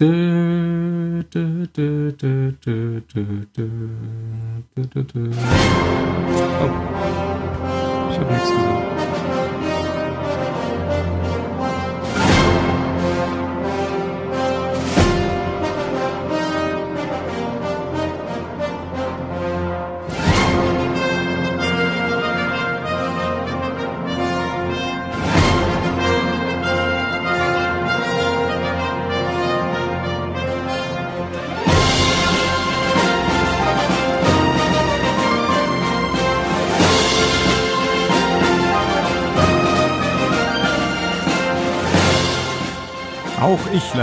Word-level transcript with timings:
Dö, 0.00 1.22
dö, 1.34 1.66
dö, 1.76 2.12
dö, 2.22 2.52
dö, 2.66 3.00
dö, 3.14 3.24
dö, 3.56 4.82
dö, 4.94 5.02
dö. 5.14 5.30
Oh. 6.60 6.70
Ich 8.10 8.18
habe 8.18 8.32
nichts 8.32 8.50
gesagt. 8.50 9.75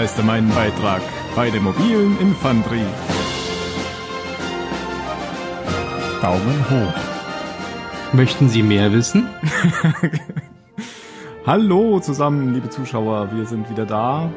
Leiste 0.03 0.21
meinen 0.21 0.49
Beitrag 0.49 1.01
bei 1.33 1.49
der 1.49 1.61
mobilen 1.61 2.19
Infanterie. 2.19 2.85
Daumen 6.21 6.65
hoch. 6.69 6.93
Möchten 8.11 8.49
Sie 8.49 8.63
mehr 8.63 8.91
wissen? 8.91 9.29
Hallo 11.47 12.01
zusammen, 12.01 12.53
liebe 12.53 12.69
Zuschauer, 12.69 13.29
wir 13.33 13.45
sind 13.45 13.69
wieder 13.69 13.85
da 13.85 14.29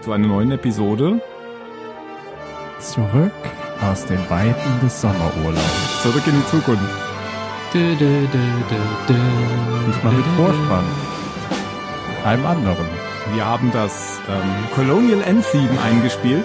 zu 0.00 0.12
einer 0.12 0.28
neuen 0.28 0.52
Episode. 0.52 1.20
Zurück 2.78 3.32
aus 3.82 4.06
den 4.06 4.30
Weiten 4.30 4.80
des 4.82 4.98
Sommerurlaubs. 4.98 6.02
Zurück 6.02 6.26
in 6.26 6.32
die 6.40 6.46
Zukunft. 6.46 6.94
Dö, 7.74 7.94
dö, 7.96 8.26
dö, 8.32 8.44
dö. 9.08 9.14
Diesmal 9.86 10.12
mit. 10.14 10.24
Vorspann. 10.38 10.84
Einem 12.24 12.46
anderen. 12.46 12.91
Wir 13.32 13.46
haben 13.46 13.72
das 13.72 14.20
ähm, 14.28 14.70
Colonial 14.74 15.22
End 15.22 15.44
Theme 15.50 15.80
eingespielt, 15.80 16.44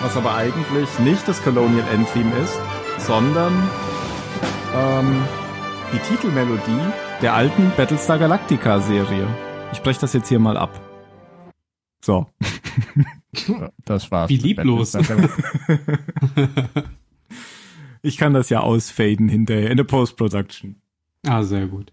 was 0.00 0.16
aber 0.16 0.34
eigentlich 0.34 0.98
nicht 1.00 1.28
das 1.28 1.42
Colonial 1.42 1.86
End 1.92 2.10
Theme 2.14 2.34
ist, 2.38 2.58
sondern 2.98 3.52
ähm, 4.74 5.22
die 5.92 5.98
Titelmelodie 5.98 6.80
der 7.20 7.34
alten 7.34 7.70
Battlestar 7.76 8.18
Galactica 8.18 8.80
Serie. 8.80 9.26
Ich 9.72 9.82
breche 9.82 10.00
das 10.00 10.14
jetzt 10.14 10.28
hier 10.28 10.38
mal 10.38 10.56
ab. 10.56 10.80
So. 12.00 12.26
Das 13.84 14.10
war's. 14.10 14.30
Wie 14.30 14.38
lieblos. 14.38 14.96
Ich 18.02 18.16
kann 18.16 18.32
das 18.32 18.48
ja 18.48 18.60
ausfaden 18.60 19.28
hinterher 19.28 19.70
in 19.70 19.76
der 19.76 19.84
Post-Production. 19.84 20.76
Ah, 21.26 21.42
sehr 21.42 21.66
gut. 21.66 21.92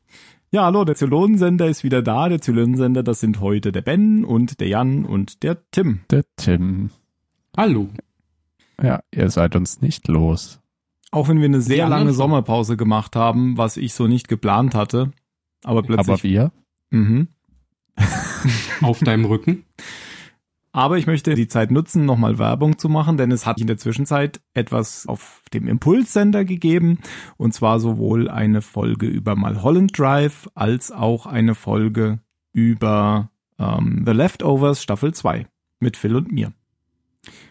Ja, 0.56 0.64
hallo, 0.64 0.86
der 0.86 0.96
Zylonensender 0.96 1.68
ist 1.68 1.84
wieder 1.84 2.02
da. 2.02 2.30
Der 2.30 2.40
Zylonensender, 2.40 3.04
das 3.04 3.20
sind 3.20 3.42
heute 3.42 3.74
der 3.74 3.82
Ben 3.82 4.24
und 4.24 4.62
der 4.62 4.70
Jan 4.70 5.04
und 5.04 5.44
der 5.44 5.70
Tim. 5.70 6.00
Der 6.10 6.24
Tim. 6.38 6.92
Hallo. 7.58 7.90
Ja, 8.82 9.02
ihr 9.14 9.30
seid 9.30 9.58
uns 9.58 9.82
nicht 9.82 10.08
los. 10.08 10.62
Auch 11.12 11.28
wenn 11.28 11.40
wir 11.40 11.46
eine 11.46 11.60
sehr 11.60 11.84
anderen 11.84 12.04
lange 12.04 12.12
schon. 12.12 12.20
Sommerpause 12.20 12.78
gemacht 12.78 13.18
haben, 13.18 13.58
was 13.58 13.76
ich 13.76 13.94
so 13.94 14.08
nicht 14.08 14.30
geplant 14.30 14.76
hatte. 14.76 15.12
Aber 15.66 15.84
plötzlich. 15.84 16.08
Aber 16.08 16.24
wir? 16.24 16.52
mhm. 16.90 17.28
Auf 18.82 19.00
deinem 19.00 19.26
Rücken. 19.26 19.66
Aber 20.76 20.98
ich 20.98 21.08
möchte 21.08 21.36
die 21.36 21.48
Zeit 21.48 21.72
nutzen, 21.72 22.04
nochmal 22.04 22.38
Werbung 22.38 22.78
zu 22.78 22.90
machen, 22.90 23.16
denn 23.16 23.32
es 23.32 23.46
hat 23.46 23.62
in 23.62 23.68
der 23.68 23.78
Zwischenzeit 23.78 24.42
etwas 24.54 25.08
auf 25.08 25.42
dem 25.54 25.70
Impulssender 25.70 26.44
gegeben. 26.44 27.00
Und 27.38 27.54
zwar 27.54 27.80
sowohl 27.80 28.30
eine 28.30 28.62
Folge 28.62 29.06
über 29.06 29.38
Malholland 29.38 29.98
Drive 29.98 30.50
als 30.54 30.92
auch 30.92 31.28
eine 31.28 31.56
Folge 31.56 32.20
über 32.52 33.30
ähm, 33.58 34.04
The 34.06 34.12
Leftovers 34.12 34.84
Staffel 34.84 35.14
2 35.14 35.48
mit 35.80 35.96
Phil 35.96 36.18
und 36.18 36.34
mir. 36.34 36.52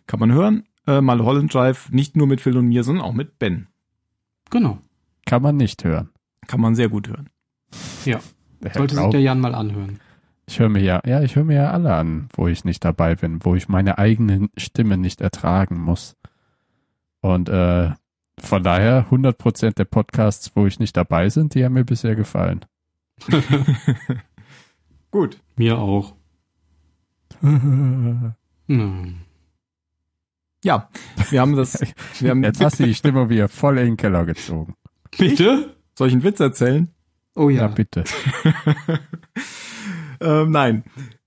Kann 0.07 0.21
man 0.21 0.31
hören. 0.31 0.65
Äh, 0.87 1.01
Malholland 1.01 1.55
Drive 1.55 1.89
nicht 1.93 2.17
nur 2.17 2.27
mit 2.27 2.43
Phil 2.43 2.59
und 2.59 2.69
mir, 2.69 2.85
sondern 2.85 3.07
auch 3.07 3.15
mit 3.15 3.39
Ben. 3.39 3.69
Genau. 4.51 4.81
Kann 5.25 5.41
man 5.41 5.57
nicht 5.57 5.83
hören. 5.83 6.11
Kann 6.47 6.61
man 6.61 6.75
sehr 6.75 6.91
gut 6.91 7.09
hören. 7.09 7.31
Ja. 8.05 8.21
Sollte 8.75 8.97
sich 8.97 9.09
der 9.09 9.23
Jan 9.23 9.41
mal 9.41 9.55
anhören. 9.55 9.99
Ich 10.47 10.59
höre 10.59 10.69
mir 10.69 10.83
ja, 10.83 11.01
ja, 11.07 11.23
ich 11.23 11.37
höre 11.37 11.45
mir 11.45 11.57
ja 11.57 11.71
alle 11.71 11.95
an, 11.95 12.29
wo 12.35 12.49
ich 12.49 12.65
nicht 12.65 12.85
dabei 12.85 13.15
bin, 13.15 13.45
wo 13.45 13.55
ich 13.55 13.69
meine 13.69 13.99
eigene 13.99 14.49
Stimme 14.57 14.97
nicht 14.99 15.21
ertragen 15.21 15.81
muss. 15.81 16.17
Und 17.21 17.49
äh, 17.49 17.93
von 18.39 18.63
daher 18.63 19.07
100% 19.11 19.75
der 19.75 19.85
Podcasts, 19.85 20.53
wo 20.55 20.67
ich 20.67 20.79
nicht 20.79 20.97
dabei 20.97 21.31
sind, 21.31 21.55
die 21.55 21.65
haben 21.65 21.73
mir 21.73 21.85
bisher 21.85 22.15
gefallen. 22.15 22.65
Gut. 25.11 25.41
Mir 25.57 25.79
auch. 25.79 26.15
Hm. 28.67 29.17
Ja, 30.65 30.89
wir 31.29 31.43
haben 31.43 31.55
das. 31.55 31.79
Wir 32.19 32.31
haben 32.31 32.43
Jetzt 32.43 32.65
hast 32.65 32.81
du 32.81 32.85
die 32.85 32.95
Stimme 32.95 33.29
wieder 33.29 33.51
voll 33.51 33.77
in 33.77 33.85
den 33.85 33.97
Keller 33.99 34.25
gezogen. 34.25 34.75
Bitte? 35.19 35.77
Soll 35.99 36.09
ich 36.09 36.15
einen 36.15 36.23
Witz 36.23 36.41
erzählen? 36.41 36.89
Oh 37.35 37.51
Ja, 37.51 37.63
ja. 37.63 37.69
bitte. 37.69 38.05
Ähm, 40.21 40.51
nein. 40.51 40.85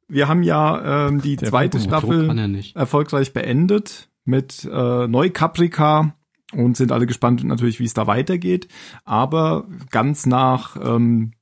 Wir 0.08 0.28
haben 0.28 0.44
ja 0.44 1.08
ähm, 1.08 1.22
die 1.22 1.36
Der 1.36 1.50
zweite 1.50 1.80
Staffel 1.80 2.30
er 2.30 2.76
erfolgreich 2.76 3.34
beendet 3.34 4.10
mit 4.24 4.64
äh, 4.64 5.08
Neukaprika 5.08 6.16
und 6.54 6.78
sind 6.78 6.92
alle 6.92 7.08
gespannt 7.08 7.44
natürlich, 7.44 7.80
wie 7.80 7.86
es 7.86 7.94
da 7.94 8.08
weitergeht. 8.08 8.68
Aber 9.04 9.68
ganz 9.92 10.26
nach 10.26 10.78
ähm, 10.82 11.34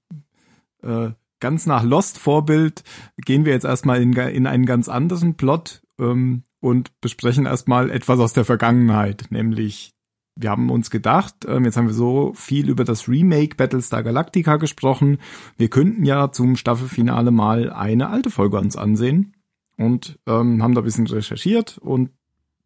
äh, 0.82 1.12
ganz 1.40 1.66
nach 1.66 1.84
Lost 1.84 2.18
Vorbild 2.18 2.84
gehen 3.18 3.46
wir 3.46 3.54
jetzt 3.54 3.66
erstmal 3.66 4.02
in, 4.02 4.14
in 4.14 4.48
einen 4.48 4.66
ganz 4.66 4.90
anderen 4.90 5.36
Plot 5.36 5.84
ähm, 6.00 6.44
und 6.60 7.00
besprechen 7.02 7.46
erstmal 7.46 7.92
etwas 7.92 8.20
aus 8.20 8.34
der 8.34 8.46
Vergangenheit, 8.46 9.26
nämlich 9.30 9.95
wir 10.36 10.50
haben 10.50 10.70
uns 10.70 10.90
gedacht, 10.90 11.46
ähm, 11.48 11.64
jetzt 11.64 11.78
haben 11.78 11.88
wir 11.88 11.94
so 11.94 12.34
viel 12.36 12.70
über 12.70 12.84
das 12.84 13.08
Remake 13.08 13.56
Battlestar 13.56 14.04
Galactica 14.04 14.58
gesprochen. 14.58 15.18
Wir 15.58 15.70
könnten 15.70 16.06
ja 16.06 16.32
zum 16.32 16.58
Staffelfinale 16.58 17.32
mal 17.32 17.72
eine 17.72 18.10
alte 18.10 18.30
Folge 18.30 18.58
uns 18.58 18.76
ansehen 18.76 19.34
und 19.78 20.20
ähm, 20.28 20.62
haben 20.62 20.76
da 20.76 20.82
ein 20.82 20.86
bisschen 20.86 21.08
recherchiert 21.08 21.78
und 21.78 22.12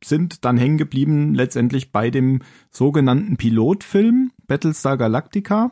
sind 0.03 0.46
dann 0.46 0.57
hängen 0.57 0.78
geblieben 0.78 1.35
letztendlich 1.35 1.91
bei 1.91 2.09
dem 2.09 2.41
sogenannten 2.72 3.38
Pilotfilm 3.38 4.31
Battlestar 4.47 4.97
Galactica. 4.97 5.72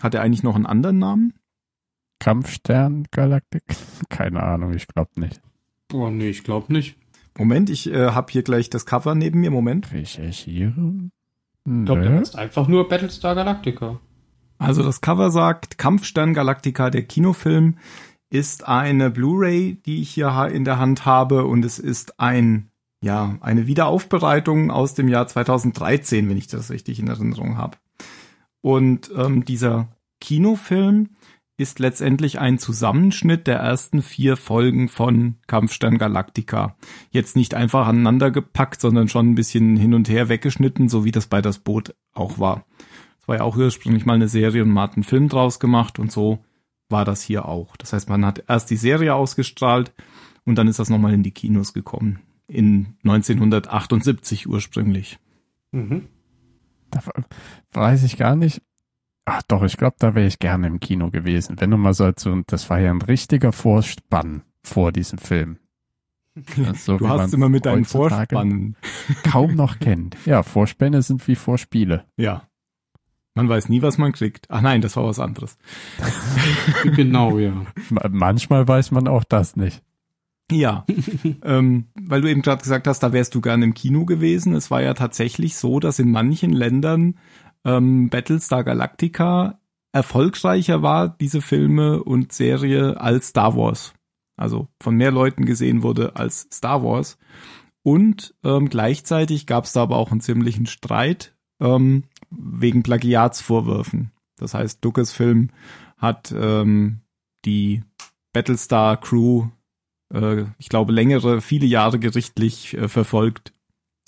Hat 0.00 0.14
er 0.14 0.22
eigentlich 0.22 0.42
noch 0.42 0.54
einen 0.54 0.66
anderen 0.66 0.98
Namen? 0.98 1.34
Kampfstern 2.18 3.06
Galaktik? 3.10 3.64
Keine 4.08 4.42
Ahnung, 4.42 4.72
ich 4.72 4.86
glaube 4.88 5.10
nicht. 5.16 5.42
Oh 5.92 6.08
nee, 6.08 6.30
ich 6.30 6.44
glaube 6.44 6.72
nicht. 6.72 6.96
Moment, 7.36 7.68
ich 7.68 7.92
äh, 7.92 8.12
habe 8.12 8.32
hier 8.32 8.42
gleich 8.42 8.70
das 8.70 8.86
Cover 8.86 9.14
neben 9.14 9.40
mir. 9.40 9.50
Moment. 9.50 9.92
Recherchieren? 9.92 11.12
Ich 11.66 11.84
glaube, 11.84 12.02
der 12.02 12.22
ist 12.22 12.36
einfach 12.36 12.68
nur 12.68 12.88
Battlestar 12.88 13.34
Galactica. 13.34 13.98
Also 14.58 14.82
das 14.82 15.00
Cover 15.00 15.30
sagt, 15.30 15.78
Kampfstern 15.78 16.32
Galactica, 16.32 16.90
der 16.90 17.02
Kinofilm, 17.02 17.76
ist 18.30 18.66
eine 18.66 19.10
Blu-ray, 19.10 19.80
die 19.84 20.00
ich 20.00 20.10
hier 20.10 20.48
in 20.52 20.64
der 20.64 20.78
Hand 20.78 21.04
habe 21.04 21.44
und 21.44 21.64
es 21.64 21.78
ist 21.78 22.18
ein, 22.20 22.70
ja, 23.02 23.36
eine 23.40 23.66
Wiederaufbereitung 23.66 24.70
aus 24.70 24.94
dem 24.94 25.08
Jahr 25.08 25.26
2013, 25.26 26.28
wenn 26.28 26.36
ich 26.36 26.46
das 26.46 26.70
richtig 26.70 26.98
in 26.98 27.08
Erinnerung 27.08 27.56
habe. 27.56 27.76
Und 28.62 29.10
ähm, 29.16 29.44
dieser 29.44 29.88
Kinofilm 30.20 31.10
ist 31.58 31.78
letztendlich 31.78 32.38
ein 32.38 32.58
Zusammenschnitt 32.58 33.46
der 33.46 33.58
ersten 33.58 34.02
vier 34.02 34.36
Folgen 34.36 34.88
von 34.88 35.36
Kampfstern 35.46 35.96
Galactica. 35.96 36.76
Jetzt 37.10 37.34
nicht 37.34 37.54
einfach 37.54 37.86
aneinander 37.86 38.30
gepackt, 38.30 38.80
sondern 38.80 39.08
schon 39.08 39.30
ein 39.30 39.34
bisschen 39.34 39.76
hin 39.76 39.94
und 39.94 40.08
her 40.08 40.28
weggeschnitten, 40.28 40.88
so 40.88 41.04
wie 41.04 41.12
das 41.12 41.26
bei 41.26 41.40
das 41.40 41.58
Boot 41.58 41.94
auch 42.12 42.38
war. 42.38 42.66
Es 43.20 43.28
war 43.28 43.36
ja 43.36 43.42
auch 43.42 43.56
ursprünglich 43.56 44.04
mal 44.04 44.14
eine 44.14 44.28
Serie 44.28 44.62
und 44.62 44.70
man 44.70 44.84
hat 44.84 44.96
einen 44.96 45.04
Film 45.04 45.28
draus 45.28 45.58
gemacht 45.58 45.98
und 45.98 46.12
so 46.12 46.44
war 46.88 47.04
das 47.04 47.22
hier 47.22 47.46
auch. 47.46 47.76
Das 47.76 47.92
heißt, 47.92 48.08
man 48.08 48.24
hat 48.24 48.44
erst 48.46 48.70
die 48.70 48.76
Serie 48.76 49.14
ausgestrahlt 49.14 49.92
und 50.44 50.56
dann 50.56 50.68
ist 50.68 50.78
das 50.78 50.90
nochmal 50.90 51.14
in 51.14 51.22
die 51.22 51.32
Kinos 51.32 51.72
gekommen. 51.72 52.20
In 52.46 52.94
1978 53.02 54.46
ursprünglich. 54.46 55.18
Mhm. 55.72 56.06
Da 56.90 57.00
weiß 57.72 58.04
ich 58.04 58.16
gar 58.16 58.36
nicht. 58.36 58.62
Ach 59.26 59.42
doch, 59.42 59.64
ich 59.64 59.76
glaube, 59.76 59.96
da 59.98 60.14
wäre 60.14 60.28
ich 60.28 60.38
gerne 60.38 60.68
im 60.68 60.78
Kino 60.78 61.10
gewesen. 61.10 61.60
Wenn 61.60 61.72
du 61.72 61.76
mal 61.76 61.92
so, 61.92 62.10
so 62.16 62.42
das 62.46 62.70
war 62.70 62.78
ja 62.78 62.92
ein 62.92 63.02
richtiger 63.02 63.52
Vorspann 63.52 64.42
vor 64.62 64.92
diesem 64.92 65.18
Film. 65.18 65.58
So, 66.74 66.94
wie 66.94 66.98
Du 66.98 67.08
hast 67.08 67.32
immer 67.32 67.48
mit 67.48 67.64
deinen 67.64 67.86
Vorspannen. 67.86 68.76
kaum 69.24 69.54
noch 69.54 69.78
kennt. 69.78 70.18
Ja, 70.26 70.42
Vorspänne 70.42 71.00
sind 71.00 71.26
wie 71.28 71.34
Vorspiele. 71.34 72.04
Ja. 72.18 72.42
Man 73.34 73.48
weiß 73.48 73.70
nie, 73.70 73.80
was 73.80 73.96
man 73.96 74.12
kriegt. 74.12 74.46
Ach 74.50 74.60
nein, 74.60 74.82
das 74.82 74.96
war 74.96 75.04
was 75.04 75.18
anderes. 75.18 75.56
genau, 76.94 77.38
ja. 77.38 77.52
Manchmal 78.10 78.68
weiß 78.68 78.90
man 78.90 79.08
auch 79.08 79.24
das 79.24 79.56
nicht. 79.56 79.82
Ja, 80.50 80.84
ähm, 81.42 81.86
weil 82.00 82.20
du 82.20 82.30
eben 82.30 82.42
gerade 82.42 82.62
gesagt 82.62 82.86
hast, 82.86 83.00
da 83.00 83.12
wärst 83.12 83.34
du 83.34 83.40
gern 83.40 83.62
im 83.62 83.74
Kino 83.74 84.04
gewesen. 84.04 84.54
Es 84.54 84.70
war 84.70 84.80
ja 84.80 84.94
tatsächlich 84.94 85.56
so, 85.56 85.80
dass 85.80 85.98
in 85.98 86.12
manchen 86.12 86.52
Ländern 86.52 87.16
ähm, 87.66 88.08
Battlestar 88.08 88.64
Galactica 88.64 89.60
erfolgreicher 89.92 90.82
war, 90.82 91.08
diese 91.08 91.42
Filme 91.42 92.02
und 92.02 92.32
Serie, 92.32 93.00
als 93.00 93.28
Star 93.28 93.56
Wars. 93.56 93.92
Also 94.36 94.68
von 94.82 94.96
mehr 94.96 95.10
Leuten 95.10 95.44
gesehen 95.44 95.82
wurde 95.82 96.16
als 96.16 96.48
Star 96.52 96.82
Wars. 96.82 97.18
Und 97.82 98.34
ähm, 98.44 98.68
gleichzeitig 98.68 99.46
gab 99.46 99.64
es 99.64 99.72
da 99.72 99.82
aber 99.82 99.96
auch 99.96 100.10
einen 100.10 100.20
ziemlichen 100.20 100.66
Streit 100.66 101.34
ähm, 101.60 102.04
wegen 102.30 102.82
Plagiatsvorwürfen. 102.82 104.12
Das 104.38 104.54
heißt, 104.54 104.84
Lucasfilm 104.84 105.50
hat 105.96 106.34
ähm, 106.36 107.00
die 107.44 107.82
Battlestar 108.32 108.98
Crew 108.98 109.48
äh, 110.12 110.44
ich 110.58 110.68
glaube, 110.68 110.92
längere, 110.92 111.40
viele 111.40 111.66
Jahre 111.66 111.98
gerichtlich 111.98 112.76
äh, 112.76 112.88
verfolgt, 112.88 113.52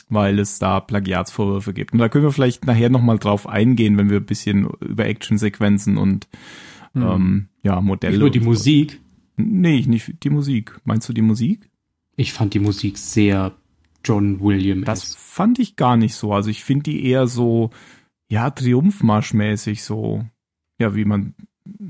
weil 0.08 0.38
es 0.38 0.58
da 0.58 0.81
Plagiatsvorwürfe 0.81 1.72
gibt. 1.72 1.93
Und 1.93 1.99
da 1.99 2.08
können 2.08 2.25
wir 2.25 2.32
vielleicht 2.32 2.66
nachher 2.66 2.90
nochmal 2.90 3.19
drauf 3.19 3.49
eingehen, 3.49 3.99
wenn 3.99 4.10
wir 4.10 4.19
ein 4.19 4.26
bisschen 4.26 4.69
über 4.81 5.06
Actionsequenzen 5.06 5.96
und 5.96 6.28
hm. 6.94 7.02
ähm, 7.02 7.49
ja, 7.62 7.81
Modelle. 7.81 8.12
Nicht 8.12 8.20
nur 8.20 8.31
die 8.31 8.40
Musik? 8.40 9.00
Nee, 9.37 9.84
nicht 9.87 10.22
die 10.22 10.31
Musik. 10.31 10.81
Meinst 10.84 11.08
du 11.08 11.12
die 11.12 11.22
Musik? 11.22 11.70
Ich 12.16 12.32
fand 12.32 12.55
die 12.55 12.58
Musik 12.58 12.99
sehr 12.99 13.55
John 14.05 14.40
Williams. 14.40 14.87
Das 14.87 15.14
fand 15.14 15.58
ich 15.58 15.76
gar 15.76 15.96
nicht 15.96 16.14
so. 16.14 16.32
Also 16.32 16.50
ich 16.50 16.64
finde 16.64 16.84
die 16.84 17.04
eher 17.04 17.26
so, 17.26 17.70
ja, 18.28 18.50
Triumphmarschmäßig 18.50 19.82
so. 19.82 20.25
Ja, 20.78 20.94
wie 20.94 21.04
man 21.04 21.34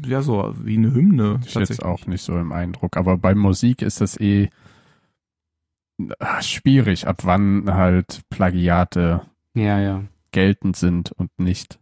ja 0.07 0.23
so 0.23 0.55
wie 0.63 0.77
eine 0.77 0.93
Hymne. 0.93 1.41
Ich 1.47 1.55
jetzt 1.55 1.85
auch 1.85 2.07
nicht 2.07 2.23
so 2.23 2.37
im 2.37 2.53
Eindruck, 2.53 2.97
aber 2.97 3.17
bei 3.17 3.35
Musik 3.35 3.83
ist 3.83 4.01
das 4.01 4.19
eh 4.19 4.51
ah, 6.19 6.43
schwierig, 6.43 7.07
ab 7.07 7.25
wann 7.25 7.73
halt 7.73 8.23
Plagiate 8.31 9.23
ja, 9.55 9.81
ja. 9.81 10.05
geltend 10.33 10.77
sind 10.77 11.13
und 11.13 11.31
nicht. 11.39 11.79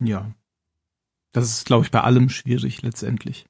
Ja. 0.00 0.30
Das 1.32 1.44
ist, 1.44 1.66
glaube 1.66 1.84
ich, 1.84 1.90
bei 1.90 2.00
allem 2.00 2.28
schwierig 2.28 2.82
letztendlich. 2.82 3.46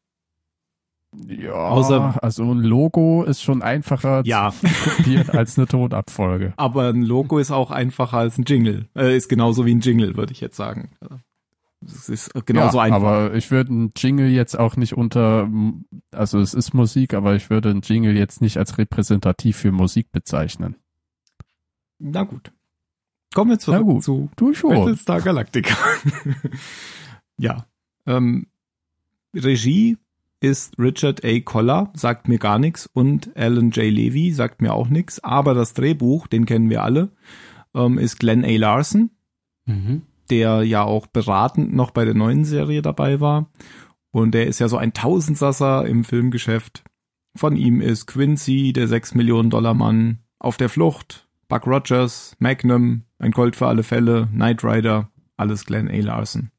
Ja, 1.28 1.52
Außer, 1.52 2.18
also 2.22 2.50
ein 2.50 2.62
Logo 2.62 3.22
ist 3.22 3.42
schon 3.42 3.62
einfacher 3.62 4.22
ja. 4.24 4.50
zu 4.50 4.66
kopieren 4.66 5.30
als 5.30 5.56
eine 5.56 5.66
Tonabfolge. 5.68 6.54
Aber 6.56 6.88
ein 6.88 7.02
Logo 7.02 7.38
ist 7.38 7.50
auch 7.50 7.70
einfacher 7.70 8.18
als 8.18 8.38
ein 8.38 8.44
Jingle. 8.44 8.88
Äh, 8.96 9.16
ist 9.16 9.28
genauso 9.28 9.64
wie 9.64 9.74
ein 9.74 9.80
Jingle, 9.80 10.16
würde 10.16 10.32
ich 10.32 10.40
jetzt 10.40 10.56
sagen. 10.56 10.90
Es 11.86 12.08
ist 12.08 12.46
genauso 12.46 12.78
ja, 12.78 12.84
einfach. 12.84 12.96
Aber 12.96 13.34
ich 13.34 13.50
würde 13.50 13.70
einen 13.70 13.92
Jingle 13.96 14.28
jetzt 14.28 14.58
auch 14.58 14.76
nicht 14.76 14.94
unter, 14.94 15.48
also 16.10 16.38
es 16.38 16.54
ist 16.54 16.74
Musik, 16.74 17.14
aber 17.14 17.34
ich 17.34 17.50
würde 17.50 17.70
einen 17.70 17.82
Jingle 17.82 18.16
jetzt 18.16 18.40
nicht 18.40 18.56
als 18.56 18.78
repräsentativ 18.78 19.56
für 19.56 19.72
Musik 19.72 20.12
bezeichnen. 20.12 20.76
Na 21.98 22.24
gut. 22.24 22.52
Kommen 23.34 23.50
wir 23.50 23.58
zurück 23.58 23.82
gut, 23.82 24.04
zu 24.04 24.30
du 24.36 24.54
schon. 24.54 24.74
Battlestar 24.74 25.20
Galactica. 25.20 25.76
ja. 27.38 27.66
Ähm, 28.06 28.46
Regie 29.34 29.96
ist 30.40 30.78
Richard 30.78 31.24
A. 31.24 31.40
Collar, 31.40 31.90
sagt 31.94 32.28
mir 32.28 32.38
gar 32.38 32.58
nichts, 32.58 32.86
und 32.86 33.36
Alan 33.36 33.70
J. 33.70 33.92
Levy 33.92 34.30
sagt 34.30 34.60
mir 34.60 34.74
auch 34.74 34.88
nichts, 34.88 35.24
aber 35.24 35.54
das 35.54 35.74
Drehbuch, 35.74 36.26
den 36.26 36.44
kennen 36.44 36.70
wir 36.70 36.82
alle, 36.82 37.10
ähm, 37.74 37.98
ist 37.98 38.20
Glenn 38.20 38.44
A. 38.44 38.56
Larson. 38.56 39.10
Mhm 39.64 40.02
der 40.30 40.62
ja 40.62 40.82
auch 40.82 41.06
beratend 41.06 41.74
noch 41.74 41.90
bei 41.90 42.04
der 42.04 42.14
neuen 42.14 42.44
Serie 42.44 42.82
dabei 42.82 43.20
war. 43.20 43.50
Und 44.10 44.32
der 44.32 44.46
ist 44.46 44.60
ja 44.60 44.68
so 44.68 44.76
ein 44.76 44.92
Tausendsasser 44.92 45.86
im 45.86 46.04
Filmgeschäft. 46.04 46.84
Von 47.36 47.56
ihm 47.56 47.80
ist 47.80 48.06
Quincy, 48.06 48.72
der 48.72 48.86
6 48.86 49.14
Millionen 49.14 49.50
Dollar 49.50 49.74
Mann, 49.74 50.20
auf 50.38 50.56
der 50.56 50.68
Flucht, 50.68 51.28
Buck 51.48 51.66
Rogers, 51.66 52.36
Magnum, 52.38 53.02
ein 53.18 53.32
Gold 53.32 53.56
für 53.56 53.66
alle 53.66 53.82
Fälle, 53.82 54.28
Knight 54.28 54.62
Rider, 54.62 55.10
alles 55.36 55.64
Glenn 55.64 55.90
A. 55.90 55.96
Larson. 55.96 56.50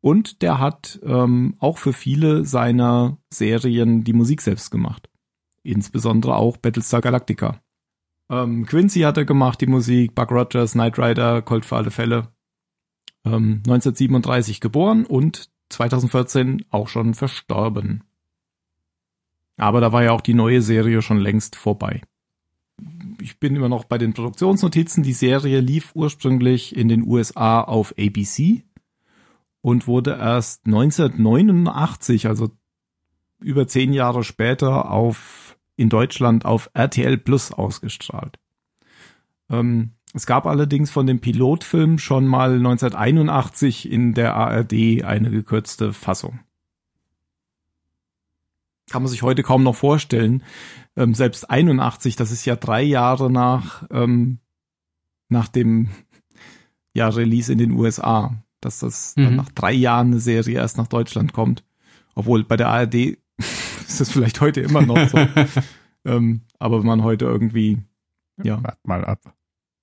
Und 0.00 0.42
der 0.42 0.60
hat 0.60 1.00
ähm, 1.02 1.56
auch 1.58 1.78
für 1.78 1.92
viele 1.92 2.44
seiner 2.44 3.18
Serien 3.30 4.04
die 4.04 4.12
Musik 4.12 4.42
selbst 4.42 4.70
gemacht. 4.70 5.08
Insbesondere 5.62 6.36
auch 6.36 6.56
Battlestar 6.58 7.00
Galactica. 7.00 7.60
Ähm, 8.30 8.66
Quincy 8.66 9.00
hat 9.00 9.16
er 9.16 9.24
gemacht, 9.24 9.60
die 9.60 9.66
Musik, 9.66 10.14
Buck 10.14 10.30
Rogers, 10.30 10.72
Knight 10.72 10.98
Rider, 10.98 11.42
Colt 11.42 11.64
für 11.64 11.76
alle 11.76 11.90
Fälle 11.90 12.33
ähm, 13.24 13.62
1937 13.66 14.60
geboren 14.60 15.04
und 15.04 15.50
2014 15.70 16.64
auch 16.70 16.88
schon 16.88 17.14
verstorben. 17.14 18.04
Aber 19.56 19.80
da 19.80 19.92
war 19.92 20.02
ja 20.02 20.12
auch 20.12 20.20
die 20.20 20.34
neue 20.34 20.62
Serie 20.62 21.02
schon 21.02 21.18
längst 21.18 21.56
vorbei. 21.56 22.02
Ich 23.20 23.38
bin 23.38 23.54
immer 23.54 23.68
noch 23.68 23.84
bei 23.84 23.98
den 23.98 24.14
Produktionsnotizen. 24.14 25.02
Die 25.02 25.12
Serie 25.12 25.60
lief 25.60 25.92
ursprünglich 25.94 26.76
in 26.76 26.88
den 26.88 27.06
USA 27.06 27.60
auf 27.60 27.94
ABC 27.98 28.64
und 29.60 29.86
wurde 29.86 30.18
erst 30.18 30.66
1989, 30.66 32.26
also 32.26 32.50
über 33.40 33.68
zehn 33.68 33.92
Jahre 33.92 34.24
später, 34.24 34.90
auf 34.90 35.56
in 35.76 35.88
Deutschland 35.88 36.44
auf 36.44 36.70
RTL 36.74 37.18
Plus 37.18 37.52
ausgestrahlt. 37.52 38.38
Ähm, 39.50 39.92
es 40.14 40.26
gab 40.26 40.46
allerdings 40.46 40.92
von 40.92 41.08
dem 41.08 41.18
Pilotfilm 41.18 41.98
schon 41.98 42.26
mal 42.26 42.54
1981 42.54 43.90
in 43.90 44.14
der 44.14 44.36
ARD 44.36 45.02
eine 45.02 45.28
gekürzte 45.30 45.92
Fassung. 45.92 46.38
Kann 48.88 49.02
man 49.02 49.10
sich 49.10 49.22
heute 49.22 49.42
kaum 49.42 49.64
noch 49.64 49.74
vorstellen. 49.74 50.44
Ähm, 50.96 51.14
selbst 51.14 51.50
81, 51.50 52.14
das 52.14 52.30
ist 52.30 52.44
ja 52.44 52.54
drei 52.54 52.82
Jahre 52.82 53.28
nach, 53.28 53.82
ähm, 53.90 54.38
nach 55.28 55.48
dem 55.48 55.88
ja, 56.92 57.08
Release 57.08 57.52
in 57.52 57.58
den 57.58 57.72
USA, 57.72 58.36
dass 58.60 58.78
das 58.78 59.16
mhm. 59.16 59.34
nach 59.34 59.50
drei 59.50 59.72
Jahren 59.72 60.08
eine 60.12 60.20
Serie 60.20 60.60
erst 60.60 60.78
nach 60.78 60.86
Deutschland 60.86 61.32
kommt. 61.32 61.64
Obwohl 62.14 62.44
bei 62.44 62.56
der 62.56 62.68
ARD 62.68 62.94
ist 63.38 64.00
das 64.00 64.12
vielleicht 64.12 64.40
heute 64.40 64.60
immer 64.60 64.82
noch 64.82 65.08
so. 65.08 65.18
ähm, 66.04 66.42
aber 66.60 66.78
wenn 66.78 66.86
man 66.86 67.02
heute 67.02 67.24
irgendwie, 67.24 67.78
ja. 68.40 68.62
Wart 68.62 68.78
mal 68.86 69.04
ab. 69.04 69.34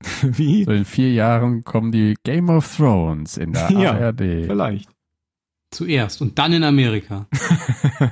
Wie? 0.21 0.63
So 0.63 0.71
in 0.71 0.85
vier 0.85 1.11
Jahren 1.11 1.63
kommen 1.63 1.91
die 1.91 2.15
Game 2.23 2.49
of 2.49 2.75
Thrones 2.75 3.37
in 3.37 3.53
der 3.53 3.71
ja, 3.71 3.93
ARD. 3.93 4.19
Vielleicht. 4.19 4.89
Zuerst 5.71 6.21
und 6.21 6.37
dann 6.37 6.53
in 6.53 6.63
Amerika. 6.63 7.27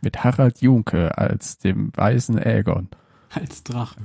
Mit 0.00 0.24
Harald 0.24 0.62
Junke 0.62 1.18
als 1.18 1.58
dem 1.58 1.94
weißen 1.94 2.38
Aegon. 2.38 2.88
Als 3.28 3.62
Drache. 3.64 4.00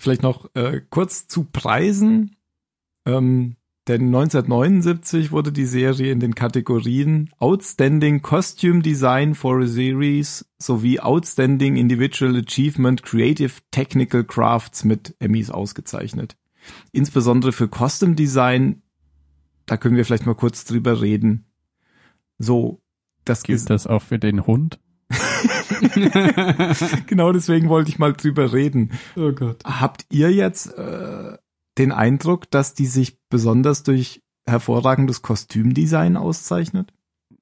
Vielleicht 0.00 0.22
noch 0.22 0.52
äh, 0.54 0.80
kurz 0.90 1.28
zu 1.28 1.44
Preisen. 1.44 2.36
Ähm, 3.06 3.54
denn 3.88 4.14
1979 4.14 5.32
wurde 5.32 5.50
die 5.50 5.64
Serie 5.64 6.12
in 6.12 6.20
den 6.20 6.34
Kategorien 6.34 7.30
Outstanding 7.38 8.20
Costume 8.20 8.82
Design 8.82 9.34
for 9.34 9.60
a 9.60 9.66
Series 9.66 10.44
sowie 10.58 11.00
Outstanding 11.00 11.76
Individual 11.76 12.36
Achievement 12.36 13.02
Creative 13.02 13.52
Technical 13.70 14.24
Crafts 14.24 14.84
mit 14.84 15.16
Emmys 15.20 15.50
ausgezeichnet. 15.50 16.36
Insbesondere 16.92 17.52
für 17.52 17.68
Costume 17.68 18.14
Design, 18.14 18.82
da 19.64 19.78
können 19.78 19.96
wir 19.96 20.04
vielleicht 20.04 20.26
mal 20.26 20.34
kurz 20.34 20.66
drüber 20.66 21.00
reden. 21.00 21.46
So, 22.38 22.82
das 23.24 23.42
gibt 23.42 23.70
das 23.70 23.86
auch 23.86 24.02
für 24.02 24.18
den 24.18 24.46
Hund. 24.46 24.78
genau 27.06 27.32
deswegen 27.32 27.70
wollte 27.70 27.90
ich 27.90 27.98
mal 27.98 28.12
drüber 28.12 28.52
reden. 28.52 28.90
Oh 29.16 29.32
Gott. 29.32 29.62
Habt 29.64 30.04
ihr 30.10 30.30
jetzt 30.30 30.76
äh, 30.76 31.38
den 31.78 31.92
Eindruck, 31.92 32.50
dass 32.50 32.74
die 32.74 32.86
sich 32.86 33.18
besonders 33.28 33.82
durch 33.82 34.22
hervorragendes 34.46 35.22
Kostümdesign 35.22 36.16
auszeichnet? 36.16 36.92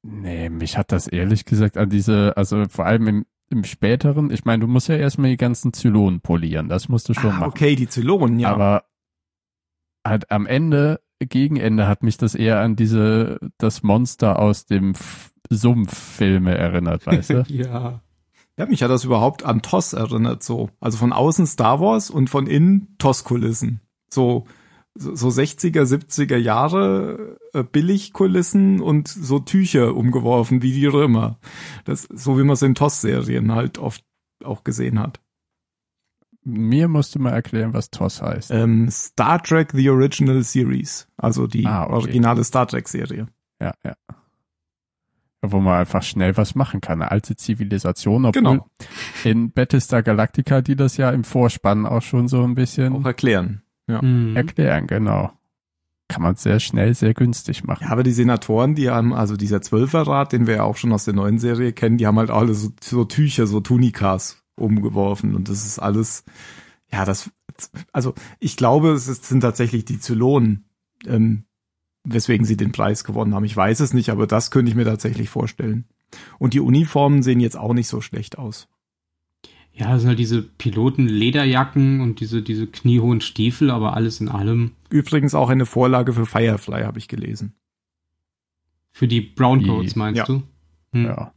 Nee, 0.02 0.50
mich 0.50 0.76
hat 0.76 0.92
das 0.92 1.08
ehrlich 1.08 1.44
gesagt 1.44 1.76
an 1.76 1.90
diese, 1.90 2.36
also 2.36 2.64
vor 2.68 2.86
allem 2.86 3.08
im, 3.08 3.26
im 3.50 3.64
späteren, 3.64 4.30
ich 4.30 4.44
meine, 4.44 4.60
du 4.60 4.68
musst 4.68 4.88
ja 4.88 4.96
erstmal 4.96 5.30
die 5.30 5.36
ganzen 5.36 5.72
Zylonen 5.72 6.20
polieren, 6.20 6.68
das 6.68 6.88
musst 6.88 7.08
du 7.08 7.14
schon 7.14 7.30
ah, 7.30 7.38
machen. 7.40 7.48
Okay, 7.50 7.76
die 7.76 7.88
Zylonen, 7.88 8.38
ja. 8.38 8.52
Aber 8.52 8.84
halt 10.06 10.30
am 10.30 10.46
Ende, 10.46 11.00
gegen 11.18 11.56
Ende 11.56 11.88
hat 11.88 12.02
mich 12.02 12.18
das 12.18 12.34
eher 12.34 12.60
an 12.60 12.76
diese, 12.76 13.40
das 13.58 13.82
Monster 13.82 14.38
aus 14.38 14.66
dem 14.66 14.94
Sumpf-Filme 15.50 16.56
erinnert, 16.56 17.06
weißt 17.06 17.30
du? 17.30 17.44
ja. 17.48 18.02
Ja, 18.58 18.64
mich 18.64 18.82
hat 18.82 18.90
das 18.90 19.04
überhaupt 19.04 19.44
an 19.44 19.60
TOS 19.60 19.92
erinnert, 19.92 20.42
so. 20.42 20.70
Also 20.80 20.96
von 20.96 21.12
außen 21.12 21.46
Star 21.46 21.78
Wars 21.80 22.08
und 22.08 22.30
von 22.30 22.46
innen 22.46 22.96
TOS-Kulissen 22.98 23.80
so 24.16 24.46
so 24.98 25.28
60er, 25.28 25.82
70er 25.84 26.38
Jahre 26.38 27.36
äh, 27.52 27.62
Billigkulissen 27.62 28.80
und 28.80 29.08
so 29.08 29.38
Tücher 29.40 29.94
umgeworfen 29.94 30.62
wie 30.62 30.72
die 30.72 30.86
Römer. 30.86 31.38
Das 31.84 32.08
so 32.10 32.38
wie 32.38 32.44
man 32.44 32.54
es 32.54 32.62
in 32.62 32.74
TOS-Serien 32.74 33.52
halt 33.54 33.76
oft 33.78 34.02
auch 34.42 34.64
gesehen 34.64 34.98
hat. 34.98 35.20
Mir 36.44 36.88
musst 36.88 37.14
du 37.14 37.18
mal 37.18 37.32
erklären, 37.32 37.74
was 37.74 37.90
TOS 37.90 38.22
heißt. 38.22 38.50
Ähm, 38.52 38.88
Star 38.90 39.42
Trek 39.42 39.72
The 39.74 39.90
Original 39.90 40.42
Series, 40.44 41.08
also 41.18 41.46
die 41.46 41.66
Ah, 41.66 41.84
okay. 41.84 41.92
originale 41.94 42.42
Star 42.44 42.66
Trek 42.66 42.88
Serie. 42.88 43.26
Ja, 43.60 43.74
ja. 43.84 43.96
Wo 45.42 45.60
man 45.60 45.74
einfach 45.80 46.02
schnell 46.02 46.36
was 46.38 46.54
machen 46.54 46.80
kann. 46.80 47.02
Eine 47.02 47.10
alte 47.10 47.36
Zivilisation, 47.36 48.24
obwohl 48.24 48.42
Genau. 48.42 48.66
in 49.24 49.52
Battlestar 49.52 50.02
Galactica, 50.02 50.62
die 50.62 50.74
das 50.76 50.96
ja 50.96 51.10
im 51.10 51.24
Vorspann 51.24 51.84
auch 51.84 52.02
schon 52.02 52.28
so 52.28 52.42
ein 52.42 52.54
bisschen 52.54 52.94
Auch 52.94 53.04
erklären. 53.04 53.62
Mhm. 53.86 54.34
erklären, 54.36 54.86
genau. 54.86 55.32
Kann 56.08 56.22
man 56.22 56.36
sehr 56.36 56.60
schnell, 56.60 56.94
sehr 56.94 57.14
günstig 57.14 57.64
machen. 57.64 57.84
Ja, 57.84 57.90
aber 57.90 58.02
die 58.04 58.12
Senatoren, 58.12 58.74
die 58.76 58.90
haben, 58.90 59.12
also 59.12 59.36
dieser 59.36 59.60
Zwölferrat, 59.60 60.32
den 60.32 60.46
wir 60.46 60.56
ja 60.56 60.62
auch 60.62 60.76
schon 60.76 60.92
aus 60.92 61.04
der 61.04 61.14
neuen 61.14 61.38
Serie 61.38 61.72
kennen, 61.72 61.98
die 61.98 62.06
haben 62.06 62.18
halt 62.18 62.30
alle 62.30 62.54
so, 62.54 62.70
so 62.80 63.04
Tücher, 63.04 63.46
so 63.48 63.60
Tunikas 63.60 64.42
umgeworfen 64.54 65.34
und 65.34 65.48
das 65.48 65.66
ist 65.66 65.78
alles, 65.80 66.24
ja, 66.92 67.04
das, 67.04 67.30
also 67.92 68.14
ich 68.38 68.56
glaube, 68.56 68.90
es 68.92 69.08
ist- 69.08 69.24
sind 69.24 69.40
tatsächlich 69.40 69.84
die 69.84 69.98
Zylonen, 69.98 70.66
ähm, 71.06 71.44
weswegen 72.04 72.46
sie 72.46 72.56
den 72.56 72.70
Preis 72.70 73.02
gewonnen 73.02 73.34
haben. 73.34 73.44
Ich 73.44 73.56
weiß 73.56 73.80
es 73.80 73.92
nicht, 73.92 74.10
aber 74.10 74.28
das 74.28 74.52
könnte 74.52 74.70
ich 74.70 74.76
mir 74.76 74.84
tatsächlich 74.84 75.28
vorstellen. 75.28 75.86
Und 76.38 76.54
die 76.54 76.60
Uniformen 76.60 77.24
sehen 77.24 77.40
jetzt 77.40 77.56
auch 77.58 77.74
nicht 77.74 77.88
so 77.88 78.00
schlecht 78.00 78.38
aus. 78.38 78.68
Ja, 79.78 79.90
das 79.92 80.00
sind 80.00 80.08
halt 80.08 80.18
diese 80.18 80.40
Piloten-Lederjacken 80.42 82.00
und 82.00 82.20
diese, 82.20 82.40
diese 82.42 82.66
kniehohen 82.66 83.20
Stiefel, 83.20 83.70
aber 83.70 83.94
alles 83.94 84.20
in 84.20 84.28
allem 84.30 84.72
Übrigens 84.88 85.34
auch 85.34 85.50
eine 85.50 85.66
Vorlage 85.66 86.12
für 86.14 86.24
Firefly, 86.24 86.82
habe 86.84 86.98
ich 86.98 87.08
gelesen. 87.08 87.54
für 88.90 89.06
die 89.06 89.20
Browncoats, 89.20 89.92
Die- 89.92 89.98
meinst 89.98 90.18
ja. 90.18 90.24
du? 90.24 90.42
Hm. 90.92 91.04
Ja. 91.04 91.32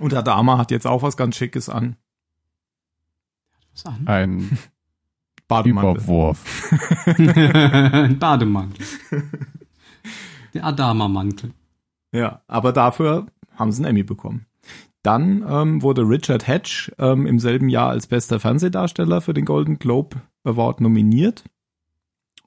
Und 0.00 0.14
Adama 0.14 0.58
hat 0.58 0.70
jetzt 0.70 0.86
auch 0.86 1.02
was 1.02 1.16
ganz 1.16 1.34
Schickes 1.36 1.68
an. 1.68 1.96
Was 3.72 3.86
an? 3.86 4.06
Ein 4.06 4.58
Bademantel. 5.48 5.96
Überwurf. 5.96 6.44
Ein 7.06 8.16
Bademantel. 8.20 8.86
Der 10.54 10.64
Adama-Mantel. 10.64 11.50
Ja, 12.12 12.42
aber 12.46 12.72
dafür 12.72 13.26
haben 13.56 13.72
sie 13.72 13.82
einen 13.82 13.90
Emmy 13.90 14.02
bekommen. 14.04 14.46
Dann 15.02 15.44
ähm, 15.48 15.82
wurde 15.82 16.02
Richard 16.02 16.46
Hatch 16.46 16.92
ähm, 16.98 17.26
im 17.26 17.38
selben 17.38 17.68
Jahr 17.68 17.90
als 17.90 18.06
bester 18.08 18.40
Fernsehdarsteller 18.40 19.20
für 19.20 19.34
den 19.34 19.44
Golden 19.44 19.78
Globe 19.78 20.22
Award 20.44 20.80
nominiert. 20.80 21.44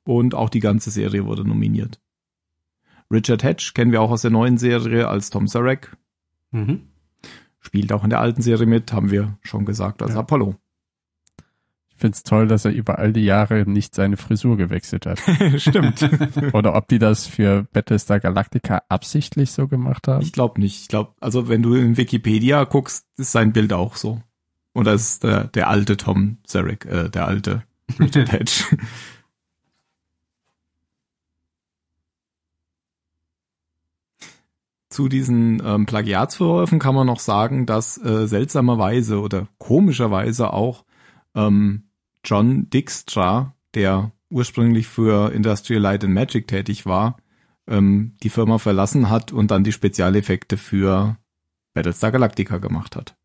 Und 0.03 0.36
auch 0.36 0.50
die 0.50 0.60
ganze 0.60 0.89
Serie 0.91 1.25
wurde 1.25 1.48
nominiert. 1.48 2.00
Richard 3.12 3.43
Hatch 3.43 3.74
kennen 3.74 3.91
wir 3.91 4.01
auch 4.01 4.12
aus 4.12 4.22
der 4.24 4.31
neuen 4.31 4.58
Serie 4.58 5.08
als 5.08 5.29
Tom 5.29 5.48
Sarek. 5.48 5.96
Mhm. 6.51 6.88
Spielt 7.60 7.93
auch 7.93 8.03
in 8.03 8.10
der 8.10 8.20
alten 8.20 8.41
Serie 8.41 8.65
mit, 8.65 8.91
haben 8.93 9.12
wir 9.12 9.38
schon 9.41 9.65
gesagt, 9.65 10.01
als 10.01 10.13
Ja. 10.13 10.20
Apollo. 10.20 10.55
Ich 12.01 12.03
find's 12.03 12.24
toll, 12.24 12.48
dass 12.48 12.65
er 12.65 12.72
über 12.72 12.98
all 12.98 13.13
die 13.13 13.25
Jahre 13.25 13.70
nicht 13.70 13.93
seine 13.93 14.17
Frisur 14.17 14.58
gewechselt 14.58 15.05
hat. 15.05 15.20
Stimmt. 15.58 16.01
Oder 16.53 16.74
ob 16.74 16.88
die 16.88 16.98
das 16.98 17.27
für 17.27 17.67
Battlestar 17.74 18.20
Galactica 18.20 18.81
absichtlich 18.89 19.51
so 19.51 19.67
gemacht 19.67 20.08
haben. 20.08 20.24
Ich 20.24 20.34
glaube 20.34 20.60
nicht. 20.60 20.81
Ich 20.81 20.88
glaube, 20.88 21.12
also 21.20 21.48
wenn 21.48 21.62
du 21.62 21.75
in 21.75 21.98
Wikipedia 21.98 22.63
guckst, 22.63 23.05
ist 23.17 23.31
sein 23.31 23.53
Bild 23.53 23.72
auch 23.72 23.98
so. 23.98 24.20
Und 24.74 24.86
das 24.86 25.03
ist 25.03 25.24
der, 25.25 25.43
der 25.43 25.70
alte 25.70 25.96
Tom 25.96 26.38
Sarek, 26.43 26.86
äh, 26.86 27.10
der 27.10 27.27
alte 27.27 27.65
Richard 28.00 28.31
Hatch. 28.31 28.65
Zu 34.89 35.08
diesen 35.08 35.62
ähm, 35.63 35.86
Plagiatsvorwürfen 35.86 36.79
kann 36.79 36.96
man 36.96 37.05
noch 37.05 37.20
sagen, 37.20 37.67
dass 37.67 38.03
äh, 38.03 38.25
seltsamerweise 38.25 39.22
oder 39.22 39.48
komischerweise 39.60 40.51
auch 40.51 40.84
ähm, 41.36 41.84
John 42.24 42.70
Dijkstra, 42.70 43.54
der 43.74 44.12
ursprünglich 44.30 44.88
für 44.88 45.32
Industrial 45.34 45.82
Light 45.82 46.04
and 46.04 46.13
Magic 46.13 46.48
tätig 46.48 46.86
war, 46.86 47.18
ähm, 47.68 48.16
die 48.24 48.30
Firma 48.30 48.58
verlassen 48.58 49.10
hat 49.10 49.32
und 49.32 49.51
dann 49.51 49.63
die 49.63 49.72
Spezialeffekte 49.72 50.58
für 50.58 51.18
Battlestar 51.74 52.12
Galactica 52.12 52.58
gemacht 52.58 52.96
hat. 52.96 53.16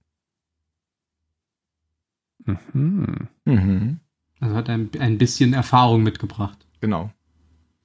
Mhm. 2.45 3.29
Mhm. 3.45 4.01
Also 4.41 4.55
hat 4.55 4.69
ein, 4.69 4.91
ein 4.99 5.19
bisschen 5.19 5.53
Erfahrung 5.53 6.03
mitgebracht. 6.03 6.67
Genau. 6.81 7.11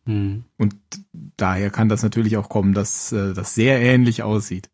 Mhm. 0.06 0.44
Und 0.58 0.76
daher 1.38 1.70
kann 1.70 1.90
das 1.90 2.04
natürlich 2.04 2.38
auch 2.38 2.50
kommen, 2.50 2.74
dass 2.74 3.12
äh, 3.12 3.34
das 3.34 3.56
sehr 3.56 3.80
ähnlich 3.82 4.24
aussieht. 4.24 4.70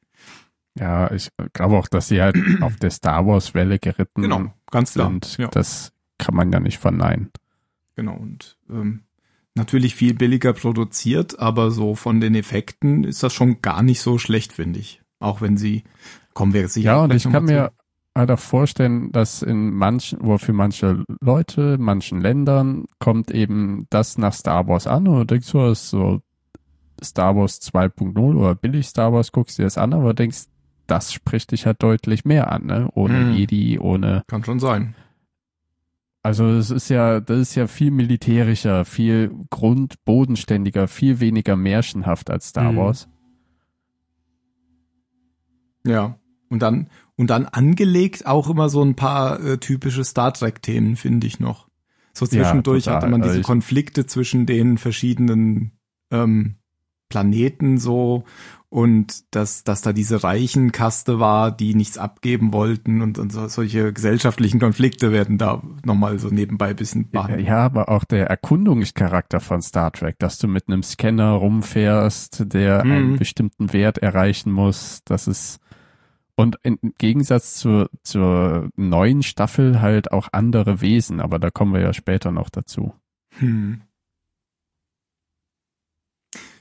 Ja, 0.80 1.12
ich 1.12 1.30
glaube 1.54 1.78
auch, 1.78 1.88
dass 1.88 2.08
sie 2.08 2.22
halt 2.22 2.38
auf 2.62 2.76
der 2.78 2.92
Star 2.92 3.26
Wars 3.26 3.54
Welle 3.54 3.80
geritten 3.80 4.22
Genau, 4.22 4.54
ganz 4.72 4.94
klar. 4.94 5.10
sind. 5.10 5.38
Ja, 5.38 5.48
Das 5.48 5.92
kann 6.18 6.36
man 6.36 6.52
ja 6.52 6.60
nicht 6.60 6.78
verneinen. 6.78 7.32
genau. 7.96 8.16
Und 8.16 8.58
ähm, 8.70 9.04
natürlich 9.56 9.96
viel 9.96 10.14
billiger 10.14 10.54
produziert, 10.54 11.40
aber 11.40 11.72
so 11.72 11.96
von 11.96 12.20
den 12.20 12.36
Effekten 12.36 13.04
ist 13.04 13.24
das 13.24 13.34
schon 13.34 13.62
gar 13.62 13.84
nicht 13.84 14.02
so 14.02 14.18
schlecht, 14.18 14.54
finde 14.54 14.80
ich. 14.80 15.02
Auch 15.20 15.42
wenn 15.42 15.58
sie, 15.58 15.84
kommen 16.34 16.54
wir 16.54 16.68
sicher 16.68 16.92
Ja, 16.92 17.04
und 17.04 17.14
ich 17.14 17.24
kann 17.24 17.46
mal 17.46 17.54
mir 17.54 17.72
halt 18.16 18.32
auch 18.32 18.40
vorstellen, 18.40 19.12
dass 19.12 19.42
in 19.42 19.72
manchen, 19.74 20.22
oder 20.22 20.40
für 20.40 20.54
manche 20.54 21.04
Leute, 21.22 21.78
manchen 21.80 22.22
Ländern 22.22 22.86
kommt 23.00 23.32
eben 23.32 23.88
das 23.90 24.18
nach 24.18 24.34
Star 24.34 24.68
Wars 24.68 24.88
an 24.88 25.06
du 25.06 25.24
denkst, 25.24 25.52
du 25.52 25.62
hast 25.62 25.90
so 25.90 26.22
Star 27.04 27.36
Wars 27.36 27.62
2.0 27.62 28.18
oder 28.36 28.56
billig 28.56 28.88
Star 28.88 29.14
Wars, 29.14 29.32
guckst 29.32 29.60
dir 29.60 29.64
das 29.64 29.78
an, 29.78 29.94
aber 29.94 30.14
denkst, 30.14 30.46
das 30.88 31.14
spricht 31.14 31.52
dich 31.52 31.66
halt 31.66 31.84
deutlich 31.84 32.26
mehr 32.26 32.52
an, 32.52 32.66
ne? 32.66 32.90
Ohne 32.96 33.20
Mhm. 33.26 33.34
Jedi, 33.34 33.78
ohne, 33.80 34.24
Kann 34.28 34.44
schon 34.44 34.60
sein. 34.60 34.96
Also 36.24 36.48
es 36.50 36.72
ist 36.72 36.90
ja, 36.90 37.20
das 37.20 37.40
ist 37.40 37.56
ja 37.56 37.68
viel 37.68 37.92
militärischer, 37.92 38.84
viel 38.86 39.32
grundbodenständiger, 39.50 40.88
viel 40.88 41.20
weniger 41.20 41.56
märchenhaft 41.56 42.30
als 42.30 42.50
Star 42.50 42.72
Mhm. 42.74 42.78
Wars. 42.78 43.08
Ja. 45.86 46.20
Und 46.50 46.62
dann, 46.62 46.90
und 47.16 47.30
dann 47.30 47.46
angelegt 47.46 48.26
auch 48.26 48.50
immer 48.50 48.70
so 48.70 48.82
ein 48.84 48.96
paar 48.96 49.40
äh, 49.44 49.58
typische 49.58 50.04
Star 50.04 50.34
Trek-Themen, 50.34 50.96
finde 50.96 51.28
ich 51.28 51.40
noch. 51.40 51.68
So 52.14 52.26
Ja, 52.26 52.32
zwischendurch 52.32 52.86
total. 52.86 52.98
hatte 52.98 53.08
man 53.12 53.22
diese 53.22 53.36
Also 53.38 53.46
Konflikte 53.48 54.06
zwischen 54.06 54.46
den 54.46 54.78
verschiedenen 54.78 55.72
ähm, 56.10 56.56
Planeten 57.10 57.78
so 57.78 58.24
und 58.70 59.34
dass, 59.34 59.64
dass 59.64 59.82
da 59.82 59.94
diese 59.94 60.24
reichen 60.24 60.72
Kaste 60.72 61.20
war, 61.20 61.52
die 61.52 61.74
nichts 61.74 61.98
abgeben 61.98 62.52
wollten 62.52 63.02
und, 63.02 63.18
und 63.18 63.32
so, 63.32 63.48
solche 63.48 63.94
gesellschaftlichen 63.94 64.60
Konflikte 64.60 65.12
werden 65.12 65.38
da 65.38 65.62
nochmal 65.86 66.20
so 66.20 66.28
nebenbei 66.30 66.70
ein 66.70 66.76
bisschen 66.76 67.10
behandelt. 67.10 67.48
Ja, 67.48 67.60
aber 67.60 67.88
auch 67.90 68.04
der 68.04 68.28
Erkundungscharakter 68.28 69.40
von 69.40 69.62
Star 69.62 69.92
Trek, 69.94 70.20
dass 70.20 70.38
du 70.38 70.48
mit 70.48 70.68
einem 70.68 70.84
Scanner 70.84 71.32
rumfährst, 71.32 72.54
der 72.54 72.84
Mhm. 72.84 72.92
einen 72.92 73.16
bestimmten 73.18 73.72
Wert 73.72 74.00
erreichen 74.00 74.52
muss, 74.52 75.02
das 75.06 75.28
ist 75.28 75.60
und 76.36 76.60
im 76.62 76.78
Gegensatz 77.00 77.56
zur, 77.56 77.90
zur 78.04 78.70
neuen 78.76 79.24
Staffel 79.24 79.82
halt 79.82 80.12
auch 80.12 80.28
andere 80.34 80.82
Wesen, 80.82 81.20
aber 81.20 81.40
da 81.40 81.50
kommen 81.50 81.74
wir 81.74 81.82
ja 81.82 81.94
später 81.94 82.32
noch 82.32 82.50
dazu. 82.52 82.94
Hm. 83.40 83.82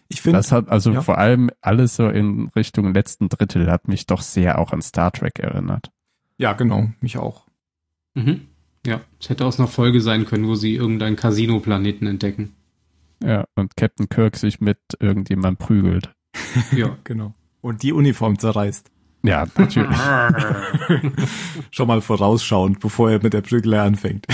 Ich 0.09 0.23
finde, 0.23 0.39
Das 0.39 0.53
hat 0.53 0.69
also 0.69 0.93
ja. 0.93 1.03
vor 1.03 1.19
allem 1.19 1.51
alles 1.61 1.97
so 1.97 2.09
in 2.09 2.49
Richtung 2.55 2.95
letzten 2.95 3.29
Drittel 3.29 3.71
hat 3.71 3.89
mich 3.89 4.07
doch 4.07 4.21
sehr 4.23 4.59
auch 4.59 4.73
an 4.73 4.83
Star 4.83 5.11
Trek 5.13 5.39
erinnert. 5.39 5.91
ja 6.39 6.53
genau, 6.53 6.91
mich 7.01 7.19
auch. 7.19 7.47
Mhm. 8.15 8.43
Ja, 8.87 9.01
es 9.21 9.29
hätte 9.29 9.45
aus 9.45 9.59
einer 9.59 9.69
Folge 9.69 10.01
sein 10.01 10.27
können, 10.27 10.47
wo 10.47 10.55
sie 10.55 10.75
irgendeinen 10.77 11.17
Casino-Planeten 11.17 12.07
entdecken. 12.07 12.55
Ja, 13.23 13.45
und 13.57 13.77
Captain 13.77 14.09
Kirk 14.09 14.37
sich 14.37 14.61
mit 14.61 14.79
irgendjemandem 15.01 15.57
prügelt. 15.57 16.13
Ja. 16.73 16.97
Genau. 17.05 17.35
Und 17.61 17.83
die 17.83 17.93
Uniform 17.93 18.39
zerreißt. 18.39 18.91
Ja, 19.25 19.47
natürlich. 19.57 19.97
Schon 21.71 21.89
mal 21.89 22.01
vorausschauend, 22.01 22.79
bevor 22.79 23.11
er 23.11 23.23
mit 23.23 23.33
der 23.33 23.41
Prügelei 23.41 23.81
anfängt. 23.81 24.27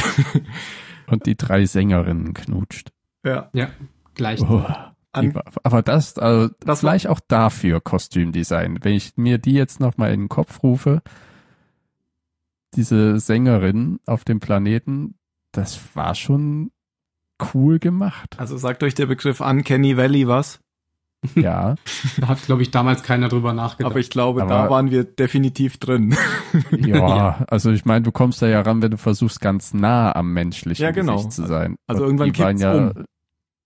und 1.06 1.24
die 1.26 1.36
drei 1.36 1.64
Sängerinnen 1.64 2.34
knutscht. 2.34 2.90
Ja. 3.24 3.48
ja, 3.54 3.70
gleich. 4.14 4.40
Oh, 4.42 4.64
An- 5.12 5.34
aber 5.62 5.82
das, 5.82 6.18
also 6.18 6.52
Das 6.60 6.80
vielleicht 6.80 7.06
auch 7.06 7.20
dafür 7.28 7.80
Kostümdesign. 7.80 8.78
Wenn 8.82 8.94
ich 8.94 9.16
mir 9.16 9.38
die 9.38 9.52
jetzt 9.52 9.78
nochmal 9.80 10.12
in 10.12 10.20
den 10.20 10.28
Kopf 10.28 10.62
rufe, 10.62 11.02
diese 12.74 13.20
Sängerin 13.20 14.00
auf 14.06 14.24
dem 14.24 14.40
Planeten, 14.40 15.14
das 15.52 15.78
war 15.94 16.14
schon 16.14 16.70
cool 17.52 17.78
gemacht. 17.78 18.38
Also 18.38 18.56
sagt 18.56 18.82
euch 18.82 18.94
der 18.94 19.06
Begriff 19.06 19.40
Uncanny 19.40 19.96
Valley 19.96 20.26
was? 20.28 20.60
Ja, 21.36 21.76
Da 22.20 22.28
hat, 22.28 22.42
glaube 22.46 22.62
ich, 22.62 22.72
damals 22.72 23.04
keiner 23.04 23.28
drüber 23.28 23.52
nachgedacht. 23.52 23.92
Aber 23.92 24.00
ich 24.00 24.10
glaube, 24.10 24.42
Aber- 24.42 24.50
da 24.50 24.70
waren 24.70 24.90
wir 24.90 25.04
definitiv 25.04 25.76
drin. 25.78 26.16
ja, 26.72 27.44
also 27.48 27.70
ich 27.70 27.84
meine, 27.84 28.02
du 28.02 28.10
kommst 28.10 28.42
da 28.42 28.48
ja 28.48 28.60
ran, 28.62 28.82
wenn 28.82 28.90
du 28.90 28.96
versuchst, 28.98 29.40
ganz 29.40 29.72
nah 29.72 30.16
am 30.16 30.32
menschlichen 30.32 30.82
Ja, 30.82 30.90
genau. 30.90 31.16
Gesicht 31.16 31.32
zu 31.32 31.46
sein. 31.46 31.76
Also 31.86 32.02
Und 32.02 32.08
irgendwann 32.18 32.32
die 32.32 32.40
waren 32.40 32.56
ja, 32.58 32.74
um. 32.74 33.04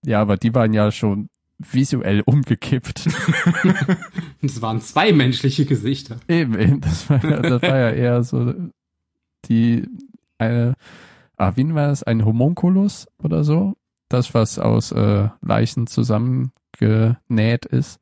ja, 0.05 0.21
aber 0.21 0.37
die 0.37 0.53
waren 0.53 0.73
ja 0.73 0.91
schon 0.91 1.29
visuell 1.59 2.21
umgekippt. 2.21 3.07
es 4.41 4.61
waren 4.61 4.81
zwei 4.81 5.11
menschliche 5.11 5.65
Gesichter. 5.65 6.17
Eben, 6.27 6.59
eben, 6.59 6.81
das 6.81 7.09
war, 7.09 7.23
ja, 7.23 7.39
das 7.41 7.61
war 7.61 7.77
ja 7.77 7.89
eher 7.89 8.23
so 8.23 8.53
die 9.45 9.87
eine, 10.37 10.75
ah, 11.37 11.53
wie 11.55 11.73
war 11.73 11.87
das, 11.87 12.03
ein 12.03 12.25
Homunculus 12.25 13.07
oder 13.17 13.43
so? 13.43 13.75
Das, 14.09 14.33
was 14.33 14.59
aus 14.59 14.91
äh, 14.91 15.29
Leichen 15.41 15.87
zusammengenäht 15.87 17.65
ist. 17.65 17.99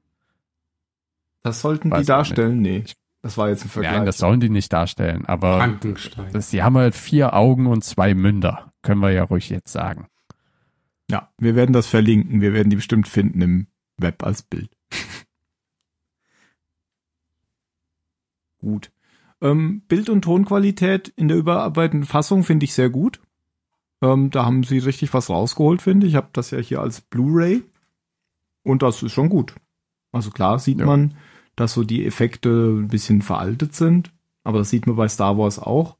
Das 1.41 1.62
sollten 1.62 1.91
Weiß 1.91 2.01
die 2.01 2.05
darstellen? 2.07 2.62
Nee. 2.62 2.83
Das 3.21 3.38
war 3.38 3.50
jetzt 3.50 3.65
ein 3.65 3.69
Vergleich. 3.69 3.93
Nein, 3.93 4.05
das 4.05 4.19
sollen 4.19 4.39
die 4.39 4.50
nicht 4.50 4.71
darstellen, 4.71 5.25
aber 5.25 5.57
Frankenstein. 5.57 6.31
das, 6.31 6.51
sie 6.51 6.62
haben 6.62 6.77
halt 6.77 6.93
vier 6.93 7.33
Augen 7.33 7.65
und 7.65 7.83
zwei 7.83 8.13
Münder. 8.13 8.71
Können 8.83 9.01
wir 9.01 9.12
ja 9.12 9.24
ruhig 9.24 9.50
jetzt 9.50 9.71
sagen. 9.71 10.07
Ja, 11.15 11.31
wir 11.38 11.55
werden 11.55 11.72
das 11.72 11.88
verlinken. 11.88 12.41
Wir 12.41 12.51
werden 12.51 12.69
die 12.69 12.75
bestimmt 12.75 13.07
finden 13.07 13.41
im 13.41 13.67
Web 13.95 14.22
als 14.22 14.41
Bild. 14.43 14.69
gut. 18.60 18.91
Ähm, 19.39 19.81
Bild- 19.88 20.10
und 20.10 20.24
Tonqualität 20.24 21.07
in 21.15 21.29
der 21.29 21.38
überarbeiteten 21.38 22.03
Fassung 22.03 22.43
finde 22.43 22.65
ich 22.65 22.74
sehr 22.74 22.89
gut. 22.89 23.22
Ähm, 24.01 24.29
da 24.29 24.45
haben 24.45 24.63
sie 24.63 24.79
richtig 24.79 25.13
was 25.13 25.29
rausgeholt, 25.29 25.81
finde 25.81 26.05
ich. 26.05 26.13
Ich 26.13 26.17
habe 26.17 26.29
das 26.34 26.51
ja 26.51 26.57
hier 26.60 26.81
als 26.81 27.00
Blu-ray 27.00 27.63
und 28.63 28.81
das 28.81 29.01
ist 29.01 29.13
schon 29.13 29.29
gut. 29.29 29.55
Also 30.12 30.31
klar 30.31 30.60
sieht 30.60 30.79
Ja. 30.79 30.86
man, 30.86 31.15
dass 31.55 31.74
so 31.74 31.86
die 31.86 32.05
Effekte 32.05 32.50
ein 32.81 32.89
bisschen 32.89 33.22
veraltet 33.22 33.74
sind, 33.74 34.12
aber 34.43 34.57
das 34.57 34.69
sieht 34.69 34.86
man 34.86 34.98
bei 34.98 35.07
Star 35.07 35.38
Wars 35.38 35.60
auch. 35.60 35.95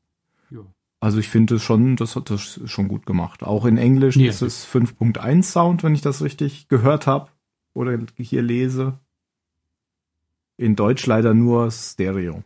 Also 1.06 1.20
ich 1.20 1.30
finde 1.30 1.60
schon, 1.60 1.98
das 1.98 2.16
hat 2.16 2.32
das 2.32 2.60
schon 2.66 2.88
gut 2.88 3.06
gemacht. 3.06 3.44
Auch 3.44 3.66
in 3.66 3.78
Englisch 3.78 4.16
Ja. 4.16 4.28
ist 4.28 4.42
es 4.42 4.66
5.1 4.66 5.52
Sound, 5.52 5.84
wenn 5.84 5.94
ich 5.94 6.02
das 6.02 6.24
richtig 6.24 6.68
gehört 6.68 7.06
habe 7.06 7.30
oder 7.76 8.00
hier 8.18 8.42
lese. 8.42 8.98
In 10.58 10.76
Deutsch 10.76 11.06
leider 11.06 11.36
nur 11.36 11.70
Stereo. 11.70 12.44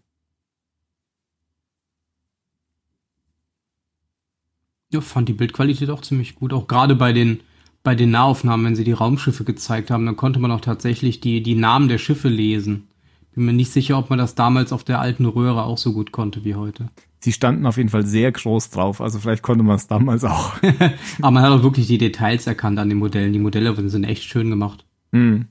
Ja, 4.91 4.99
fand 4.99 5.29
die 5.29 5.33
Bildqualität 5.33 5.89
auch 5.89 6.01
ziemlich 6.01 6.35
gut. 6.35 6.51
Auch 6.51 6.67
gerade 6.67 6.95
bei 6.95 7.13
den, 7.13 7.39
bei 7.81 7.95
den 7.95 8.11
Nahaufnahmen, 8.11 8.65
wenn 8.65 8.75
sie 8.75 8.83
die 8.83 8.91
Raumschiffe 8.91 9.45
gezeigt 9.45 9.89
haben, 9.89 10.05
dann 10.05 10.17
konnte 10.17 10.39
man 10.41 10.51
auch 10.51 10.59
tatsächlich 10.59 11.21
die, 11.21 11.41
die 11.41 11.55
Namen 11.55 11.87
der 11.87 11.97
Schiffe 11.97 12.27
lesen. 12.27 12.89
Bin 13.33 13.45
mir 13.45 13.53
nicht 13.53 13.71
sicher, 13.71 13.97
ob 13.97 14.09
man 14.09 14.19
das 14.19 14.35
damals 14.35 14.73
auf 14.73 14.83
der 14.83 14.99
alten 14.99 15.25
Röhre 15.25 15.63
auch 15.63 15.77
so 15.77 15.93
gut 15.93 16.11
konnte 16.11 16.43
wie 16.43 16.55
heute. 16.55 16.89
Sie 17.19 17.33
standen 17.33 17.65
auf 17.65 17.77
jeden 17.77 17.89
Fall 17.89 18.05
sehr 18.05 18.31
groß 18.31 18.69
drauf, 18.69 19.01
also 19.01 19.19
vielleicht 19.19 19.43
konnte 19.43 19.63
man 19.63 19.75
es 19.75 19.87
damals 19.87 20.23
auch. 20.23 20.53
Aber 21.21 21.31
man 21.31 21.43
hat 21.43 21.51
auch 21.51 21.63
wirklich 21.63 21.87
die 21.87 21.97
Details 21.97 22.47
erkannt 22.47 22.79
an 22.79 22.89
den 22.89 22.97
Modellen. 22.97 23.33
Die 23.33 23.39
Modelle 23.39 23.75
sind 23.89 24.05
echt 24.05 24.23
schön 24.23 24.49
gemacht. 24.49 24.85
Hm. 25.11 25.47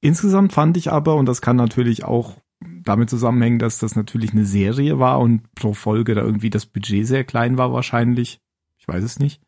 Insgesamt 0.00 0.52
fand 0.52 0.76
ich 0.76 0.92
aber, 0.92 1.16
und 1.16 1.26
das 1.26 1.40
kann 1.40 1.56
natürlich 1.56 2.04
auch 2.04 2.36
damit 2.60 3.10
zusammenhängen, 3.10 3.58
dass 3.58 3.78
das 3.78 3.96
natürlich 3.96 4.32
eine 4.32 4.44
Serie 4.44 4.98
war 4.98 5.18
und 5.18 5.52
pro 5.54 5.74
Folge 5.74 6.14
da 6.14 6.22
irgendwie 6.22 6.50
das 6.50 6.66
Budget 6.66 7.06
sehr 7.06 7.24
klein 7.24 7.58
war 7.58 7.72
wahrscheinlich. 7.72 8.40
Ich 8.78 8.86
weiß 8.86 9.02
es 9.02 9.18
nicht. 9.18 9.42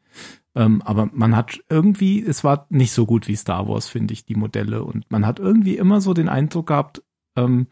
Ähm, 0.54 0.82
aber 0.82 1.08
man 1.12 1.36
hat 1.36 1.60
irgendwie, 1.68 2.22
es 2.22 2.42
war 2.42 2.66
nicht 2.70 2.92
so 2.92 3.06
gut 3.06 3.28
wie 3.28 3.36
Star 3.36 3.68
Wars, 3.68 3.88
finde 3.88 4.12
ich, 4.14 4.24
die 4.24 4.34
Modelle. 4.34 4.82
Und 4.82 5.10
man 5.10 5.26
hat 5.26 5.38
irgendwie 5.38 5.76
immer 5.76 6.00
so 6.00 6.14
den 6.14 6.28
Eindruck 6.28 6.66
gehabt, 6.66 7.02
ähm, 7.36 7.68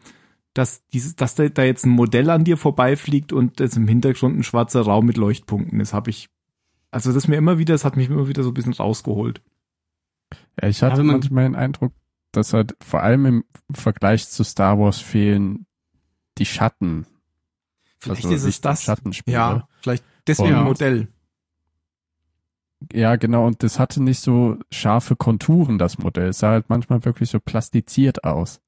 dass 0.57 0.85
dieses, 0.87 1.15
dass 1.15 1.35
da, 1.35 1.47
da 1.49 1.63
jetzt 1.63 1.85
ein 1.85 1.89
Modell 1.91 2.29
an 2.29 2.43
dir 2.43 2.57
vorbeifliegt 2.57 3.31
und 3.33 3.59
jetzt 3.59 3.77
im 3.77 3.87
Hintergrund 3.87 4.37
ein 4.37 4.43
schwarzer 4.43 4.81
Raum 4.81 5.05
mit 5.05 5.17
Leuchtpunkten 5.17 5.79
ist, 5.79 5.93
habe 5.93 6.09
ich, 6.09 6.29
also 6.91 7.13
das 7.13 7.27
mir 7.27 7.35
immer 7.37 7.57
wieder, 7.59 7.73
das 7.73 7.85
hat 7.85 7.95
mich 7.97 8.09
immer 8.09 8.27
wieder 8.27 8.43
so 8.43 8.49
ein 8.49 8.53
bisschen 8.53 8.73
rausgeholt. 8.73 9.41
Ja, 10.61 10.67
ich 10.67 10.81
hatte 10.81 10.97
wenn 10.97 11.05
man- 11.05 11.15
manchmal 11.17 11.43
den 11.43 11.55
Eindruck, 11.55 11.93
dass 12.31 12.53
halt 12.53 12.75
vor 12.81 13.03
allem 13.03 13.25
im 13.25 13.43
Vergleich 13.71 14.27
zu 14.29 14.43
Star 14.43 14.79
Wars 14.79 14.99
fehlen 14.99 15.65
die 16.37 16.45
Schatten. 16.45 17.05
Vielleicht 17.99 18.25
also 18.25 18.35
ist 18.35 18.43
es 18.43 18.61
das. 18.61 18.83
Schattenspiele. 18.83 19.35
Ja, 19.35 19.67
vielleicht 19.81 20.03
deswegen 20.27 20.49
Und- 20.53 20.55
ein 20.59 20.63
Modell. 20.65 21.07
Ja, 22.93 23.15
genau. 23.15 23.47
Und 23.47 23.63
das 23.63 23.79
hatte 23.79 24.03
nicht 24.03 24.19
so 24.19 24.57
scharfe 24.71 25.15
Konturen, 25.15 25.77
das 25.79 25.97
Modell. 25.97 26.29
Es 26.29 26.39
sah 26.39 26.51
halt 26.51 26.69
manchmal 26.69 27.03
wirklich 27.05 27.29
so 27.29 27.39
plastiziert 27.39 28.23
aus. 28.23 28.61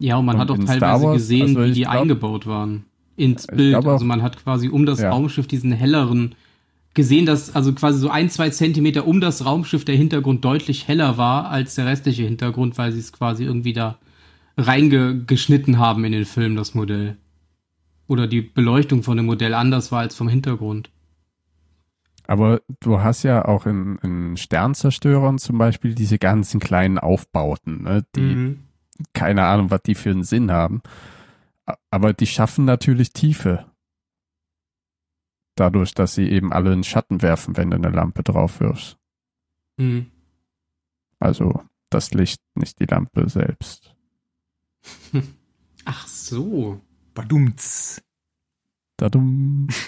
Ja, 0.00 0.16
und 0.16 0.24
man 0.24 0.34
Und 0.36 0.40
hat 0.40 0.50
auch 0.50 0.58
teilweise 0.58 1.04
Wars, 1.04 1.14
gesehen, 1.16 1.56
also 1.56 1.64
wie 1.64 1.72
die 1.72 1.82
glaub- 1.82 1.94
eingebaut 1.94 2.46
waren 2.46 2.84
ins 3.16 3.46
Bild. 3.46 3.72
glaub 3.74 3.86
also 3.86 4.04
man 4.04 4.22
hat 4.22 4.42
quasi 4.42 4.68
um 4.68 4.86
das 4.86 5.00
Ja. 5.00 5.10
Raumschiff 5.10 5.46
diesen 5.46 5.70
helleren 5.72 6.34
gesehen, 6.94 7.26
dass 7.26 7.54
also 7.54 7.72
quasi 7.74 7.98
so 8.00 8.08
ein, 8.10 8.30
zwei 8.30 8.50
Zentimeter 8.50 9.06
um 9.06 9.20
das 9.20 9.44
Raumschiff 9.44 9.84
der 9.84 9.94
Hintergrund 9.96 10.44
deutlich 10.44 10.88
heller 10.88 11.18
war 11.18 11.50
als 11.50 11.74
der 11.76 11.86
restliche 11.86 12.24
Hintergrund, 12.24 12.76
weil 12.78 12.90
sie 12.92 12.98
es 12.98 13.12
quasi 13.12 13.44
irgendwie 13.44 13.72
da 13.74 13.98
reingeschnitten 14.56 15.78
haben 15.78 16.04
in 16.04 16.12
den 16.12 16.24
Film, 16.24 16.56
das 16.56 16.74
Modell. 16.74 17.16
Oder 18.08 18.26
die 18.26 18.40
Beleuchtung 18.40 19.02
von 19.02 19.16
dem 19.16 19.26
Modell 19.26 19.54
anders 19.54 19.92
war 19.92 20.00
als 20.00 20.14
vom 20.16 20.28
Hintergrund. 20.28 20.90
Aber 22.26 22.60
du 22.80 23.00
hast 23.00 23.22
ja 23.22 23.44
auch 23.44 23.66
in, 23.66 23.98
in 24.02 24.36
Sternzerstörern 24.36 25.38
zum 25.38 25.58
Beispiel 25.58 25.94
diese 25.94 26.18
ganzen 26.18 26.60
kleinen 26.60 26.98
Aufbauten, 26.98 27.82
ne, 27.82 28.04
die 28.16 28.20
Mhm. 28.20 28.58
Keine 29.12 29.44
Ahnung, 29.46 29.70
was 29.70 29.82
die 29.82 29.94
für 29.94 30.10
einen 30.10 30.24
Sinn 30.24 30.50
haben. 30.50 30.82
Aber 31.90 32.12
die 32.12 32.26
schaffen 32.26 32.64
natürlich 32.64 33.12
Tiefe. 33.12 33.70
Dadurch, 35.56 35.94
dass 35.94 36.14
sie 36.14 36.28
eben 36.28 36.52
alle 36.52 36.72
einen 36.72 36.84
Schatten 36.84 37.22
werfen, 37.22 37.56
wenn 37.56 37.70
du 37.70 37.76
eine 37.76 37.90
Lampe 37.90 38.22
drauf 38.22 38.60
wirfst. 38.60 38.98
Mhm. 39.76 40.10
Also 41.18 41.62
das 41.90 42.12
Licht, 42.12 42.40
nicht 42.54 42.78
die 42.80 42.86
Lampe 42.86 43.28
selbst. 43.28 43.94
Ach 45.84 46.06
so. 46.06 46.80
Badumts. 47.14 48.02
Dadum. 48.96 49.68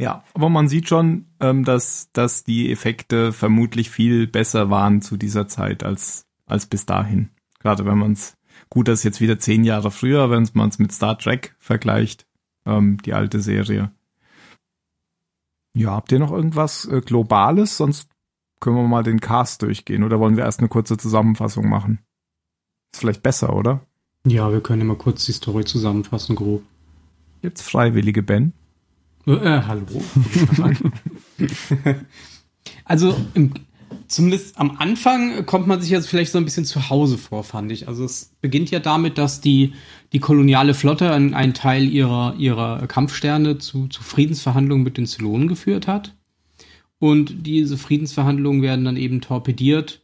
Ja, 0.00 0.22
aber 0.32 0.48
man 0.48 0.68
sieht 0.68 0.88
schon, 0.88 1.26
ähm, 1.40 1.64
dass, 1.64 2.12
dass 2.12 2.44
die 2.44 2.70
Effekte 2.70 3.32
vermutlich 3.32 3.90
viel 3.90 4.28
besser 4.28 4.70
waren 4.70 5.02
zu 5.02 5.16
dieser 5.16 5.48
Zeit 5.48 5.82
als, 5.82 6.27
als 6.50 6.66
bis 6.66 6.86
dahin. 6.86 7.30
Gerade 7.60 7.86
wenn 7.86 7.98
man 7.98 8.12
es, 8.12 8.36
gut, 8.70 8.88
das 8.88 9.00
ist 9.00 9.04
jetzt 9.04 9.20
wieder 9.20 9.38
zehn 9.38 9.64
Jahre 9.64 9.90
früher, 9.90 10.30
wenn 10.30 10.48
man 10.54 10.68
es 10.68 10.78
mit 10.78 10.92
Star 10.92 11.18
Trek 11.18 11.54
vergleicht, 11.58 12.26
ähm, 12.66 12.98
die 13.04 13.14
alte 13.14 13.40
Serie. 13.40 13.92
Ja, 15.74 15.92
habt 15.92 16.12
ihr 16.12 16.18
noch 16.18 16.32
irgendwas 16.32 16.84
äh, 16.86 17.00
Globales? 17.00 17.76
Sonst 17.76 18.10
können 18.60 18.76
wir 18.76 18.88
mal 18.88 19.02
den 19.02 19.20
Cast 19.20 19.62
durchgehen 19.62 20.02
oder 20.02 20.18
wollen 20.18 20.36
wir 20.36 20.44
erst 20.44 20.60
eine 20.60 20.68
kurze 20.68 20.96
Zusammenfassung 20.96 21.68
machen? 21.68 22.00
Ist 22.92 23.00
vielleicht 23.00 23.22
besser, 23.22 23.54
oder? 23.54 23.86
Ja, 24.26 24.50
wir 24.52 24.60
können 24.60 24.86
mal 24.86 24.96
kurz 24.96 25.26
die 25.26 25.32
Story 25.32 25.64
zusammenfassen, 25.64 26.34
grob. 26.34 26.62
Gibt's 27.42 27.62
Freiwillige, 27.62 28.22
Ben? 28.22 28.52
Äh, 29.26 29.32
äh, 29.32 29.62
hallo. 29.62 29.86
also 32.84 33.16
im, 33.34 33.52
zumindest 34.08 34.58
am 34.58 34.76
Anfang 34.78 35.46
kommt 35.46 35.66
man 35.66 35.80
sich 35.80 35.90
jetzt 35.90 36.08
vielleicht 36.08 36.32
so 36.32 36.38
ein 36.38 36.44
bisschen 36.44 36.64
zu 36.64 36.90
Hause 36.90 37.18
vor, 37.18 37.44
fand 37.44 37.70
ich. 37.72 37.88
Also 37.88 38.04
es 38.04 38.34
beginnt 38.40 38.70
ja 38.70 38.80
damit, 38.80 39.18
dass 39.18 39.40
die, 39.40 39.74
die 40.12 40.18
koloniale 40.18 40.74
Flotte 40.74 41.12
einen, 41.12 41.54
Teil 41.54 41.84
ihrer, 41.84 42.34
ihrer 42.38 42.86
Kampfsterne 42.86 43.58
zu, 43.58 43.88
zu 43.88 44.02
Friedensverhandlungen 44.02 44.84
mit 44.84 44.96
den 44.96 45.06
Zylonen 45.06 45.48
geführt 45.48 45.86
hat. 45.86 46.14
Und 46.98 47.46
diese 47.46 47.78
Friedensverhandlungen 47.78 48.62
werden 48.62 48.84
dann 48.84 48.96
eben 48.96 49.20
torpediert, 49.20 50.00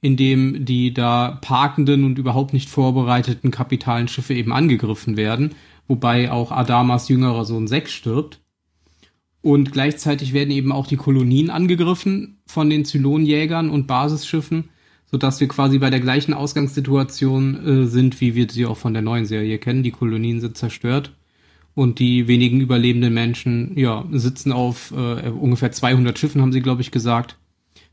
indem 0.00 0.64
die 0.64 0.94
da 0.94 1.38
parkenden 1.42 2.04
und 2.04 2.18
überhaupt 2.18 2.54
nicht 2.54 2.70
vorbereiteten 2.70 3.50
kapitalen 3.50 4.08
Schiffe 4.08 4.34
eben 4.34 4.52
angegriffen 4.52 5.16
werden, 5.16 5.54
wobei 5.88 6.30
auch 6.30 6.50
Adamas 6.52 7.08
jüngerer 7.08 7.44
Sohn 7.44 7.68
Sex 7.68 7.92
stirbt. 7.92 8.39
Und 9.42 9.72
gleichzeitig 9.72 10.32
werden 10.32 10.50
eben 10.50 10.72
auch 10.72 10.86
die 10.86 10.96
Kolonien 10.96 11.50
angegriffen 11.50 12.38
von 12.46 12.68
den 12.68 12.84
Zylonjägern 12.84 13.70
und 13.70 13.86
Basisschiffen, 13.86 14.68
sodass 15.10 15.40
wir 15.40 15.48
quasi 15.48 15.78
bei 15.78 15.90
der 15.90 16.00
gleichen 16.00 16.34
Ausgangssituation 16.34 17.84
äh, 17.84 17.86
sind, 17.86 18.20
wie 18.20 18.34
wir 18.34 18.48
sie 18.50 18.66
auch 18.66 18.76
von 18.76 18.92
der 18.92 19.02
neuen 19.02 19.24
Serie 19.24 19.58
kennen. 19.58 19.82
Die 19.82 19.92
Kolonien 19.92 20.40
sind 20.40 20.58
zerstört 20.58 21.14
und 21.74 21.98
die 21.98 22.28
wenigen 22.28 22.60
überlebenden 22.60 23.14
Menschen, 23.14 23.76
ja, 23.76 24.04
sitzen 24.10 24.52
auf 24.52 24.92
äh, 24.92 25.30
ungefähr 25.30 25.72
200 25.72 26.18
Schiffen, 26.18 26.42
haben 26.42 26.52
sie, 26.52 26.60
glaube 26.60 26.82
ich, 26.82 26.90
gesagt, 26.90 27.38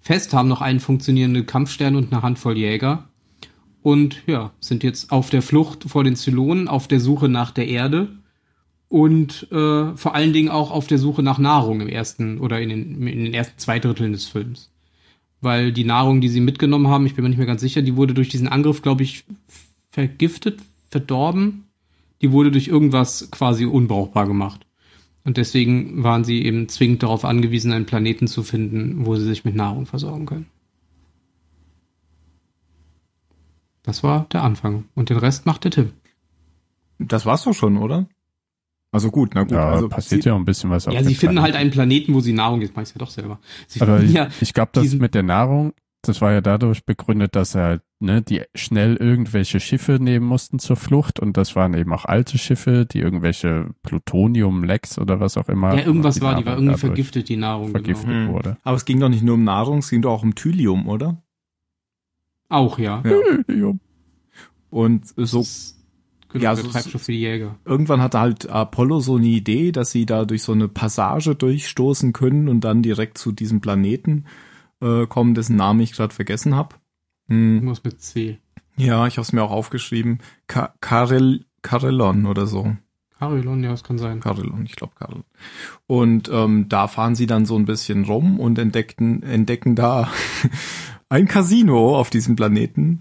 fest, 0.01 0.33
haben 0.33 0.49
noch 0.49 0.62
einen 0.62 0.79
funktionierenden 0.79 1.45
Kampfstern 1.45 1.95
und 1.95 2.12
eine 2.12 2.21
Handvoll 2.21 2.57
Jäger 2.57 3.07
und 3.81 4.23
ja, 4.27 4.51
sind 4.60 4.83
jetzt 4.83 5.12
auf 5.12 5.29
der 5.29 5.41
Flucht 5.41 5.86
vor 5.86 6.03
den 6.03 6.17
Zylonen, 6.17 6.67
auf 6.67 6.89
der 6.89 6.99
Suche 6.99 7.29
nach 7.29 7.51
der 7.51 7.67
Erde 7.67 8.16
und 8.89 9.52
äh, 9.52 9.95
vor 9.95 10.15
allen 10.15 10.34
Dingen 10.34 10.50
auch 10.50 10.71
auf 10.71 10.88
der 10.88 10.97
Suche 10.97 11.23
nach 11.23 11.39
Nahrung 11.39 11.82
im 11.82 11.89
ersten 11.89 12.39
oder 12.39 12.62
in 12.62 12.69
den, 12.69 13.08
in 13.08 13.26
den 13.26 13.34
ersten 13.34 13.58
zwei 13.58 13.80
Dritteln 13.80 14.13
des 14.13 14.26
Films. 14.26 14.71
Weil 15.41 15.71
die 15.71 15.84
Nahrung, 15.84 16.21
die 16.21 16.30
sie 16.30 16.39
mitgenommen 16.39 16.88
haben, 16.88 17.06
ich 17.06 17.15
bin 17.15 17.23
mir 17.23 17.30
nicht 17.30 17.38
mehr 17.38 17.47
ganz 17.47 17.62
sicher, 17.62 17.82
die 17.82 17.95
wurde 17.95 18.13
durch 18.13 18.30
diesen 18.30 18.47
Angriff, 18.47 18.82
glaube 18.82 19.04
ich, 19.04 19.26
vergiftet, 19.89 20.62
verdorben. 20.89 21.65
Die 22.21 22.32
wurde 22.32 22.50
durch 22.52 22.67
irgendwas 22.67 23.30
quasi 23.30 23.65
unbrauchbar 23.65 24.26
gemacht. 24.26 24.65
Und 25.23 25.38
deswegen 25.38 26.04
waren 26.04 26.23
sie 26.23 26.43
eben 26.43 26.69
zwingend 26.69 27.04
darauf 27.04 27.26
angewiesen, 27.26 27.73
einen 27.73 27.86
Planeten 27.86 28.28
zu 28.28 28.43
finden, 28.43 29.06
wo 29.06 29.15
sie 29.17 29.26
sich 29.26 29.43
mit 29.43 29.56
Nahrung 29.56 29.86
versorgen 29.86 30.26
können. 30.26 30.47
Das 33.84 34.04
war 34.04 34.26
der 34.32 34.43
Anfang. 34.43 34.86
Und 34.95 35.10
den 35.10 35.17
Rest 35.17 35.45
macht 35.45 35.65
der 35.65 35.71
Tim. 35.71 35.91
Das 36.97 37.26
war's 37.26 37.43
doch 37.43 37.54
schon, 37.54 37.78
oder? 37.78 38.08
Also 38.91 39.12
gut, 39.12 39.32
na 39.36 39.43
gut. 39.43 39.52
Ja, 39.52 39.69
also 39.69 39.89
passiert 39.89 40.23
sie, 40.23 40.30
ja 40.30 40.36
auch 40.36 40.39
ein 40.39 40.45
bisschen 40.45 40.69
was 40.69 40.88
auf 40.88 40.93
Ja, 40.93 41.04
sie 41.04 41.13
finden 41.13 41.41
halt 41.41 41.52
Planeten. 41.52 41.62
einen 41.62 41.71
Planeten, 41.71 42.13
wo 42.13 42.19
sie 42.21 42.34
Nahrung, 42.34 42.62
jetzt 42.62 42.76
mach 42.76 42.84
ich 42.84 42.89
ja 42.89 42.95
doch 42.97 43.10
selber. 43.10 43.39
Sie 43.67 43.82
Aber 43.82 44.02
ich, 44.02 44.13
ja, 44.13 44.30
ich 44.39 44.54
glaube, 44.54 44.71
das 44.73 44.93
mit 44.93 45.13
der 45.13 45.23
Nahrung, 45.23 45.73
das 46.04 46.21
war 46.21 46.32
ja 46.32 46.41
dadurch 46.41 46.86
begründet, 46.86 47.36
dass 47.36 47.54
er 47.56 47.63
halt, 47.63 47.82
ne, 48.00 48.21
die 48.21 48.43
schnell 48.56 48.95
irgendwelche 48.95 49.60
Schiffe 49.60 49.97
nehmen 50.00 50.26
mussten 50.26 50.58
zur 50.60 50.78
Flucht 50.78 51.19
und 51.19 51.36
das 51.36 51.56
waren 51.56 51.73
eben 51.73 51.91
auch 51.91 52.06
alte 52.06 52.38
Schiffe, 52.38 52.86
die 52.86 53.00
irgendwelche 53.00 53.71
Plutonium, 53.84 54.63
Lecks 54.63 54.97
oder 55.00 55.19
was 55.19 55.36
auch 55.38 55.50
immer. 55.50 55.76
ja, 55.76 55.86
irgendwas 55.86 56.15
die 56.15 56.21
war, 56.21 56.36
die 56.36 56.45
war 56.45 56.54
Nahrung 56.54 56.65
irgendwie 56.67 56.80
vergiftet, 56.80 57.30
die 57.30 57.36
Nahrung. 57.38 57.71
vergiftet 57.71 58.08
Genau. 58.08 58.34
Wurde. 58.34 58.58
aber 58.63 58.78
es 58.78 58.86
ging 58.86 59.00
doch 59.00 59.10
nicht 59.10 59.23
nur 59.23 59.36
um 59.36 59.43
Nahrung, 59.43 59.80
es 59.80 59.89
ging 59.89 60.02
doch 60.02 60.13
auch 60.13 60.23
um 60.23 60.34
Thylium, 60.34 60.88
oder? 60.88 61.21
Auch, 62.50 62.80
ja. 62.80 63.04
Ja. 63.50 63.73
Und 64.69 65.06
so 65.17 65.45
genau, 66.29 66.43
Ja, 66.43 66.55
der 66.55 66.63
so- 66.63 66.69
Treibstoff 66.71 67.01
für 67.03 67.11
die 67.11 67.19
Jäger. 67.21 67.57
irgendwann 67.65 68.01
hatte 68.01 68.19
halt 68.19 68.49
Apollo 68.49 68.99
so 69.01 69.15
eine 69.17 69.27
Idee, 69.27 69.71
dass 69.71 69.91
sie 69.91 70.05
da 70.05 70.25
durch 70.25 70.43
so 70.43 70.51
eine 70.53 70.67
Passage 70.67 71.35
durchstoßen 71.35 72.13
können 72.13 72.47
und 72.47 72.61
dann 72.61 72.81
direkt 72.83 73.17
zu 73.17 73.31
diesem 73.31 73.61
Planeten 73.61 74.25
äh, 74.81 75.05
kommen, 75.07 75.33
dessen 75.33 75.55
Namen 75.55 75.79
ich 75.79 75.93
gerade 75.93 76.13
vergessen 76.13 76.55
habe. 76.55 76.75
Hm, 77.29 77.55
Irgendwas 77.55 77.83
mit 77.83 78.01
C. 78.01 78.39
ja, 78.77 79.07
ich 79.07 79.17
habe 79.17 79.23
es 79.23 79.33
mir 79.33 79.43
auch 79.43 79.51
aufgeschrieben. 79.51 80.19
Ka 80.47 80.73
Karel 80.81 81.45
Karelon 81.61 82.25
oder 82.25 82.45
so. 82.47 82.75
Carillon, 83.19 83.63
ja, 83.63 83.71
das 83.71 83.83
kann 83.83 83.97
sein. 83.97 84.19
Karelon, 84.19 84.63
ich 84.67 84.75
glaube 84.75 84.93
Karel. 84.95 85.23
Und 85.87 86.29
ähm, 86.31 86.69
da 86.69 86.87
fahren 86.87 87.15
sie 87.15 87.25
dann 87.25 87.45
so 87.47 87.57
ein 87.57 87.65
bisschen 87.65 88.05
rum 88.05 88.39
und 88.39 88.59
entdeckten, 88.59 89.23
entdecken 89.23 89.75
da 89.75 90.11
ein 91.09 91.27
Casino 91.27 91.97
auf 91.97 92.11
diesem 92.11 92.35
Planeten 92.35 92.99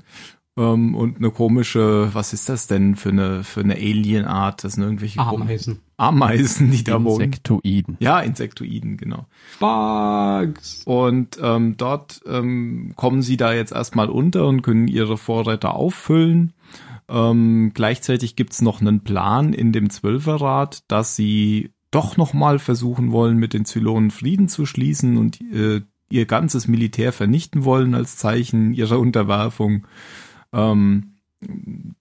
ähm, 0.57 0.95
und 0.95 1.19
eine 1.19 1.31
komische, 1.31 2.11
was 2.13 2.33
ist 2.33 2.49
das 2.49 2.67
denn 2.67 2.97
für 2.97 3.11
eine 3.11 3.45
für 3.45 3.61
eine 3.61 3.75
Alienart? 3.75 4.65
Das 4.65 4.75
sind 4.75 4.85
irgendwelche 4.85 5.21
Ameisen. 5.21 5.81
Ameisen, 5.99 6.71
die 6.71 6.85
da 6.85 7.03
wohnen. 7.03 7.25
Insektoiden. 7.27 7.97
Ja, 8.01 8.21
Insektoiden, 8.21 8.97
genau. 8.97 9.27
Bugs. 9.61 10.83
Und 10.85 11.39
ähm, 11.43 11.77
dort 11.77 12.23
ähm, 12.27 12.93
kommen 12.97 13.23
sie 13.23 13.37
da 13.37 13.53
jetzt 13.53 13.73
erstmal 13.73 14.09
unter 14.09 14.47
und 14.47 14.63
können 14.63 14.89
ihre 14.89 15.19
Vorräte 15.19 15.71
auffüllen. 15.71 16.53
Ähm, 17.09 17.73
gleichzeitig 17.75 18.37
gibt's 18.37 18.63
noch 18.63 18.81
einen 18.81 19.05
Plan 19.05 19.53
in 19.53 19.73
dem 19.73 19.91
Zwölferrat, 19.91 20.85
dass 20.89 21.17
sie 21.17 21.71
doch 21.91 22.17
nochmal 22.17 22.59
versuchen 22.59 23.13
wollen, 23.13 23.37
mit 23.37 23.53
den 23.53 23.65
Zylonen 23.65 24.11
Frieden 24.11 24.49
zu 24.49 24.67
schließen 24.67 25.17
und 25.17 25.41
äh, 25.41 25.83
ihr 26.11 26.27
ganzes 26.27 26.69
Militär 26.69 27.13
vernichten 27.13 27.65
wollen 27.65 27.95
als 27.95 28.17
Zeichen 28.17 28.75
ihrer 28.75 28.99
Unterwerfung. 28.99 29.87
Ähm, 30.53 31.17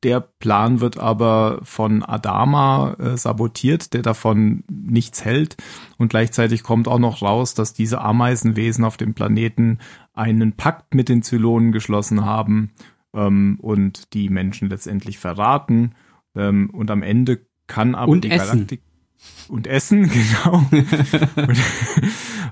der 0.03 0.21
Plan 0.21 0.79
wird 0.79 0.97
aber 0.97 1.60
von 1.63 2.03
Adama 2.03 2.95
äh, 2.99 3.17
sabotiert, 3.17 3.93
der 3.93 4.01
davon 4.01 4.63
nichts 4.69 5.25
hält. 5.25 5.58
Und 5.97 6.10
gleichzeitig 6.10 6.63
kommt 6.63 6.88
auch 6.88 6.99
noch 6.99 7.21
raus, 7.21 7.53
dass 7.53 7.73
diese 7.73 8.01
Ameisenwesen 8.01 8.86
auf 8.86 8.97
dem 8.97 9.13
Planeten 9.13 9.79
einen 10.13 10.53
Pakt 10.53 10.93
mit 10.93 11.10
den 11.10 11.21
Zylonen 11.21 11.71
geschlossen 11.71 12.23
haben 12.23 12.71
ähm, 13.13 13.58
und 13.62 14.13
die 14.13 14.29
Menschen 14.29 14.69
letztendlich 14.69 15.19
verraten. 15.19 15.95
Ähm, 16.36 16.69
und 16.71 16.89
am 16.89 17.03
Ende 17.03 17.45
kann 17.67 17.95
aber 17.95 18.12
Und 18.12 18.23
die 18.23 18.31
essen. 18.31 18.51
Galaktik 18.51 18.81
und 19.47 19.67
essen, 19.67 20.10
genau. 20.43 20.65
und 21.36 21.60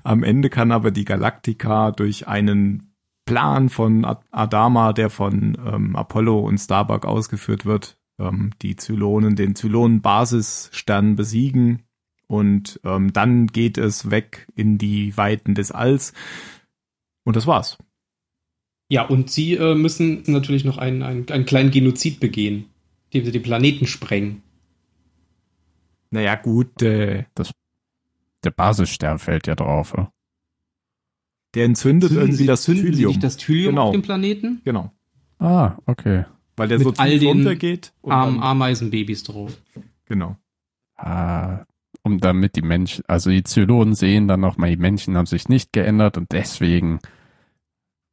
am 0.03 0.23
Ende 0.23 0.49
kann 0.49 0.71
aber 0.71 0.91
die 0.91 1.05
Galaktika 1.05 1.91
durch 1.91 2.27
einen 2.27 2.92
Plan 3.25 3.69
von 3.69 4.05
Ad- 4.05 4.25
Adama, 4.31 4.93
der 4.93 5.09
von 5.09 5.57
ähm, 5.65 5.95
Apollo 5.95 6.39
und 6.39 6.57
Starbuck 6.57 7.05
ausgeführt 7.05 7.65
wird, 7.65 7.97
ähm, 8.19 8.51
die 8.61 8.75
Zylonen, 8.75 9.35
den 9.35 9.55
Zylonen-Basisstern 9.55 11.15
besiegen 11.15 11.83
und 12.27 12.79
ähm, 12.83 13.13
dann 13.13 13.47
geht 13.47 13.77
es 13.77 14.11
weg 14.11 14.47
in 14.55 14.77
die 14.77 15.15
Weiten 15.17 15.55
des 15.55 15.71
Alls 15.71 16.13
und 17.23 17.35
das 17.35 17.47
war's. 17.47 17.77
Ja, 18.89 19.03
und 19.03 19.31
sie 19.31 19.55
äh, 19.55 19.75
müssen 19.75 20.23
natürlich 20.27 20.65
noch 20.65 20.77
einen, 20.77 21.01
einen, 21.01 21.29
einen 21.29 21.45
kleinen 21.45 21.71
Genozid 21.71 22.19
begehen, 22.19 22.65
indem 23.09 23.25
sie 23.25 23.31
den 23.31 23.41
Planeten 23.43 23.87
sprengen. 23.87 24.43
Naja, 26.11 26.35
gut, 26.35 26.81
äh, 26.81 27.25
Der 28.43 28.51
Basisstern 28.51 29.19
fällt 29.19 29.47
ja 29.47 29.55
drauf. 29.55 29.93
ja. 29.97 30.11
Der 31.55 31.65
entzündet 31.65 32.09
Zünden 32.09 32.23
irgendwie 32.23 32.37
sie, 32.43 32.45
das 32.47 32.63
zünden 32.63 32.83
sie 32.85 32.91
Thylium. 32.91 33.09
nicht 33.11 33.23
das 33.23 33.37
Thylium 33.37 33.71
Genau. 33.75 33.85
auf 33.87 33.91
dem 33.91 34.01
Planeten? 34.01 34.61
Genau, 34.65 34.91
Ah, 35.39 35.77
okay. 35.85 36.25
weil 36.57 36.67
der 36.67 36.77
Mit 36.79 36.85
so 36.85 36.91
tief 36.91 36.99
all 37.01 37.19
den 37.19 37.27
runtergeht. 37.27 37.93
und 38.01 38.11
dann- 38.11 38.39
Ameisenbabys 38.39 39.23
drauf. 39.23 39.57
Genau. 40.05 40.37
Ah, 40.95 41.65
um 42.03 42.19
damit 42.19 42.55
die 42.55 42.61
Menschen, 42.61 43.03
also 43.07 43.29
die 43.29 43.43
Zylonen 43.43 43.95
sehen 43.95 44.27
dann 44.27 44.39
nochmal, 44.41 44.69
die 44.69 44.77
Menschen 44.77 45.15
haben 45.17 45.25
sich 45.25 45.47
nicht 45.49 45.71
geändert 45.73 46.17
und 46.17 46.31
deswegen 46.31 46.99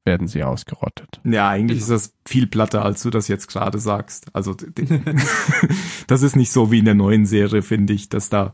werden 0.04 0.28
sie 0.28 0.42
ausgerottet. 0.44 1.20
Ja, 1.24 1.48
eigentlich 1.50 1.80
Genau. 1.84 1.94
ist 1.96 2.06
das 2.06 2.14
viel 2.26 2.46
platter, 2.46 2.84
als 2.84 3.02
du 3.02 3.10
das 3.10 3.28
jetzt 3.28 3.48
gerade 3.48 3.78
sagst. 3.78 4.34
Also 4.34 4.54
das 6.06 6.22
ist 6.22 6.36
nicht 6.36 6.52
so 6.52 6.70
wie 6.70 6.78
in 6.78 6.84
der 6.84 6.94
neuen 6.94 7.26
Serie, 7.26 7.62
finde 7.62 7.92
ich, 7.92 8.08
dass 8.08 8.28
da 8.30 8.52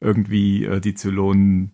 irgendwie 0.00 0.64
äh, 0.64 0.80
die 0.80 0.94
Zylonen 0.94 1.72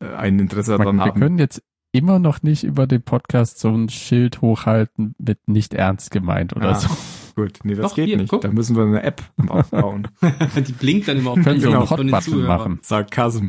äh, 0.00 0.06
ein 0.14 0.38
Interesse 0.38 0.76
daran 0.76 0.96
Wir 0.96 1.04
haben. 1.06 1.20
können 1.20 1.38
jetzt 1.38 1.62
immer 1.96 2.18
noch 2.18 2.42
nicht 2.42 2.64
über 2.64 2.86
den 2.86 3.02
Podcast 3.02 3.58
so 3.58 3.70
ein 3.70 3.88
Schild 3.88 4.40
hochhalten 4.40 5.14
mit 5.18 5.48
nicht 5.48 5.74
ernst 5.74 6.10
gemeint 6.10 6.54
oder 6.56 6.70
Ah. 6.70 6.74
so. 6.76 6.88
Gut, 7.34 7.58
nee, 7.64 7.74
das 7.74 7.90
Doch, 7.90 7.96
geht 7.96 8.06
hier, 8.06 8.16
nicht. 8.16 8.30
guck. 8.30 8.40
Da 8.40 8.48
müssen 8.50 8.76
wir 8.76 8.84
eine 8.84 9.02
App 9.02 9.22
aufbauen. 9.48 10.08
die 10.56 10.72
blinkt 10.72 11.06
dann 11.08 11.18
immer 11.18 11.32
auf 11.32 11.38
Können 11.42 11.60
wir 11.60 11.68
einen 11.68 11.90
Hotbutton 11.90 12.20
Zuhörern. 12.22 12.46
machen. 12.46 12.78
Sarkasm. 12.82 13.48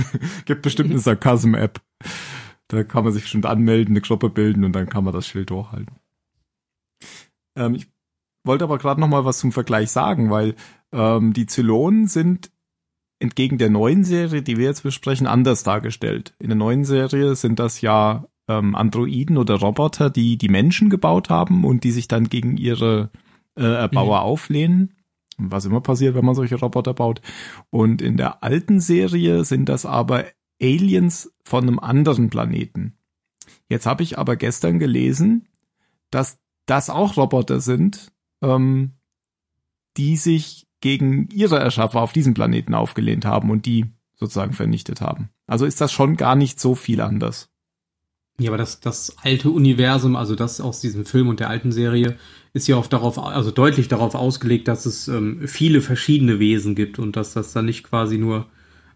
Gibt 0.44 0.62
bestimmt 0.62 0.90
eine 0.90 0.98
Sarkasm-App. 0.98 1.80
Da 2.66 2.82
kann 2.84 3.04
man 3.04 3.12
sich 3.12 3.22
bestimmt 3.22 3.46
anmelden, 3.46 3.92
eine 3.94 4.00
Gruppe 4.00 4.28
bilden 4.28 4.64
und 4.64 4.72
dann 4.72 4.88
kann 4.88 5.04
man 5.04 5.12
das 5.14 5.26
Schild 5.26 5.50
hochhalten. 5.52 5.94
Ähm, 7.56 7.74
ich 7.74 7.86
wollte 8.44 8.64
aber 8.64 8.78
gerade 8.78 9.00
noch 9.00 9.08
mal 9.08 9.24
was 9.24 9.38
zum 9.38 9.52
Vergleich 9.52 9.90
sagen, 9.90 10.30
weil 10.30 10.54
ähm, 10.92 11.32
die 11.32 11.46
Zylonen 11.46 12.08
sind 12.08 12.50
entgegen 13.18 13.58
der 13.58 13.70
neuen 13.70 14.04
Serie, 14.04 14.42
die 14.42 14.56
wir 14.56 14.66
jetzt 14.66 14.82
besprechen, 14.82 15.26
anders 15.26 15.62
dargestellt. 15.64 16.34
In 16.38 16.48
der 16.48 16.56
neuen 16.56 16.84
Serie 16.84 17.34
sind 17.34 17.58
das 17.58 17.80
ja 17.80 18.26
ähm, 18.48 18.74
Androiden 18.74 19.36
oder 19.36 19.56
Roboter, 19.56 20.10
die 20.10 20.38
die 20.38 20.48
Menschen 20.48 20.88
gebaut 20.90 21.30
haben 21.30 21.64
und 21.64 21.84
die 21.84 21.90
sich 21.90 22.08
dann 22.08 22.28
gegen 22.28 22.56
ihre 22.56 23.10
äh, 23.56 23.62
Erbauer 23.64 24.22
auflehnen. 24.22 24.94
Was 25.36 25.66
immer 25.66 25.80
passiert, 25.80 26.14
wenn 26.14 26.24
man 26.24 26.34
solche 26.34 26.56
Roboter 26.56 26.94
baut. 26.94 27.20
Und 27.70 28.02
in 28.02 28.16
der 28.16 28.42
alten 28.42 28.80
Serie 28.80 29.44
sind 29.44 29.68
das 29.68 29.86
aber 29.86 30.24
Aliens 30.60 31.32
von 31.44 31.62
einem 31.64 31.78
anderen 31.78 32.30
Planeten. 32.30 32.94
Jetzt 33.68 33.86
habe 33.86 34.02
ich 34.02 34.18
aber 34.18 34.36
gestern 34.36 34.78
gelesen, 34.78 35.46
dass 36.10 36.38
das 36.66 36.90
auch 36.90 37.16
Roboter 37.16 37.60
sind, 37.60 38.12
ähm, 38.42 38.92
die 39.96 40.16
sich 40.16 40.67
gegen 40.80 41.28
ihre 41.30 41.58
Erschaffer 41.58 42.00
auf 42.00 42.12
diesem 42.12 42.34
Planeten 42.34 42.74
aufgelehnt 42.74 43.24
haben 43.24 43.50
und 43.50 43.66
die 43.66 43.86
sozusagen 44.16 44.52
vernichtet 44.52 45.00
haben. 45.00 45.30
Also 45.46 45.64
ist 45.64 45.80
das 45.80 45.92
schon 45.92 46.16
gar 46.16 46.34
nicht 46.34 46.60
so 46.60 46.74
viel 46.74 47.00
anders. 47.00 47.50
Ja, 48.40 48.50
aber 48.50 48.58
das, 48.58 48.80
das 48.80 49.16
alte 49.22 49.50
Universum, 49.50 50.14
also 50.14 50.36
das 50.36 50.60
aus 50.60 50.80
diesem 50.80 51.04
Film 51.04 51.28
und 51.28 51.40
der 51.40 51.50
alten 51.50 51.72
Serie, 51.72 52.16
ist 52.52 52.68
ja 52.68 52.76
auch 52.76 52.86
darauf, 52.86 53.18
also 53.18 53.50
deutlich 53.50 53.88
darauf 53.88 54.14
ausgelegt, 54.14 54.68
dass 54.68 54.86
es 54.86 55.08
ähm, 55.08 55.48
viele 55.48 55.80
verschiedene 55.80 56.38
Wesen 56.38 56.76
gibt 56.76 57.00
und 57.00 57.16
dass 57.16 57.32
das 57.32 57.52
dann 57.52 57.66
nicht 57.66 57.82
quasi 57.82 58.16
nur 58.16 58.46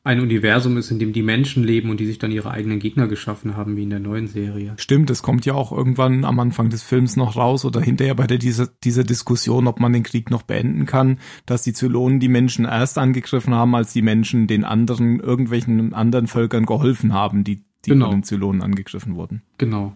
ein 0.05 0.21
Universum 0.21 0.77
ist, 0.79 0.91
in 0.91 0.99
dem 0.99 1.13
die 1.13 1.23
Menschen 1.23 1.63
leben 1.63 1.89
und 1.89 2.01
die 2.01 2.07
sich 2.07 2.19
dann 2.19 2.33
ihre 2.33 2.51
eigenen 2.51 2.81
Gegner 2.81 3.07
geschaffen 3.07 3.57
haben, 3.57 3.77
wie 3.77 3.85
in 3.85 3.91
der 3.91 4.01
neuen 4.01 4.27
Serie. 4.27 4.75
Stimmt, 4.77 5.11
es 5.11 5.23
kommt 5.23 5.47
ja 5.47 5.55
auch 5.55 5.71
irgendwann 5.71 6.25
am 6.25 6.41
Anfang 6.41 6.71
des 6.71 6.83
Films 6.83 7.17
noch 7.17 7.37
raus 7.37 7.65
oder 7.65 7.81
hinterher 7.81 8.17
bei 8.17 8.27
der, 8.27 8.39
dieser, 8.39 8.67
dieser 8.83 9.05
Diskussion, 9.05 9.69
ob 9.69 9.79
man 9.79 9.93
den 9.93 10.03
Krieg 10.03 10.31
noch 10.31 10.43
beenden 10.43 10.87
kann, 10.87 11.19
dass 11.47 11.63
die 11.63 11.73
Zylonen 11.73 12.19
die 12.19 12.29
Menschen 12.29 12.65
erst 12.65 12.99
angegriffen 12.99 13.55
haben, 13.55 13.77
als 13.77 13.93
die 13.93 14.03
Menschen 14.03 14.49
den 14.49 14.65
anderen, 14.65 15.21
irgendwelchen 15.21 15.95
anderen 15.95 16.27
Völkern 16.27 16.67
geholfen 16.67 17.13
haben, 17.13 17.45
die, 17.45 17.63
die 17.85 17.91
Genau. 17.91 18.07
von 18.07 18.17
den 18.17 18.25
Zylonen 18.25 18.63
angegriffen 18.63 19.15
wurden. 19.15 19.43
Genau. 19.59 19.95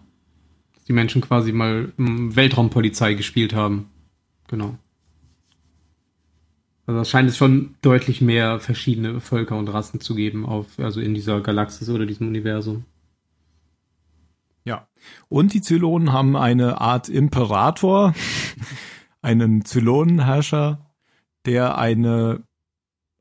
Dass 0.73 0.85
die 0.85 0.93
Menschen 0.93 1.21
quasi 1.21 1.51
mal 1.51 1.91
ähm, 1.99 2.33
Weltraumpolizei 2.33 3.13
gespielt 3.13 3.53
haben. 3.53 3.87
Genau. 4.47 4.77
Also 6.87 7.01
es 7.01 7.09
scheint 7.09 7.29
es 7.29 7.35
schon 7.35 7.75
deutlich 7.81 8.21
mehr 8.21 8.61
verschiedene 8.61 9.19
Völker 9.19 9.57
und 9.57 9.67
Rassen 9.67 9.99
zu 9.99 10.15
geben 10.15 10.45
auf, 10.45 10.79
also 10.79 11.01
in 11.01 11.13
dieser 11.13 11.41
Galaxis 11.41 11.89
oder 11.89 12.05
diesem 12.05 12.29
Universum. 12.29 12.85
Ja. 14.63 14.87
Und 15.27 15.53
die 15.53 15.61
Zylonen 15.61 16.13
haben 16.13 16.37
eine 16.37 16.79
Art 16.79 17.09
Imperator, 17.09 18.13
einen 19.21 19.65
Zylonenherrscher, 19.65 20.93
der 21.45 21.77
eine 21.77 22.43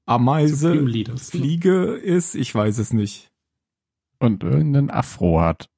Ameise, 0.07 0.77
ne? 0.77 1.17
Fliege 1.17 1.87
ist, 1.95 2.37
ich 2.37 2.55
weiß 2.55 2.79
es 2.79 2.93
nicht. 2.93 3.33
Und 4.21 4.45
irgendeinen 4.45 4.91
Afro 4.91 5.41
hat. 5.41 5.69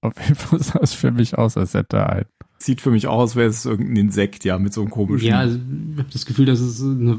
Auf 0.00 0.20
jeden 0.20 0.34
Fall 0.34 0.60
sah 0.60 0.80
es 0.80 0.94
für 0.94 1.12
mich 1.12 1.38
aus, 1.38 1.56
als 1.56 1.74
hätte 1.74 1.98
er 1.98 2.10
ein. 2.10 2.26
Sieht 2.58 2.80
für 2.80 2.90
mich 2.90 3.06
aus, 3.06 3.30
als 3.30 3.36
wäre 3.36 3.48
es 3.48 3.64
irgendein 3.66 3.96
Insekt, 3.96 4.44
ja, 4.44 4.58
mit 4.58 4.72
so 4.72 4.80
einem 4.80 4.90
komischen. 4.90 5.28
Ja, 5.28 5.38
also, 5.40 5.56
ich 5.58 5.98
habe 5.98 6.08
das 6.10 6.24
Gefühl, 6.26 6.46
das 6.46 6.60
ist 6.60 6.80
eine 6.82 7.18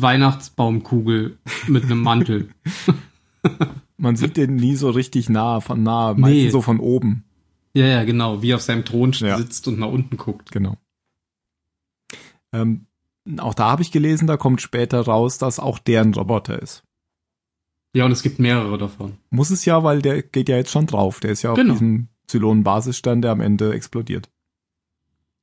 Weihnachtsbaumkugel 0.00 1.38
mit 1.66 1.84
einem 1.84 2.00
Mantel. 2.02 2.50
Man 3.96 4.16
sieht 4.16 4.36
den 4.36 4.56
nie 4.56 4.76
so 4.76 4.90
richtig 4.90 5.28
nah, 5.28 5.60
von 5.60 5.82
nah, 5.82 6.14
meistens 6.14 6.44
Nee. 6.44 6.50
so 6.50 6.62
von 6.62 6.78
oben. 6.80 7.24
ja, 7.74 7.86
ja, 7.86 8.04
genau, 8.04 8.42
wie 8.42 8.54
auf 8.54 8.62
seinem 8.62 8.84
Thron 8.84 9.12
Ja. 9.12 9.36
sitzt 9.38 9.66
und 9.68 9.78
nach 9.78 9.88
unten 9.88 10.16
guckt. 10.16 10.52
Genau. 10.52 10.76
Ähm, 12.52 12.86
auch 13.38 13.54
da 13.54 13.70
habe 13.70 13.82
ich 13.82 13.92
gelesen, 13.92 14.26
da 14.26 14.36
kommt 14.36 14.60
später 14.60 15.00
raus, 15.00 15.38
dass 15.38 15.60
auch 15.60 15.78
der 15.78 16.00
ein 16.02 16.14
Roboter 16.14 16.60
ist. 16.60 16.82
Ja, 17.94 18.04
und 18.06 18.12
es 18.12 18.22
gibt 18.22 18.38
mehrere 18.38 18.78
davon. 18.78 19.14
Muss 19.30 19.50
es 19.50 19.64
ja, 19.64 19.82
weil 19.82 20.00
der 20.00 20.22
geht 20.22 20.48
ja 20.48 20.56
jetzt 20.56 20.70
schon 20.70 20.86
drauf. 20.86 21.20
Der 21.20 21.32
ist 21.32 21.42
ja 21.42 21.50
auf 21.50 21.56
Genau. 21.56 21.72
diesem 21.74 22.08
Zylonen-Basisstern, 22.28 23.20
der 23.20 23.32
am 23.32 23.40
Ende 23.40 23.72
explodiert. 23.74 24.30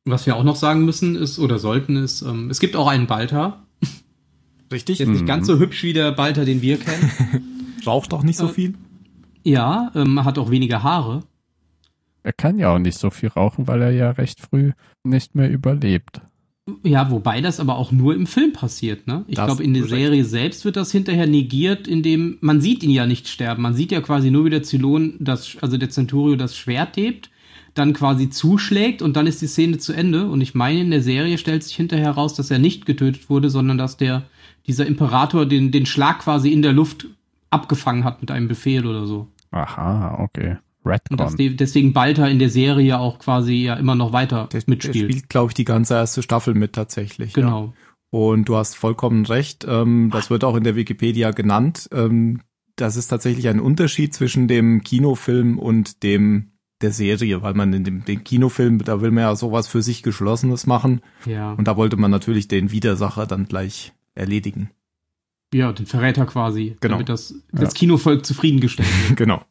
Was 0.10 0.26
wir 0.26 0.36
auch 0.36 0.44
noch 0.44 0.56
sagen 0.56 0.86
müssen 0.86 1.16
ist, 1.16 1.38
oder 1.40 1.60
sollten, 1.60 1.96
ist, 1.98 2.22
ähm, 2.22 2.50
es 2.50 2.60
gibt 2.60 2.76
auch 2.76 2.88
einen 2.88 3.08
Balta. 3.08 3.64
Richtig? 4.72 5.00
Jetzt 5.00 5.10
nicht 5.10 5.22
Mhm. 5.22 5.26
ganz 5.28 5.48
so 5.48 5.60
hübsch 5.60 5.84
wie 5.84 5.94
der 5.94 6.12
Balta, 6.12 6.44
den 6.46 6.62
wir 6.62 6.78
kennen. 6.78 7.12
Raucht 7.86 8.14
auch 8.14 8.24
nicht 8.24 8.38
so 8.38 8.48
Äh, 8.48 8.54
viel. 8.54 8.74
ja, 9.44 9.92
ähm, 9.96 10.24
hat 10.26 10.38
auch 10.38 10.50
weniger 10.52 10.84
Haare. 10.84 11.22
Er 12.24 12.34
kann 12.34 12.58
ja 12.60 12.74
auch 12.74 12.80
nicht 12.80 12.98
so 12.98 13.10
viel 13.10 13.30
rauchen, 13.30 13.68
weil 13.68 13.82
er 13.82 13.92
ja 13.92 14.12
recht 14.12 14.40
früh 14.42 14.72
nicht 15.04 15.36
mehr 15.36 15.50
überlebt. 15.50 16.20
Ja, 16.84 17.10
wobei 17.12 17.40
das 17.40 17.62
aber 17.62 17.78
auch 17.78 17.94
nur 17.94 18.14
im 18.14 18.28
Film 18.28 18.52
passiert, 18.52 19.08
ne? 19.08 19.24
Ich 19.28 19.36
glaube, 19.36 19.64
in 19.64 19.74
der. 19.74 19.88
Serie 19.88 20.26
selbst 20.26 20.66
wird 20.66 20.76
das 20.76 20.92
hinterher 20.92 21.26
negiert, 21.28 21.88
indem 21.88 22.38
man 22.42 22.60
sieht 22.60 22.84
ihn 22.84 22.90
ja 22.90 23.06
nicht 23.06 23.30
sterben. 23.30 23.62
Man 23.62 23.74
sieht 23.74 23.94
ja 23.94 24.02
quasi 24.02 24.32
nur, 24.32 24.44
wie 24.44 24.50
der 24.50 24.64
Zylon, 24.64 25.16
das, 25.22 25.56
also 25.62 25.78
der 25.78 25.90
Centurio 25.90 26.36
das 26.36 26.58
Schwert 26.58 26.98
hebt, 26.98 27.30
dann 27.78 27.94
quasi 27.94 28.30
zuschlägt 28.30 29.02
und 29.02 29.16
dann 29.16 29.28
ist 29.28 29.42
die 29.42 29.48
Szene 29.48 29.78
zu 29.78 29.94
Ende. 29.94 30.28
Und 30.30 30.42
ich 30.42 30.56
meine, 30.56 30.82
in 30.82 30.92
der 30.92 31.02
Serie 31.02 31.38
stellt 31.38 31.64
sich 31.64 31.76
hinterher 31.76 32.12
raus, 32.12 32.34
dass 32.36 32.52
er 32.52 32.60
nicht 32.60 32.86
getötet 32.86 33.30
wurde, 33.30 33.50
sondern 33.50 33.78
dass 33.78 33.98
der, 33.98 34.24
dieser 34.66 34.86
Imperator 34.86 35.46
den, 35.46 35.72
den 35.72 35.86
Schlag 35.86 36.20
quasi 36.20 36.52
in 36.52 36.62
der 36.62 36.74
Luft 36.74 37.08
abgefangen 37.50 38.04
hat 38.04 38.22
mit 38.22 38.32
einem 38.32 38.48
Befehl 38.48 38.86
oder 38.86 39.06
so. 39.06 39.28
Aha, 39.52 40.20
okay. 40.20 40.58
Und 41.10 41.20
dass 41.20 41.34
Redcon. 41.34 41.38
de 41.38 41.50
deswegen 41.56 41.92
Balta 41.94 42.28
in 42.28 42.40
der 42.40 42.50
Serie 42.50 42.98
auch 42.98 43.20
quasi 43.20 43.56
ja 43.56 43.74
immer 43.76 43.96
noch 43.96 44.14
weiter 44.14 44.48
Der, 44.52 44.62
der 44.62 44.70
mitspielt. 44.70 45.12
spielt, 45.12 45.30
glaube 45.30 45.52
ich, 45.52 45.54
die 45.54 45.66
ganze 45.66 45.96
erste 45.96 46.24
Staffel 46.24 46.54
mit 46.54 46.74
tatsächlich. 46.74 47.36
Ja. 47.36 47.44
genau. 47.44 47.74
Und 48.10 48.48
du 48.48 48.56
hast 48.56 48.76
vollkommen 48.76 49.26
recht. 49.26 49.66
Ähm, 49.68 50.10
das 50.14 50.30
wird 50.30 50.46
auch 50.46 50.56
in 50.56 50.64
der 50.64 50.78
Wikipedia 50.78 51.32
genannt. 51.32 51.90
Ähm, 51.92 52.42
das 52.78 52.96
ist 52.96 53.08
tatsächlich 53.08 53.50
ein 53.50 53.60
Unterschied 53.60 54.14
zwischen 54.14 54.48
dem 54.48 54.82
Kinofilm 54.82 55.60
und 55.60 56.04
dem 56.04 56.52
der 56.82 56.92
Serie, 56.92 57.42
weil 57.42 57.54
man 57.54 57.74
in 57.74 57.84
dem, 57.84 58.06
dem 58.06 58.24
Kinofilm, 58.24 58.80
da 58.84 59.02
will 59.02 59.12
man 59.12 59.24
ja 59.24 59.36
sowas 59.36 59.68
für 59.68 59.82
sich 59.82 60.04
Geschlossenes 60.04 60.68
machen. 60.68 61.02
Ja. 61.26 61.54
Und 61.54 61.68
da 61.68 61.76
wollte 61.78 61.98
man 61.98 62.12
natürlich 62.12 62.48
den 62.48 62.72
Widersacher 62.72 63.26
dann 63.26 63.46
gleich 63.48 63.94
erledigen. 64.16 64.70
Ja, 65.54 65.72
den 65.72 65.86
Verräter 65.86 66.26
quasi, 66.26 66.78
Genau. 66.82 66.96
damit 66.96 67.10
das, 67.10 67.34
das 67.52 67.74
Kinovolk 67.74 68.26
zufriedengestellt 68.26 68.90
wird. 69.08 69.18
genau. 69.18 69.44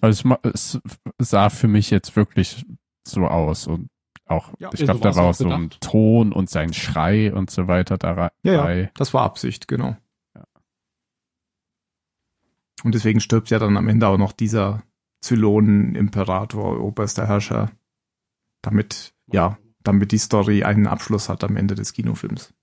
Also 0.00 0.36
es, 0.42 0.80
sah 1.18 1.50
für 1.50 1.68
mich 1.68 1.90
jetzt 1.90 2.16
wirklich 2.16 2.64
so 3.06 3.26
aus 3.26 3.66
und 3.66 3.88
auch, 4.26 4.52
Ja, 4.58 4.68
ich 4.72 4.80
so 4.80 4.84
glaube, 4.84 5.00
da 5.00 5.06
war's 5.06 5.16
war 5.16 5.24
auch 5.24 5.34
so 5.34 5.48
ein. 5.48 5.70
Ton 5.80 6.32
und 6.32 6.50
sein 6.50 6.74
Schrei 6.74 7.32
und 7.32 7.50
so 7.50 7.66
weiter 7.68 7.96
dabei. 7.96 8.30
Ja, 8.42 8.70
ja, 8.70 8.88
das 8.94 9.14
war 9.14 9.22
Absicht, 9.22 9.68
genau. 9.68 9.96
Und 12.84 12.94
deswegen 12.94 13.20
stirbt 13.20 13.50
ja 13.50 13.58
dann 13.58 13.76
am 13.76 13.88
Ende 13.88 14.06
auch 14.06 14.18
noch 14.18 14.32
dieser 14.32 14.82
Zylonen-Imperator, 15.20 16.80
oberster 16.80 17.26
Herrscher, 17.26 17.70
damit, 18.62 19.14
ja, 19.32 19.58
damit 19.82 20.12
die 20.12 20.18
Story 20.18 20.64
einen 20.64 20.86
Abschluss 20.86 21.28
hat 21.28 21.44
am 21.44 21.56
Ende 21.56 21.74
des 21.74 21.92
Kinofilms. 21.92 22.54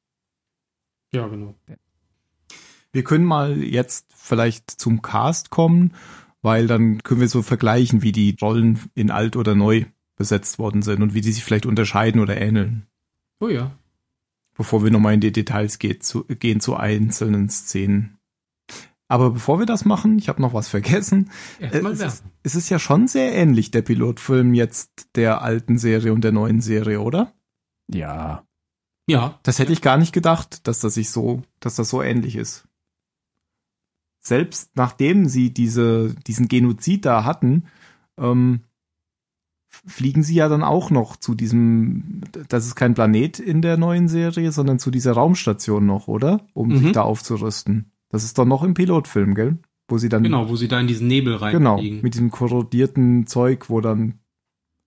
Ja, 1.13 1.27
genau. 1.27 1.55
Wir 2.91 3.03
können 3.03 3.25
mal 3.25 3.61
jetzt 3.61 4.07
vielleicht 4.15 4.71
zum 4.71 5.01
Cast 5.01 5.49
kommen, 5.49 5.93
weil 6.41 6.67
dann 6.67 7.03
können 7.03 7.21
wir 7.21 7.27
so 7.27 7.41
vergleichen, 7.41 8.03
wie 8.03 8.11
die 8.11 8.37
Rollen 8.41 8.79
in 8.93 9.11
alt 9.11 9.35
oder 9.35 9.55
neu 9.55 9.85
besetzt 10.15 10.59
worden 10.59 10.81
sind 10.81 11.01
und 11.01 11.13
wie 11.13 11.21
die 11.21 11.31
sich 11.31 11.43
vielleicht 11.43 11.65
unterscheiden 11.65 12.21
oder 12.21 12.39
ähneln, 12.39 12.87
Oh 13.39 13.49
ja. 13.49 13.77
bevor 14.55 14.83
wir 14.83 14.91
nochmal 14.91 15.13
in 15.13 15.21
die 15.21 15.31
Details 15.31 15.79
geht, 15.79 16.03
zu, 16.03 16.23
gehen 16.25 16.61
zu 16.61 16.75
einzelnen 16.75 17.49
Szenen. 17.49 18.17
Aber 19.07 19.29
bevor 19.31 19.59
wir 19.59 19.65
das 19.67 19.85
machen, 19.85 20.17
ich 20.17 20.29
habe 20.29 20.41
noch 20.41 20.53
was 20.53 20.67
vergessen. 20.67 21.29
Erstmal 21.59 21.91
es, 21.93 22.01
ist, 22.01 22.23
es 22.43 22.55
ist 22.55 22.69
ja 22.69 22.79
schon 22.79 23.07
sehr 23.07 23.33
ähnlich, 23.35 23.69
der 23.71 23.83
Pilotfilm 23.83 24.53
jetzt 24.55 25.09
der 25.15 25.41
alten 25.41 25.77
Serie 25.77 26.11
und 26.13 26.23
der 26.23 26.31
neuen 26.31 26.59
Serie, 26.61 27.01
oder? 27.01 27.31
Ja, 27.87 28.43
Ja. 29.07 29.39
Das 29.43 29.59
hätte 29.59 29.73
ich 29.73 29.81
gar 29.83 29.97
nicht 29.97 30.11
gedacht, 30.13 30.67
dass 30.67 30.79
das 30.79 30.95
sich 30.95 31.11
so, 31.11 31.43
dass 31.59 31.75
das 31.75 31.89
so 31.89 32.01
ähnlich 32.01 32.35
ist. 32.35 32.67
Selbst 34.21 34.71
nachdem 34.75 35.27
sie 35.27 35.53
diese, 35.53 36.15
diesen 36.25 36.47
Genozid 36.47 37.05
da 37.05 37.23
hatten, 37.25 37.65
ähm, 38.17 38.61
fliegen 39.67 40.23
sie 40.23 40.33
ja 40.35 40.49
dann 40.49 40.63
auch 40.63 40.89
noch 40.89 41.15
zu 41.17 41.35
diesem, 41.35 42.21
das 42.49 42.65
ist 42.65 42.73
kein 42.75 42.95
Planet 42.95 43.37
in 43.39 43.61
der 43.61 43.77
neuen 43.77 44.07
Serie, 44.07 44.51
sondern 44.51 44.79
zu 44.79 44.89
dieser 44.89 45.11
Raumstation 45.13 45.85
noch, 45.85 46.07
oder? 46.07 46.47
Um 46.55 46.69
Mhm. 46.69 46.77
sich 46.79 46.91
da 46.93 47.03
aufzurüsten. 47.03 47.91
Das 48.15 48.23
ist 48.23 48.37
doch 48.37 48.45
noch 48.45 48.63
im 48.63 48.73
Pilotfilm, 48.73 49.35
gell? 49.35 49.57
Wo 49.89 49.97
sie 49.97 50.07
dann, 50.07 50.23
Genau, 50.23 50.47
wo 50.47 50.55
sie 50.55 50.69
da 50.69 50.79
in 50.79 50.87
diesen 50.87 51.07
Nebel 51.07 51.37
genau, 51.51 51.73
reinfliegen. 51.73 52.01
mit 52.01 52.13
diesem 52.13 52.31
korrodierten 52.31 53.27
Zeug, 53.27 53.69
wo 53.69 53.81
dann 53.81 54.19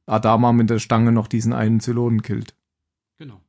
Adama 0.06 0.54
mit 0.54 0.70
der 0.70 0.78
Stange 0.78 1.12
noch 1.12 1.26
diesen 1.26 1.52
einen 1.52 1.80
Zylonen 1.80 2.22
killt. 2.22 2.54
Genau. 3.18 3.42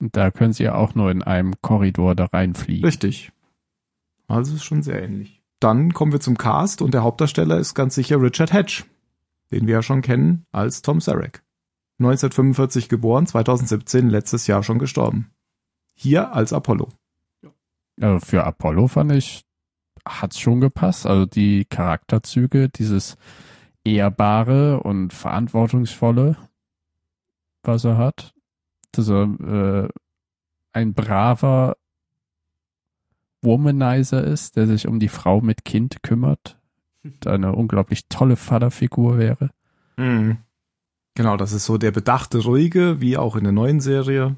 und 0.00 0.16
da 0.16 0.32
können 0.32 0.52
sie 0.52 0.64
ja 0.64 0.74
auch 0.74 0.96
nur 0.96 1.12
in 1.12 1.22
einem 1.22 1.54
Korridor 1.62 2.16
da 2.16 2.24
reinfliegen. 2.24 2.84
Richtig. 2.84 3.30
Also 4.26 4.56
ist 4.56 4.64
schon 4.64 4.82
sehr 4.82 5.00
ähnlich. 5.00 5.40
Dann 5.60 5.94
kommen 5.94 6.10
wir 6.10 6.18
zum 6.18 6.36
Cast 6.36 6.82
und 6.82 6.94
der 6.94 7.04
Hauptdarsteller 7.04 7.56
ist 7.56 7.74
ganz 7.74 7.94
sicher 7.94 8.20
Richard 8.20 8.52
Hatch, 8.52 8.84
den 9.52 9.68
wir 9.68 9.74
ja 9.74 9.82
schon 9.84 10.02
kennen 10.02 10.44
als 10.50 10.82
Tom 10.82 11.00
Sarek. 11.00 11.44
1945 12.00 12.88
geboren, 12.88 13.28
2017 13.28 14.10
letztes 14.10 14.48
Jahr 14.48 14.64
schon 14.64 14.80
gestorben. 14.80 15.30
Hier 15.94 16.34
als 16.34 16.52
Apollo. 16.52 16.88
Also 18.00 18.24
für 18.24 18.44
Apollo 18.44 18.88
fand 18.88 19.12
ich, 19.12 19.44
hat's 20.06 20.38
schon 20.38 20.60
gepasst. 20.60 21.06
Also 21.06 21.26
die 21.26 21.64
Charakterzüge, 21.64 22.68
dieses 22.68 23.16
ehrbare 23.84 24.80
und 24.80 25.12
verantwortungsvolle, 25.12 26.36
was 27.62 27.84
er 27.84 27.96
hat. 27.96 28.34
Dass 28.92 29.08
er 29.08 29.22
äh, 29.22 29.88
ein 30.72 30.94
braver 30.94 31.76
Womanizer 33.42 34.22
ist, 34.22 34.56
der 34.56 34.66
sich 34.66 34.86
um 34.86 35.00
die 35.00 35.08
Frau 35.08 35.40
mit 35.40 35.64
Kind 35.64 36.02
kümmert. 36.02 36.58
Eine 37.26 37.54
unglaublich 37.54 38.08
tolle 38.08 38.36
Vaterfigur 38.36 39.18
wäre. 39.18 39.50
Genau, 41.14 41.36
das 41.36 41.52
ist 41.52 41.66
so 41.66 41.76
der 41.76 41.90
bedachte, 41.90 42.38
ruhige, 42.38 43.00
wie 43.00 43.16
auch 43.16 43.36
in 43.36 43.44
der 43.44 43.52
neuen 43.52 43.80
Serie. 43.80 44.36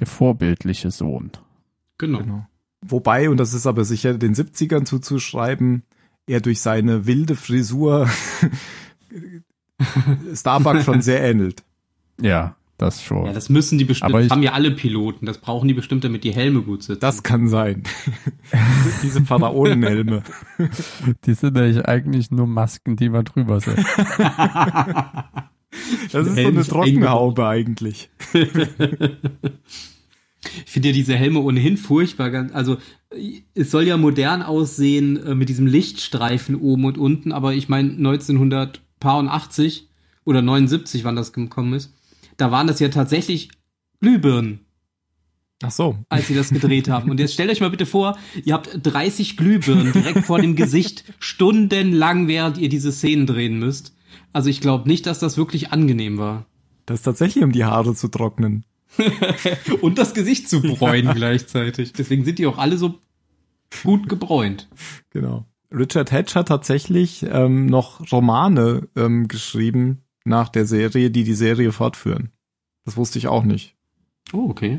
Der 0.00 0.06
vorbildliche 0.06 0.90
Sohn. 0.90 1.30
Genau. 1.98 2.18
Genau. 2.18 2.46
Wobei, 2.82 3.30
und 3.30 3.38
das 3.38 3.54
ist 3.54 3.66
aber 3.66 3.84
sicher 3.84 4.14
den 4.14 4.34
70ern 4.34 4.84
zuzuschreiben, 4.84 5.82
er 6.26 6.40
durch 6.40 6.60
seine 6.60 7.06
wilde 7.06 7.36
Frisur 7.36 8.08
Starbuck 10.34 10.82
schon 10.82 11.02
sehr 11.02 11.22
ähnelt. 11.22 11.62
Ja, 12.20 12.56
das 12.78 13.02
schon. 13.02 13.26
Ja, 13.26 13.32
das 13.32 13.48
müssen 13.48 13.78
die 13.78 13.84
bestimmt, 13.84 14.14
ich- 14.16 14.30
haben 14.30 14.42
ja 14.42 14.52
alle 14.52 14.70
Piloten. 14.70 15.26
Das 15.26 15.38
brauchen 15.38 15.68
die 15.68 15.74
bestimmt, 15.74 16.04
damit 16.04 16.24
die 16.24 16.32
Helme 16.32 16.62
gut 16.62 16.82
sitzen. 16.82 17.00
Das 17.00 17.22
kann 17.22 17.48
sein. 17.48 17.82
Diese 19.02 19.22
Pharaonenhelme. 19.24 20.22
Die 21.24 21.34
sind 21.34 21.54
nämlich 21.54 21.84
eigentlich 21.86 22.30
nur 22.30 22.46
Masken, 22.46 22.96
die 22.96 23.08
man 23.08 23.24
drüber 23.24 23.60
setzt. 23.60 23.84
Das 26.12 26.26
ist 26.26 26.36
so 26.36 26.46
eine 26.48 26.64
Trockenhaube 26.64 27.46
eigentlich. 27.46 28.10
Ich 30.64 30.72
finde 30.72 30.88
ja 30.88 30.94
diese 30.94 31.14
Helme 31.14 31.40
ohnehin 31.40 31.76
furchtbar. 31.76 32.48
Also 32.52 32.78
es 33.54 33.70
soll 33.70 33.84
ja 33.84 33.96
modern 33.96 34.42
aussehen 34.42 35.16
äh, 35.22 35.34
mit 35.34 35.48
diesem 35.48 35.66
Lichtstreifen 35.66 36.56
oben 36.56 36.84
und 36.84 36.98
unten, 36.98 37.32
aber 37.32 37.54
ich 37.54 37.68
meine 37.68 37.90
1980 37.90 39.88
oder 40.24 40.42
79, 40.42 41.04
wann 41.04 41.16
das 41.16 41.32
gekommen 41.32 41.72
ist, 41.74 41.94
da 42.36 42.50
waren 42.50 42.66
das 42.66 42.80
ja 42.80 42.88
tatsächlich 42.88 43.50
Glühbirnen, 44.00 44.60
Ach 45.62 45.70
so. 45.70 45.98
als 46.08 46.26
sie 46.28 46.34
das 46.34 46.50
gedreht 46.50 46.88
haben. 46.88 47.10
Und 47.10 47.18
jetzt 47.18 47.32
stellt 47.32 47.50
euch 47.50 47.60
mal 47.60 47.70
bitte 47.70 47.86
vor, 47.86 48.18
ihr 48.44 48.52
habt 48.52 48.78
30 48.82 49.36
Glühbirnen 49.36 49.92
direkt 49.92 50.26
vor 50.26 50.40
dem 50.40 50.56
Gesicht, 50.56 51.04
stundenlang, 51.18 52.28
während 52.28 52.58
ihr 52.58 52.68
diese 52.68 52.92
Szenen 52.92 53.26
drehen 53.26 53.58
müsst. 53.58 53.94
Also 54.32 54.50
ich 54.50 54.60
glaube 54.60 54.88
nicht, 54.88 55.06
dass 55.06 55.18
das 55.18 55.38
wirklich 55.38 55.72
angenehm 55.72 56.18
war. 56.18 56.46
Das 56.84 57.00
ist 57.00 57.04
tatsächlich, 57.04 57.42
um 57.42 57.52
die 57.52 57.64
Haare 57.64 57.94
zu 57.94 58.08
trocknen. 58.08 58.64
Und 59.80 59.98
das 59.98 60.14
Gesicht 60.14 60.48
zu 60.48 60.62
bräunen 60.62 61.14
gleichzeitig. 61.14 61.92
Deswegen 61.92 62.24
sind 62.24 62.38
die 62.38 62.46
auch 62.46 62.58
alle 62.58 62.78
so 62.78 62.98
gut 63.82 64.08
gebräunt. 64.08 64.68
Genau. 65.10 65.44
Richard 65.72 66.12
Hatch 66.12 66.34
hat 66.34 66.48
tatsächlich 66.48 67.26
ähm, 67.28 67.66
noch 67.66 68.10
Romane 68.12 68.88
ähm, 68.96 69.28
geschrieben, 69.28 70.02
nach 70.24 70.48
der 70.48 70.66
Serie, 70.66 71.10
die 71.10 71.24
die 71.24 71.34
Serie 71.34 71.72
fortführen. 71.72 72.30
Das 72.84 72.96
wusste 72.96 73.18
ich 73.18 73.28
auch 73.28 73.44
nicht. 73.44 73.76
Oh, 74.32 74.48
okay. 74.48 74.78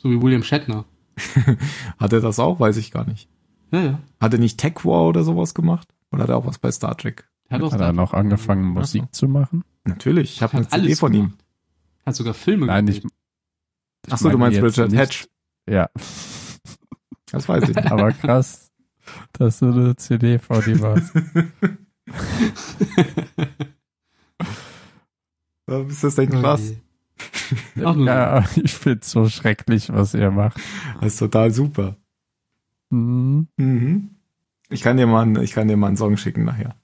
So 0.00 0.10
wie 0.10 0.20
William 0.20 0.42
Shatner. 0.42 0.84
Hat 1.98 2.12
er 2.12 2.20
das 2.20 2.38
auch? 2.38 2.60
Weiß 2.60 2.76
ich 2.76 2.90
gar 2.90 3.06
nicht. 3.06 3.28
Ja, 3.72 3.82
ja. 3.82 4.00
Hat 4.20 4.32
er 4.32 4.38
nicht 4.38 4.58
Tech 4.58 4.84
War 4.84 5.06
oder 5.06 5.24
sowas 5.24 5.54
gemacht? 5.54 5.88
Oder 6.12 6.22
hat 6.24 6.30
er 6.30 6.36
auch 6.36 6.46
was 6.46 6.58
bei 6.58 6.70
Star 6.70 6.96
Trek? 6.96 7.28
Er 7.48 7.56
hat, 7.56 7.64
auch 7.64 7.72
Hat 7.72 7.80
er 7.80 7.92
noch 7.92 8.12
angefangen, 8.12 8.64
Musik 8.64 9.12
zu 9.12 9.26
machen? 9.28 9.64
Natürlich, 9.84 10.34
ich 10.34 10.42
habe 10.42 10.54
eine 10.56 10.68
CD 10.68 10.82
alles 10.82 11.00
von 11.00 11.12
ihm. 11.12 11.20
gemacht. 11.20 11.44
Hat 12.04 12.14
sogar 12.14 12.34
Filme 12.34 12.66
Nein, 12.66 12.86
ich. 12.88 13.02
Ach 14.10 14.18
so, 14.18 14.30
du 14.30 14.38
meinst 14.38 14.62
Richard 14.62 14.90
nicht- 14.90 14.98
Hatch. 15.00 15.26
Ja, 15.68 15.88
Das 17.32 17.48
weiß 17.48 17.68
ich. 17.68 17.76
aber 17.78 18.12
krass, 18.12 18.70
dass 19.32 19.58
du 19.58 19.66
eine 19.72 19.96
CD 19.96 20.38
von 20.38 20.62
ihm 20.64 20.82
hast. 20.84 21.12
ist 25.88 26.04
das 26.04 26.14
denn 26.14 26.30
krass? 26.30 26.72
Ach, 27.84 27.94
nur 27.96 28.06
Ja, 28.06 28.44
ich 28.56 28.74
find's 28.74 29.10
so 29.10 29.28
schrecklich, 29.28 29.92
was 29.92 30.14
ihr 30.14 30.30
macht. 30.30 30.58
Das 31.00 31.14
ist 31.14 31.18
total 31.18 31.50
super. 31.52 31.96
Mhm. 32.90 33.48
Mhm. 33.56 34.10
Ich 34.68 34.82
kann 34.82 34.96
dir 34.96 35.06
mal, 35.06 35.22
einen- 35.22 35.42
ich 35.42 35.52
kann 35.52 35.68
dir 35.68 35.76
mal 35.76 35.88
einen 35.88 35.96
Song 35.96 36.16
schicken 36.16 36.44
nachher. 36.44 36.76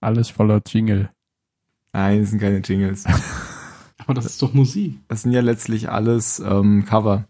Alles 0.00 0.28
voller 0.30 0.60
Jingle. 0.66 1.10
Nein, 1.92 2.20
das 2.20 2.30
sind 2.30 2.40
keine 2.40 2.58
Jingles. 2.58 3.04
Aber 4.04 4.14
das 4.14 4.26
ist 4.26 4.42
doch 4.42 4.52
Musik. 4.52 4.98
Das 5.08 5.22
sind 5.22 5.32
ja 5.32 5.40
letztlich 5.40 5.90
alles 5.90 6.40
ähm, 6.40 6.84
Cover. 6.86 7.26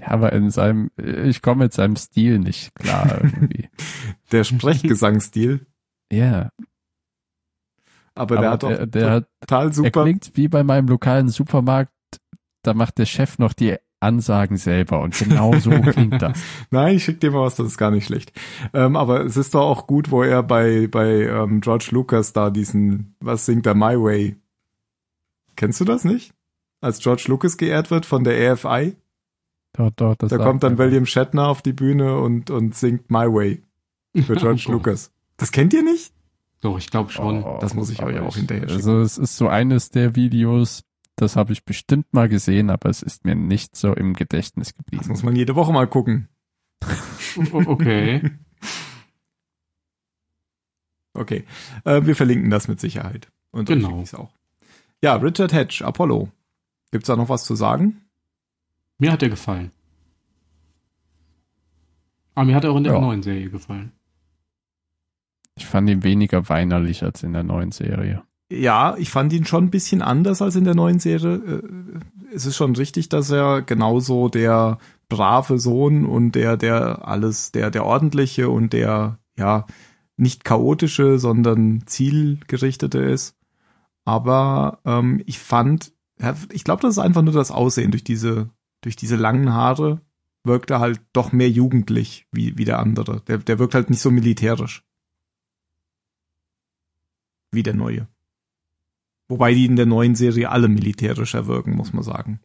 Ja, 0.00 0.08
aber 0.08 0.32
in 0.32 0.50
seinem, 0.50 0.90
ich 0.96 1.40
komme 1.40 1.64
mit 1.64 1.72
seinem 1.72 1.96
Stil 1.96 2.38
nicht 2.38 2.74
klar 2.74 3.18
irgendwie. 3.22 3.68
Der 4.32 4.44
Sprechgesangsstil, 4.44 5.66
Ja, 6.12 6.50
aber, 8.14 8.36
der 8.36 8.44
aber 8.44 8.52
hat 8.52 8.62
doch 8.62 8.68
der, 8.68 8.86
der, 8.86 9.10
hat, 9.10 9.28
total 9.40 9.66
er 9.66 9.72
super. 9.72 10.02
klingt 10.02 10.32
wie 10.34 10.48
bei 10.48 10.62
meinem 10.62 10.88
lokalen 10.88 11.28
Supermarkt, 11.28 11.92
da 12.62 12.74
macht 12.74 12.98
der 12.98 13.06
Chef 13.06 13.38
noch 13.38 13.52
die 13.52 13.76
Ansagen 14.00 14.56
selber 14.56 15.00
und 15.00 15.18
genau 15.18 15.58
so 15.58 15.70
klingt 15.92 16.20
das. 16.20 16.38
Nein, 16.70 16.96
ich 16.96 17.04
schick 17.04 17.20
dir 17.20 17.30
mal 17.30 17.42
was, 17.42 17.56
das 17.56 17.68
ist 17.68 17.78
gar 17.78 17.90
nicht 17.90 18.06
schlecht. 18.06 18.32
Ähm, 18.72 18.96
aber 18.96 19.24
es 19.24 19.36
ist 19.36 19.54
doch 19.54 19.62
auch 19.62 19.86
gut, 19.86 20.10
wo 20.10 20.22
er 20.22 20.42
bei, 20.42 20.86
bei 20.88 21.22
ähm, 21.22 21.60
George 21.60 21.88
Lucas 21.90 22.32
da 22.32 22.50
diesen, 22.50 23.16
was 23.20 23.46
singt 23.46 23.66
er, 23.66 23.74
My 23.74 24.00
Way. 24.00 24.36
Kennst 25.56 25.80
du 25.80 25.84
das 25.84 26.04
nicht? 26.04 26.32
Als 26.80 26.98
George 26.98 27.24
Lucas 27.28 27.56
geehrt 27.56 27.90
wird 27.90 28.04
von 28.06 28.24
der 28.24 28.52
AFI, 28.52 28.96
Doch, 29.72 29.90
doch, 29.96 30.14
das 30.16 30.30
da 30.30 30.38
kommt 30.38 30.62
dann. 30.62 30.76
William 30.78 31.06
Shatner 31.06 31.48
auf 31.48 31.62
die 31.62 31.72
Bühne 31.72 32.18
und, 32.20 32.50
und 32.50 32.74
singt 32.74 33.10
My 33.10 33.26
Way 33.26 33.62
für 34.22 34.34
George. 34.36 34.66
Lucas. 34.68 35.10
Das 35.36 35.50
kennt 35.50 35.72
ihr 35.72 35.82
nicht? 35.82 36.12
Doch, 36.60 36.78
ich 36.78 36.90
glaube 36.90 37.10
schon. 37.10 37.42
Oh, 37.42 37.58
Das 37.60 37.74
muss 37.74 37.90
ich 37.90 38.02
euch 38.02 38.18
auch 38.20 38.36
hinterher 38.36 38.62
schicken. 38.68 38.74
Also 38.76 39.00
es 39.00 39.18
ist 39.18 39.36
so 39.36 39.48
eines 39.48 39.90
der 39.90 40.14
Videos, 40.16 40.84
das 41.16 41.36
habe 41.36 41.52
ich 41.52 41.64
bestimmt 41.64 42.06
mal 42.12 42.28
gesehen, 42.28 42.70
aber 42.70 42.88
es 42.90 43.02
ist 43.02 43.24
mir 43.24 43.34
nicht 43.34 43.76
so 43.76 43.92
im 43.92 44.14
Gedächtnis 44.14 44.68
Das 44.68 44.76
geblieben. 44.76 45.06
muss 45.08 45.22
man 45.22 45.36
jede 45.36 45.54
Woche 45.56 45.72
mal 45.72 45.86
gucken. 45.86 46.28
Okay. 47.52 48.30
Okay. 51.16 51.44
Äh, 51.84 52.04
wir 52.06 52.16
verlinken 52.16 52.50
das 52.50 52.66
mit 52.66 52.80
Sicherheit. 52.80 53.28
Und 53.52 53.68
dann 53.70 53.80
Genau. 53.80 54.02
auch. 54.14 54.32
Ja, 55.04 55.16
Richard 55.16 55.52
Hatch, 55.52 55.82
Apollo. 55.82 56.30
Gibt's 56.90 57.08
da 57.08 57.16
noch 57.16 57.28
was 57.28 57.44
zu 57.44 57.54
sagen? 57.54 58.00
Mir 58.96 59.12
hat 59.12 59.22
er 59.22 59.28
gefallen. 59.28 59.70
Aber 62.34 62.46
mir 62.46 62.54
hat 62.56 62.64
er 62.64 62.70
auch 62.72 62.76
in 62.78 62.84
der 62.84 62.94
Ja. 62.94 63.00
neuen 63.00 63.22
Serie 63.22 63.50
gefallen. 63.50 63.92
Ich 65.56 65.66
fand 65.66 65.90
ihn 65.90 66.02
weniger 66.04 66.48
weinerlich 66.48 67.02
als 67.02 67.22
in 67.22 67.34
der 67.34 67.42
neuen 67.42 67.70
Serie. 67.70 68.22
Ja, 68.50 68.96
ich 68.96 69.10
fand 69.10 69.34
ihn 69.34 69.44
schon 69.44 69.64
ein 69.64 69.70
bisschen 69.70 70.00
anders 70.00 70.40
als 70.40 70.56
in 70.56 70.64
der 70.64 70.74
neuen 70.74 70.98
Serie. 71.00 71.34
Äh, 71.34 72.00
Es 72.34 72.46
ist 72.46 72.56
schon 72.56 72.74
richtig, 72.74 73.10
dass 73.10 73.30
er 73.30 73.60
genauso 73.62 74.28
der 74.30 74.78
brave 75.10 75.58
Sohn 75.60 76.04
und 76.06 76.32
der, 76.32 76.56
der 76.56 77.06
alles, 77.06 77.52
der, 77.52 77.70
der 77.70 77.84
ordentliche 77.84 78.48
und 78.48 78.72
der, 78.72 79.18
ja, 79.38 79.66
nicht 80.16 80.44
chaotische, 80.44 81.18
sondern 81.20 81.82
zielgerichtete 81.86 82.98
ist. 83.00 83.36
Aber 84.04 84.80
ähm, 84.84 85.22
ich 85.26 85.38
fand, 85.38 85.92
ja, 86.20 86.34
ich 86.52 86.64
glaube, 86.64 86.82
das 86.82 86.92
ist 86.92 86.98
einfach 86.98 87.22
nur 87.22 87.32
das 87.34 87.50
Aussehen. 87.50 87.90
Durch 87.90 88.04
diese, 88.04 88.50
durch 88.82 88.96
diese 88.96 89.16
langen 89.16 89.52
Haare 89.52 90.00
wirkt 90.44 90.70
er 90.70 90.80
halt 90.80 91.00
doch 91.12 91.32
mehr 91.32 91.50
jugendlich 91.50 92.26
wie, 92.30 92.58
wie 92.58 92.64
der 92.66 92.78
andere. 92.80 93.22
Der, 93.22 93.38
der 93.38 93.58
wirkt 93.58 93.74
halt 93.74 93.88
nicht 93.90 94.00
so 94.00 94.10
militärisch. 94.10 94.84
Wie 97.50 97.62
der 97.62 97.74
neue. 97.74 98.08
Wobei 99.28 99.54
die 99.54 99.64
in 99.64 99.76
der 99.76 99.86
neuen 99.86 100.14
Serie 100.16 100.50
alle 100.50 100.68
militärischer 100.68 101.46
wirken, 101.46 101.74
muss 101.76 101.92
man 101.92 102.02
sagen. 102.02 102.40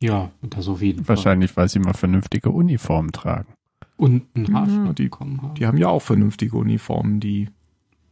Ja, 0.00 0.30
und 0.40 0.56
das 0.56 0.68
auf 0.68 0.80
jeden 0.82 1.04
Fall. 1.04 1.16
Wahrscheinlich, 1.16 1.56
weil 1.56 1.68
sie 1.68 1.78
mal 1.78 1.94
vernünftige 1.94 2.50
Uniformen 2.50 3.12
tragen. 3.12 3.52
Und 3.96 4.26
einen 4.34 4.46
Ja, 4.46 4.54
Haarschnitt 4.54 4.98
die- 4.98 5.04
bekommen 5.04 5.42
haben. 5.42 5.54
Die 5.54 5.66
haben 5.66 5.78
ja 5.78 5.88
auch 5.88 6.02
vernünftige 6.02 6.56
Uniformen, 6.56 7.20
die, 7.20 7.50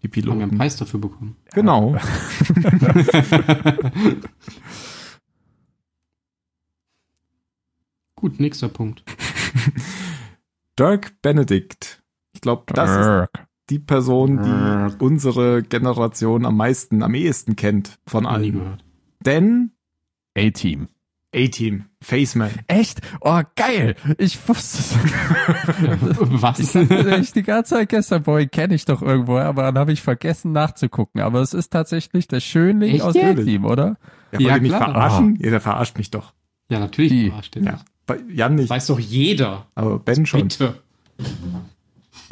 die 0.04 0.08
Die 0.10 0.20
haben 0.22 0.32
einen 0.32 0.40
Piloten. 0.50 0.58
Preis 0.58 0.76
dafür 0.76 1.00
bekommen. 1.00 1.36
Genau. 1.54 1.96
Gut, 8.16 8.40
nächster 8.40 8.68
Punkt. 8.68 9.02
Dirk 10.78 11.20
Benedict. 11.22 12.02
Ich 12.32 12.40
glaube, 12.40 12.64
das 12.72 12.90
ist 12.90 12.96
Dirk. 13.06 13.46
die 13.70 13.78
Person, 13.78 14.38
die 14.42 14.48
Dirk. 14.48 15.00
unsere 15.02 15.62
Generation 15.62 16.44
am 16.46 16.56
meisten, 16.56 17.02
am 17.02 17.14
ehesten 17.14 17.56
kennt 17.56 17.98
von 18.06 18.26
allen. 18.26 18.52
gehört. 18.52 18.84
Denn 19.24 19.72
A-Team. 20.36 20.88
A-Team, 21.34 21.86
Faceman. 22.00 22.50
Echt? 22.68 23.00
Oh, 23.20 23.40
geil. 23.56 23.96
Ich 24.18 24.38
wusste 24.48 24.78
es. 24.78 24.94
Was? 26.18 26.58
Ich 26.60 26.72
dachte 26.72 27.10
echt 27.16 27.34
die 27.36 27.42
ganze 27.42 27.74
Zeit 27.74 27.88
gestern, 27.88 28.22
boy, 28.22 28.46
kenne 28.46 28.74
ich 28.74 28.84
doch 28.84 29.02
irgendwo, 29.02 29.38
aber 29.38 29.62
dann 29.64 29.78
habe 29.78 29.92
ich 29.92 30.02
vergessen 30.02 30.52
nachzugucken. 30.52 31.20
Aber 31.22 31.40
es 31.40 31.54
ist 31.54 31.70
tatsächlich 31.72 32.28
der 32.28 32.40
Schönling 32.40 32.94
Echt 32.94 33.02
aus 33.02 33.14
jetzt? 33.14 33.40
A-Team, 33.40 33.64
oder? 33.64 33.96
Ja, 34.32 34.38
Ja, 34.40 34.46
wollt 34.46 34.56
ihr 34.56 34.62
mich 34.62 34.70
klar. 34.70 34.84
verarschen? 34.84 35.36
Jeder 35.42 35.60
verarscht 35.60 35.98
mich 35.98 36.10
doch. 36.10 36.32
Ja, 36.68 36.78
natürlich. 36.80 37.10
Die. 37.12 37.28
verarscht 37.30 37.56
er 37.56 37.62
Ja. 37.62 37.80
Jan 38.32 38.54
nicht, 38.56 38.70
Weiß 38.70 38.86
doch 38.86 39.00
jeder. 39.00 39.66
aber 39.74 39.98
Ben 39.98 40.26
schon. 40.26 40.42
Bitte. 40.42 40.74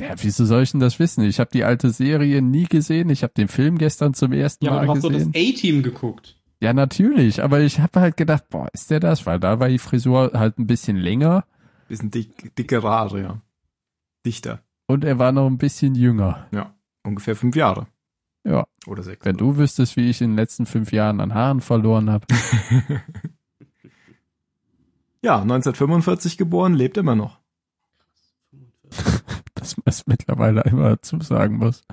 Ja, 0.01 0.15
wieso 0.21 0.45
soll 0.45 0.63
ich 0.65 0.73
denn 0.73 0.81
das 0.81 0.99
wissen? 0.99 1.25
Ich 1.25 1.39
habe 1.41 1.51
die 1.53 1.65
alte 1.65 1.91
Serie 1.91 2.43
nie 2.43 2.65
gesehen. 2.65 3.09
Ich 3.11 3.23
habe 3.23 3.33
den 3.37 3.49
Film 3.49 3.79
gestern 3.79 4.15
zum 4.15 4.33
ersten 4.33 4.65
Ja, 4.65 4.73
aber 4.73 4.81
Mal 4.81 4.87
du 4.87 4.93
hast 4.97 5.05
doch 5.05 5.13
das 5.13 5.27
gesehen. 5.33 5.55
A-Team 5.55 5.83
geguckt. 5.83 6.37
Ja, 6.63 6.73
natürlich. 6.73 7.43
Aber 7.43 7.61
ich 7.61 7.81
habe 7.81 8.01
halt 8.01 8.17
gedacht, 8.17 8.49
boah, 8.49 8.69
ist 8.73 8.91
der 8.91 9.01
das? 9.01 9.27
Weil 9.27 9.41
da 9.41 9.59
war 9.59 9.69
die 9.69 9.79
Frisur 9.79 10.31
halt 10.35 10.59
ein 10.59 10.67
bisschen 10.69 10.97
länger 10.97 11.45
Bisschen 11.89 12.11
dick, 12.13 12.55
dicke 12.55 12.83
Haare, 12.83 13.21
ja. 13.21 13.41
Dichter. 14.25 14.61
und 14.87 15.05
er 15.05 15.19
war 15.19 15.33
noch 15.33 15.49
ein 15.49 15.59
bisschen 15.59 15.95
jünger. 15.97 16.47
Ungefähr 17.03 17.35
fünf 17.35 17.57
Jahre. 17.57 17.89
Ja. 18.45 18.65
Oder 18.87 19.03
sechs. 19.03 19.25
Wenn 19.25 19.37
du 19.37 19.57
wüsstest, 19.57 19.97
wie 19.97 20.09
ich 20.09 20.21
in 20.23 20.31
den 20.31 20.37
letzten 20.37 20.67
fünf 20.67 20.93
Jahren 20.93 21.21
an 21.21 21.35
Haaren 21.35 21.61
verloren 21.61 22.09
habe. 22.11 22.27
Ja, 25.25 25.41
1945 25.41 26.37
geboren, 26.37 26.75
lebt 26.75 26.97
immer 26.97 27.15
noch. 27.15 27.39
dass 29.55 29.77
man 29.77 29.85
es 29.87 30.05
mittlerweile 30.09 30.63
immer 30.63 30.91
dazu 30.91 31.21
sagen 31.21 31.59
muss. 31.59 31.85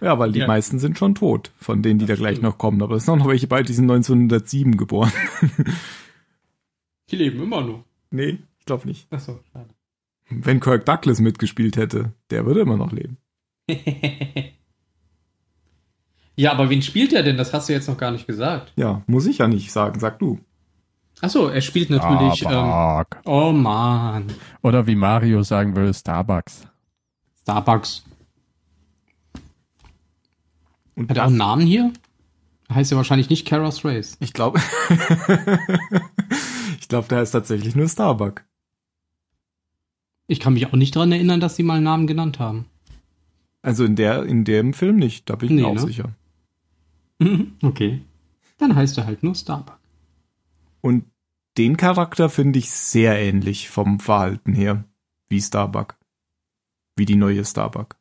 Ja, 0.00 0.18
weil 0.18 0.32
die 0.32 0.40
Ja. 0.40 0.46
meisten 0.46 0.78
sind 0.78 0.98
schon 0.98 1.14
tot, 1.14 1.52
von 1.58 1.82
denen, 1.82 1.98
die 1.98 2.06
Das 2.06 2.18
da 2.18 2.22
gleich 2.22 2.36
stimmt. 2.36 2.50
noch 2.50 2.58
kommen. 2.58 2.82
Aber 2.82 2.96
es 2.96 3.04
sind 3.04 3.14
auch 3.14 3.18
noch 3.18 3.28
welche 3.28 3.46
bei, 3.46 3.62
die 3.62 3.72
sind 3.72 3.84
1907 3.90 4.76
geboren. 4.76 5.12
Die 7.10 7.16
leben 7.16 7.42
immer 7.42 7.62
noch. 7.62 7.84
nee, 8.10 8.38
ich 8.58 8.66
glaube 8.66 8.86
nicht. 8.88 9.10
Achso, 9.12 9.40
schade. 9.52 9.70
Wenn 10.28 10.58
Kirk 10.60 10.84
Douglas 10.84 11.20
mitgespielt 11.20 11.76
hätte, 11.76 12.12
der 12.30 12.44
würde 12.46 12.60
immer 12.60 12.76
noch 12.76 12.90
leben. 12.92 13.16
ja, 16.36 16.52
aber 16.52 16.68
wen 16.68 16.82
spielt 16.82 17.12
er 17.12 17.22
denn? 17.22 17.36
Das 17.36 17.52
hast 17.54 17.68
du 17.68 17.72
jetzt 17.72 17.88
noch 17.88 17.96
gar 17.96 18.10
nicht 18.10 18.26
gesagt. 18.26 18.72
Ja, 18.76 19.02
muss 19.06 19.26
ich 19.26 19.38
ja 19.38 19.48
nicht 19.48 19.72
sagen, 19.72 19.98
sag 20.00 20.18
du. 20.18 20.38
Achso, 21.22 21.46
er 21.48 21.62
spielt 21.62 21.88
natürlich. 21.88 22.42
Ähm, 22.42 22.48
Starbucks. 22.50 23.18
oh 23.24 23.52
man. 23.52 24.26
Oder 24.62 24.86
wie 24.86 24.96
Mario 24.96 25.42
sagen 25.42 25.74
würde, 25.74 25.94
Starbucks. 25.94 26.66
Starbucks. 27.40 28.04
Und 30.96 31.10
Hat 31.10 31.18
er 31.18 31.24
auch 31.24 31.28
einen 31.28 31.36
Namen 31.36 31.66
hier? 31.66 31.92
Heißt 32.72 32.90
ja 32.90 32.96
wahrscheinlich 32.96 33.30
nicht 33.30 33.46
Kara's 33.46 33.84
Race. 33.84 34.16
Ich 34.18 34.32
glaube, 34.32 34.58
ich 36.80 36.88
glaube, 36.88 37.06
der 37.08 37.22
ist 37.22 37.30
tatsächlich 37.30 37.76
nur 37.76 37.88
Starbuck. 37.88 38.44
Ich 40.26 40.40
kann 40.40 40.54
mich 40.54 40.66
auch 40.66 40.72
nicht 40.72 40.96
dran 40.96 41.12
erinnern, 41.12 41.38
dass 41.38 41.54
sie 41.54 41.62
mal 41.62 41.74
einen 41.74 41.84
Namen 41.84 42.06
genannt 42.08 42.40
haben. 42.40 42.64
Also 43.62 43.84
in 43.84 43.94
der, 43.94 44.24
in 44.24 44.44
dem 44.44 44.74
Film 44.74 44.96
nicht, 44.96 45.30
da 45.30 45.36
bin 45.36 45.50
ich 45.50 45.54
Nee, 45.54 45.62
mir 45.62 45.68
auch 45.68 45.74
ne? 45.74 45.80
sicher. 45.80 46.12
okay. 47.62 48.00
Dann 48.58 48.74
heißt 48.74 48.98
er 48.98 49.06
halt 49.06 49.22
nur 49.22 49.34
Starbuck. 49.34 49.78
Und 50.80 51.04
den 51.58 51.76
Charakter 51.76 52.28
finde 52.28 52.58
ich 52.58 52.70
sehr 52.70 53.18
ähnlich 53.18 53.68
vom 53.68 54.00
Verhalten 54.00 54.54
her, 54.54 54.84
wie 55.28 55.40
Starbuck. 55.40 55.96
Wie 56.96 57.04
die 57.04 57.16
neue 57.16 57.44
Starbuck. 57.44 57.96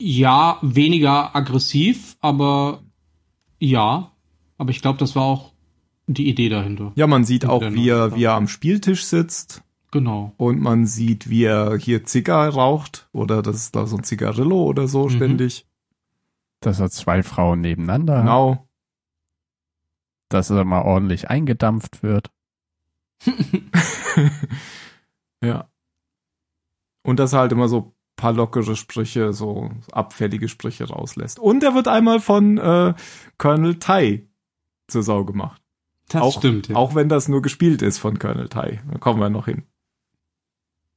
Ja, 0.00 0.58
weniger 0.62 1.34
aggressiv, 1.34 2.16
aber 2.20 2.82
ja. 3.58 4.12
Aber 4.56 4.70
ich 4.70 4.80
glaube, 4.82 4.98
das 4.98 5.14
war 5.16 5.24
auch 5.24 5.52
die 6.06 6.28
Idee 6.28 6.48
dahinter. 6.48 6.92
Ja, 6.94 7.06
man 7.06 7.24
sieht 7.24 7.44
auch, 7.46 7.60
wie 7.62 7.88
er, 7.88 8.14
wie 8.16 8.24
er 8.24 8.34
am 8.34 8.48
Spieltisch 8.48 9.04
sitzt 9.04 9.62
Genau. 9.90 10.32
und 10.36 10.60
man 10.60 10.86
sieht, 10.86 11.28
wie 11.30 11.44
er 11.44 11.76
hier 11.76 12.04
Zigarre 12.04 12.54
raucht 12.54 13.08
oder 13.12 13.42
das 13.42 13.56
ist 13.56 13.76
da 13.76 13.86
so 13.86 13.96
ein 13.96 14.04
Zigarillo 14.04 14.62
oder 14.64 14.88
so 14.88 15.04
Mhm. 15.04 15.10
ständig. 15.10 15.66
Dass 16.60 16.80
er 16.80 16.90
zwei 16.90 17.22
Frauen 17.22 17.60
nebeneinander 17.60 18.16
hat, 18.18 18.22
Genau. 18.24 18.68
dass 20.28 20.50
er 20.50 20.64
mal 20.64 20.82
ordentlich 20.82 21.28
eingedampft 21.30 22.02
wird. 22.02 22.30
ja. 25.42 25.68
Und 27.02 27.18
dass 27.18 27.32
er 27.32 27.40
halt 27.40 27.52
immer 27.52 27.68
so 27.68 27.94
paar 28.18 28.34
lockere 28.34 28.76
Sprüche, 28.76 29.32
so 29.32 29.70
abfällige 29.92 30.48
Sprüche 30.48 30.88
rauslässt. 30.88 31.38
Und 31.38 31.62
er 31.62 31.74
wird 31.74 31.88
einmal 31.88 32.20
von 32.20 32.58
äh, 32.58 32.92
Colonel 33.38 33.78
Tai 33.78 34.26
zur 34.88 35.02
Sau 35.02 35.24
gemacht. 35.24 35.62
Das 36.08 36.22
auch, 36.22 36.38
stimmt. 36.38 36.68
Ja. 36.68 36.76
Auch 36.76 36.94
wenn 36.94 37.08
das 37.08 37.28
nur 37.28 37.40
gespielt 37.40 37.80
ist 37.80 37.98
von 37.98 38.18
Colonel 38.18 38.48
Tai. 38.48 38.82
Da 38.90 38.98
kommen 38.98 39.20
wir 39.20 39.30
noch 39.30 39.46
hin. 39.46 39.62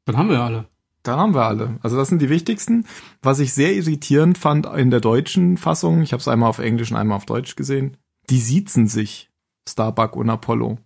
Dann 0.05 0.17
haben 0.17 0.29
wir 0.29 0.41
alle. 0.41 0.67
Da 1.03 1.17
haben 1.17 1.33
wir 1.33 1.43
alle. 1.43 1.79
Also 1.81 1.95
das 1.95 2.09
sind 2.09 2.21
die 2.21 2.29
wichtigsten. 2.29 2.85
Was 3.21 3.39
ich 3.39 3.53
sehr 3.53 3.73
irritierend 3.75 4.37
fand 4.37 4.65
in 4.65 4.91
der 4.91 4.99
deutschen 4.99 5.57
Fassung, 5.57 6.01
ich 6.01 6.13
habe 6.13 6.21
es 6.21 6.27
einmal 6.27 6.49
auf 6.49 6.59
Englisch 6.59 6.91
und 6.91 6.97
einmal 6.97 7.17
auf 7.17 7.25
Deutsch 7.25 7.55
gesehen, 7.55 7.97
die 8.29 8.39
siezen 8.39 8.87
sich, 8.87 9.31
Starbuck 9.67 10.15
und 10.15 10.29
Apollo. 10.29 10.79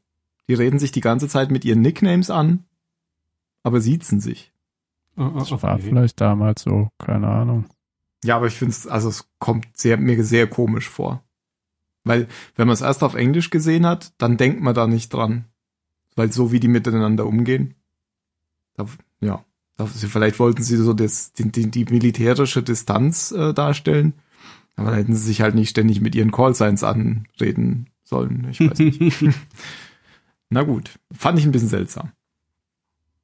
Die 0.49 0.53
reden 0.53 0.79
sich 0.79 0.91
die 0.91 1.01
ganze 1.01 1.27
Zeit 1.27 1.49
mit 1.49 1.65
ihren 1.65 1.81
Nicknames 1.81 2.29
an, 2.29 2.65
aber 3.63 3.81
siezen 3.81 4.19
sich. 4.19 4.51
Äh, 5.17 5.29
Das 5.33 5.51
äh, 5.51 5.61
war 5.61 5.79
vielleicht 5.79 6.21
damals 6.21 6.63
so, 6.63 6.89
keine 6.97 7.27
Ahnung. 7.27 7.65
Ja, 8.23 8.37
aber 8.37 8.47
ich 8.47 8.55
finde 8.55 8.71
es, 8.71 8.87
also 8.87 9.09
es 9.09 9.29
kommt 9.39 9.77
sehr, 9.77 9.97
mir 9.97 10.23
sehr 10.23 10.47
komisch 10.47 10.89
vor. 10.89 11.23
Weil, 12.03 12.27
wenn 12.55 12.67
man 12.67 12.73
es 12.73 12.81
erst 12.81 13.03
auf 13.03 13.15
Englisch 13.15 13.49
gesehen 13.49 13.85
hat, 13.85 14.13
dann 14.19 14.37
denkt 14.37 14.61
man 14.61 14.75
da 14.75 14.87
nicht 14.87 15.13
dran. 15.13 15.45
Weil 16.15 16.31
so 16.31 16.51
wie 16.51 16.59
die 16.59 16.67
miteinander 16.67 17.25
umgehen. 17.25 17.75
Da, 18.75 18.85
ja. 19.21 19.43
Da, 19.77 19.85
vielleicht 19.87 20.39
wollten 20.39 20.63
sie 20.63 20.77
so 20.77 20.93
das, 20.93 21.33
die, 21.33 21.51
die, 21.51 21.69
die 21.69 21.85
militärische 21.85 22.63
Distanz 22.63 23.31
äh, 23.31 23.53
darstellen. 23.53 24.13
Aber 24.75 24.89
dann 24.89 24.99
hätten 24.99 25.15
sie 25.15 25.25
sich 25.25 25.41
halt 25.41 25.55
nicht 25.55 25.69
ständig 25.69 25.99
mit 26.01 26.15
ihren 26.15 26.31
Callsigns 26.31 26.83
anreden 26.83 27.89
sollen. 28.03 28.47
Ich 28.49 28.59
weiß 28.59 28.79
nicht. 28.79 29.23
Na 30.49 30.63
gut. 30.63 30.99
Fand 31.11 31.39
ich 31.39 31.45
ein 31.45 31.51
bisschen 31.51 31.69
seltsam. 31.69 32.11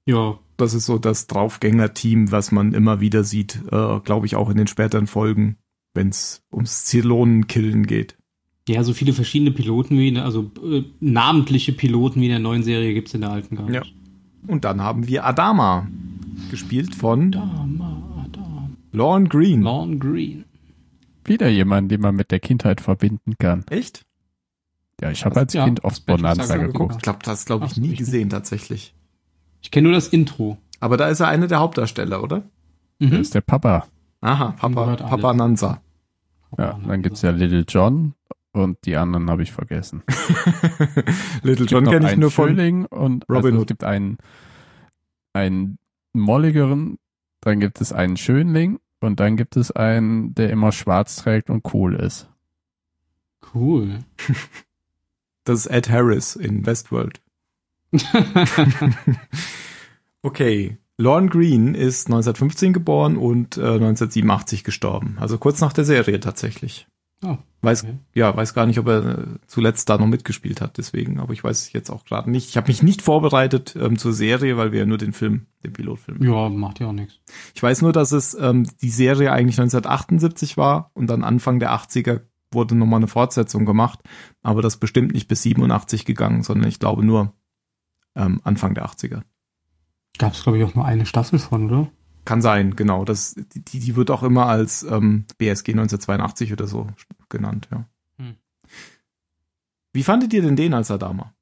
ja, 0.06 0.38
Das 0.62 0.74
ist 0.74 0.86
so 0.86 0.98
das 0.98 1.28
Draufgänger-Team, 1.28 2.32
was 2.32 2.52
man 2.52 2.74
immer 2.74 3.02
wieder 3.02 3.24
sieht, 3.24 3.56
äh, 3.72 4.00
glaube 4.00 4.26
ich 4.26 4.36
auch 4.36 4.50
in 4.50 4.58
den 4.58 4.68
späteren 4.68 5.08
Folgen, 5.08 5.58
wenn 5.94 6.10
es 6.10 6.44
ums 6.54 6.86
Zylonenkillen 6.86 7.86
geht. 7.88 8.16
ja, 8.70 8.84
so 8.84 8.94
viele 8.94 9.12
verschiedene 9.12 9.52
Piloten 9.52 9.98
wie, 9.98 10.08
in 10.10 10.14
der- 10.16 10.24
also 10.26 10.50
äh, 10.64 10.84
namentliche 11.02 11.74
Piloten 11.74 12.22
wie 12.22 12.26
in 12.26 12.32
der 12.32 12.40
neuen 12.40 12.64
Serie 12.64 12.94
gibt's 12.94 13.14
in 13.14 13.22
der 13.22 13.32
alten 13.32 13.56
gar 13.58 13.70
Ja. 13.70 13.80
nicht. 13.82 13.96
Und 14.48 14.64
dann 14.64 14.82
haben 14.82 15.08
wir 15.08 15.26
Adama, 15.26 15.88
gespielt 16.52 16.96
von 16.96 17.32
Da, 17.32 17.44
ma, 17.68 18.26
da. 18.32 18.70
Lorne 18.94 19.28
Green. 19.28 19.62
Lawn 19.64 20.00
Green. 20.00 20.46
Wieder 21.26 21.50
jemand, 21.50 21.92
den 21.92 22.02
man 22.02 22.16
mit 22.16 22.32
der 22.32 22.40
Kindheit 22.40 22.82
verbinden 22.82 23.34
kann. 23.40 23.66
Echt? 23.70 24.06
Ja, 25.02 25.12
ich 25.12 25.26
habe 25.26 25.38
als 25.40 25.54
ja, 25.54 25.66
Kind 25.66 25.84
oft 25.84 26.06
Bonanza 26.06 26.56
geguckt. 26.58 26.96
Ich 26.98 27.02
glaube, 27.02 27.20
das 27.24 27.46
glaube 27.46 27.66
ich 27.66 27.78
nie 27.78 27.92
ich 27.94 27.98
gesehen 27.98 28.30
tatsächlich. 28.30 28.94
Ich 29.62 29.72
kenne 29.72 29.88
nur 29.90 29.96
das 29.96 30.08
Intro. 30.08 30.58
Aber 30.80 30.98
da 30.98 31.08
ist 31.08 31.20
er 31.20 31.28
einer 31.28 31.48
der 31.48 31.60
Hauptdarsteller, 31.60 32.24
oder? 32.24 32.44
Das 33.00 33.10
Mhm. 33.12 33.18
ist 33.18 33.36
der 33.36 33.42
Papa. 33.42 33.88
Aha, 34.22 34.52
Papa. 34.52 34.96
Papa 34.96 35.34
Nanza. 35.34 35.82
Ja, 36.58 36.80
dann 36.86 37.02
gibt's 37.02 37.22
ja 37.22 37.32
Little 37.32 37.66
John 37.68 38.14
und 38.52 38.78
die 38.86 38.96
anderen 38.98 39.30
habe 39.30 39.44
ich 39.44 39.52
vergessen. 39.52 40.04
Little 41.44 41.66
John 41.66 41.86
kenne 41.86 42.12
ich 42.12 42.18
nur 42.18 42.30
von. 42.32 42.50
Schönling 42.50 42.86
und 42.86 43.24
Robin 43.30 43.46
also 43.46 43.58
Hood. 43.60 43.62
es 43.62 43.68
gibt 43.68 43.84
einen, 43.84 44.18
einen 45.34 45.78
molligeren, 46.14 46.98
dann 47.42 47.60
gibt 47.60 47.80
es 47.82 47.94
einen 47.94 48.18
Schönling 48.18 48.80
und 49.00 49.20
dann 49.20 49.38
gibt 49.38 49.56
es 49.56 49.72
einen, 49.72 50.36
der 50.36 50.50
immer 50.50 50.72
schwarz 50.72 51.16
trägt 51.16 51.50
und 51.50 51.74
cool 51.74 51.96
ist. 51.96 52.30
Cool. 53.54 54.00
Das 55.44 55.62
ist 55.62 55.66
Ed 55.72 55.90
Harris 55.90 56.36
in 56.36 56.68
Westworld. 56.68 57.20
Okay. 60.24 60.78
Lorne 60.98 61.30
Green 61.30 61.74
ist 61.74 62.08
1915 62.08 62.74
geboren 62.74 63.18
und 63.18 63.58
äh, 63.58 63.62
1987 63.62 64.64
gestorben. 64.64 65.18
Also 65.20 65.40
kurz 65.40 65.60
nach 65.60 65.74
der 65.74 65.84
Serie 65.84 66.20
tatsächlich. 66.20 66.88
Oh, 67.24 67.38
Weiß, 67.62 67.84
okay. 67.84 67.98
ja, 68.16 68.36
weiß 68.36 68.56
gar 68.56 68.66
nicht, 68.66 68.80
ob 68.80 68.88
er 68.88 69.20
äh, 69.20 69.26
zuletzt 69.46 69.90
da 69.90 69.98
noch 69.98 70.08
mitgespielt 70.08 70.60
hat, 70.60 70.78
deswegen, 70.78 71.20
aber 71.20 71.34
ich 71.34 71.44
weiß 71.44 71.60
es 71.60 71.74
jetzt 71.74 71.92
auch 71.92 72.04
gerade 72.06 72.32
nicht. 72.32 72.50
Ich 72.50 72.58
habe 72.58 72.68
mich 72.68 72.82
nicht 72.82 73.04
vorbereitet 73.04 73.76
ähm, 73.80 73.98
zur 74.00 74.14
Serie, 74.14 74.58
weil 74.58 74.72
wir 74.72 74.80
ja 74.80 74.86
nur 74.88 74.98
den 74.98 75.14
Film, 75.14 75.46
den 75.64 75.74
Pilotfilm. 75.74 76.24
Ja, 76.24 76.50
macht 76.50 76.80
ja 76.80 76.88
auch 76.88 76.94
nichts. 76.94 77.20
Ich 77.54 77.62
weiß 77.62 77.84
nur, 77.84 77.94
dass 77.94 78.12
es 78.12 78.34
ähm, 78.34 78.68
die 78.82 78.90
Serie 78.90 79.32
eigentlich 79.32 79.60
1978 79.60 80.58
war 80.58 80.90
und 80.94 81.08
dann 81.08 81.24
Anfang 81.24 81.60
der 81.60 81.72
80er 81.72 82.22
wurde 82.52 82.76
nochmal 82.76 82.98
eine 82.98 83.08
Fortsetzung 83.08 83.66
gemacht, 83.66 84.00
aber 84.42 84.64
das 84.64 84.78
bestimmt 84.78 85.14
nicht 85.14 85.28
bis 85.28 85.44
87 85.44 86.06
gegangen, 86.06 86.42
sondern 86.42 86.68
ich 86.68 86.80
glaube 86.80 87.06
nur 87.06 87.34
ähm, 88.16 88.42
Anfang 88.44 88.74
der 88.74 88.86
80er. 88.86 89.22
Gab's 90.18 90.44
glaube 90.44 90.58
ich 90.58 90.64
auch 90.64 90.76
nur 90.76 90.86
eine 90.86 91.06
Staffel 91.06 91.40
von, 91.40 91.70
oder? 91.70 91.92
Kann 92.26 92.42
sein, 92.42 92.76
genau. 92.76 93.06
Das, 93.06 93.36
die, 93.36 93.80
die 93.80 93.96
wird 93.96 94.12
auch 94.12 94.24
immer 94.24 94.46
als 94.46 94.84
ähm, 94.84 95.26
BSG 95.38 95.72
1982 95.72 96.54
oder 96.54 96.68
so 96.68 96.88
genannt, 97.30 97.68
ja. 97.72 97.86
Hm. 98.18 98.36
Wie 99.94 100.04
fandet 100.04 100.34
ihr 100.34 100.42
denn 100.42 100.56
den 100.56 100.74
als 100.74 100.92
Adama? 100.92 101.34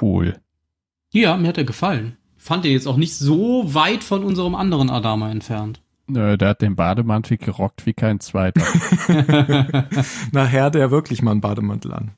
Cool. 0.00 0.40
Ja, 1.10 1.36
mir 1.36 1.48
hat 1.48 1.58
er 1.58 1.64
gefallen. 1.64 2.16
Fand 2.38 2.64
er 2.64 2.72
jetzt 2.72 2.88
auch 2.88 2.96
nicht 2.96 3.14
so 3.14 3.74
weit 3.74 4.02
von 4.02 4.24
unserem 4.24 4.54
anderen 4.54 4.90
Adama 4.90 5.30
entfernt. 5.30 5.82
Nö, 6.06 6.36
der 6.36 6.50
hat 6.50 6.62
den 6.62 6.74
Bademantel 6.74 7.36
gerockt 7.36 7.86
wie 7.86 7.92
kein 7.92 8.20
zweiter. 8.20 8.62
Nachher 10.32 10.64
hat 10.64 10.74
er 10.74 10.90
wirklich 10.90 11.22
mal 11.22 11.30
einen 11.30 11.40
Bademantel 11.40 11.92
an. 11.92 12.12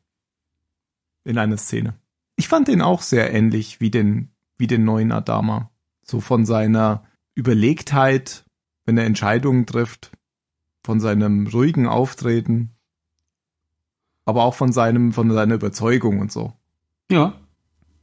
In 1.25 1.39
einer 1.39 1.57
Szene. 1.57 1.95
Ich 2.37 2.49
fand 2.49 2.69
den 2.69 2.83
auch 2.83 3.03
sehr 3.03 3.33
ähnlich 3.33 3.81
wie 3.81 3.91
den, 3.91 4.31
wie 4.57 4.67
den 4.67 4.85
neuen 4.85 5.13
Adama. 5.13 5.71
So 6.03 6.21
von 6.21 6.45
seiner 6.45 7.05
Überlegtheit, 7.35 8.45
wenn 8.85 8.99
er 8.99 9.05
Entscheidungen 9.05 9.67
trifft, 9.67 10.13
von 10.85 11.01
seinem 11.01 11.47
ruhigen 11.47 11.87
Auftreten, 11.87 12.77
aber 14.25 14.45
auch 14.45 14.55
von 14.55 14.73
seinem, 14.73 15.13
von 15.13 15.31
seiner 15.31 15.55
Überzeugung 15.55 16.21
und 16.21 16.31
so. 16.33 16.53
ja. 17.11 17.35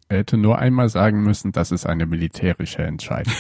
er 0.08 0.18
hätte 0.20 0.38
nur 0.38 0.60
einmal 0.60 0.90
sagen 0.90 1.24
müssen, 1.24 1.52
das 1.52 1.72
ist 1.72 1.86
eine 1.86 2.06
militärische 2.06 2.84
Entscheidung. 2.84 3.34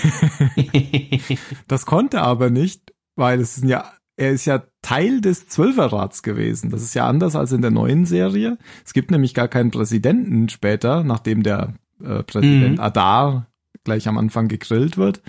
Das 1.67 1.85
konnte 1.85 2.17
er 2.17 2.23
aber 2.23 2.49
nicht, 2.49 2.93
weil 3.15 3.39
es 3.39 3.57
ist 3.57 3.65
ja, 3.65 3.91
er 4.21 4.29
ist 4.31 4.45
ja 4.45 4.61
Teil 4.83 5.19
des 5.19 5.47
Zwölferrats 5.47 6.21
gewesen. 6.21 6.69
Das 6.69 6.83
ist 6.83 6.93
ja 6.93 7.07
anders 7.07 7.35
als 7.35 7.51
in 7.51 7.63
der 7.63 7.71
neuen 7.71 8.05
Serie. 8.05 8.59
Es 8.85 8.93
gibt 8.93 9.09
nämlich 9.09 9.33
gar 9.33 9.47
keinen 9.47 9.71
Präsidenten 9.71 10.47
später, 10.47 11.03
nachdem 11.03 11.41
der 11.41 11.73
äh, 12.03 12.21
Präsident 12.21 12.77
Mhm. 12.77 12.83
Adar 12.83 13.47
gleich 13.83 14.07
am 14.07 14.19
Anfang 14.19 14.47
gegrillt 14.47 14.95
wird. 14.97 15.23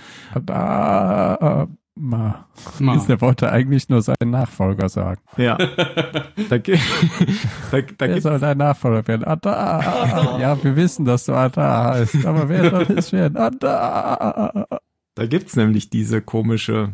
Da, 0.44 1.68
ma. 1.94 2.46
Mal. 2.78 3.00
Der 3.08 3.20
wollte 3.22 3.50
eigentlich 3.50 3.88
nur 3.88 4.02
seinen 4.02 4.30
Nachfolger 4.30 4.90
sagen. 4.90 5.22
Ja. 5.38 5.56
da, 5.56 6.58
da, 6.58 6.58
da 6.60 7.80
Wer 7.98 8.20
soll 8.20 8.38
dein 8.38 8.58
Nachfolger 8.58 9.08
werden? 9.08 9.24
Ada. 9.24 10.38
Ja, 10.38 10.62
wir 10.62 10.76
wissen, 10.76 11.06
dass 11.06 11.24
du 11.24 11.32
Ada 11.32 11.94
heißt, 11.94 12.26
aber 12.26 12.50
wer 12.50 12.70
soll 12.70 12.86
es 12.96 13.12
werden? 13.12 13.38
Ada. 13.38 14.66
da 15.14 15.26
gibt's 15.26 15.56
nämlich 15.56 15.88
diese 15.88 16.20
komische 16.20 16.92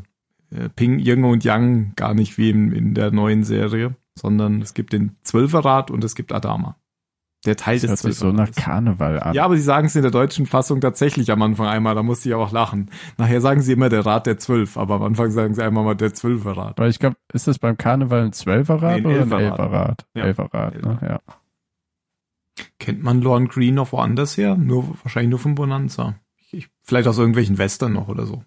äh, 0.50 0.68
Ping, 0.68 0.98
Yin 0.98 1.24
und 1.24 1.44
Yang 1.44 1.92
gar 1.96 2.14
nicht 2.14 2.38
wie 2.38 2.50
in, 2.50 2.72
in 2.72 2.94
der 2.94 3.10
neuen 3.10 3.44
Serie, 3.44 3.96
sondern 4.18 4.60
es 4.62 4.74
gibt 4.74 4.92
den 4.92 5.16
Zwölferrat 5.22 5.90
und 5.90 6.04
es 6.04 6.14
gibt 6.14 6.32
Adama. 6.32 6.76
Der 7.46 7.56
Teil 7.56 7.76
Das 7.78 7.82
des 7.82 7.90
hört 7.90 8.00
sich 8.00 8.16
so 8.16 8.32
nach. 8.32 8.50
Karneval 8.50 9.20
an. 9.20 9.32
Ja, 9.32 9.44
aber 9.44 9.56
sie 9.56 9.62
sagen 9.62 9.86
es 9.86 9.94
in 9.94 10.02
der 10.02 10.10
deutschen 10.10 10.44
Fassung 10.46 10.80
tatsächlich 10.80 11.30
am 11.30 11.40
Anfang 11.40 11.68
einmal, 11.68 11.94
da 11.94 12.02
musste 12.02 12.28
ich 12.28 12.34
auch 12.34 12.50
lachen. 12.50 12.90
Nachher 13.16 13.40
sagen 13.40 13.60
sie 13.60 13.72
immer 13.72 13.88
der 13.88 14.04
Rat 14.04 14.26
der 14.26 14.38
Zwölf, 14.38 14.76
aber 14.76 14.96
am 14.96 15.02
Anfang 15.04 15.30
sagen 15.30 15.54
sie 15.54 15.62
einmal 15.62 15.84
mal 15.84 15.94
der 15.94 16.12
Zwölferrat. 16.14 16.78
Weil 16.80 16.90
ich 16.90 16.98
glaube, 16.98 17.16
ist 17.32 17.46
das 17.46 17.60
beim 17.60 17.76
Karneval 17.78 18.24
ein 18.24 18.32
Zwölferrad 18.32 19.02
Nee, 19.02 19.06
ein 19.16 19.26
oder 19.26 19.36
ein 19.36 19.42
Elferrad. 19.42 19.60
Elferrad? 19.60 20.06
Ja. 20.14 20.24
Elferrad, 20.24 20.82
ne? 20.82 20.98
ja. 21.00 21.20
Kennt 22.80 23.04
man 23.04 23.20
Lorne 23.20 23.46
Green 23.46 23.74
noch 23.74 23.92
woanders 23.92 24.36
her? 24.36 24.56
Nur, 24.56 24.96
wahrscheinlich 25.04 25.30
nur 25.30 25.38
von 25.38 25.54
Bonanza. 25.54 26.16
Ich, 26.50 26.68
vielleicht 26.82 27.06
aus 27.06 27.18
irgendwelchen 27.18 27.58
Western 27.58 27.92
noch 27.92 28.08
oder 28.08 28.26
so. 28.26 28.42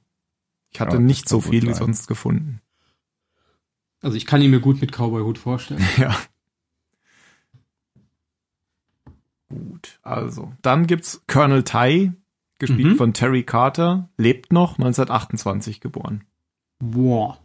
Ich 0.71 0.79
hatte 0.79 0.95
Ja, 0.97 1.01
nicht 1.01 1.27
so 1.27 1.41
viel 1.41 1.67
wie 1.67 1.73
sonst 1.73 2.07
gefunden. 2.07 2.61
Also 4.01 4.17
ich 4.17 4.25
kann 4.25 4.41
ihn 4.41 4.51
mir 4.51 4.59
gut 4.61 4.81
mit 4.81 4.91
Cowboy-Hut 4.91 5.37
vorstellen. 5.37 5.83
Ja. 5.97 6.15
Gut, 9.49 9.99
also. 10.01 10.53
Dann 10.61 10.87
gibt's 10.87 11.23
Colonel 11.27 11.63
Tai, 11.63 12.13
gespielt 12.57 12.93
Mhm. 12.93 12.95
von 12.95 13.13
Terry 13.13 13.43
Carter, 13.43 14.09
lebt 14.17 14.53
noch, 14.53 14.77
1928 14.77 15.81
geboren. 15.81 16.23
Boah. 16.79 17.37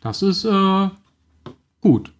Das 0.00 0.22
ist 0.22 0.44
äh, 0.44 0.88
gut. 1.80 2.12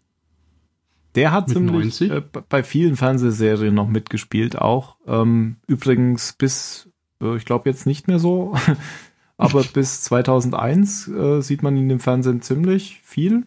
Der 1.17 1.33
hat 1.33 1.49
Mit 1.49 1.57
ziemlich 1.57 1.73
90? 2.01 2.11
äh, 2.13 2.21
bei 2.49 2.63
vielen 2.63 2.97
Fernsehserien 2.97 3.75
noch 3.75 3.89
mitgespielt, 3.89 4.57
auch. 4.57 4.97
Ähm, 5.07 5.57
übrigens 5.67 6.33
bis, 6.35 6.89
ich 7.37 7.45
glaube 7.45 7.69
jetzt 7.69 7.87
nicht 7.87 8.09
mehr 8.09 8.19
so, 8.19 8.57
aber 9.37 9.65
bis 9.75 10.03
2001 10.03 11.09
äh, 11.09 11.41
sieht 11.41 11.63
man 11.63 11.77
ihn 11.77 11.91
im 11.91 12.01
Fernsehen 12.01 12.43
ziemlich 12.43 13.01
viel 13.03 13.47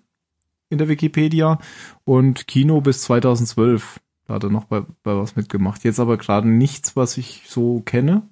in 0.70 0.78
der 0.78 0.90
Wikipedia 0.90 1.60
und 2.04 2.48
Kino 2.48 2.82
bis 2.82 3.02
2012. 3.04 4.00
Da 4.28 4.36
hat 4.36 4.44
er 4.44 4.50
noch 4.50 4.66
bei, 4.66 4.82
bei 5.04 5.16
was 5.16 5.36
mitgemacht. 5.36 5.84
Jetzt 5.84 6.00
aber 6.00 6.18
gerade 6.18 6.48
nichts, 6.48 6.96
was 6.96 7.18
ich 7.18 7.44
so 7.48 7.82
kenne, 7.82 8.24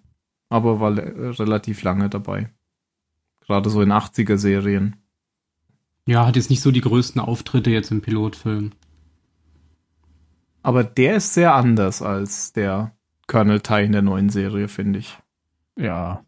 aber 0.50 0.80
war 0.80 0.98
relativ 0.98 1.84
lange 1.84 2.10
dabei. 2.10 2.50
Gerade 3.42 3.70
so 3.70 3.82
in 3.82 3.92
80er 3.92 4.38
Serien. 4.38 4.96
Ja, 6.08 6.26
hat 6.26 6.36
jetzt 6.36 6.50
nicht 6.50 6.62
so 6.62 6.72
die 6.72 6.82
größten 6.82 7.22
Auftritte 7.22 7.70
jetzt 7.70 7.92
im 7.92 8.02
Pilotfilm. 8.02 8.72
Aber 10.64 10.84
der 10.84 11.18
ist 11.18 11.34
sehr 11.34 11.54
anders 11.54 12.02
als 12.02 12.54
der 12.54 12.96
Colonel 13.28 13.62
Tai 13.62 13.84
in 13.84 13.92
der 13.92 14.02
neuen 14.02 14.30
Serie, 14.30 14.68
finde 14.68 15.00
ich. 15.00 15.18
Ja. 15.78 16.26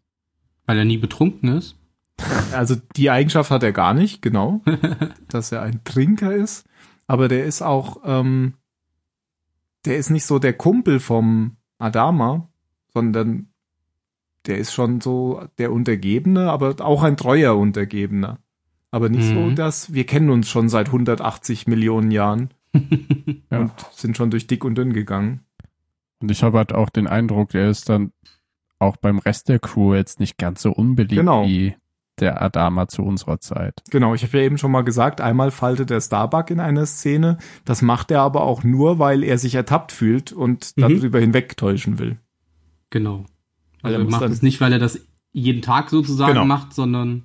Weil 0.66 0.78
er 0.78 0.84
nie 0.84 0.98
betrunken 0.98 1.56
ist. 1.56 1.76
Also 2.52 2.76
die 2.96 3.10
Eigenschaft 3.10 3.50
hat 3.50 3.62
er 3.62 3.72
gar 3.72 3.92
nicht, 3.94 4.22
genau, 4.22 4.62
dass 5.28 5.52
er 5.52 5.62
ein 5.62 5.84
Trinker 5.84 6.34
ist. 6.34 6.66
Aber 7.06 7.28
der 7.28 7.44
ist 7.44 7.62
auch, 7.62 7.98
ähm, 8.04 8.54
der 9.84 9.96
ist 9.98 10.10
nicht 10.10 10.24
so 10.24 10.38
der 10.38 10.54
Kumpel 10.54 10.98
vom 10.98 11.56
Adama, 11.78 12.48
sondern 12.92 13.48
der 14.46 14.58
ist 14.58 14.72
schon 14.72 15.00
so 15.00 15.46
der 15.58 15.72
Untergebene, 15.72 16.50
aber 16.50 16.74
auch 16.80 17.02
ein 17.02 17.16
treuer 17.16 17.56
Untergebener. 17.56 18.38
Aber 18.90 19.08
nicht 19.08 19.26
so, 19.28 19.34
Mhm. 19.34 19.56
dass 19.56 19.92
wir 19.92 20.06
kennen 20.06 20.30
uns 20.30 20.48
schon 20.48 20.68
seit 20.68 20.90
180 20.90 21.66
Millionen 21.66 22.10
Jahren 22.10 22.50
Ja. 22.72 22.80
und 23.60 23.72
sind 23.92 24.16
schon 24.16 24.30
durch 24.30 24.46
dick 24.46 24.64
und 24.64 24.76
dünn 24.76 24.92
gegangen. 24.92 25.40
Und 26.20 26.30
ich 26.30 26.42
habe 26.42 26.56
halt 26.58 26.72
auch 26.72 26.88
den 26.88 27.06
Eindruck, 27.06 27.54
er 27.54 27.68
ist 27.68 27.88
dann 27.90 28.12
auch 28.78 28.96
beim 28.96 29.18
Rest 29.18 29.48
der 29.48 29.58
Crew 29.58 29.94
jetzt 29.94 30.20
nicht 30.20 30.38
ganz 30.38 30.62
so 30.62 30.70
unbeliebt 30.72 31.20
Genau. 31.20 31.46
wie 31.46 31.74
der 32.18 32.40
Adama 32.40 32.88
zu 32.88 33.02
unserer 33.02 33.40
Zeit. 33.40 33.82
Genau, 33.90 34.14
ich 34.14 34.22
habe 34.22 34.38
ja 34.38 34.44
eben 34.44 34.56
schon 34.56 34.70
mal 34.70 34.82
gesagt, 34.84 35.20
einmal 35.20 35.50
faltet 35.50 35.90
der 35.90 36.00
Starbuck 36.00 36.50
in 36.50 36.60
einer 36.60 36.86
Szene. 36.86 37.36
Das 37.66 37.82
macht 37.82 38.10
er 38.10 38.22
aber 38.22 38.42
auch 38.42 38.64
nur, 38.64 38.98
weil 38.98 39.22
er 39.22 39.36
sich 39.38 39.54
ertappt 39.54 39.92
fühlt 39.92 40.32
und 40.32 40.72
Mhm. 40.76 40.80
darüber 40.80 41.20
hinwegtäuschen 41.20 41.98
will. 41.98 42.18
Genau. 42.90 43.24
Weil 43.82 43.94
Also 43.94 43.98
er 43.98 44.04
er 44.06 44.10
macht 44.20 44.30
es 44.32 44.42
nicht, 44.42 44.60
weil 44.60 44.72
er 44.72 44.78
das 44.78 45.00
jeden 45.32 45.60
Tag 45.60 45.90
sozusagen 45.90 46.32
Genau. 46.32 46.46
macht, 46.46 46.72
sondern 46.72 47.24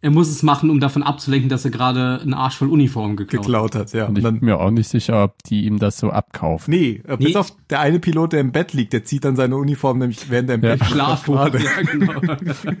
er 0.00 0.10
muss 0.12 0.28
es 0.28 0.44
machen, 0.44 0.70
um 0.70 0.78
davon 0.78 1.02
abzulenken, 1.02 1.48
dass 1.48 1.64
er 1.64 1.72
gerade 1.72 2.20
einen 2.20 2.32
Arsch 2.32 2.56
voll 2.56 2.68
Uniform 2.70 3.16
geklaut, 3.16 3.40
hat. 3.40 3.46
Geklaut 3.46 3.74
hat, 3.74 3.92
ja. 3.92 4.06
Und 4.06 4.16
ich 4.16 4.22
dann, 4.22 4.38
bin 4.38 4.46
mir 4.46 4.60
auch 4.60 4.70
nicht 4.70 4.88
sicher, 4.88 5.24
ob 5.24 5.42
die 5.42 5.64
ihm 5.64 5.80
das 5.80 5.98
so 5.98 6.10
abkaufen. 6.10 6.72
nee, 6.72 7.02
äh, 7.08 7.16
bis 7.16 7.28
Nee. 7.30 7.36
auf 7.36 7.52
der 7.68 7.80
eine 7.80 7.98
Pilot, 7.98 8.32
der 8.32 8.40
im 8.40 8.52
Bett 8.52 8.72
liegt, 8.74 8.92
der 8.92 9.02
zieht 9.04 9.24
dann 9.24 9.34
seine 9.34 9.56
Uniform 9.56 9.98
nämlich 9.98 10.30
während 10.30 10.50
er 10.50 10.54
im 10.54 10.62
Ja. 10.62 10.76
Bett. 10.76 10.84
Schlafbuch. 10.86 11.34
Gerade. 11.34 11.58
Ja, 11.58 11.82
genau. 11.82 12.20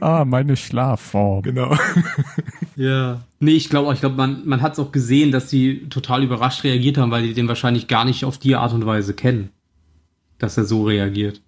Ah, 0.00 0.24
meine 0.24 0.56
Schlafform. 0.56 1.42
Genau. 1.42 1.76
ja. 2.76 3.20
Nee, 3.40 3.50
ich 3.52 3.68
glaube, 3.68 3.92
ich 3.94 4.00
glaube, 4.00 4.16
man, 4.16 4.46
man 4.46 4.62
hat 4.62 4.74
es 4.74 4.78
auch 4.78 4.92
gesehen, 4.92 5.32
dass 5.32 5.48
die 5.48 5.88
total 5.88 6.22
überrascht 6.22 6.62
reagiert 6.62 6.98
haben, 6.98 7.10
weil 7.10 7.24
die 7.24 7.34
den 7.34 7.48
wahrscheinlich 7.48 7.88
gar 7.88 8.04
nicht 8.04 8.24
auf 8.24 8.38
die 8.38 8.54
Art 8.54 8.72
und 8.72 8.86
Weise 8.86 9.14
kennen, 9.14 9.50
dass 10.38 10.56
er 10.56 10.64
so 10.64 10.84
reagiert. 10.84 11.40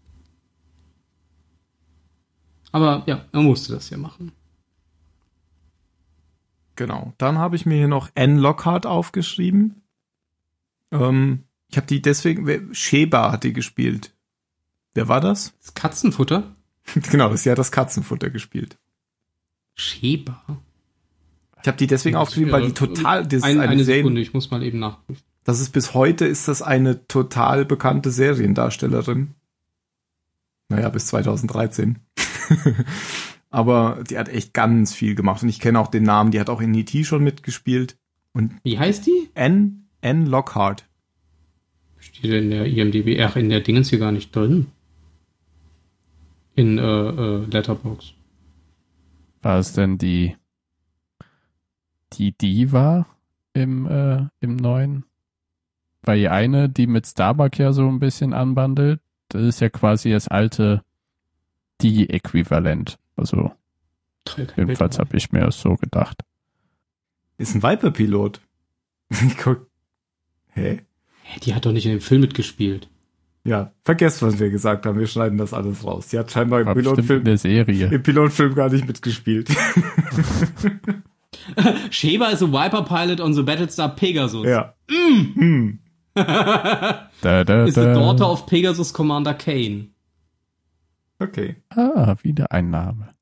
Aber 2.72 3.02
ja, 3.06 3.24
er 3.32 3.40
musste 3.40 3.72
das 3.72 3.90
ja 3.90 3.96
machen. 3.98 4.32
Genau. 6.80 7.12
Dann 7.18 7.36
habe 7.36 7.56
ich 7.56 7.66
mir 7.66 7.74
hier 7.74 7.88
noch 7.88 8.08
Anne 8.14 8.40
Lockhart 8.40 8.86
aufgeschrieben. 8.86 9.82
Ähm, 10.90 11.44
ich 11.68 11.76
habe 11.76 11.86
die 11.86 12.00
deswegen, 12.00 12.74
Sheba 12.74 13.32
hat 13.32 13.44
die 13.44 13.52
gespielt. 13.52 14.14
Wer 14.94 15.06
war 15.06 15.20
das? 15.20 15.52
Das 15.60 15.74
Katzenfutter? 15.74 16.56
genau, 17.10 17.36
sie 17.36 17.50
hat 17.50 17.58
das 17.58 17.70
Katzenfutter 17.70 18.30
gespielt. 18.30 18.78
Schäber. 19.74 20.42
Ich 21.60 21.68
habe 21.68 21.76
die 21.76 21.86
deswegen 21.86 22.16
aufgeschrieben, 22.16 22.50
weil 22.50 22.68
die 22.68 22.72
total, 22.72 23.24
das 23.24 23.40
ist 23.40 23.44
Ein, 23.44 23.60
eine, 23.60 23.72
eine 23.72 23.84
Serie, 23.84 24.00
Sekunde, 24.00 24.22
ich 24.22 24.32
muss 24.32 24.50
mal 24.50 24.62
eben 24.62 24.78
nachprüfen. 24.78 25.22
das 25.44 25.60
ist 25.60 25.72
bis 25.72 25.92
heute 25.92 26.24
ist 26.24 26.48
das 26.48 26.62
eine 26.62 27.06
total 27.08 27.66
bekannte 27.66 28.10
Seriendarstellerin. 28.10 29.34
Naja, 30.70 30.88
bis 30.88 31.08
2013. 31.08 31.98
Aber 33.50 34.04
die 34.08 34.16
hat 34.16 34.28
echt 34.28 34.54
ganz 34.54 34.94
viel 34.94 35.14
gemacht 35.16 35.42
und 35.42 35.48
ich 35.48 35.58
kenne 35.58 35.80
auch 35.80 35.88
den 35.88 36.04
Namen, 36.04 36.30
die 36.30 36.38
hat 36.38 36.48
auch 36.48 36.60
in 36.60 36.72
E.T. 36.72 37.04
schon 37.04 37.24
mitgespielt. 37.24 37.96
Und 38.32 38.52
Wie 38.62 38.78
heißt 38.78 39.06
die? 39.06 39.28
Anne, 39.34 39.72
Anne 40.02 40.24
Lockhart. 40.26 40.86
Steht 41.98 42.30
in 42.30 42.50
der 42.50 42.66
IMDb, 42.66 43.20
ach, 43.20 43.36
in 43.36 43.50
der 43.50 43.60
Dingens 43.60 43.90
hier 43.90 43.98
gar 43.98 44.12
nicht 44.12 44.34
drin. 44.34 44.68
In 46.54 46.78
äh, 46.78 46.82
äh, 46.82 47.44
Letterbox. 47.46 48.14
War 49.42 49.58
es 49.58 49.72
denn 49.72 49.98
die, 49.98 50.36
die 52.12 52.32
Diva 52.32 53.06
im, 53.52 53.86
äh, 53.86 54.26
im 54.40 54.56
neuen? 54.56 55.04
Weil 56.02 56.20
die 56.20 56.28
eine, 56.28 56.68
die 56.68 56.86
mit 56.86 57.06
Starbuck 57.06 57.58
ja 57.58 57.72
so 57.72 57.88
ein 57.88 57.98
bisschen 57.98 58.32
anbandelt, 58.32 59.00
das 59.28 59.42
ist 59.42 59.60
ja 59.60 59.68
quasi 59.68 60.10
das 60.10 60.28
alte 60.28 60.82
Die-Äquivalent. 61.80 62.99
Also 63.20 63.52
jedenfalls 64.56 64.98
habe 64.98 65.16
ich 65.16 65.30
mir 65.32 65.50
so 65.52 65.76
gedacht. 65.76 66.16
Ist 67.38 67.54
ein 67.54 67.62
Viper-Pilot. 67.62 68.40
Ich 69.10 69.36
guck. 69.42 69.66
Hä? 70.52 70.80
Die 71.44 71.54
hat 71.54 71.64
doch 71.66 71.72
nicht 71.72 71.86
in 71.86 71.92
dem 71.92 72.00
Film 72.00 72.22
mitgespielt. 72.22 72.88
Ja, 73.44 73.72
vergesst, 73.84 74.20
was 74.22 74.38
wir 74.38 74.50
gesagt 74.50 74.84
haben. 74.84 74.98
Wir 74.98 75.06
schneiden 75.06 75.38
das 75.38 75.54
alles 75.54 75.84
raus. 75.84 76.08
Die 76.08 76.18
hat 76.18 76.30
scheinbar 76.30 76.60
im 76.60 76.74
Pilotfilm, 76.74 77.24
der 77.24 77.38
Serie. 77.38 77.86
im 77.86 78.02
Pilotfilm 78.02 78.54
gar 78.54 78.68
nicht 78.70 78.86
mitgespielt. 78.86 79.48
Sheba 81.90 82.28
is 82.30 82.42
a 82.42 82.46
Viper 82.46 82.82
pilot 82.82 83.20
on 83.20 83.32
the 83.32 83.42
Battlestar 83.42 83.94
Pegasus. 83.96 84.46
ja. 84.46 84.74
Hm. 84.90 85.78
Da, 87.22 87.44
da, 87.44 87.64
Is 87.64 87.74
the 87.74 87.82
da. 87.84 87.94
daughter 87.94 88.26
of 88.28 88.46
Pegasus 88.46 88.92
Commander 88.92 89.34
Kane. 89.34 89.88
Okay. 91.20 91.56
Ah, 91.70 92.16
wieder 92.22 92.50
ein 92.50 92.70
Name. 92.70 93.14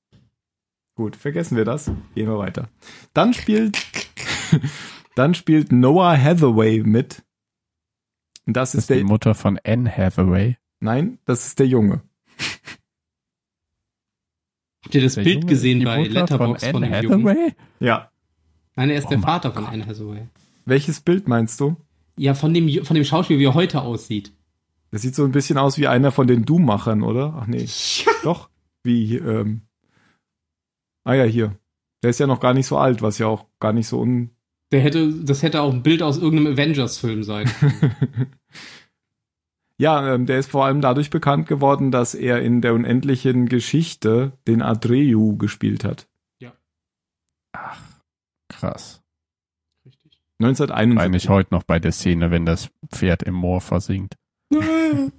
Gut, 0.95 1.17
vergessen 1.17 1.57
wir 1.57 1.65
das. 1.65 1.87
Gehen 2.15 2.29
wir 2.29 2.39
weiter. 2.39 2.69
Dann 3.13 3.35
spielt, 3.35 3.79
dann 5.15 5.35
spielt 5.35 5.73
Noah 5.73 6.17
Hathaway 6.17 6.83
mit. 6.83 7.25
Das 8.47 8.73
Das 8.73 8.75
ist 8.75 8.81
ist 8.83 8.91
die 8.91 8.95
der, 8.95 9.05
Mutter 9.05 9.35
von 9.35 9.59
Anne 9.65 9.91
Hathaway. 9.95 10.57
nein, 10.81 11.19
das 11.25 11.47
ist 11.47 11.59
der 11.59 11.67
Junge. 11.67 12.03
Habt 14.85 14.95
ihr 14.95 15.03
das 15.03 15.15
Der 15.15 15.23
Bild 15.23 15.35
Junge 15.37 15.47
gesehen 15.47 15.85
bei 15.85 15.99
Mutter 15.99 16.11
Letterbox 16.13 16.65
von 16.65 16.73
von, 16.73 16.85
Anne 16.85 17.01
dem 17.01 17.11
Jungen? 17.11 17.29
Hathaway? 17.29 17.53
Ja. 17.81 18.11
Nein, 18.77 18.91
er 18.91 18.99
ist 18.99 19.07
Oh 19.07 19.11
der 19.11 19.19
Vater 19.21 19.53
von 19.53 19.65
Gott. 19.65 19.73
Anne 19.73 19.87
Hathaway. 19.87 20.29
Welches 20.65 21.01
Bild 21.01 21.29
meinst 21.29 21.61
du? 21.61 21.77
Ja, 22.17 22.35
von 22.35 22.55
dem, 22.55 22.85
von 22.85 22.95
dem 22.95 23.05
Schauspiel, 23.05 23.39
wie 23.39 23.45
er 23.45 23.55
heute 23.55 23.83
aussieht. 23.83 24.33
Das 24.91 25.03
sieht 25.03 25.15
so 25.15 25.25
ein 25.25 25.33
bisschen 25.33 25.59
aus 25.59 25.79
wie 25.79 25.87
einer 25.87 26.11
von 26.11 26.27
den 26.27 26.45
Doom-Machern, 26.45 27.03
oder? 27.03 27.35
Ach 27.41 27.47
nee. 27.47 27.67
Doch. 28.23 28.49
Wie, 28.83 29.17
ähm. 29.17 29.63
Ah 31.05 31.15
ja, 31.15 31.25
hier. 31.25 31.57
Der 32.03 32.11
ist 32.11 32.21
ja 32.21 32.27
noch 32.27 32.41
gar 32.41 32.55
nicht 32.55 32.67
so 32.67 32.79
alt, 32.79 33.03
was 33.03 33.19
ja 33.19 33.27
auch 33.27 33.47
gar 33.61 33.73
nicht 33.73 33.89
so 33.89 34.01
un. 34.01 34.31
Der 34.71 34.81
hätte, 34.81 35.13
das 35.25 35.43
hätte 35.43 35.63
auch 35.63 35.73
ein 35.73 35.83
Bild 35.83 36.03
aus 36.03 36.19
irgendeinem 36.19 36.53
Avengers-Film 36.55 37.23
sein. 37.23 37.51
ja, 39.79 40.15
ähm, 40.15 40.27
der 40.27 40.39
ist 40.39 40.51
vor 40.51 40.65
allem 40.65 40.81
dadurch 40.81 41.11
bekannt 41.11 41.49
geworden, 41.49 41.91
dass 41.91 42.15
er 42.15 42.43
in 42.43 42.61
der 42.61 42.75
unendlichen 42.75 43.47
Geschichte 43.47 44.33
den 44.47 44.63
Adreu 44.63 45.35
gespielt 45.37 45.85
hat. 45.85 46.07
Ach, 47.53 47.81
krass. 48.49 49.03
Richtig. 49.85 50.21
1971. 50.39 50.95
Meine 50.95 51.17
ich 51.17 51.29
heute 51.29 51.55
noch 51.55 51.63
bei 51.63 51.79
der 51.79 51.93
Szene, 51.93 52.31
wenn 52.31 52.47
das 52.47 52.71
Pferd 52.93 53.23
im 53.23 53.35
Moor 53.35 53.61
versinkt. 53.61 54.17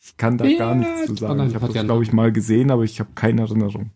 Ich 0.00 0.16
kann 0.16 0.38
da 0.38 0.50
gar 0.56 0.74
nichts 0.74 1.06
zu 1.06 1.12
Oh 1.12 1.16
sagen. 1.16 1.36
nein, 1.38 1.48
Ich 1.48 1.54
habe 1.54 1.70
das, 1.72 1.84
glaube 1.84 2.02
ich, 2.02 2.12
mal 2.12 2.32
gesehen, 2.32 2.70
aber 2.70 2.82
ich 2.82 2.98
habe 2.98 3.10
keine 3.14 3.42
Erinnerung. 3.42 3.90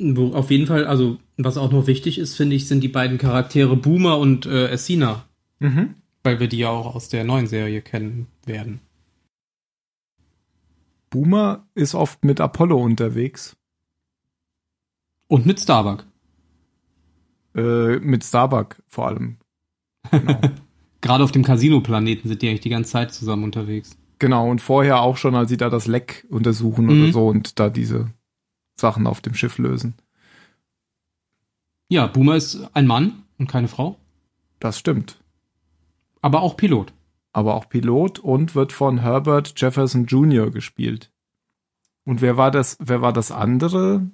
Wo 0.00 0.32
auf 0.32 0.50
jeden 0.50 0.66
Fall, 0.66 0.86
also, 0.86 1.18
was 1.36 1.58
auch 1.58 1.70
noch 1.70 1.86
wichtig 1.86 2.18
ist, 2.18 2.36
finde 2.36 2.56
ich, 2.56 2.66
sind 2.66 2.80
die 2.80 2.88
beiden 2.88 3.18
Charaktere 3.18 3.76
Boomer 3.76 4.18
und 4.18 4.46
äh, 4.46 4.68
Essina. 4.68 5.24
Mhm. 5.58 5.96
Weil 6.22 6.40
wir 6.40 6.48
die 6.48 6.58
ja 6.58 6.70
auch 6.70 6.94
aus 6.94 7.08
der 7.08 7.24
neuen 7.24 7.46
Serie 7.46 7.82
kennen 7.82 8.28
werden. 8.46 8.80
Boomer 11.10 11.66
ist 11.74 11.94
oft 11.94 12.24
mit 12.24 12.40
Apollo 12.40 12.76
unterwegs. 12.82 13.56
Und 15.28 15.44
mit 15.46 15.60
Starbuck. 15.60 16.06
Äh, 17.54 17.98
mit 17.98 18.24
Starbuck 18.24 18.82
vor 18.86 19.08
allem. 19.08 19.36
Genau. 20.10 20.40
Gerade 21.00 21.22
auf 21.24 21.32
dem 21.32 21.44
Casino-Planeten 21.44 22.28
sind 22.28 22.42
die 22.42 22.48
eigentlich 22.48 22.60
die 22.60 22.68
ganze 22.70 22.90
Zeit 22.90 23.12
zusammen 23.12 23.44
unterwegs. 23.44 23.96
Genau, 24.18 24.50
und 24.50 24.60
vorher 24.60 25.00
auch 25.02 25.16
schon, 25.16 25.34
als 25.34 25.50
sie 25.50 25.56
da 25.58 25.68
das 25.68 25.86
Leck 25.86 26.26
untersuchen 26.30 26.86
Mhm. 26.86 26.90
oder 27.02 27.12
so 27.12 27.26
und 27.28 27.58
da 27.58 27.68
diese 27.68 28.10
Sachen 28.76 29.06
auf 29.06 29.20
dem 29.20 29.34
Schiff 29.34 29.58
lösen. 29.58 29.94
Ja, 31.88 32.06
Boomer 32.06 32.36
ist 32.36 32.68
ein 32.74 32.86
Mann 32.86 33.24
und 33.38 33.46
keine 33.48 33.68
Frau, 33.68 33.96
Das 34.58 34.78
stimmt. 34.78 35.18
aber 36.22 36.40
auch 36.42 36.56
Pilot. 36.56 36.92
Aber 37.32 37.54
auch 37.54 37.68
Pilot 37.68 38.18
und 38.18 38.54
wird 38.54 38.72
von 38.72 38.98
Herbert 39.02 39.52
Jefferson 39.60 40.06
Jr. 40.06 40.50
gespielt. 40.50 41.12
Und 42.04 42.22
wer 42.22 42.36
war 42.38 42.50
das, 42.50 42.78
wer 42.80 43.02
war 43.02 43.12
das 43.12 43.30
andere, 43.30 44.10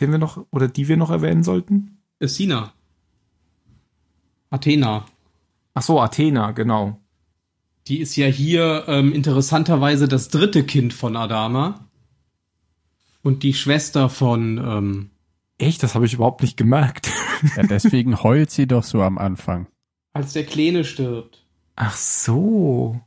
den 0.00 0.10
wir 0.10 0.18
noch, 0.18 0.44
oder 0.50 0.66
die 0.66 0.88
wir 0.88 0.96
noch 0.96 1.10
erwähnen 1.10 1.44
sollten? 1.44 1.98
Ist 2.18 2.34
Sina. 2.36 2.72
Athena. 4.50 5.06
Ach 5.74 5.82
so, 5.82 6.00
Athena, 6.00 6.52
genau. 6.52 7.00
Die 7.88 8.00
ist 8.00 8.14
ja 8.16 8.26
hier 8.26 8.84
ähm, 8.86 9.12
interessanterweise 9.12 10.06
das 10.06 10.28
dritte 10.28 10.64
Kind 10.64 10.92
von 10.92 11.16
Adama. 11.16 11.88
Und 13.22 13.42
die 13.42 13.54
Schwester 13.54 14.08
von, 14.08 14.58
ähm, 14.58 15.10
Echt? 15.58 15.82
Das 15.82 15.94
habe 15.94 16.06
ich 16.06 16.14
überhaupt 16.14 16.42
nicht 16.42 16.56
gemerkt. 16.56 17.10
Ja, 17.56 17.62
deswegen 17.64 18.22
heult 18.22 18.50
sie 18.50 18.66
doch 18.66 18.84
so 18.84 19.02
am 19.02 19.18
Anfang. 19.18 19.66
als 20.12 20.32
der 20.32 20.44
Kleine 20.44 20.84
stirbt. 20.84 21.44
Ach 21.74 21.96
so. 21.96 23.00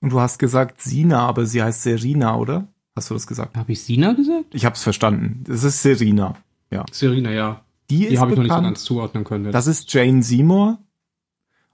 Und 0.00 0.10
du 0.10 0.20
hast 0.20 0.38
gesagt 0.38 0.80
Sina, 0.82 1.26
aber 1.26 1.46
sie 1.46 1.62
heißt 1.62 1.82
Serena, 1.82 2.36
oder? 2.36 2.68
Hast 2.94 3.10
du 3.10 3.14
das 3.14 3.26
gesagt? 3.26 3.56
Habe 3.56 3.72
ich 3.72 3.82
Sina 3.82 4.12
gesagt? 4.12 4.54
Ich 4.54 4.64
habe 4.64 4.74
es 4.74 4.82
verstanden. 4.82 5.44
Es 5.50 5.62
ist 5.64 5.82
Serena. 5.82 6.36
Serena, 6.90 7.30
ja. 7.30 7.64
Die, 7.90 7.98
Die 7.98 8.04
ist 8.06 8.20
habe 8.20 8.32
ich 8.32 8.36
noch 8.36 8.44
nicht 8.44 8.52
so 8.54 8.60
ganz 8.62 8.84
zuordnen 8.84 9.24
können. 9.24 9.52
das 9.52 9.66
ist 9.66 9.92
Jane 9.92 10.22
Seymour. 10.22 10.78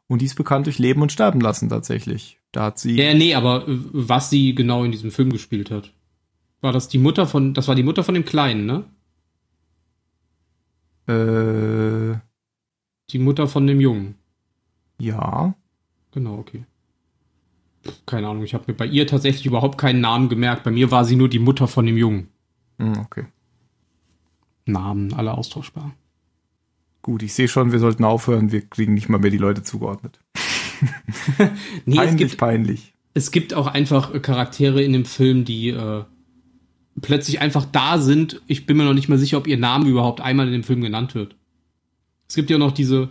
Und 0.09 0.21
die 0.21 0.27
ist 0.27 0.35
bekannt 0.35 0.67
durch 0.67 0.79
Leben 0.79 1.01
und 1.01 1.11
Sterben 1.11 1.41
lassen 1.41 1.71
tatsächlich. 1.71 2.39
Da 2.53 2.65
hat 2.65 2.79
sie. 2.79 2.97
ja, 2.97 3.15
nee, 3.15 3.35
aber 3.35 3.67
äh, 3.67 3.79
was 3.93 4.29
sie 4.29 4.55
genau 4.55 4.85
in 4.85 4.93
diesem 4.93 5.11
Film 5.11 5.31
gespielt 5.31 5.71
hat. 5.71 5.93
War 6.61 6.73
das 6.73 6.89
die 6.89 6.99
Mutter 6.99 7.27
von, 7.27 7.55
das 7.55 7.67
war 7.67 7.75
die 7.75 7.83
Mutter 7.83 8.05
von 8.05 8.15
dem 8.15 8.25
Kleinen, 8.27 8.67
ne? 8.67 8.85
Äh, 11.09 12.19
Die 13.11 13.19
Mutter 13.19 13.49
von 13.49 13.67
dem 13.67 13.81
Jungen. 13.81 14.17
ja. 14.99 15.55
Genau, 16.15 16.35
okay. 16.37 16.65
Keine 18.05 18.29
Ahnung, 18.29 18.43
ich 18.45 18.53
habe 18.53 18.65
mir 18.69 18.75
bei 18.77 18.85
ihr 18.85 19.07
tatsächlich 19.07 19.47
überhaupt 19.47 19.79
keinen 19.79 20.03
Namen 20.03 20.29
gemerkt. 20.29 20.63
Bei 20.63 20.71
mir 20.71 20.91
war 20.91 21.07
sie 21.07 21.17
nur 21.17 21.31
die 21.31 21.39
Mutter 21.39 21.67
von 21.67 21.87
dem 21.87 21.97
Jungen. 21.97 22.29
Hm, 22.79 22.99
okay. 22.99 23.25
Namen, 24.67 25.15
alle 25.15 25.33
austauschbar. 25.33 25.93
Gut, 27.03 27.25
ich 27.25 27.35
sehe 27.35 27.49
schon, 27.49 27.73
wir 27.73 27.81
sollten 27.81 28.05
aufhören. 28.05 28.53
Wir 28.53 28.63
kriegen 28.63 28.95
nicht 28.95 29.09
mal 29.09 29.19
mehr 29.19 29.31
die 29.31 29.39
Leute 29.39 29.63
zugeordnet. 29.63 30.19
Nee, 31.87 31.95
es 31.95 31.97
peinlich, 31.97 32.17
gibt, 32.17 32.37
peinlich. 32.39 32.93
es 33.15 33.31
gibt 33.31 33.55
auch 33.55 33.69
einfach 33.69 34.21
Charaktere 34.21 34.83
in 34.83 34.93
dem 34.93 35.05
Film, 35.05 35.45
die 35.45 35.69
äh, 35.69 36.03
plötzlich 37.01 37.41
einfach 37.41 37.65
da 37.65 37.99
sind. 37.99 38.43
Ich 38.49 38.67
bin 38.67 38.77
mir 38.77 38.85
noch 38.85 38.95
nicht 38.95 39.09
mal 39.09 39.19
sicher, 39.19 39.39
ob 39.39 39.47
ihr 39.47 39.59
Name 39.59 39.89
überhaupt 39.89 40.21
einmal 40.21 40.47
in 40.47 40.53
dem 40.53 40.65
Film 40.65 40.81
genannt 40.81 41.15
wird. 41.15 41.37
Es 42.29 42.35
gibt 42.35 42.51
ja 42.51 42.59
noch 42.59 42.73
diese, 42.73 43.11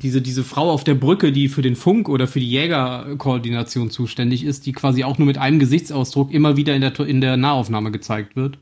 diese, 0.00 0.22
diese 0.22 0.44
Frau 0.44 0.70
auf 0.70 0.84
der 0.84 0.94
Brücke, 0.94 1.30
die 1.30 1.48
für 1.48 1.60
den 1.60 1.76
Funk 1.76 2.08
oder 2.08 2.26
für 2.26 2.40
die 2.40 2.50
Jägerkoordination 2.50 3.90
zuständig 3.90 4.44
ist, 4.44 4.64
die 4.64 4.72
quasi 4.72 5.04
auch 5.04 5.18
nur 5.18 5.26
mit 5.26 5.38
einem 5.38 5.58
Gesichtsausdruck 5.58 6.32
immer 6.32 6.56
wieder 6.56 6.74
in 6.74 6.80
der, 6.80 6.98
in 7.00 7.20
der 7.20 7.36
Nahaufnahme 7.36 7.90
gezeigt 7.90 8.36
wird, 8.36 8.58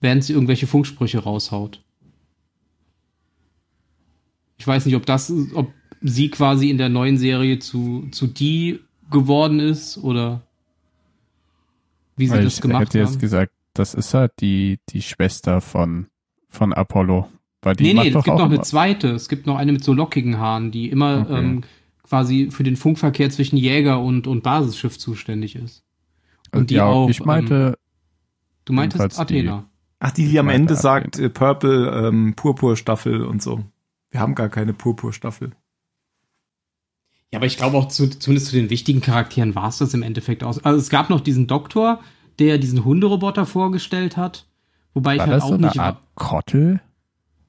während 0.00 0.22
sie 0.22 0.34
irgendwelche 0.34 0.66
Funksprüche 0.66 1.20
raushaut. 1.20 1.80
Ich 4.58 4.66
weiß 4.66 4.86
nicht, 4.86 4.96
ob 4.96 5.06
das, 5.06 5.32
ob 5.54 5.72
sie 6.00 6.30
quasi 6.30 6.70
in 6.70 6.78
der 6.78 6.88
neuen 6.88 7.16
Serie 7.18 7.58
zu, 7.58 8.08
zu 8.10 8.26
die 8.26 8.80
geworden 9.10 9.60
ist 9.60 9.98
oder 9.98 10.42
wie 12.16 12.26
sie 12.26 12.32
Weil 12.34 12.44
das 12.44 12.54
ich 12.56 12.60
gemacht 12.60 12.82
hätte 12.82 12.98
jetzt 12.98 13.18
gesagt, 13.20 13.52
das 13.74 13.94
ist 13.94 14.14
halt 14.14 14.32
die, 14.40 14.78
die 14.90 15.02
Schwester 15.02 15.60
von, 15.60 16.06
von 16.48 16.72
Apollo. 16.72 17.28
Weil 17.62 17.74
die 17.76 17.84
Nee, 17.84 17.94
nee, 17.94 18.08
es 18.08 18.14
gibt 18.24 18.38
noch 18.38 18.44
eine 18.44 18.60
zweite. 18.62 19.10
Es 19.10 19.28
gibt 19.28 19.46
noch 19.46 19.56
eine 19.56 19.72
mit 19.72 19.82
so 19.82 19.92
lockigen 19.92 20.38
Haaren, 20.38 20.70
die 20.70 20.88
immer 20.90 21.22
Okay. 21.22 21.38
ähm, 21.38 21.64
quasi 22.04 22.50
für 22.50 22.62
den 22.62 22.76
Funkverkehr 22.76 23.30
zwischen 23.30 23.56
Jäger 23.56 24.00
und, 24.00 24.26
und 24.26 24.42
Basisschiff 24.42 24.98
zuständig 24.98 25.56
ist. 25.56 25.82
Und 26.52 26.70
die 26.70 26.74
ja, 26.74 26.84
auch. 26.84 27.08
ich 27.08 27.24
meinte, 27.24 27.76
du 28.64 28.72
meintest 28.74 29.00
jedenfalls 29.02 29.26
die- 29.28 29.34
Athena. 29.38 29.64
Ach, 29.98 30.10
die, 30.10 30.28
die 30.28 30.38
am 30.38 30.50
Ende 30.50 30.74
Athena. 30.74 30.80
sagt, 30.80 31.18
äh, 31.18 31.30
Purple, 31.30 32.08
ähm, 32.08 32.34
Purpurstaffel 32.36 33.22
und 33.24 33.42
so. 33.42 33.64
Wir 34.14 34.20
haben 34.20 34.36
gar 34.36 34.48
keine 34.48 34.72
Purpurstaffel. 34.72 35.50
Ja, 37.32 37.40
aber 37.40 37.46
ich 37.46 37.56
glaube 37.56 37.76
auch 37.76 37.88
zu, 37.88 38.08
zumindest 38.08 38.46
zu 38.46 38.54
den 38.54 38.70
wichtigen 38.70 39.00
Charakteren 39.00 39.56
war 39.56 39.70
es 39.70 39.78
das 39.78 39.92
im 39.92 40.04
Endeffekt 40.04 40.44
aus. 40.44 40.64
Also 40.64 40.78
es 40.78 40.88
gab 40.88 41.10
noch 41.10 41.20
diesen 41.20 41.48
Doktor, 41.48 41.98
der 42.38 42.58
diesen 42.58 42.84
Hunderoboter 42.84 43.44
vorgestellt 43.44 44.16
hat. 44.16 44.46
Wobei 44.92 45.08
war 45.08 45.14
ich 45.16 45.20
halt 45.22 45.32
das 45.32 45.42
auch 45.42 45.48
so 45.48 45.54
eine 45.54 45.66
nicht. 45.66 45.80
Art 45.80 45.98
Krottel? 46.14 46.80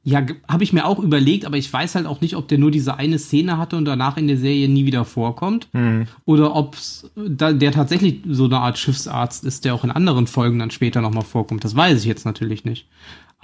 Ja, 0.01 0.26
habe 0.47 0.63
ich 0.63 0.74
mir 0.74 0.88
auch 0.88 0.97
überlegt, 0.97 1.45
aber 1.45 1.57
ich 1.57 1.72
weiß 1.72 1.93
halt 1.93 2.07
auch 2.07 2.22
nicht, 2.22 2.36
ob 2.36 2.47
der 2.47 2.57
nur 2.57 2.72
diese 2.72 2.97
eine 2.97 3.20
Szene 3.20 3.59
hatte 3.59 3.78
und 3.78 3.86
danach 3.86 4.18
in 4.18 4.26
der 4.26 4.38
Serie 4.38 4.68
nie 4.68 4.88
wieder 4.88 5.05
vorkommt. 5.05 5.68
Hm. 5.72 6.07
Oder 6.26 6.55
ob 6.55 6.78
da, 7.16 7.53
der 7.53 7.72
tatsächlich 7.72 8.22
so 8.28 8.45
eine 8.45 8.57
Art 8.57 8.80
Schiffsarzt 8.80 9.43
ist, 9.43 9.66
der 9.66 9.76
auch 9.76 9.84
in 9.84 9.91
anderen 9.91 10.26
Folgen 10.26 10.57
dann 10.57 10.72
später 10.72 11.01
nochmal 11.01 11.26
vorkommt. 11.26 11.63
Das 11.63 11.76
weiß 11.76 11.99
ich 11.99 12.05
jetzt 12.05 12.26
natürlich 12.26 12.66
nicht. 12.66 12.88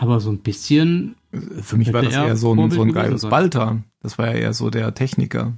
Aber 0.01 0.19
so 0.19 0.31
ein 0.31 0.39
bisschen, 0.39 1.15
Für 1.61 1.77
mich 1.77 1.93
war 1.93 2.01
das 2.01 2.15
er 2.15 2.25
eher 2.25 2.35
so 2.35 2.55
ein, 2.55 2.71
so 2.71 2.81
ein 2.81 3.17
sein. 3.19 3.29
Balter. 3.29 3.83
Das 4.01 4.17
war 4.17 4.25
ja 4.29 4.33
eher 4.33 4.53
so 4.53 4.71
der 4.71 4.95
Techniker. 4.95 5.53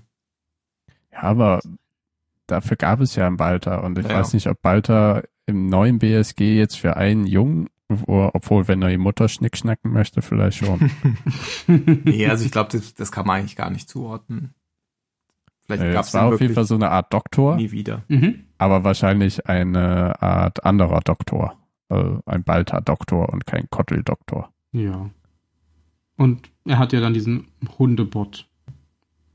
Ja, 1.14 1.22
aber 1.22 1.62
dafür 2.48 2.76
gab 2.76 3.00
es 3.00 3.16
ja 3.16 3.26
einen 3.26 3.38
Balter 3.38 3.86
und 3.86 3.98
ich 3.98 4.06
Ja. 4.06 4.16
weiß 4.20 4.34
nicht, 4.34 4.48
ob 4.48 4.62
Balter 4.62 5.24
im 5.46 5.68
neuen 5.68 5.98
BSG 6.00 6.58
jetzt 6.58 6.76
für 6.78 6.98
einen 6.98 7.26
Jungen, 7.26 7.70
wo- 7.88 8.32
obwohl 8.34 8.68
wenn 8.68 8.82
er 8.82 8.89
die 8.89 8.98
Mutter 8.98 9.30
schnickschnacken 9.30 9.94
möchte, 9.94 10.22
vielleicht 10.22 10.58
schon. 10.58 10.91
Nee, 11.68 12.28
also 12.28 12.44
ich 12.44 12.52
glaube, 12.52 12.70
das, 12.74 12.94
das 12.96 13.14
kann 13.14 13.26
man 13.26 13.39
eigentlich 13.39 13.56
gar 13.56 13.70
nicht 13.70 13.88
zuordnen. 13.88 14.54
Vielleicht 15.66 15.84
Äh, 15.84 15.94
gab 15.94 16.02
es 16.02 16.10
es 16.10 16.14
war 16.16 16.26
auf 16.34 16.41
jeden 16.41 16.54
Fall 16.54 16.66
so 16.66 16.76
eine 16.76 16.89
Art 16.91 17.14
Doktor, 17.14 17.56
nie 17.56 17.72
wieder. 17.72 18.04
mhm. 18.10 18.44
aber 18.58 18.84
wahrscheinlich 18.84 19.48
eine 19.48 20.22
Art 20.22 20.66
anderer 20.66 21.00
Doktor. 21.00 21.58
Also 21.90 22.22
ein 22.26 22.44
Balter-Doktor 22.44 23.30
und 23.30 23.46
kein 23.46 23.70
Kottel-Doktor. 23.70 24.52
ja. 24.72 25.10
Und 26.16 26.52
er 26.66 26.78
hat 26.78 26.94
ja 26.94 27.02
dann 27.02 27.16
diesen 27.16 27.48
Hundebot 27.80 28.48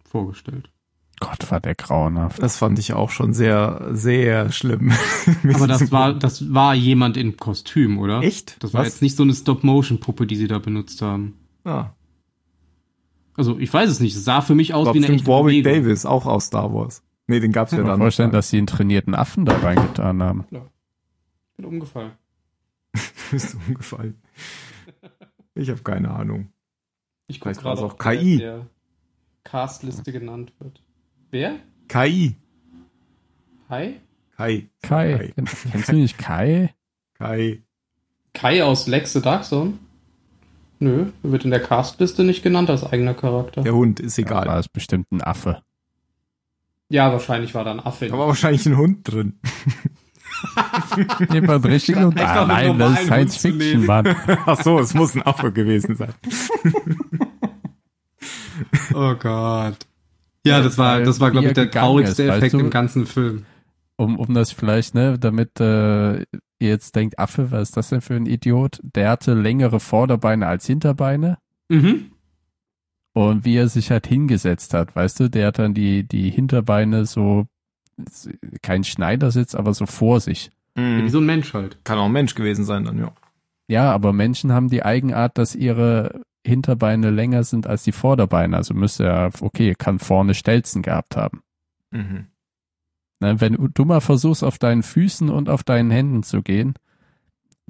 vorgestellt. 0.05 0.71
Gott, 1.19 1.51
war 1.51 1.59
der 1.59 1.75
grauenhaft. 1.75 2.41
Das 2.41 2.57
fand 2.57 2.79
ich 2.79 2.93
auch 2.93 3.11
schon 3.11 3.33
sehr, 3.35 3.89
sehr 3.91 4.53
schlimm. 4.53 4.93
Aber 5.55 5.67
das 5.67 5.91
war, 5.91 6.15
das 6.15 6.55
war 6.55 6.75
jemand 6.77 7.17
in 7.17 7.37
Kostüm, 7.37 7.99
oder? 7.99 8.23
Echt? 8.23 8.63
Das 8.63 8.73
war 8.73 8.83
Was? 8.83 8.89
jetzt 8.89 9.03
nicht 9.03 9.17
so 9.17 9.25
eine 9.25 9.35
Stop-Motion-Puppe, 9.35 10.27
die 10.29 10.37
sie 10.37 10.47
da 10.47 10.61
benutzt 10.61 11.03
haben. 11.03 11.35
Ah, 11.65 11.91
Also 13.35 13.59
ich 13.59 13.73
weiß 13.75 13.91
es 13.91 13.99
nicht. 13.99 14.15
Es 14.15 14.25
sah 14.25 14.41
für 14.41 14.55
mich 14.55 14.73
aus 14.73 14.87
war 14.87 14.95
wie 14.95 15.05
eine 15.05 15.13
echte 15.17 15.27
Warwick 15.27 15.65
Bewegung. 15.65 15.83
Davis, 15.85 16.07
auch 16.07 16.27
aus 16.27 16.47
Star 16.47 16.73
Wars. 16.73 17.03
Nee, 17.27 17.41
den 17.41 17.51
gab's 17.53 17.73
ja 17.73 17.79
Ich 17.79 17.81
kann 17.83 17.87
mir 17.87 17.93
dann. 17.95 18.01
vorstellen, 18.01 18.31
dass 18.31 18.51
sie 18.51 18.59
einen 18.59 18.69
trainierten 18.69 19.17
Affen 19.17 19.45
da 19.45 19.57
reingetan 19.59 20.23
haben. 20.23 20.45
Ich 20.53 20.61
bin 21.57 21.65
umgefallen. 21.67 22.13
ist 23.33 23.55
umgefallen. 23.55 24.21
Ich 25.55 25.71
habe 25.71 25.83
keine 25.83 26.11
Ahnung. 26.11 26.53
Ich 27.27 27.41
Vielleicht 27.41 27.61
guck 27.61 27.67
war's 27.67 27.81
gerade, 27.81 27.93
auch 27.93 27.99
KI. 27.99 28.39
Der 28.39 28.67
Castliste 29.45 30.13
genannt 30.13 30.53
wird. 30.59 30.83
Wer? 31.31 31.57
KI. 31.89 32.37
Hi? 33.69 34.01
Kai. 34.37 34.69
Kai. 34.83 35.33
Kennst 35.71 35.89
du 35.89 35.97
nicht 35.97 36.17
Kai? 36.19 36.75
Kai. 37.15 37.63
Kai 38.35 38.63
aus 38.65 38.87
Lex 38.87 39.13
the 39.13 39.21
Dark 39.21 39.45
Zone? 39.45 39.75
Nö, 40.81 41.07
wird 41.23 41.45
in 41.45 41.51
der 41.51 41.61
Castliste 41.61 42.23
nicht 42.23 42.43
genannt 42.43 42.71
als 42.71 42.85
eigener 42.85 43.15
Charakter. 43.15 43.63
Der 43.63 43.75
Hund 43.75 43.99
ist 43.99 44.17
egal. 44.17 44.47
war 44.47 44.59
es 44.59 44.69
bestimmt 44.69 45.11
ein 45.11 45.23
Affe. 45.23 45.63
Ja, 46.89 47.11
wahrscheinlich 47.13 47.55
war 47.55 47.65
da 47.65 47.73
ein 47.73 47.81
Affe. 47.81 48.07
Da 48.07 48.17
war 48.17 48.29
wahrscheinlich 48.29 48.65
ein 48.67 48.77
Hund 48.77 49.01
drin. 49.11 49.41
Jemand 51.33 51.65
richtig 51.67 51.97
und 51.97 52.15
mit 52.15 52.25
nein, 52.25 52.79
das 52.79 53.01
ist 53.01 53.07
Science 53.07 53.37
Fiction. 53.37 53.87
Mann. 53.87 54.15
Ach 54.47 54.61
so, 54.61 54.79
es 54.79 54.95
muss 54.95 55.15
ein 55.15 55.23
Affe 55.23 55.53
gewesen 55.53 55.97
sein. 55.97 56.15
Oh 58.93 59.15
Gott. 59.15 59.77
Ja, 60.45 60.61
das 60.61 60.79
war, 60.79 61.01
das 61.01 61.21
war, 61.21 61.31
glaube 61.31 61.47
ich, 61.47 61.57
er 61.57 61.67
der 61.67 61.71
traurigste 61.71 62.25
ist, 62.25 62.29
weißt 62.29 62.39
Effekt 62.39 62.55
du? 62.55 62.59
im 62.61 62.71
ganzen 62.71 63.07
Film. 63.07 63.45
Um, 63.97 64.19
um 64.19 64.35
das 64.35 64.53
vielleicht, 64.53 64.95
ne, 64.95 65.19
damit 65.19 65.61
äh, 65.61 66.19
ihr 66.21 66.27
jetzt 66.59 66.95
denkt, 66.95 67.19
Affe, 67.19 67.51
was 67.51 67.69
ist 67.69 67.77
das 67.77 67.89
denn 67.89 68.01
für 68.01 68.15
ein 68.15 68.27
Idiot? 68.27 68.81
Der 68.83 69.11
hatte 69.11 69.35
längere 69.35 69.81
Vorderbeine 69.81 70.47
als 70.47 70.67
Hinterbeine. 70.67 71.39
Mhm. 71.69 72.13
Und 73.13 73.45
wie 73.45 73.57
er 73.57 73.69
sich 73.69 73.91
halt 73.91 74.07
hingesetzt 74.07 74.75
hat, 74.75 74.95
weißt 74.95 75.21
du, 75.21 75.29
der 75.31 75.49
hat 75.49 75.59
dann 75.59 75.75
die, 75.75 76.07
die 76.07 76.31
Hinterbeine 76.31 77.05
so, 77.05 77.47
kein 78.63 78.85
Schneidersitz, 78.85 79.55
aber 79.55 79.75
so 79.75 79.87
vor 79.87 80.21
sich. 80.21 80.51
Ja, 80.77 81.03
wie 81.03 81.09
so 81.09 81.19
ein 81.19 81.27
Mensch 81.27 81.55
halt. 81.55 81.79
Kann 81.85 81.99
auch 81.99 82.07
ein 82.07 82.13
Mensch 82.13 82.35
gewesen 82.35 82.65
sein 82.65 82.85
dann, 82.85 82.99
ja. 82.99 83.13
Ja, 83.67 83.93
aber 83.93 84.13
Menschen 84.13 84.53
haben 84.53 84.69
die 84.71 84.85
Eigenart, 84.85 85.37
dass 85.37 85.55
ihre 85.55 86.23
Hinterbeine 86.47 87.11
länger 87.11 87.45
sind 87.45 87.67
als 87.67 87.83
die 87.83 87.93
Vorderbeine. 87.93 88.57
Also 88.57 88.75
müsste 88.75 89.05
er, 89.05 89.31
okay, 89.41 89.75
kann 89.77 89.99
vorne 89.99 90.35
Stelzen 90.35 90.83
gehabt 90.83 91.17
haben. 91.17 91.43
Mhm. 91.91 92.27
Ne, 93.21 93.41
wenn 93.41 93.71
du 93.75 93.85
mal 93.85 94.01
versuchst, 94.01 94.45
auf 94.45 94.59
deinen 94.59 94.83
Füßen 94.83 95.29
und 95.29 95.49
auf 95.49 95.65
deinen 95.65 95.91
Händen 95.91 96.23
zu 96.23 96.43
gehen, 96.43 96.75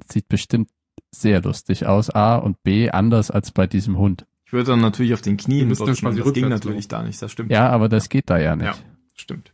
sieht 0.07 0.27
bestimmt 0.27 0.69
sehr 1.11 1.41
lustig 1.41 1.87
aus, 1.87 2.09
A 2.09 2.35
und 2.35 2.61
B 2.63 2.89
anders 2.91 3.31
als 3.31 3.51
bei 3.51 3.65
diesem 3.65 3.97
Hund. 3.97 4.25
Ich 4.45 4.53
würde 4.53 4.71
dann 4.71 4.81
natürlich 4.81 5.13
auf 5.13 5.21
den 5.21 5.37
Knien 5.37 5.71
quasi 5.71 6.01
Das 6.01 6.33
ging 6.33 6.49
natürlich 6.49 6.87
da 6.87 7.03
nicht, 7.03 7.21
das 7.21 7.31
stimmt. 7.31 7.51
Ja, 7.51 7.69
aber 7.69 7.89
das 7.89 8.09
geht 8.09 8.29
da 8.29 8.37
ja 8.37 8.55
nicht. 8.55 8.65
Ja. 8.65 8.75
Stimmt. 9.15 9.53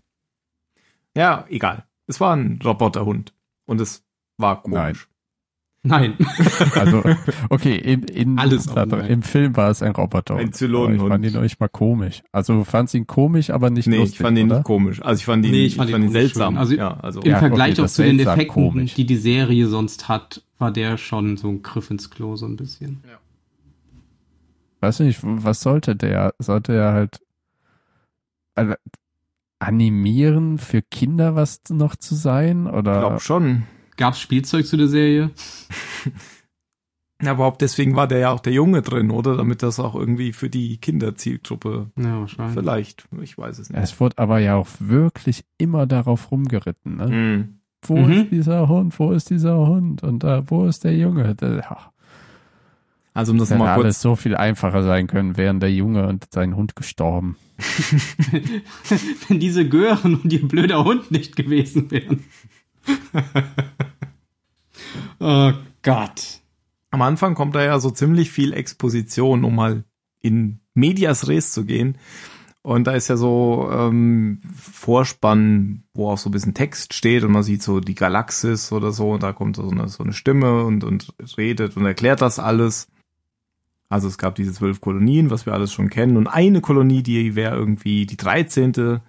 Ja, 1.16 1.46
egal. 1.50 1.86
Es 2.08 2.20
war 2.20 2.36
ein 2.36 2.60
Roboterhund. 2.64 3.34
Und 3.66 3.82
es 3.82 4.04
war 4.38 4.62
komisch. 4.62 5.08
Nein. 5.84 6.18
Also, 6.76 7.04
okay, 7.50 7.76
in, 7.76 8.04
in, 8.04 8.40
Alles 8.40 8.66
da, 8.66 8.84
im 8.84 9.22
Film 9.22 9.56
war 9.56 9.70
es 9.70 9.82
ein 9.84 9.92
Roboter. 9.92 10.36
Ein 10.36 10.52
Zylonenhund. 10.52 11.04
Ich 11.04 11.10
fand 11.10 11.26
ihn 11.26 11.38
euch 11.38 11.60
mal 11.60 11.68
komisch. 11.68 12.24
Also, 12.32 12.54
du 12.54 12.64
fandst 12.64 12.94
ihn 12.96 13.06
komisch, 13.08 13.50
aber 13.52 13.70
nicht 13.70 13.88
Nee, 13.88 13.98
lustig, 13.98 14.20
ich 14.20 14.22
fand 14.24 14.38
ihn 14.38 14.48
oder? 14.48 14.58
nicht 14.58 14.66
komisch. 14.66 15.02
Also 15.02 15.20
ich 15.20 15.26
fand 15.26 15.46
ihn, 15.46 15.52
Nee, 15.52 15.66
ich 15.66 15.76
fand 15.76 15.90
ihn, 15.92 16.10
seltsam. 16.10 16.58
unschön. 16.58 16.60
Also- 16.60 16.76
ja, 16.76 16.98
also 17.02 17.22
Im 17.22 17.32
Ja, 17.32 17.40
Vergleich 17.40 17.74
okay, 17.74 17.82
auch 17.84 17.88
zu 17.88 18.04
den 18.04 18.18
seltsam 18.18 18.34
Effekten, 18.40 18.54
komisch. 18.54 18.94
die 18.96 19.06
die 19.06 19.18
Serie 19.18 19.68
sonst 19.68 20.08
hat, 20.10 20.44
war 20.58 20.72
der 20.72 20.98
schon 20.98 21.38
so 21.38 21.50
ein 21.50 21.62
Griff 21.62 21.90
ins 21.92 22.10
Klo 22.10 22.36
so 22.36 22.46
ein 22.48 22.56
bisschen. 22.56 23.04
Weiß 24.82 25.00
nicht, 25.02 25.20
was 25.24 25.62
sollte 25.62 25.96
der? 25.96 26.34
Sollte 26.40 26.74
er 26.74 26.94
halt 26.94 27.20
also, 28.56 28.74
animieren 29.60 30.58
für 30.58 30.82
Kinder 30.82 31.36
was 31.36 31.62
noch 31.70 31.96
zu 31.96 32.16
sein? 32.16 32.66
ich 32.68 32.74
Oder? 32.74 33.00
glaube 33.00 33.20
schon. 33.20 33.64
Gab's 33.98 34.20
Spielzeug 34.20 34.66
zu 34.66 34.76
der 34.78 34.88
Serie? 34.88 35.32
Ja, 37.22 37.32
überhaupt 37.32 37.62
deswegen 37.62 37.96
war 37.96 38.08
der 38.08 38.18
ja 38.20 38.32
auch 38.32 38.42
der 38.42 38.52
Junge 38.52 38.82
drin, 38.82 39.10
oder? 39.10 39.38
Damit 39.38 39.64
das 39.64 39.80
auch 39.80 39.96
irgendwie 39.96 40.34
für 40.34 40.50
die 40.50 40.78
Kinderzielgruppe 40.78 41.90
Ja, 41.98 42.20
wahrscheinlich. 42.20 42.54
vielleicht, 42.54 43.08
ich 43.22 43.38
weiß 43.38 43.58
es 43.60 43.70
nicht. 43.70 43.82
Es 43.82 44.00
wurde 44.02 44.18
aber 44.18 44.40
ja 44.40 44.56
auch 44.56 44.68
wirklich 44.80 45.46
immer 45.58 45.86
darauf 45.88 46.30
rumgeritten. 46.32 46.98
Ne? 46.98 47.08
Hm. 47.08 47.60
Wo 47.88 47.98
Mhm. 48.00 48.12
ist 48.12 48.32
dieser 48.32 48.68
Hund? 48.68 49.00
Wo 49.00 49.12
ist 49.12 49.30
dieser 49.30 49.56
Hund? 49.66 50.04
Und 50.04 50.24
äh, 50.26 50.44
wo 50.50 50.66
ist 50.66 50.84
der 50.84 50.96
Junge? 50.98 51.36
Ach, 51.70 51.92
Also 53.16 53.32
um 53.32 53.38
das 53.38 53.50
hätte 53.50 53.60
mal 53.60 53.70
alles 53.70 53.96
kurz, 53.96 54.02
so 54.02 54.18
viel 54.18 54.36
einfacher 54.36 54.84
sein 54.84 55.08
können, 55.08 55.38
wären 55.38 55.62
der 55.62 55.72
Junge 55.72 56.06
und 56.06 56.28
sein 56.34 56.58
Hund 56.58 56.76
gestorben. 56.76 57.38
Wenn 59.28 59.40
diese 59.40 59.68
Gören 59.68 60.16
und 60.16 60.34
ihr 60.34 60.46
blöder 60.46 60.84
Hund 60.84 61.12
nicht 61.12 61.38
gewesen 61.38 61.90
wären. 61.92 62.26
oh 65.20 65.54
Gott. 65.82 66.42
am 66.92 67.02
Anfang 67.02 67.36
kommt 67.36 67.56
da 67.56 67.64
ja 67.64 67.80
so 67.80 67.90
ziemlich 67.90 68.32
viel 68.32 68.52
Exposition, 68.52 69.46
um 69.46 69.56
mal 69.56 69.86
in 70.22 70.60
Medias 70.74 71.30
Res 71.30 71.54
zu 71.54 71.64
gehen. 71.64 71.98
Und 72.64 72.88
da 72.88 72.96
ist 72.96 73.08
ja 73.08 73.16
so 73.16 73.70
ähm, 73.72 74.42
Vorspann, 74.60 75.84
wo 75.94 76.10
auch 76.10 76.18
so 76.18 76.28
ein 76.28 76.34
bisschen 76.34 76.54
Text 76.54 76.94
steht 76.94 77.24
und 77.24 77.32
man 77.32 77.44
sieht 77.44 77.64
so 77.64 77.80
die 77.80 77.96
Galaxis 77.96 78.74
oder 78.74 78.92
so. 78.92 79.12
Und 79.12 79.24
da 79.24 79.32
kommt 79.32 79.56
so 79.56 79.70
eine, 79.70 79.88
so 79.88 80.04
eine 80.04 80.12
Stimme 80.12 80.66
und, 80.66 80.84
und 80.84 81.14
redet 81.38 81.78
und 81.78 81.86
erklärt 81.86 82.22
das 82.22 82.40
alles. 82.40 82.90
Also 83.90 84.08
es 84.08 84.18
gab 84.18 84.36
diese 84.36 84.54
zwölf 84.54 84.82
Kolonien, 84.82 85.30
was 85.30 85.46
wir 85.46 85.54
alles 85.54 85.72
schon 85.72 85.90
kennen. 85.90 86.18
Und 86.18 86.28
eine 86.28 86.62
Kolonie, 86.62 87.04
die 87.04 87.36
wäre 87.36 87.56
irgendwie 87.56 88.06
die 88.06 88.18
dreizehnte, 88.18 89.02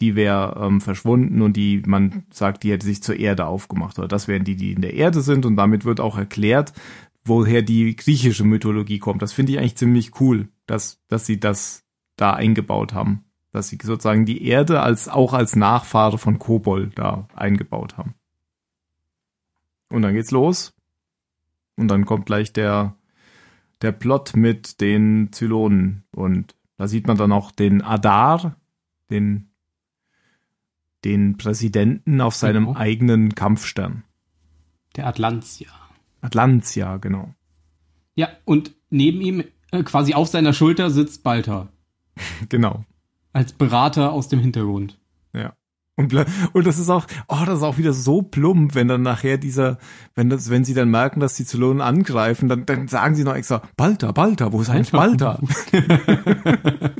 die 0.00 0.16
wäre 0.16 0.60
ähm, 0.60 0.80
verschwunden 0.80 1.40
und 1.42 1.56
die, 1.56 1.82
man 1.86 2.24
sagt, 2.30 2.64
die 2.64 2.72
hätte 2.72 2.86
sich 2.86 3.02
zur 3.02 3.16
Erde 3.16 3.46
aufgemacht. 3.46 3.98
Oder 3.98 4.08
das 4.08 4.26
wären 4.28 4.44
die, 4.44 4.56
die 4.56 4.72
in 4.72 4.82
der 4.82 4.94
Erde 4.94 5.20
sind. 5.20 5.46
Und 5.46 5.56
damit 5.56 5.84
wird 5.84 6.00
auch 6.00 6.18
erklärt, 6.18 6.72
woher 7.24 7.62
die 7.62 7.94
griechische 7.96 8.44
Mythologie 8.44 8.98
kommt. 8.98 9.22
Das 9.22 9.32
finde 9.32 9.52
ich 9.52 9.58
eigentlich 9.58 9.76
ziemlich 9.76 10.20
cool, 10.20 10.48
dass, 10.66 11.00
dass 11.08 11.26
sie 11.26 11.38
das 11.38 11.84
da 12.16 12.32
eingebaut 12.32 12.92
haben. 12.92 13.24
Dass 13.52 13.68
sie 13.68 13.78
sozusagen 13.80 14.26
die 14.26 14.44
Erde 14.44 14.80
als 14.80 15.08
auch 15.08 15.32
als 15.32 15.54
Nachfahre 15.54 16.18
von 16.18 16.40
Kobol 16.40 16.90
da 16.96 17.28
eingebaut 17.34 17.96
haben. 17.96 18.14
Und 19.90 20.02
dann 20.02 20.14
geht's 20.14 20.32
los. 20.32 20.74
Und 21.76 21.86
dann 21.86 22.04
kommt 22.04 22.26
gleich 22.26 22.52
der, 22.52 22.96
der 23.84 23.92
Plot 23.92 24.34
mit 24.34 24.80
den 24.80 25.30
Zylonen. 25.32 26.04
Und 26.16 26.56
da 26.76 26.88
sieht 26.88 27.06
man 27.06 27.16
dann 27.16 27.32
auch 27.32 27.52
den 27.52 27.82
Adar, 27.82 28.56
den, 29.10 29.50
den 31.04 31.36
Präsidenten 31.36 32.20
auf 32.20 32.34
seinem 32.34 32.66
Genau. 32.66 32.78
eigenen 32.78 33.34
Kampfstern. 33.34 34.04
Der 34.96 35.06
Atlantia. 35.06 35.68
Atlantia, 36.22 36.96
genau. 36.96 37.34
Ja, 38.14 38.28
und 38.44 38.74
neben 38.90 39.20
ihm, 39.20 39.44
äh, 39.70 39.82
quasi 39.82 40.14
auf 40.14 40.28
seiner 40.28 40.52
Schulter, 40.52 40.90
sitzt 40.90 41.22
Balta. 41.22 41.68
Genau. 42.48 42.84
Als 43.32 43.52
Berater 43.52 44.12
aus 44.12 44.28
dem 44.28 44.38
Hintergrund. 44.38 44.98
Und, 45.96 46.12
und 46.52 46.66
das 46.66 46.78
ist 46.78 46.90
auch, 46.90 47.06
oh, 47.28 47.42
das 47.46 47.58
ist 47.58 47.62
auch 47.62 47.78
wieder 47.78 47.92
so 47.92 48.22
plump, 48.22 48.74
wenn 48.74 48.88
dann 48.88 49.02
nachher 49.02 49.38
dieser, 49.38 49.78
wenn 50.14 50.28
das, 50.28 50.50
wenn 50.50 50.64
sie 50.64 50.74
dann 50.74 50.90
merken, 50.90 51.20
dass 51.20 51.34
die 51.34 51.44
Zylonen 51.44 51.80
angreifen, 51.80 52.48
dann, 52.48 52.66
dann 52.66 52.88
sagen 52.88 53.14
sie 53.14 53.24
noch 53.24 53.36
extra, 53.36 53.62
Balta, 53.76 54.12
Balta, 54.12 54.52
wo 54.52 54.60
ist 54.60 54.70
eigentlich 54.70 54.90
Balta? 54.90 55.38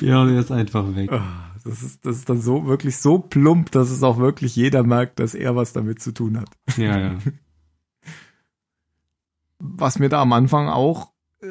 Ja, 0.00 0.24
der 0.24 0.40
ist 0.40 0.52
einfach 0.52 0.94
weg. 0.94 1.10
Ah, 1.12 1.52
Das 1.64 1.82
ist, 1.82 2.06
das 2.06 2.16
ist 2.16 2.28
dann 2.28 2.40
so, 2.40 2.66
wirklich 2.66 2.96
so 2.96 3.18
plump, 3.18 3.70
dass 3.72 3.90
es 3.90 4.02
auch 4.02 4.18
wirklich 4.18 4.56
jeder 4.56 4.82
merkt, 4.82 5.18
dass 5.18 5.34
er 5.34 5.56
was 5.56 5.72
damit 5.72 6.00
zu 6.00 6.12
tun 6.12 6.38
hat. 6.38 6.48
Ja, 6.76 6.98
ja. 6.98 7.18
Was 9.60 9.98
mir 9.98 10.08
da 10.08 10.22
am 10.22 10.32
Anfang 10.32 10.68
auch, 10.68 11.10
äh, 11.42 11.46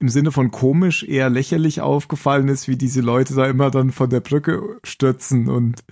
im 0.00 0.08
Sinne 0.08 0.32
von 0.32 0.50
komisch 0.50 1.04
eher 1.04 1.30
lächerlich 1.30 1.80
aufgefallen 1.80 2.48
ist, 2.48 2.66
wie 2.68 2.76
diese 2.76 3.02
Leute 3.02 3.34
da 3.34 3.46
immer 3.46 3.70
dann 3.70 3.92
von 3.92 4.10
der 4.10 4.20
Brücke 4.20 4.78
stürzen 4.82 5.48
und 5.48 5.84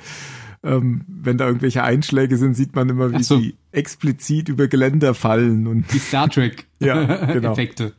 ähm, 0.64 1.04
wenn 1.06 1.38
da 1.38 1.46
irgendwelche 1.46 1.84
Einschläge 1.84 2.36
sind, 2.36 2.54
sieht 2.54 2.74
man 2.74 2.88
immer, 2.88 3.12
wie 3.12 3.22
so. 3.22 3.38
sie 3.38 3.56
explizit 3.70 4.48
über 4.48 4.66
Geländer 4.66 5.14
fallen 5.14 5.66
und 5.68 5.92
Die 5.92 5.98
Star 5.98 6.28
Trek 6.28 6.66
Ja, 6.80 7.26
genau. 7.26 7.52
Effekte. 7.52 7.92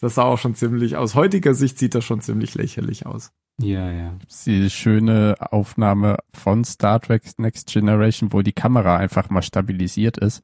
das 0.00 0.16
sah 0.16 0.24
auch 0.24 0.38
schon 0.38 0.54
ziemlich, 0.56 0.96
aus 0.96 1.14
heutiger 1.14 1.54
Sicht 1.54 1.78
sieht 1.78 1.94
das 1.94 2.04
schon 2.04 2.20
ziemlich 2.20 2.54
lächerlich 2.54 3.06
aus. 3.06 3.30
Ja, 3.60 3.92
ja. 3.92 4.18
Die 4.46 4.70
schöne 4.70 5.36
Aufnahme 5.38 6.16
von 6.34 6.64
Star 6.64 7.00
Trek 7.00 7.22
Next 7.38 7.68
Generation, 7.70 8.32
wo 8.32 8.42
die 8.42 8.52
Kamera 8.52 8.96
einfach 8.96 9.30
mal 9.30 9.42
stabilisiert 9.42 10.18
ist. 10.18 10.42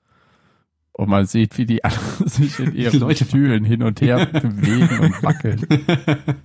Und 0.98 1.08
man 1.10 1.26
sieht, 1.26 1.56
wie 1.58 1.64
die 1.64 1.84
alle 1.84 1.94
sich 2.26 2.58
in 2.58 2.74
ihren 2.74 2.98
Leute- 2.98 3.24
Stühlen 3.24 3.64
hin 3.64 3.84
und 3.84 4.00
her 4.00 4.26
bewegen 4.26 4.98
und 4.98 5.22
wackeln. 5.22 5.64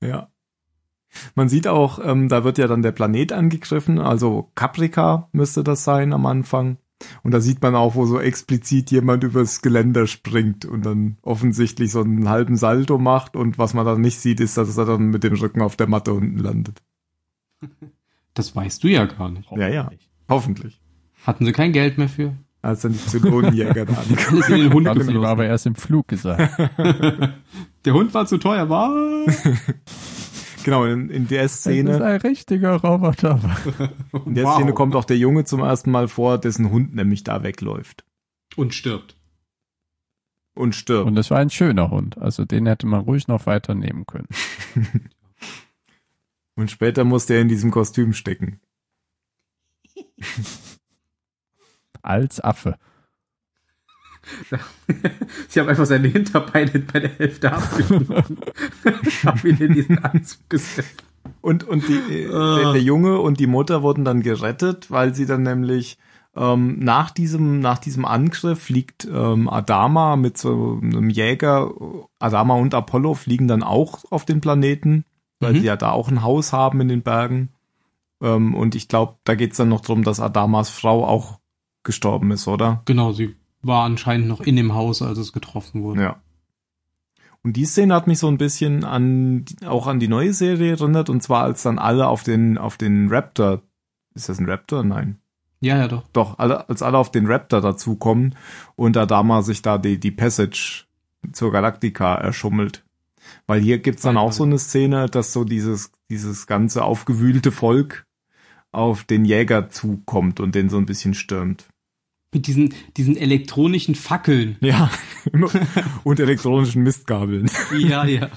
Ja. 0.00 0.28
Man 1.34 1.48
sieht 1.48 1.66
auch, 1.68 1.98
ähm, 2.04 2.28
da 2.28 2.44
wird 2.44 2.58
ja 2.58 2.66
dann 2.66 2.82
der 2.82 2.92
Planet 2.92 3.32
angegriffen, 3.32 3.98
also 3.98 4.50
Caprica 4.54 5.28
müsste 5.32 5.64
das 5.64 5.84
sein 5.84 6.12
am 6.12 6.26
Anfang. 6.26 6.76
Und 7.22 7.32
da 7.32 7.40
sieht 7.40 7.62
man 7.62 7.74
auch, 7.74 7.94
wo 7.94 8.04
so 8.04 8.20
explizit 8.20 8.90
jemand 8.90 9.24
übers 9.24 9.62
Geländer 9.62 10.06
springt 10.06 10.64
und 10.64 10.84
dann 10.84 11.16
offensichtlich 11.22 11.90
so 11.90 12.00
einen 12.02 12.28
halben 12.28 12.56
Salto 12.56 12.98
macht 12.98 13.36
und 13.36 13.56
was 13.58 13.72
man 13.72 13.86
dann 13.86 14.00
nicht 14.00 14.20
sieht, 14.20 14.40
ist, 14.40 14.56
dass 14.58 14.76
er 14.76 14.84
dann 14.84 15.06
mit 15.06 15.24
dem 15.24 15.34
Rücken 15.34 15.62
auf 15.62 15.76
der 15.76 15.86
Matte 15.86 16.12
unten 16.12 16.38
landet. 16.38 16.82
Das 18.34 18.54
weißt 18.54 18.82
du 18.84 18.88
ja 18.88 19.06
gar 19.06 19.30
nicht. 19.30 19.50
Ja, 19.52 19.68
ja. 19.68 19.90
Hoffentlich. 20.28 20.80
Hatten 21.24 21.44
sie 21.44 21.52
kein 21.52 21.72
Geld 21.72 21.98
mehr 21.98 22.08
für? 22.08 22.34
Als 22.62 22.80
dann 22.82 22.92
die 22.92 22.98
Zylonenjäger 22.98 23.84
da 23.84 24.02
in 24.08 24.16
den 24.16 24.72
Hund 24.72 24.86
Das 24.86 25.06
sie 25.06 25.12
ihm 25.12 25.24
aber 25.24 25.44
erst 25.46 25.66
im 25.66 25.74
Flug 25.74 26.08
gesagt. 26.08 26.50
Der 27.84 27.92
Hund 27.92 28.14
war 28.14 28.24
zu 28.26 28.38
teuer, 28.38 28.68
was? 28.70 29.42
Genau, 30.64 30.86
in, 30.86 31.10
in 31.10 31.28
der 31.28 31.42
Das 31.42 31.52
ist 31.56 31.60
Szene, 31.60 32.02
ein 32.02 32.20
richtiger 32.22 32.76
Roboter. 32.76 33.38
in 34.24 34.34
der 34.34 34.44
Wow. 34.44 34.54
Szene 34.54 34.72
kommt 34.72 34.94
auch 34.96 35.04
der 35.04 35.18
Junge 35.18 35.44
zum 35.44 35.60
ersten 35.60 35.90
Mal 35.90 36.08
vor, 36.08 36.38
dessen 36.38 36.70
Hund 36.70 36.94
nämlich 36.94 37.22
da 37.22 37.42
wegläuft 37.42 38.06
Und 38.56 38.72
stirbt. 38.74 39.14
und 40.54 40.74
stirbt. 40.74 41.06
Und 41.06 41.18
es 41.18 41.30
war 41.30 41.36
ein 41.38 41.50
schöner 41.50 41.90
Hund. 41.90 42.16
Also 42.16 42.46
den 42.46 42.64
hätte 42.64 42.86
man 42.86 43.00
ruhig 43.02 43.28
noch 43.28 43.44
weiter 43.44 43.74
nehmen 43.74 44.06
können. 44.06 44.28
Und 46.56 46.70
später 46.70 47.04
musste 47.04 47.34
er 47.34 47.42
in 47.42 47.48
diesem 47.48 47.70
Kostüm 47.70 48.14
stecken. 48.14 48.58
Als 52.04 52.40
Affe. 52.40 52.76
Sie 55.48 55.60
haben 55.60 55.68
einfach 55.68 55.86
seine 55.86 56.08
Hinterbeine 56.08 56.78
bei 56.92 57.00
der 57.00 57.10
Hälfte 57.10 57.52
abgeschnitten. 57.52 58.38
Hab 59.24 59.44
ihn 59.44 59.56
in 59.58 59.74
diesen 59.74 59.98
Anzug 60.02 60.48
gesetzt. 60.48 61.02
Und, 61.40 61.64
und 61.64 61.86
die, 61.88 62.22
äh, 62.22 62.32
Ah. 62.32 62.56
der, 62.56 62.72
der 62.72 62.82
Junge 62.82 63.18
und 63.18 63.38
die 63.40 63.46
Mutter 63.46 63.82
wurden 63.82 64.04
dann 64.04 64.22
gerettet, 64.22 64.90
weil 64.90 65.14
sie 65.14 65.26
dann 65.26 65.42
nämlich 65.42 65.98
ähm, 66.36 66.78
nach 66.80 67.10
diesem 67.10 67.60
nach 67.60 67.78
diesem 67.78 68.04
Angriff 68.04 68.62
fliegt 68.64 69.06
ähm, 69.10 69.48
Adama 69.48 70.16
mit 70.16 70.36
so 70.36 70.80
einem 70.82 71.08
Jäger, 71.10 71.70
Adama 72.18 72.54
und 72.54 72.74
Apollo 72.74 73.14
fliegen 73.14 73.46
dann 73.46 73.62
auch 73.62 74.04
auf 74.10 74.24
den 74.24 74.40
Planeten, 74.40 75.04
weil 75.40 75.52
Mhm. 75.54 75.58
sie 75.60 75.66
ja 75.66 75.76
da 75.76 75.92
auch 75.92 76.08
ein 76.08 76.22
Haus 76.22 76.52
haben 76.52 76.80
in 76.80 76.88
den 76.88 77.02
Bergen. 77.02 77.50
Ähm, 78.22 78.54
und 78.54 78.74
ich 78.74 78.88
glaube, 78.88 79.16
da 79.24 79.34
geht's 79.34 79.56
dann 79.58 79.68
noch 79.68 79.80
drum, 79.82 80.02
dass 80.02 80.18
Adamas 80.20 80.70
Frau 80.70 81.06
auch 81.06 81.38
gestorben 81.84 82.30
ist, 82.30 82.48
oder? 82.48 82.82
Genau, 82.86 83.12
sie 83.12 83.34
war 83.62 83.84
anscheinend 83.84 84.28
noch 84.28 84.40
in 84.40 84.56
dem 84.56 84.74
Haus, 84.74 85.02
als 85.02 85.18
es 85.18 85.32
getroffen 85.32 85.82
wurde. 85.82 86.02
Ja. 86.02 86.16
Und 87.42 87.56
die 87.56 87.66
Szene 87.66 87.94
hat 87.94 88.06
mich 88.06 88.18
so 88.18 88.28
ein 88.28 88.38
bisschen 88.38 88.84
an 88.84 89.44
auch 89.66 89.86
an 89.86 90.00
die 90.00 90.08
neue 90.08 90.32
Serie 90.32 90.72
erinnert 90.72 91.10
und 91.10 91.22
zwar 91.22 91.42
als 91.42 91.62
dann 91.62 91.78
alle 91.78 92.08
auf 92.08 92.22
den 92.22 92.56
auf 92.56 92.78
den 92.78 93.08
Raptor 93.08 93.60
ist 94.14 94.28
das 94.28 94.38
ein 94.38 94.48
Raptor? 94.48 94.84
Nein. 94.84 95.18
Ja, 95.60 95.76
ja, 95.76 95.88
doch. 95.88 96.04
Doch, 96.12 96.38
alle, 96.38 96.68
als 96.68 96.82
alle 96.82 96.98
auf 96.98 97.10
den 97.10 97.26
Raptor 97.26 97.60
dazukommen 97.60 98.36
und 98.76 98.96
Adama 98.96 99.42
sich 99.42 99.62
da 99.62 99.78
die, 99.78 99.98
die 99.98 100.10
Passage 100.10 100.84
zur 101.32 101.52
Galactica 101.52 102.14
erschummelt. 102.14 102.84
Weil 103.46 103.60
hier 103.60 103.78
gibt's 103.78 104.02
dann 104.02 104.16
auch 104.16 104.32
so 104.32 104.44
eine 104.44 104.58
Szene, 104.58 105.06
dass 105.06 105.32
so 105.32 105.44
dieses, 105.44 105.90
dieses 106.10 106.46
ganze 106.46 106.84
aufgewühlte 106.84 107.50
Volk 107.50 108.06
auf 108.72 109.04
den 109.04 109.24
Jäger 109.24 109.70
zukommt 109.70 110.40
und 110.40 110.54
den 110.54 110.68
so 110.68 110.76
ein 110.76 110.86
bisschen 110.86 111.14
stürmt. 111.14 111.66
Mit 112.34 112.48
diesen, 112.48 112.74
diesen 112.96 113.16
elektronischen 113.16 113.94
Fackeln. 113.94 114.56
Ja, 114.64 114.90
und 116.02 116.20
elektronischen 116.20 116.82
Mistgabeln. 116.82 117.50
Ja, 117.78 118.04
ja. 118.04 118.28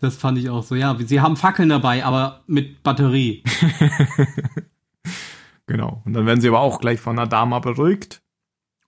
Das 0.00 0.16
fand 0.16 0.38
ich 0.38 0.50
auch 0.50 0.62
so. 0.62 0.74
Ja, 0.74 0.96
sie 0.98 1.20
haben 1.20 1.36
Fackeln 1.36 1.68
dabei, 1.68 2.04
aber 2.04 2.42
mit 2.46 2.82
Batterie. 2.82 3.44
genau. 5.66 6.02
Und 6.04 6.14
dann 6.14 6.26
werden 6.26 6.40
sie 6.40 6.48
aber 6.48 6.60
auch 6.60 6.80
gleich 6.80 7.00
von 7.00 7.18
Adama 7.18 7.58
beruhigt. 7.58 8.22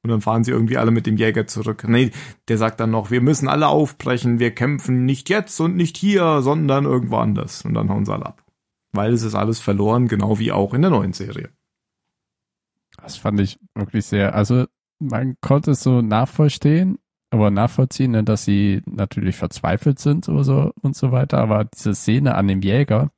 Und 0.03 0.11
dann 0.11 0.21
fahren 0.21 0.43
sie 0.43 0.51
irgendwie 0.51 0.79
alle 0.79 0.91
mit 0.91 1.07
dem 1.07 1.17
Jäger 1.17 1.47
zurück. 1.47 1.85
Nee, 1.87 2.11
der 2.49 2.59
sagt 2.59 2.81
dann 2.81 2.91
noch, 2.91 3.11
wir 3.11 3.21
müssen 3.21 3.49
alle 3.49 3.69
aufbrechen, 3.69 4.41
wir 4.41 4.51
kämpfen 4.51 5.05
nicht 5.05 5.29
jetzt 5.29 5.61
und 5.61 5.77
nicht 5.77 5.97
hier, 5.97 6.43
sondern 6.43 6.85
irgendwo 6.85 7.19
anders. 7.19 7.65
Und 7.65 7.75
dann 7.75 7.89
hauen 7.89 8.05
sie 8.05 8.13
alle 8.13 8.27
ab. 8.27 8.43
Weil 8.93 9.13
es 9.13 9.23
ist 9.23 9.37
alles 9.37 9.61
verloren, 9.61 10.09
genau 10.09 10.39
wie 10.39 10.51
auch 10.51 10.75
in 10.75 10.83
der 10.83 10.91
neuen 10.91 11.13
Serie. 11.13 11.51
Das 13.03 13.17
fand 13.17 13.41
ich 13.41 13.59
wirklich 13.75 14.07
sehr, 14.07 14.35
also 14.35 14.67
man 14.99 15.37
konnte 15.41 15.73
es 15.73 15.83
so 15.83 16.01
nachvollziehen, 16.03 16.99
aber 17.31 17.51
nachvollziehen, 17.51 18.13
ne, 18.13 18.23
dass 18.25 18.45
sie 18.45 18.83
natürlich 18.87 19.37
verzweifelt 19.37 19.99
sind 19.99 20.29
oder 20.29 20.45
so 20.45 20.73
und 20.83 20.95
so 20.95 21.11
weiter. 21.13 21.39
Aber 21.39 21.65
diese 21.65 21.95
Szene 21.95 22.35
an 22.37 22.47
dem 22.47 22.63
Jäger, 22.63 23.11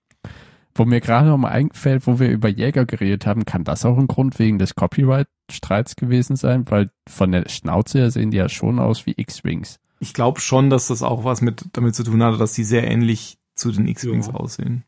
wo 0.75 0.85
mir 0.85 1.01
gerade 1.01 1.29
noch 1.29 1.37
mal 1.37 1.51
einfällt, 1.51 2.07
wo 2.07 2.19
wir 2.19 2.31
über 2.31 2.49
Jäger 2.49 2.87
geredet 2.87 3.27
haben, 3.27 3.45
kann 3.45 3.65
das 3.65 3.85
auch 3.85 3.99
ein 3.99 4.07
Grund 4.07 4.39
wegen 4.39 4.59
des 4.59 4.75
Copyright-Streits 4.75 5.97
gewesen 5.97 6.37
sein? 6.37 6.65
Weil 6.71 6.91
von 7.09 7.33
der 7.33 7.49
Schnauze 7.49 7.99
her 7.99 8.11
sehen 8.11 8.31
die 8.31 8.39
ja 8.39 8.49
schon 8.49 8.79
aus 8.79 9.05
wie 9.07 9.15
X-Wings. 9.17 9.79
Ich 10.01 10.15
glaube 10.15 10.41
schon, 10.41 10.71
dass 10.71 10.89
das 10.89 11.03
auch 11.03 11.25
was 11.25 11.43
mit 11.43 11.65
damit 11.73 11.95
zu 11.95 12.03
tun 12.05 12.23
hatte, 12.23 12.39
dass 12.39 12.53
die 12.55 12.65
sehr 12.65 12.89
ähnlich 12.91 13.39
zu 13.55 13.71
den 13.71 13.87
X-Wings 13.87 14.29
Ja. 14.29 14.35
aussehen. 14.35 14.85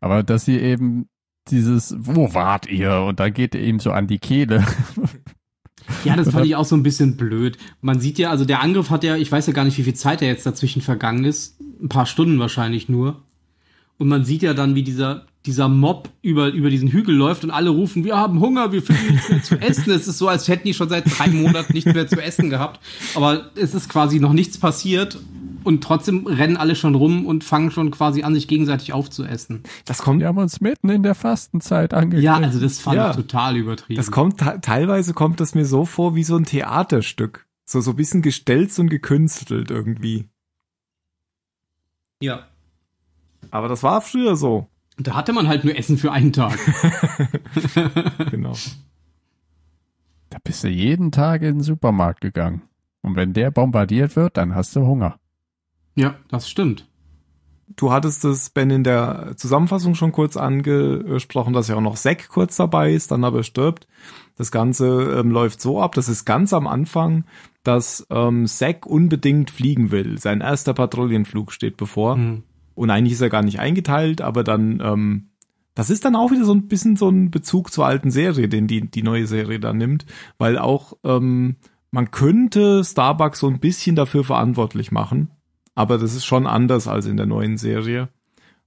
Aber 0.00 0.22
dass 0.22 0.44
sie 0.44 0.58
eben 0.58 1.08
dieses, 1.50 1.94
wo 1.98 2.34
wart 2.34 2.68
ihr? 2.68 3.02
Und 3.02 3.20
dann 3.20 3.32
geht 3.32 3.54
er 3.54 3.62
ihm 3.62 3.80
so 3.80 3.90
an 3.90 4.06
die 4.06 4.18
Kehle. 4.18 4.64
Ja, 6.04 6.16
das 6.16 6.30
fand 6.30 6.46
ich 6.46 6.54
auch 6.54 6.64
so 6.64 6.76
ein 6.76 6.82
bisschen 6.82 7.16
blöd. 7.16 7.56
Man 7.80 7.98
sieht 7.98 8.18
ja, 8.18 8.30
also 8.30 8.44
der 8.44 8.60
Angriff 8.62 8.90
hat 8.90 9.04
ja, 9.04 9.16
ich 9.16 9.32
weiß 9.32 9.46
ja 9.46 9.52
gar 9.52 9.64
nicht, 9.64 9.78
wie 9.78 9.84
viel 9.84 9.94
Zeit 9.94 10.20
da 10.20 10.26
jetzt 10.26 10.44
dazwischen 10.44 10.82
vergangen 10.82 11.24
ist. 11.24 11.58
Ein 11.82 11.88
paar 11.88 12.06
Stunden 12.06 12.38
wahrscheinlich 12.38 12.88
nur. 12.88 13.22
Und 13.96 14.08
man 14.08 14.24
sieht 14.24 14.42
ja 14.42 14.54
dann, 14.54 14.74
wie 14.74 14.82
dieser, 14.82 15.26
dieser 15.44 15.68
Mob 15.68 16.10
über, 16.22 16.48
über 16.48 16.70
diesen 16.70 16.88
Hügel 16.88 17.14
läuft 17.14 17.42
und 17.42 17.50
alle 17.50 17.70
rufen, 17.70 18.04
wir 18.04 18.16
haben 18.16 18.38
Hunger, 18.38 18.70
wir 18.70 18.82
finden 18.82 19.12
nichts 19.12 19.28
mehr 19.28 19.42
zu 19.42 19.60
essen. 19.60 19.90
Es 19.90 20.06
ist 20.06 20.18
so, 20.18 20.28
als 20.28 20.46
hätten 20.46 20.68
die 20.68 20.74
schon 20.74 20.88
seit 20.88 21.04
drei 21.18 21.28
Monaten 21.28 21.72
nichts 21.72 21.92
mehr 21.92 22.06
zu 22.06 22.22
essen 22.22 22.48
gehabt. 22.48 22.80
Aber 23.14 23.50
es 23.56 23.74
ist 23.74 23.88
quasi 23.88 24.20
noch 24.20 24.32
nichts 24.32 24.58
passiert. 24.58 25.18
Und 25.68 25.84
trotzdem 25.84 26.26
rennen 26.26 26.56
alle 26.56 26.74
schon 26.74 26.94
rum 26.94 27.26
und 27.26 27.44
fangen 27.44 27.70
schon 27.70 27.90
quasi 27.90 28.22
an, 28.22 28.32
sich 28.32 28.48
gegenseitig 28.48 28.94
aufzuessen. 28.94 29.64
Das 29.84 29.98
kommt, 29.98 30.20
Wir 30.20 30.28
haben 30.28 30.38
uns 30.38 30.62
mitten 30.62 30.88
in 30.88 31.02
der 31.02 31.14
Fastenzeit 31.14 31.92
angekündigt. 31.92 32.24
Ja, 32.24 32.36
also 32.38 32.58
das 32.58 32.78
fand 32.78 32.96
Ja. 32.96 33.10
ich 33.10 33.16
total 33.16 33.54
übertrieben. 33.58 33.98
das 33.98 34.10
kommt 34.10 34.38
te- 34.38 34.60
teilweise 34.62 35.12
kommt 35.12 35.40
das 35.40 35.54
mir 35.54 35.66
so 35.66 35.84
vor 35.84 36.14
wie 36.14 36.24
so 36.24 36.36
ein 36.36 36.44
Theaterstück. 36.46 37.46
So, 37.66 37.82
so 37.82 37.90
ein 37.90 37.96
bisschen 37.96 38.22
gestelzt 38.22 38.78
und 38.80 38.88
gekünstelt 38.88 39.70
irgendwie. 39.70 40.30
ja. 42.22 42.46
Aber 43.50 43.68
das 43.68 43.82
war 43.82 44.00
früher 44.00 44.36
so. 44.36 44.68
Da 44.96 45.14
hatte 45.14 45.32
man 45.34 45.48
halt 45.48 45.64
nur 45.64 45.76
Essen 45.76 45.98
für 45.98 46.12
einen 46.12 46.32
Tag. 46.32 46.58
Genau. 48.30 48.54
Da 50.30 50.38
bist 50.42 50.64
du 50.64 50.68
jeden 50.68 51.12
Tag 51.12 51.42
in 51.42 51.56
den 51.58 51.62
Supermarkt 51.62 52.20
gegangen. 52.22 52.62
Und 53.02 53.16
wenn 53.16 53.32
der 53.34 53.50
bombardiert 53.50 54.16
wird, 54.16 54.36
dann 54.38 54.54
hast 54.54 54.74
du 54.74 54.80
Hunger. 54.86 55.18
Ja, 55.98 56.14
das 56.28 56.48
stimmt. 56.48 56.86
Du 57.76 57.92
hattest 57.92 58.24
es, 58.24 58.50
Ben, 58.50 58.70
in 58.70 58.84
der 58.84 59.34
Zusammenfassung 59.36 59.94
schon 59.94 60.12
kurz 60.12 60.36
angesprochen, 60.36 61.52
dass 61.52 61.68
ja 61.68 61.76
auch 61.76 61.82
noch 61.82 61.96
Zack 61.96 62.28
kurz 62.28 62.56
dabei 62.56 62.92
ist, 62.92 63.10
dann 63.10 63.24
aber 63.24 63.42
stirbt. 63.42 63.88
Das 64.36 64.52
Ganze 64.52 65.18
ähm, 65.18 65.30
läuft 65.32 65.60
so 65.60 65.82
ab, 65.82 65.94
das 65.94 66.08
ist 66.08 66.24
ganz 66.24 66.52
am 66.52 66.68
Anfang, 66.68 67.24
dass 67.64 68.06
ähm, 68.10 68.46
Zack 68.46 68.86
unbedingt 68.86 69.50
fliegen 69.50 69.90
will. 69.90 70.18
Sein 70.18 70.40
erster 70.40 70.72
Patrouillenflug 70.72 71.52
steht 71.52 71.76
bevor. 71.76 72.14
Hm. 72.14 72.44
Und 72.76 72.90
eigentlich 72.90 73.14
ist 73.14 73.20
er 73.20 73.28
gar 73.28 73.42
nicht 73.42 73.58
eingeteilt, 73.58 74.20
aber 74.20 74.44
dann, 74.44 74.80
ähm, 74.80 75.30
das 75.74 75.90
ist 75.90 76.04
dann 76.04 76.14
auch 76.14 76.30
wieder 76.30 76.44
so 76.44 76.54
ein 76.54 76.68
bisschen 76.68 76.94
so 76.94 77.08
ein 77.08 77.32
Bezug 77.32 77.72
zur 77.72 77.86
alten 77.86 78.12
Serie, 78.12 78.48
den 78.48 78.68
die, 78.68 78.88
die 78.88 79.02
neue 79.02 79.26
Serie 79.26 79.58
da 79.58 79.72
nimmt, 79.72 80.06
weil 80.38 80.58
auch 80.58 80.92
ähm, 81.02 81.56
man 81.90 82.10
könnte 82.12 82.84
Starbucks 82.84 83.40
so 83.40 83.48
ein 83.48 83.58
bisschen 83.58 83.96
dafür 83.96 84.22
verantwortlich 84.22 84.92
machen, 84.92 85.30
aber 85.78 85.96
das 85.96 86.12
ist 86.14 86.24
schon 86.26 86.48
anders 86.48 86.88
als 86.88 87.06
in 87.06 87.16
der 87.16 87.26
neuen 87.26 87.56
Serie, 87.56 88.08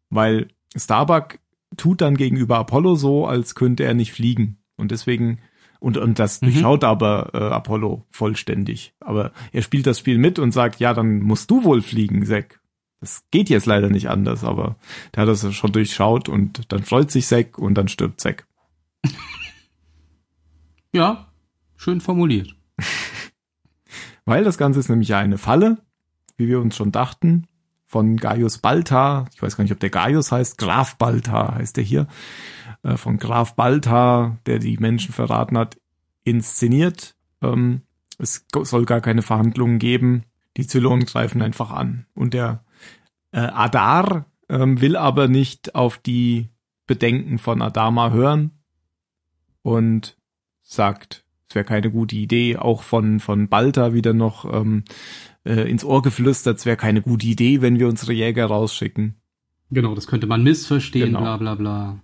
weil 0.10 0.48
Starbuck 0.74 1.40
tut 1.76 2.00
dann 2.00 2.16
gegenüber 2.16 2.58
Apollo 2.58 2.96
so, 2.96 3.28
als 3.28 3.54
könnte 3.54 3.84
er 3.84 3.94
nicht 3.94 4.14
fliegen 4.14 4.60
und 4.78 4.92
deswegen 4.92 5.40
und, 5.82 5.98
und 5.98 6.20
das 6.20 6.42
Mhm. 6.42 6.46
durchschaut 6.46 6.84
aber 6.86 7.32
äh, 7.34 7.38
Apollo 7.38 8.06
vollständig. 8.12 8.94
Aber 9.02 9.32
er 9.52 9.62
spielt 9.62 9.88
das 9.88 10.00
Spiel 10.00 10.18
mit 10.20 10.40
und 10.40 10.54
sagt, 10.54 10.80
ja, 10.80 10.94
dann 10.94 11.20
musst 11.20 11.52
du 11.52 11.66
wohl 11.66 11.82
fliegen, 11.82 12.26
Zack. 12.26 12.62
Das 13.02 13.24
geht 13.30 13.50
jetzt 13.50 13.66
leider 13.66 13.90
nicht 13.90 14.08
anders, 14.10 14.46
aber 14.46 14.78
der 15.14 15.24
hat 15.24 15.30
das 15.30 15.54
schon 15.54 15.74
durchschaut 15.74 16.30
und 16.30 16.72
dann 16.72 16.84
freut 16.84 17.12
sich 17.12 17.28
Zack 17.28 17.58
und 17.58 17.74
dann 17.74 17.90
stirbt 17.90 18.22
Zack. 18.22 18.48
Ja, 20.94 21.28
schön 21.76 22.00
formuliert. 22.02 22.56
Weil 24.26 24.44
das 24.46 24.58
Ganze 24.58 24.80
ist 24.80 24.90
nämlich 24.90 25.08
ja 25.10 25.20
eine 25.20 25.38
Falle, 25.38 25.78
wie 26.42 26.48
wir 26.48 26.60
uns 26.60 26.76
schon 26.76 26.92
dachten, 26.92 27.48
von 27.86 28.18
Gaius 28.18 28.58
Baltar. 28.58 29.26
Ich 29.34 29.42
weiß 29.42 29.58
gar 29.58 29.64
nicht, 29.64 29.74
ob 29.74 29.80
der 29.80 29.90
Gaius 29.90 30.32
heißt. 30.32 30.58
Graf 30.58 30.98
Baltar 30.98 31.56
heißt 31.56 31.78
er 31.78 31.84
hier. 31.84 32.08
Äh, 32.84 32.98
von 32.98 33.18
Graf 33.18 33.56
Baltar, 33.56 34.38
der 34.46 34.60
die 34.60 34.78
Menschen 34.78 35.14
verraten 35.14 35.58
hat, 35.58 35.78
inszeniert. 36.24 37.16
Ähm, 37.42 37.82
es 38.18 38.46
soll 38.64 38.86
gar 38.86 39.02
keine 39.02 39.22
Verhandlungen 39.22 39.80
geben. 39.80 40.24
Die 40.58 40.68
Zylonen 40.68 41.06
greifen 41.06 41.42
einfach 41.42 41.72
an. 41.72 42.06
Und 42.14 42.34
der 42.34 42.64
äh, 43.32 43.40
Adar 43.40 44.26
ähm, 44.50 44.82
will 44.82 44.96
aber 44.96 45.28
nicht 45.28 45.76
auf 45.76 45.98
die 45.98 46.50
Bedenken 46.88 47.40
von 47.40 47.62
Adama 47.62 48.12
hören 48.12 48.52
und 49.62 50.18
sagt, 50.62 51.24
es 51.50 51.56
wäre 51.56 51.66
keine 51.66 51.92
gute 51.92 52.16
Idee, 52.16 52.58
auch 52.58 52.84
von, 52.84 53.20
von 53.20 53.50
Balta 53.50 53.94
wieder 53.94 54.14
noch 54.14 54.46
ähm, 54.46 54.84
äh, 55.44 55.70
ins 55.70 55.84
Ohr 55.84 56.02
geflüstert, 56.02 56.58
es 56.58 56.66
wäre 56.66 56.78
keine 56.78 57.02
gute 57.02 57.26
Idee, 57.26 57.62
wenn 57.62 57.80
wir 57.80 57.88
unsere 57.88 58.14
Jäger 58.14 58.46
rausschicken. 58.46 59.16
Genau, 59.72 59.96
das 59.96 60.08
könnte 60.08 60.28
man 60.28 60.44
missverstehen, 60.44 61.08
Genau. 61.08 61.22
bla 61.22 61.38
bla 61.38 61.56
bla. 61.56 62.02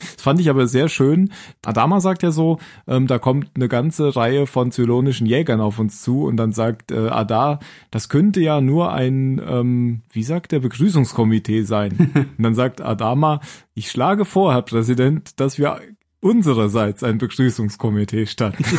Das 0.00 0.22
fand 0.22 0.40
ich 0.40 0.50
aber 0.50 0.66
sehr 0.66 0.88
schön. 0.88 1.30
Adama 1.64 2.00
sagt 2.00 2.22
ja 2.22 2.30
so, 2.32 2.58
ähm, 2.86 3.06
da 3.06 3.18
kommt 3.18 3.52
eine 3.54 3.68
ganze 3.68 4.14
Reihe 4.16 4.46
von 4.46 4.72
zylonischen 4.72 5.26
Jägern 5.26 5.60
auf 5.60 5.78
uns 5.78 6.02
zu 6.02 6.24
und 6.24 6.36
dann 6.36 6.52
sagt 6.52 6.90
äh, 6.90 7.08
Adar, 7.08 7.60
das 7.90 8.08
könnte 8.08 8.40
ja 8.40 8.60
nur 8.60 8.92
ein, 8.92 9.40
ähm, 9.46 10.02
wie 10.10 10.24
sagt 10.24 10.52
der, 10.52 10.60
Begrüßungskomitee 10.60 11.62
sein. 11.62 12.10
und 12.36 12.42
dann 12.42 12.54
sagt 12.54 12.80
Adama, 12.80 13.40
ich 13.74 13.90
schlage 13.90 14.24
vor, 14.24 14.52
Herr 14.52 14.62
Präsident, 14.62 15.38
dass 15.40 15.58
wir 15.58 15.80
unsererseits 16.24 17.04
ein 17.04 17.18
Begrüßungskomitee 17.18 18.26
statten. 18.26 18.64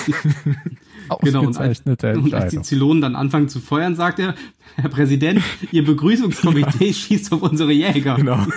Genau, 1.22 1.44
und 1.44 1.56
als, 1.60 1.82
und 1.86 2.34
als 2.34 2.52
die. 2.52 2.64
Zylonen 2.64 3.00
dann 3.00 3.16
anfangen 3.16 3.48
zu 3.48 3.60
feuern, 3.60 3.96
sagt 3.96 4.18
er, 4.18 4.34
Herr 4.74 4.90
Präsident, 4.90 5.40
Ihr 5.72 5.86
Begrüßungskomitee 5.86 6.94
schießt 6.96 7.32
auf 7.32 7.44
unsere 7.44 7.72
Jäger. 7.72 8.16
Genau. 8.16 8.40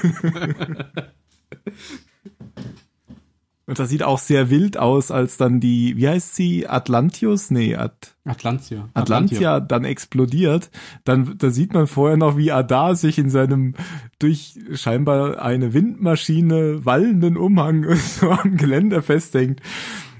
Und 3.68 3.78
das 3.78 3.90
sieht 3.90 4.02
auch 4.02 4.18
sehr 4.18 4.48
wild 4.48 4.78
aus, 4.78 5.10
als 5.10 5.36
dann 5.36 5.60
die, 5.60 5.94
wie 5.98 6.08
heißt 6.08 6.34
sie, 6.34 6.66
Atlantius? 6.66 7.50
Nee, 7.50 7.76
At 7.76 8.16
Atlantia. 8.24 8.88
Atlantia 8.94 9.60
dann 9.60 9.84
explodiert. 9.84 10.70
Dann, 11.04 11.36
da 11.36 11.50
sieht 11.50 11.74
man 11.74 11.86
vorher 11.86 12.16
noch, 12.16 12.38
wie 12.38 12.50
Adar 12.50 12.96
sich 12.96 13.18
in 13.18 13.28
seinem 13.28 13.74
durch 14.18 14.58
scheinbar 14.72 15.42
eine 15.42 15.74
Windmaschine 15.74 16.86
wallenden 16.86 17.36
Umhang 17.36 17.94
so 17.96 18.30
am 18.30 18.56
Geländer 18.56 19.02
festhängt. 19.02 19.60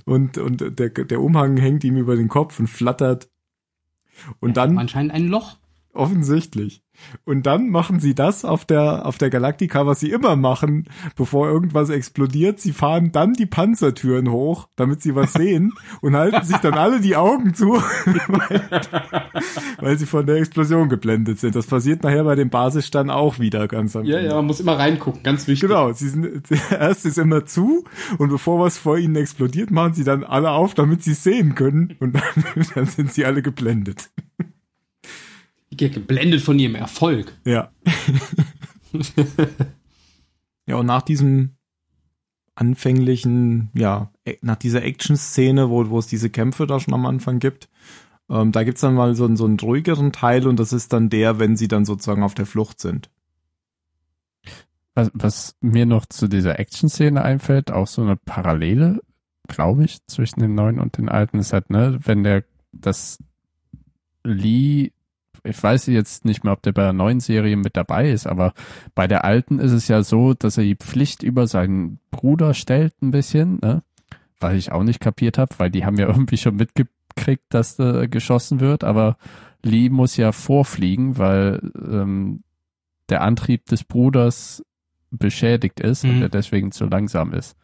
Und, 0.04 0.36
und 0.36 0.78
der, 0.78 0.90
der 0.90 1.20
Umhang 1.22 1.56
hängt 1.56 1.84
ihm 1.84 1.96
über 1.96 2.16
den 2.16 2.28
Kopf 2.28 2.60
und 2.60 2.66
flattert. 2.66 3.30
Und 4.40 4.58
dann, 4.58 4.76
Anscheinend 4.76 5.12
ein 5.12 5.26
Loch. 5.26 5.56
Offensichtlich. 5.94 6.82
Und 7.24 7.46
dann 7.46 7.68
machen 7.70 8.00
sie 8.00 8.14
das 8.14 8.44
auf 8.44 8.64
der, 8.64 9.06
auf 9.06 9.18
der 9.18 9.30
Galactica, 9.30 9.86
was 9.86 10.00
sie 10.00 10.10
immer 10.10 10.36
machen, 10.36 10.88
bevor 11.16 11.48
irgendwas 11.48 11.90
explodiert. 11.90 12.60
Sie 12.60 12.72
fahren 12.72 13.12
dann 13.12 13.32
die 13.34 13.46
Panzertüren 13.46 14.30
hoch, 14.30 14.68
damit 14.76 15.02
sie 15.02 15.14
was 15.14 15.32
sehen 15.32 15.72
und 16.00 16.16
halten 16.16 16.44
sich 16.44 16.56
dann 16.58 16.74
alle 16.74 17.00
die 17.00 17.16
Augen 17.16 17.54
zu, 17.54 17.72
weil, 18.28 18.62
weil 19.80 19.98
sie 19.98 20.06
von 20.06 20.26
der 20.26 20.36
Explosion 20.36 20.88
geblendet 20.88 21.38
sind. 21.40 21.54
Das 21.54 21.66
passiert 21.66 22.02
nachher 22.02 22.24
bei 22.24 22.34
dem 22.34 22.50
Basisstand 22.50 23.10
auch 23.10 23.38
wieder 23.38 23.68
ganz 23.68 23.96
am 23.96 24.04
Ja, 24.04 24.18
Ende. 24.18 24.30
ja, 24.30 24.36
man 24.36 24.46
muss 24.46 24.60
immer 24.60 24.78
reingucken, 24.78 25.22
ganz 25.22 25.46
wichtig. 25.46 25.68
Genau, 25.68 25.92
sie 25.92 26.08
sind, 26.08 26.44
erst 26.70 27.06
ist 27.06 27.18
immer 27.18 27.46
zu 27.46 27.84
und 28.18 28.28
bevor 28.28 28.60
was 28.60 28.78
vor 28.78 28.98
ihnen 28.98 29.16
explodiert, 29.16 29.70
machen 29.70 29.94
sie 29.94 30.04
dann 30.04 30.24
alle 30.24 30.50
auf, 30.50 30.74
damit 30.74 31.02
sie 31.02 31.12
es 31.12 31.22
sehen 31.22 31.54
können 31.54 31.96
und 32.00 32.14
dann, 32.14 32.22
dann 32.74 32.86
sind 32.86 33.12
sie 33.12 33.24
alle 33.24 33.42
geblendet. 33.42 34.10
Geblendet 35.78 36.40
von 36.40 36.58
ihrem 36.58 36.74
Erfolg. 36.74 37.32
Ja. 37.44 37.70
ja, 40.66 40.76
und 40.76 40.86
nach 40.86 41.02
diesem 41.02 41.56
anfänglichen, 42.54 43.70
ja, 43.74 44.10
e- 44.24 44.38
nach 44.42 44.56
dieser 44.56 44.82
Action-Szene, 44.82 45.70
wo, 45.70 45.88
wo 45.90 45.98
es 45.98 46.06
diese 46.06 46.28
Kämpfe 46.30 46.66
da 46.66 46.80
schon 46.80 46.94
am 46.94 47.06
Anfang 47.06 47.38
gibt, 47.38 47.68
ähm, 48.28 48.52
da 48.52 48.64
gibt's 48.64 48.80
dann 48.80 48.94
mal 48.94 49.14
so, 49.14 49.24
einen- 49.24 49.36
so 49.36 49.44
einen 49.44 49.58
ruhigeren 49.60 50.12
Teil 50.12 50.46
und 50.46 50.58
das 50.58 50.72
ist 50.72 50.92
dann 50.92 51.08
der, 51.08 51.38
wenn 51.38 51.56
sie 51.56 51.68
dann 51.68 51.84
sozusagen 51.84 52.22
auf 52.22 52.34
der 52.34 52.46
Flucht 52.46 52.80
sind. 52.80 53.10
Was, 54.94 55.10
was 55.14 55.56
mir 55.60 55.86
noch 55.86 56.06
zu 56.06 56.26
dieser 56.28 56.58
Action-Szene 56.58 57.22
einfällt, 57.22 57.70
auch 57.70 57.86
so 57.86 58.02
eine 58.02 58.16
Parallele, 58.16 59.00
glaube 59.46 59.84
ich, 59.84 60.04
zwischen 60.06 60.40
dem 60.40 60.54
neuen 60.56 60.80
und 60.80 60.98
den 60.98 61.08
alten 61.08 61.38
ist 61.38 61.52
halt, 61.52 61.70
ne, 61.70 62.00
wenn 62.02 62.24
der 62.24 62.44
das 62.72 63.18
Lee, 64.24 64.90
ich 65.44 65.62
weiß 65.62 65.86
jetzt 65.86 66.24
nicht 66.24 66.44
mehr, 66.44 66.52
ob 66.52 66.62
der 66.62 66.72
bei 66.72 66.82
der 66.82 66.92
neuen 66.92 67.20
Serie 67.20 67.56
mit 67.56 67.76
dabei 67.76 68.10
ist, 68.10 68.26
aber 68.26 68.52
bei 68.94 69.06
der 69.06 69.24
alten 69.24 69.58
ist 69.58 69.72
es 69.72 69.88
ja 69.88 70.02
so, 70.02 70.34
dass 70.34 70.58
er 70.58 70.64
die 70.64 70.76
Pflicht 70.76 71.22
über 71.22 71.46
seinen 71.46 71.98
Bruder 72.10 72.54
stellt 72.54 72.94
ein 73.02 73.10
bisschen, 73.10 73.58
ne? 73.60 73.82
Weil 74.40 74.56
ich 74.56 74.70
auch 74.72 74.84
nicht 74.84 75.00
kapiert 75.00 75.36
habe, 75.38 75.54
weil 75.58 75.70
die 75.70 75.84
haben 75.84 75.98
ja 75.98 76.06
irgendwie 76.08 76.36
schon 76.36 76.56
mitgekriegt, 76.56 77.44
dass 77.48 77.78
äh, 77.78 78.08
geschossen 78.08 78.60
wird, 78.60 78.84
aber 78.84 79.16
Lee 79.62 79.88
muss 79.88 80.16
ja 80.16 80.30
vorfliegen, 80.32 81.18
weil 81.18 81.60
ähm, 81.76 82.44
der 83.08 83.22
Antrieb 83.22 83.66
des 83.66 83.82
Bruders 83.84 84.62
beschädigt 85.10 85.80
ist 85.80 86.04
und 86.04 86.16
Mhm. 86.16 86.22
er 86.22 86.28
deswegen 86.28 86.70
zu 86.70 86.84
langsam 86.86 87.32
ist. 87.32 87.56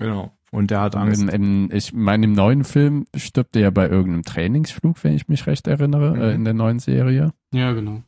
Genau. 0.00 0.32
Und 0.50 0.72
der 0.72 0.80
hat 0.80 0.96
Angst. 0.96 1.22
Im, 1.22 1.28
im, 1.28 1.70
ich 1.72 1.92
meine, 1.92 2.24
im 2.26 2.32
neuen 2.32 2.64
Film 2.64 3.06
stirbt 3.14 3.54
er 3.54 3.62
ja 3.62 3.70
bei 3.70 3.88
irgendeinem 3.88 4.24
Trainingsflug, 4.24 5.04
wenn 5.04 5.14
ich 5.14 5.28
mich 5.28 5.46
recht 5.46 5.68
erinnere, 5.68 6.16
Mhm. 6.16 6.20
äh, 6.20 6.32
in 6.34 6.44
der 6.44 6.54
neuen 6.54 6.80
Serie. 6.80 7.32
Ja, 7.52 7.72
genau. 7.72 8.02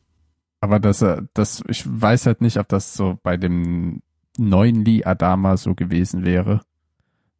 Aber 0.61 0.80
das, 0.80 1.03
äh, 1.03 1.22
das, 1.34 1.62
ich 1.68 1.84
weiß 1.86 2.26
halt 2.26 2.40
nicht, 2.40 2.57
ob 2.59 2.68
das 2.68 2.95
so 2.95 3.18
bei 3.22 3.36
dem 3.36 4.03
neuen 4.38 4.84
Lee 4.84 5.05
Adama 5.05 5.57
so 5.57 5.74
gewesen 5.76 6.24
wäre. 6.24 6.62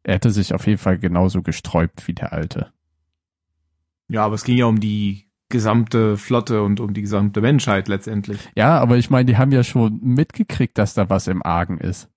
Er 0.03 0.15
hätte 0.15 0.31
sich 0.31 0.53
auf 0.53 0.67
jeden 0.67 0.77
Fall 0.79 0.97
genauso 0.99 1.41
gesträubt 1.41 2.07
wie 2.07 2.13
der 2.13 2.31
alte. 2.31 2.71
Ja, 4.09 4.25
aber 4.25 4.35
es 4.35 4.43
ging 4.43 4.57
ja 4.57 4.65
um 4.65 4.79
die 4.79 5.25
gesamte 5.49 6.17
Flotte 6.17 6.61
und 6.63 6.79
um 6.79 6.93
die 6.93 7.01
gesamte 7.01 7.41
Menschheit 7.41 7.87
letztendlich. 7.87 8.39
Ja, 8.55 8.79
aber 8.79 8.97
ich 8.97 9.09
meine, 9.09 9.25
die 9.25 9.37
haben 9.37 9.51
ja 9.51 9.63
schon 9.63 9.99
mitgekriegt, 10.01 10.77
dass 10.77 10.93
da 10.93 11.09
was 11.09 11.27
im 11.27 11.43
Argen 11.43 11.77
ist. 11.77 12.09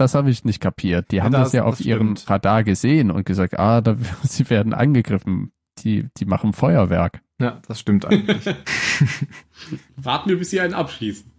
Das 0.00 0.14
habe 0.14 0.30
ich 0.30 0.44
nicht 0.44 0.60
kapiert. 0.60 1.10
Die 1.10 1.16
Ja, 1.16 1.24
haben 1.24 1.32
das- 1.32 1.48
das, 1.48 1.52
ja 1.52 1.64
auf 1.64 1.76
das 1.78 1.86
ihrem 1.86 2.16
stimmt. 2.16 2.30
Radar 2.30 2.64
gesehen 2.64 3.10
und 3.10 3.26
gesagt, 3.26 3.58
ah, 3.58 3.80
da, 3.82 3.96
sie 4.22 4.48
werden 4.48 4.72
angegriffen. 4.72 5.52
Die, 5.80 6.08
die 6.16 6.24
machen 6.24 6.52
Feuerwerk. 6.52 7.20
Ja, 7.38 7.60
das 7.68 7.80
stimmt 7.80 8.04
eigentlich. 8.06 8.44
Warten 9.96 10.28
wir, 10.30 10.38
bis 10.38 10.50
sie 10.50 10.60
einen 10.60 10.74
abschießen. 10.74 11.30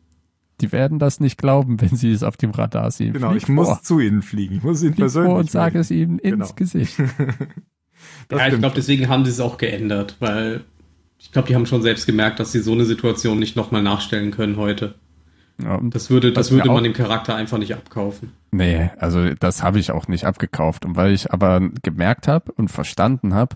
Die 0.62 0.72
werden 0.72 1.00
das 1.00 1.20
nicht 1.20 1.38
glauben, 1.38 1.82
wenn 1.82 1.96
sie 1.96 2.12
es 2.12 2.22
auf 2.24 2.38
dem 2.38 2.52
Radar 2.52 2.92
sehen. 2.92 3.14
genau, 3.14 3.32
Flieg 3.32 3.44
ich 3.44 3.50
muss 3.50 3.68
vor. 3.68 3.82
zu 3.82 4.00
ihnen 4.00 4.22
fliegen. 4.22 4.56
Ich 4.58 4.64
muss 4.64 4.82
ihnen 4.84 4.94
Flieg 4.94 5.00
persönlich 5.02 5.30
vor 5.32 5.40
und 5.40 5.50
sage 5.52 5.80
es 5.80 5.90
ihnen 5.92 6.20
ins 6.20 6.32
Genau. 6.34 6.54
Gesicht. 6.56 6.96
Das 8.30 8.40
ja, 8.40 8.48
ich 8.48 8.58
glaube, 8.58 8.74
deswegen 8.76 9.10
haben 9.10 9.26
sie 9.26 9.30
es 9.32 9.40
auch 9.40 9.60
geändert, 9.60 10.16
weil 10.20 10.64
ich 11.20 11.32
glaube, 11.32 11.48
die 11.48 11.54
haben 11.56 11.68
schon 11.68 11.84
selbst 11.84 12.08
gemerkt, 12.08 12.40
dass 12.40 12.52
sie 12.52 12.60
so 12.62 12.72
eine 12.72 12.86
Situation 12.86 13.38
nicht 13.38 13.56
nochmal 13.56 13.84
nachstellen 13.84 14.32
können 14.32 14.56
heute. 14.58 14.96
Ja, 15.64 15.80
Das 15.84 16.10
würde, 16.10 16.32
das 16.34 16.52
würde 16.52 16.70
man 16.70 16.84
dem 16.84 16.94
Charakter 16.94 17.36
einfach 17.36 17.58
nicht 17.58 17.74
abkaufen. 17.74 18.32
Nee, 18.52 18.90
also 18.98 19.34
das 19.36 19.64
habe 19.64 19.80
ich 19.80 19.92
auch 19.92 20.08
nicht 20.08 20.26
abgekauft. 20.26 20.86
Und 20.86 20.96
weil 20.96 21.14
ich 21.14 21.32
aber 21.32 21.60
gemerkt 21.82 22.28
habe 22.28 22.52
und 22.52 22.70
verstanden 22.70 23.34
habe, 23.34 23.56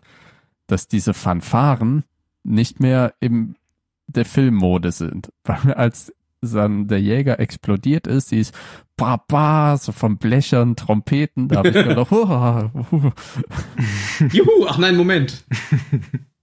dass 0.68 0.88
diese 0.88 1.14
Fanfaren 1.14 2.03
nicht 2.43 2.80
mehr 2.80 3.14
im 3.20 3.56
der 4.08 4.26
Filmmode 4.26 4.91
sind. 4.91 5.32
Weil 5.43 5.74
als 5.74 6.14
dann 6.41 6.88
der 6.88 7.01
Jäger 7.01 7.39
explodiert 7.39 8.06
ist, 8.06 8.32
die 8.32 8.39
ist 8.39 8.53
ba, 8.97 9.18
ba, 9.18 9.78
so 9.78 9.91
von 9.91 10.18
Blechern, 10.18 10.76
Trompeten, 10.76 11.47
da 11.47 11.58
habe 11.58 11.70
ich 11.70 11.74
gedacht. 11.74 12.12
Juhu, 14.32 14.68
ach 14.68 14.78
nein, 14.78 14.95
Moment. 14.95 15.43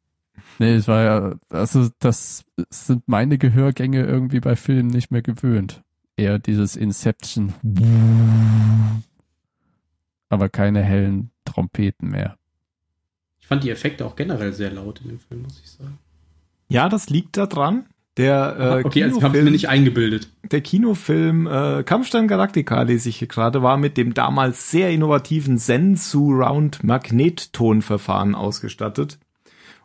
nee, 0.63 0.75
es 0.77 0.87
war 0.89 1.03
ja, 1.03 1.35
also 1.51 1.89
das 1.99 2.45
sind 2.71 3.09
meine 3.09 3.37
Gehörgänge 3.37 4.05
irgendwie 4.05 4.41
bei 4.41 4.55
Filmen 4.57 4.89
nicht 4.89 5.11
mehr 5.11 5.23
gewöhnt. 5.23 5.83
Eher 6.17 6.39
dieses 6.39 6.77
Inception, 6.77 7.53
aber 10.29 10.49
keine 10.49 10.83
hellen 10.83 11.31
Trompeten 11.45 12.11
mehr. 12.11 12.37
Ich 13.41 13.47
fand 13.49 13.65
die 13.65 13.71
Effekte 13.71 14.07
auch 14.07 14.15
generell 14.15 14.53
sehr 14.53 14.71
laut 14.71 15.01
in 15.01 15.09
dem 15.09 15.19
Film, 15.19 15.43
muss 15.43 15.61
ich 15.63 15.71
sagen. 15.71 15.99
Ja, 16.69 16.89
das 16.89 17.11
liegt 17.11 17.37
da 17.37 17.47
dran. 17.47 17.87
Der, 18.19 18.57
äh, 18.59 18.85
okay, 18.85 19.05
also 19.05 19.19
ich 19.19 19.25
habe 19.25 19.39
Kinofilm- 19.39 19.45
mir 19.45 19.51
nicht 19.51 19.69
eingebildet. 19.71 20.29
der 20.51 20.61
Kinofilm 20.61 21.47
äh, 21.47 21.83
Kampfstein 21.83 22.29
Galactica, 22.29 22.83
lese 22.83 23.09
ich 23.09 23.17
hier 23.17 23.29
gerade, 23.29 23.63
war 23.63 23.79
mit 23.79 23.97
dem 23.97 24.13
damals 24.13 24.71
sehr 24.71 24.91
innovativen 24.91 25.57
Sensu-Round 25.57 26.85
Magnettonverfahren 26.85 28.35
ausgestattet. 28.35 29.19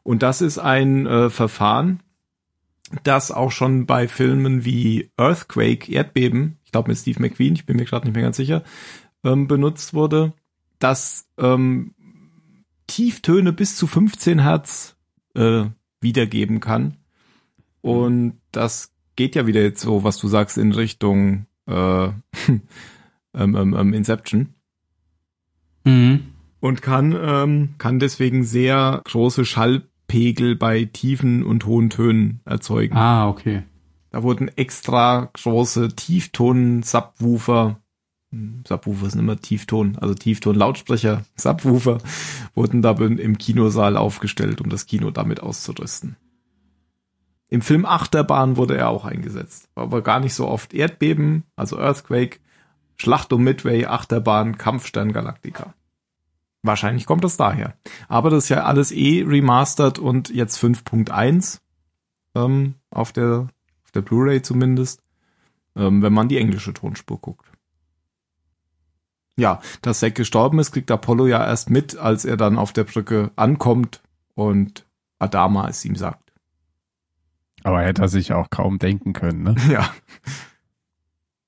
Und 0.08 0.24
das 0.24 0.40
ist 0.40 0.58
ein 0.58 1.06
äh, 1.06 1.30
Verfahren, 1.30 2.02
das 3.04 3.30
auch 3.30 3.52
schon 3.52 3.86
bei 3.86 4.08
Filmen 4.08 4.64
wie 4.64 5.12
Earthquake, 5.18 5.92
Erdbeben, 5.92 6.60
ich 6.64 6.72
glaube 6.72 6.88
mit 6.88 6.98
Steve 6.98 7.20
McQueen, 7.20 7.56
ich 7.56 7.66
bin 7.66 7.76
mir 7.76 7.84
gerade 7.84 8.08
nicht 8.08 8.16
mehr 8.16 8.24
ganz 8.24 8.38
sicher, 8.38 8.64
ähm, 9.26 9.50
benutzt 9.50 9.94
wurde, 9.94 10.32
das 10.80 11.28
ähm, 11.38 11.94
Tieftöne 12.88 13.52
bis 13.52 13.76
zu 13.76 13.86
15 13.86 14.40
Hertz 14.40 14.96
äh, 15.36 15.66
wiedergeben 16.00 16.62
kann. 16.62 16.96
Und 17.82 18.40
das 18.54 18.94
geht 19.18 19.36
ja 19.36 19.46
wieder 19.46 19.62
jetzt 19.62 19.82
so, 19.82 20.06
was 20.06 20.18
du 20.20 20.30
sagst, 20.30 20.58
in 20.58 20.72
Richtung 20.72 21.48
äh, 21.66 21.74
ähm, 22.48 22.62
ähm, 23.34 23.76
ähm, 23.78 23.94
Inception. 23.94 24.54
Mhm. 25.84 26.28
Und 26.62 26.82
kann, 26.82 27.14
ähm, 27.14 27.76
kann 27.78 28.00
deswegen 28.00 28.46
sehr 28.46 29.02
große 29.04 29.44
Schallpegel 30.08 30.56
bei 30.56 30.86
tiefen 30.86 31.44
und 31.44 31.66
hohen 31.66 31.90
Tönen 31.90 32.42
erzeugen. 32.46 32.96
Ah, 32.96 33.28
okay. 33.28 33.64
Da 34.10 34.24
wurden 34.24 34.48
extra 34.48 35.30
große 35.34 35.90
Tiefton-Subwoofer, 35.96 37.80
hm, 38.32 38.64
Subwoofer 38.68 39.10
sind 39.10 39.20
immer 39.20 39.38
Tiefton, 39.38 39.98
also 39.98 40.14
Tiefton-Lautsprecher, 40.14 41.24
Subwoofer, 41.36 42.00
wurden 42.56 42.82
da 42.82 42.92
im 42.92 43.38
Kinosaal 43.38 43.98
aufgestellt, 43.98 44.62
um 44.62 44.70
das 44.70 44.86
Kino 44.86 45.12
damit 45.12 45.42
auszurüsten. 45.42 46.16
Im 47.50 47.62
Film 47.62 47.86
Achterbahn 47.86 48.58
wurde 48.58 48.78
er 48.78 48.90
auch 48.90 49.06
eingesetzt. 49.06 49.70
Aber 49.76 50.02
gar 50.02 50.20
nicht 50.20 50.34
so 50.34 50.48
oft 50.48 50.74
Erdbeben, 50.74 51.44
also 51.56 51.78
Earthquake, 51.78 52.40
Schlacht 52.98 53.32
um 53.32 53.44
Midway, 53.44 53.86
Achterbahn, 53.86 54.58
Kampfstern 54.58 55.14
Galactica. 55.14 55.74
Wahrscheinlich 56.64 57.06
kommt 57.06 57.24
das 57.24 57.38
daher. 57.38 57.76
Aber 58.08 58.30
das 58.30 58.46
ist 58.46 58.50
ja 58.50 58.64
alles 58.64 58.92
eh 58.92 59.24
remastered 59.26 60.00
und 60.00 60.30
jetzt 60.30 60.62
5.1 60.62 61.60
ähm, 62.36 62.76
auf 62.90 63.12
der 63.12 63.48
auf 63.84 63.92
der 63.92 64.02
Blu-ray 64.02 64.42
zumindest, 64.42 65.02
ähm, 65.76 66.02
wenn 66.02 66.12
man 66.14 66.28
die 66.28 66.38
englische 66.38 66.74
Tonspur 66.74 67.20
guckt. 67.22 67.46
Ja, 69.38 69.62
dass 69.82 70.00
Zack 70.00 70.16
gestorben 70.16 70.60
ist, 70.60 70.72
kriegt 70.72 70.92
Apollo 70.92 71.28
ja 71.28 71.46
erst 71.46 71.70
mit, 71.70 71.96
als 71.96 72.26
er 72.26 72.38
dann 72.38 72.58
auf 72.58 72.74
der 72.74 72.84
Brücke 72.84 73.32
ankommt 73.36 74.02
und 74.34 74.86
Adama 75.20 75.70
es 75.70 75.86
ihm 75.86 75.96
sagt. 75.96 76.34
Aber 77.64 77.82
hätte 77.82 78.02
er 78.02 78.08
sich 78.08 78.34
auch 78.34 78.50
kaum 78.50 78.80
denken 78.80 79.14
können, 79.14 79.44
ne? 79.44 79.56
Ja. 79.72 79.90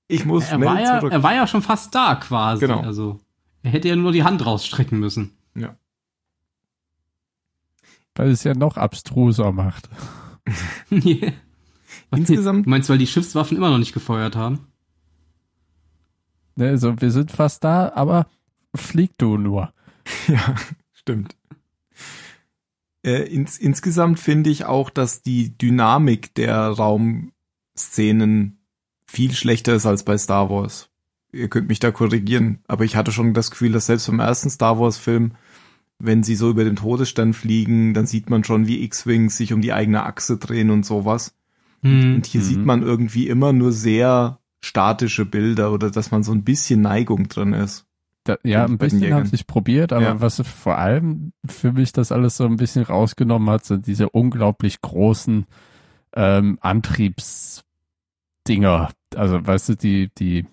Ich 0.07 0.25
muss 0.25 0.49
Er 0.49 0.55
schnell 0.55 0.67
war, 0.67 0.81
ja, 0.81 0.99
zurück. 0.99 1.11
er 1.11 1.23
war 1.23 1.35
ja 1.35 1.45
schon 1.45 1.61
fast 1.61 1.93
da 1.93 2.15
quasi. 2.15 2.65
Genau. 2.65 2.81
Also, 2.81 3.19
er 3.63 3.71
hätte 3.71 3.87
ja 3.87 3.95
nur 3.95 4.11
die 4.11 4.23
Hand 4.23 4.45
rausstrecken 4.45 4.99
müssen. 4.99 5.31
Weil 8.15 8.31
es 8.31 8.43
ja 8.43 8.53
noch 8.53 8.75
abstruser 8.75 9.51
macht. 9.53 9.89
Insgesamt- 12.11 12.65
Du 12.65 12.69
meinst, 12.69 12.89
weil 12.89 12.97
die 12.97 13.07
Schiffswaffen 13.07 13.55
immer 13.55 13.69
noch 13.69 13.77
nicht 13.77 13.93
gefeuert 13.93 14.35
haben? 14.35 14.67
Ne, 16.55 16.77
so, 16.77 16.99
wir 16.99 17.11
sind 17.11 17.31
fast 17.31 17.63
da, 17.63 17.93
aber 17.95 18.27
flieg 18.75 19.17
du 19.17 19.37
nur. 19.37 19.73
Ja, 20.27 20.55
stimmt. 20.91 21.35
Äh, 23.05 23.23
ins, 23.33 23.57
insgesamt 23.57 24.19
finde 24.19 24.49
ich 24.49 24.65
auch, 24.65 24.89
dass 24.89 25.21
die 25.21 25.55
Dynamik 25.57 26.33
der 26.33 26.57
Raumszenen 26.67 28.57
viel 29.05 29.33
schlechter 29.33 29.75
ist 29.75 29.85
als 29.85 30.03
bei 30.03 30.17
Star 30.17 30.49
Wars. 30.49 30.89
Ihr 31.31 31.47
könnt 31.47 31.67
mich 31.67 31.79
da 31.79 31.91
korrigieren, 31.91 32.59
aber 32.67 32.85
ich 32.85 32.95
hatte 32.95 33.11
schon 33.11 33.33
das 33.33 33.51
Gefühl, 33.51 33.71
dass 33.71 33.85
selbst 33.85 34.07
beim 34.07 34.19
ersten 34.19 34.49
Star 34.49 34.79
Wars 34.79 34.97
Film, 34.97 35.33
wenn 35.99 36.23
sie 36.23 36.35
so 36.35 36.49
über 36.49 36.63
den 36.63 36.77
Todesstern 36.77 37.33
fliegen, 37.33 37.93
dann 37.93 38.07
sieht 38.07 38.29
man 38.29 38.43
schon, 38.43 38.67
wie 38.67 38.83
X-Wings 38.83 39.37
sich 39.37 39.53
um 39.53 39.61
die 39.61 39.73
eigene 39.73 40.03
Achse 40.03 40.37
drehen 40.37 40.71
und 40.71 40.85
sowas. 40.85 41.35
Hm. 41.81 42.15
Und 42.15 42.25
hier 42.25 42.41
Mhm. 42.41 42.45
sieht 42.45 42.65
man 42.65 42.81
irgendwie 42.81 43.27
immer 43.27 43.53
nur 43.53 43.71
sehr 43.71 44.39
statische 44.61 45.25
Bilder 45.25 45.71
oder 45.71 45.91
dass 45.91 46.11
man 46.11 46.23
so 46.23 46.31
ein 46.31 46.43
bisschen 46.43 46.81
Neigung 46.81 47.29
drin 47.29 47.53
ist. 47.53 47.85
Da, 48.25 48.37
ja, 48.43 48.65
ein 48.65 48.77
bisschen 48.77 49.13
haben 49.13 49.25
sich 49.25 49.47
probiert, 49.47 49.93
aber 49.93 50.05
Ja. 50.05 50.21
was 50.21 50.41
vor 50.41 50.77
allem 50.77 51.31
für 51.45 51.71
mich 51.71 51.93
das 51.93 52.11
alles 52.11 52.37
so 52.37 52.45
ein 52.45 52.57
bisschen 52.57 52.83
rausgenommen 52.83 53.49
hat, 53.49 53.65
sind 53.65 53.87
diese 53.87 54.09
unglaublich 54.09 54.81
großen 54.81 55.45
ähm, 56.15 56.57
Antriebsdinger. 56.61 58.89
Also, 59.15 59.45
weißt 59.45 59.69
du, 59.69 59.75
die, 59.75 60.09
die 60.17 60.45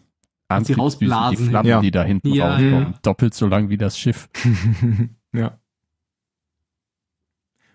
Was 0.48 0.66
sie 0.66 0.74
Antriebsdüsen, 0.74 1.00
die 1.00 1.06
rausblasen. 1.12 1.48
Flammen, 1.48 1.68
Ja. 1.68 1.80
die 1.80 1.90
da 1.90 2.04
hinten 2.04 2.32
Ja, 2.32 2.50
rauskommen. 2.52 2.92
ja. 2.92 2.98
Doppelt 3.02 3.34
so 3.34 3.46
lang 3.46 3.68
wie 3.68 3.76
das 3.76 3.98
Schiff. 3.98 4.28
ja. 5.32 5.58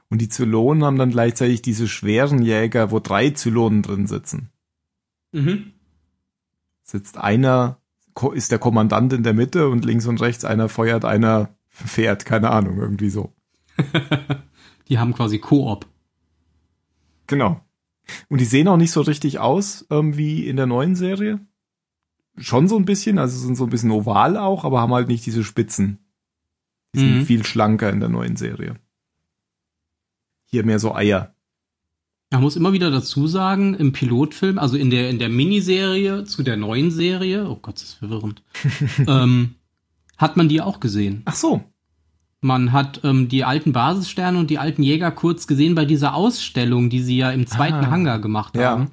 Und 0.09 0.19
die 0.21 0.29
Zylonen 0.29 0.83
haben 0.83 0.97
dann 0.97 1.11
gleichzeitig 1.11 1.61
diese 1.61 1.87
schweren 1.87 2.41
Jäger, 2.41 2.91
wo 2.91 2.99
drei 2.99 3.29
Zylonen 3.31 3.81
drin 3.81 4.07
sitzen. 4.07 4.49
Mhm. 5.31 5.71
Sitzt 6.83 7.17
einer, 7.17 7.77
ist 8.33 8.51
der 8.51 8.59
Kommandant 8.59 9.13
in 9.13 9.23
der 9.23 9.33
Mitte 9.33 9.69
und 9.69 9.85
links 9.85 10.05
und 10.07 10.19
rechts 10.19 10.43
einer 10.43 10.67
feuert, 10.67 11.05
einer 11.05 11.55
fährt, 11.69 12.25
keine 12.25 12.49
Ahnung, 12.51 12.77
irgendwie 12.79 13.09
so. 13.09 13.33
Die 14.89 14.99
haben 14.99 15.13
quasi 15.13 15.39
Koop. 15.39 15.87
Genau. 17.27 17.61
Und 18.27 18.41
die 18.41 18.45
sehen 18.45 18.67
auch 18.67 18.75
nicht 18.75 18.91
so 18.91 18.99
richtig 18.99 19.39
aus 19.39 19.85
ähm, 19.89 20.17
wie 20.17 20.45
in 20.45 20.57
der 20.57 20.65
neuen 20.65 20.95
Serie. 20.97 21.39
Schon 22.37 22.67
so 22.67 22.77
ein 22.77 22.85
bisschen, 22.85 23.17
also 23.19 23.37
sind 23.37 23.55
so 23.55 23.65
ein 23.65 23.69
bisschen 23.69 23.91
oval 23.91 24.37
auch, 24.37 24.63
aber 24.63 24.79
haben 24.81 24.93
halt 24.93 25.07
nicht 25.09 25.25
diese 25.25 25.43
Spitzen. 25.43 25.99
Die 26.95 26.99
sind 26.99 27.17
Mhm. 27.19 27.25
viel 27.25 27.45
schlanker 27.45 27.89
in 27.89 27.99
der 27.99 28.09
neuen 28.09 28.35
Serie. 28.35 28.75
Hier 30.45 30.65
mehr 30.65 30.79
so 30.79 30.93
Eier. 30.93 31.33
Man 32.31 32.41
muss 32.41 32.55
immer 32.55 32.71
wieder 32.73 32.91
dazu 32.91 33.27
sagen, 33.27 33.73
im 33.73 33.91
Pilotfilm, 33.91 34.57
also 34.57 34.77
in 34.77 34.89
der, 34.89 35.09
in 35.09 35.19
der 35.19 35.29
Miniserie 35.29 36.23
zu 36.23 36.43
der 36.43 36.55
neuen 36.57 36.89
Serie, 36.91 37.49
oh 37.49 37.57
Gott, 37.61 37.75
das 37.75 37.83
ist 37.83 37.93
verwirrend, 37.95 38.41
ähm, 39.07 39.55
hat 40.17 40.37
man 40.37 40.47
die 40.47 40.61
auch 40.61 40.79
gesehen. 40.79 41.23
Ach 41.25 41.35
so. 41.35 41.63
Man 42.39 42.71
hat 42.71 43.01
ähm, 43.03 43.27
die 43.29 43.43
alten 43.43 43.71
Basissterne 43.73 44.39
und 44.39 44.49
die 44.49 44.57
alten 44.57 44.81
Jäger 44.81 45.11
kurz 45.11 45.45
gesehen 45.45 45.75
bei 45.75 45.85
dieser 45.85 46.15
Ausstellung, 46.15 46.89
die 46.89 47.01
sie 47.03 47.17
ja 47.17 47.31
im 47.31 47.45
zweiten 47.47 47.85
Ah. 47.85 47.91
Hangar 47.91 48.19
gemacht 48.19 48.55
Ja. 48.55 48.71
haben. 48.71 48.91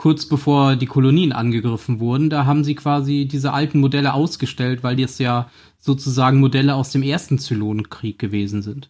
Kurz 0.00 0.24
bevor 0.24 0.76
die 0.76 0.86
Kolonien 0.86 1.30
angegriffen 1.30 2.00
wurden, 2.00 2.30
da 2.30 2.46
haben 2.46 2.64
sie 2.64 2.74
quasi 2.74 3.28
diese 3.30 3.52
alten 3.52 3.80
Modelle 3.80 4.14
ausgestellt, 4.14 4.82
weil 4.82 4.96
das 4.96 5.18
ja 5.18 5.50
sozusagen 5.78 6.40
Modelle 6.40 6.74
aus 6.74 6.90
dem 6.90 7.02
ersten 7.02 7.38
Zylonenkrieg 7.38 8.18
gewesen 8.18 8.62
sind. 8.62 8.88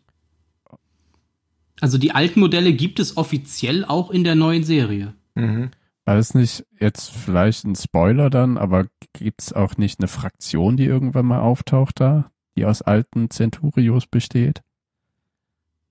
Also 1.80 1.98
die 1.98 2.12
alten 2.12 2.38
Modelle 2.38 2.72
gibt 2.72 3.00
es 3.00 3.16
offiziell 3.16 3.84
auch 3.84 4.12
in 4.12 4.22
der 4.22 4.36
neuen 4.36 4.62
Serie. 4.62 5.14
Mhm. 5.34 5.72
War 6.04 6.14
das 6.14 6.34
nicht 6.34 6.64
jetzt 6.78 7.10
vielleicht 7.10 7.64
ein 7.64 7.74
Spoiler 7.74 8.30
dann, 8.30 8.56
aber 8.56 8.86
gibt's 9.12 9.52
auch 9.52 9.78
nicht 9.78 9.98
eine 9.98 10.06
Fraktion, 10.06 10.76
die 10.76 10.84
irgendwann 10.84 11.26
mal 11.26 11.40
auftaucht 11.40 11.98
da, 11.98 12.30
die 12.56 12.66
aus 12.66 12.82
alten 12.82 13.30
Centurios 13.30 14.06
besteht? 14.06 14.62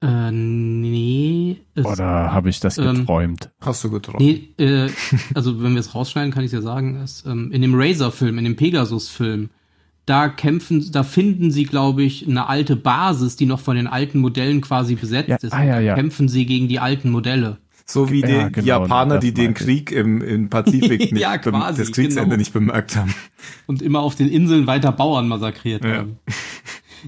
Äh, 0.02 0.32
nee. 0.32 1.58
es- 1.76 1.86
Oder 1.86 2.32
habe 2.32 2.50
ich 2.50 2.60
das 2.60 2.78
ähm, 2.78 3.00
geträumt? 3.00 3.50
Hast 3.62 3.84
du 3.84 3.90
getroffen. 3.90 4.24
Nee, 4.26 4.50
äh, 4.64 4.90
also 5.34 5.62
wenn 5.62 5.74
wir 5.74 5.80
es 5.80 5.94
rausschneiden, 5.94 6.32
kann 6.32 6.44
ich 6.44 6.52
ja 6.52 6.62
sagen, 6.62 7.02
ist, 7.04 7.26
ähm, 7.26 7.52
in 7.52 7.62
dem 7.62 7.74
Razor-Film, 7.76 8.38
in 8.38 8.46
dem 8.46 8.56
Pegasus-Film, 8.56 9.50
da 10.06 10.30
kämpfen, 10.30 10.92
da 10.92 11.04
finden 11.04 11.52
sie, 11.52 11.66
glaube 11.66 12.04
ich, 12.04 12.28
eine 12.28 12.48
alte 12.48 12.76
Basis, 12.76 13.36
die 13.36 13.46
noch 13.46 13.60
von 13.60 13.76
den 13.76 13.88
alten 13.88 14.20
Modellen 14.20 14.62
quasi 14.62 14.96
besetzt 14.96 15.30
Ja, 15.30 15.36
ist. 15.36 15.54
ah, 15.54 15.64
ja, 15.64 15.80
ja. 15.80 15.96
kämpfen 15.96 16.28
sie 16.30 16.46
gegen 16.46 16.68
die 16.68 16.80
alten 16.80 17.12
Modelle. 17.12 17.58
So 17.86 18.10
wie 18.12 18.22
Ja, 18.22 18.48
die 18.50 18.52
genau, 18.54 18.68
Japaner, 18.84 19.18
die 19.20 19.34
den. 19.34 19.54
Krieg 19.56 19.92
im, 19.92 20.22
im 20.22 20.50
Pazifik 20.50 21.00
nicht 21.12 21.18
Ja, 21.22 21.38
quasi, 21.40 21.80
das 21.82 21.92
Kriegsende 21.92 22.26
genau. 22.26 22.38
nicht 22.38 22.54
bemerkt 22.54 22.96
haben. 22.96 23.14
Und 23.68 23.82
immer 23.82 24.00
auf 24.00 24.16
den 24.16 24.30
Inseln 24.30 24.66
weiter 24.68 24.92
Bauern 24.92 25.28
massakriert 25.28 25.84
Ja. 25.84 25.98
haben. 25.98 26.20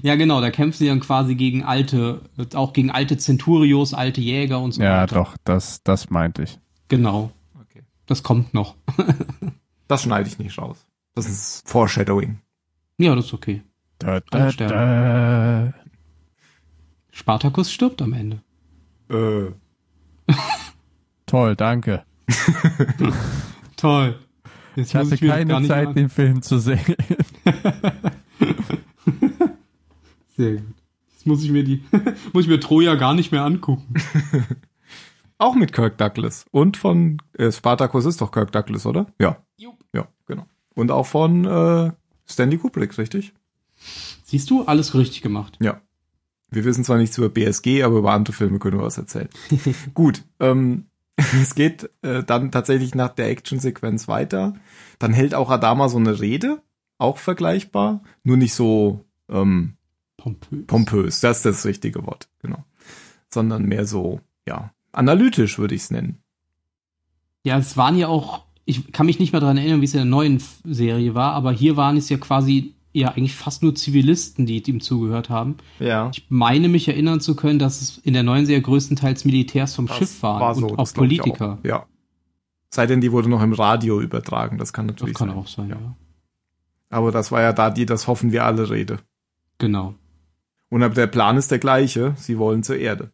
Ja, 0.00 0.14
genau, 0.16 0.40
da 0.40 0.50
kämpfen 0.50 0.78
sie 0.78 0.86
dann 0.86 1.00
quasi 1.00 1.34
gegen 1.34 1.62
alte, 1.64 2.22
auch 2.54 2.72
gegen 2.72 2.90
alte 2.90 3.18
Centurios, 3.18 3.92
alte 3.92 4.20
Jäger 4.20 4.60
und 4.60 4.72
so 4.72 4.82
Ja, 4.82 5.02
weiter. 5.02 5.14
doch, 5.16 5.36
das, 5.44 5.82
das 5.82 6.08
meinte 6.10 6.42
ich. 6.44 6.58
Genau. 6.88 7.30
Okay. 7.60 7.82
Das 8.06 8.22
kommt 8.22 8.54
noch. 8.54 8.76
Das 9.88 10.04
schneide 10.04 10.26
ich 10.26 10.38
nicht 10.38 10.56
raus. 10.56 10.86
Das 11.14 11.28
ist 11.28 11.68
Foreshadowing. 11.68 12.38
Ja, 12.96 13.14
das 13.14 13.26
ist 13.26 13.34
okay. 13.34 13.62
Da, 13.98 14.20
da, 14.30 14.50
da. 14.52 15.74
Spartacus 17.10 17.70
stirbt 17.70 18.00
am 18.00 18.14
Ende. 18.14 18.40
Äh, 19.10 19.52
Toll, 21.26 21.56
danke. 21.56 22.04
Toll. 23.76 24.18
Jetzt 24.76 24.90
Ich 24.90 24.94
hatte 24.94 25.18
gar 25.18 25.36
keine 25.38 25.68
Zeit, 25.68 25.94
den 25.94 26.08
Film 26.08 26.40
zu 26.40 26.58
sehen. 26.58 26.96
Sehr 30.36 30.56
gut. 30.56 30.74
Jetzt 31.12 31.26
muss 31.26 31.44
ich 31.44 31.50
mir 31.50 31.64
die, 31.64 31.84
muss 32.32 32.44
ich 32.44 32.48
mir 32.48 32.60
Troja 32.60 32.94
gar 32.96 33.14
nicht 33.14 33.32
mehr 33.32 33.44
angucken. 33.44 33.94
auch 35.38 35.54
mit 35.54 35.72
Kirk 35.72 35.98
Douglas. 35.98 36.46
Und 36.50 36.76
von 36.76 37.18
äh, 37.34 37.52
Spartacus 37.52 38.06
ist 38.06 38.20
doch 38.20 38.32
Kirk 38.32 38.52
Douglas, 38.52 38.86
oder? 38.86 39.06
Ja. 39.20 39.38
Jupp. 39.56 39.84
Ja, 39.94 40.08
genau. 40.26 40.46
Und 40.74 40.90
auch 40.90 41.06
von 41.06 41.44
äh, 41.44 41.92
Stanley 42.26 42.58
Kubrick, 42.58 42.96
richtig? 42.98 43.32
Siehst 44.24 44.50
du, 44.50 44.64
alles 44.64 44.94
richtig 44.94 45.22
gemacht. 45.22 45.58
Ja. 45.60 45.80
Wir 46.50 46.64
wissen 46.64 46.84
zwar 46.84 46.98
nichts 46.98 47.16
über 47.18 47.28
BSG, 47.28 47.82
aber 47.82 47.98
über 47.98 48.12
andere 48.12 48.34
Filme 48.34 48.58
können 48.58 48.78
wir 48.78 48.84
was 48.84 48.98
erzählen. 48.98 49.28
Gut, 49.94 50.22
ähm, 50.40 50.86
es 51.16 51.54
geht 51.54 51.90
äh, 52.02 52.22
dann 52.24 52.50
tatsächlich 52.50 52.94
nach 52.94 53.10
der 53.10 53.28
Actionsequenz 53.28 54.08
weiter. 54.08 54.54
Dann 54.98 55.12
hält 55.12 55.34
auch 55.34 55.50
Adama 55.50 55.88
so 55.88 55.98
eine 55.98 56.20
Rede, 56.20 56.62
auch 56.98 57.18
vergleichbar, 57.18 58.02
nur 58.22 58.36
nicht 58.36 58.54
so 58.54 59.04
ähm, 59.28 59.76
Pompös. 60.22 60.66
pompös, 60.66 61.20
das 61.20 61.38
ist 61.38 61.46
das 61.46 61.66
richtige 61.66 62.06
Wort, 62.06 62.28
genau. 62.40 62.64
Sondern 63.28 63.64
mehr 63.64 63.86
so, 63.86 64.20
ja, 64.46 64.72
analytisch 64.92 65.58
würde 65.58 65.74
ich 65.74 65.82
es 65.82 65.90
nennen. 65.90 66.18
Ja, 67.44 67.58
es 67.58 67.76
waren 67.76 67.96
ja 67.96 68.06
auch, 68.06 68.44
ich 68.64 68.92
kann 68.92 69.06
mich 69.06 69.18
nicht 69.18 69.32
mehr 69.32 69.40
daran 69.40 69.56
erinnern, 69.56 69.80
wie 69.80 69.86
es 69.86 69.94
in 69.94 69.98
der 69.98 70.04
neuen 70.04 70.40
Serie 70.64 71.14
war, 71.14 71.32
aber 71.32 71.50
hier 71.50 71.76
waren 71.76 71.96
es 71.96 72.08
ja 72.08 72.18
quasi 72.18 72.74
ja 72.92 73.08
eigentlich 73.08 73.34
fast 73.34 73.62
nur 73.62 73.74
Zivilisten, 73.74 74.46
die 74.46 74.62
ihm 74.62 74.80
zugehört 74.80 75.30
haben. 75.30 75.56
Ja. 75.80 76.10
Ich 76.12 76.26
meine 76.28 76.68
mich 76.68 76.88
erinnern 76.88 77.20
zu 77.20 77.34
können, 77.34 77.58
dass 77.58 77.80
es 77.80 77.98
in 77.98 78.12
der 78.12 78.22
neuen 78.22 78.46
Serie 78.46 78.62
größtenteils 78.62 79.24
Militärs 79.24 79.74
vom 79.74 79.88
Schiff 79.88 80.22
waren 80.22 80.62
und 80.62 80.72
auch 80.72 80.76
das 80.76 80.94
glaub 80.94 81.10
ich 81.10 81.18
Politiker. 81.18 81.58
Auch. 81.60 81.64
Ja. 81.64 81.86
Sei 82.68 82.86
denn, 82.86 83.00
die 83.00 83.10
wurde 83.10 83.28
noch 83.28 83.42
im 83.42 83.52
Radio 83.54 84.00
übertragen, 84.00 84.58
das 84.58 84.72
kann 84.72 84.86
Das 84.86 84.94
natürlich 84.96 85.14
kann 85.14 85.28
sein. 85.28 85.36
auch 85.38 85.46
sein, 85.48 85.68
ja. 85.70 85.76
Ja. 85.76 85.96
Aber 86.90 87.10
das 87.10 87.32
war 87.32 87.40
ja 87.40 87.52
da 87.52 87.70
die, 87.70 87.86
das 87.86 88.06
hoffen 88.06 88.32
wir 88.32 88.44
alle 88.44 88.68
Rede. 88.70 88.98
Genau. 89.58 89.94
Und 90.72 90.82
aber 90.82 90.94
der 90.94 91.06
Plan 91.06 91.36
ist 91.36 91.50
der 91.50 91.58
gleiche, 91.58 92.14
sie 92.16 92.38
wollen 92.38 92.62
zur 92.62 92.78
Erde. 92.78 93.12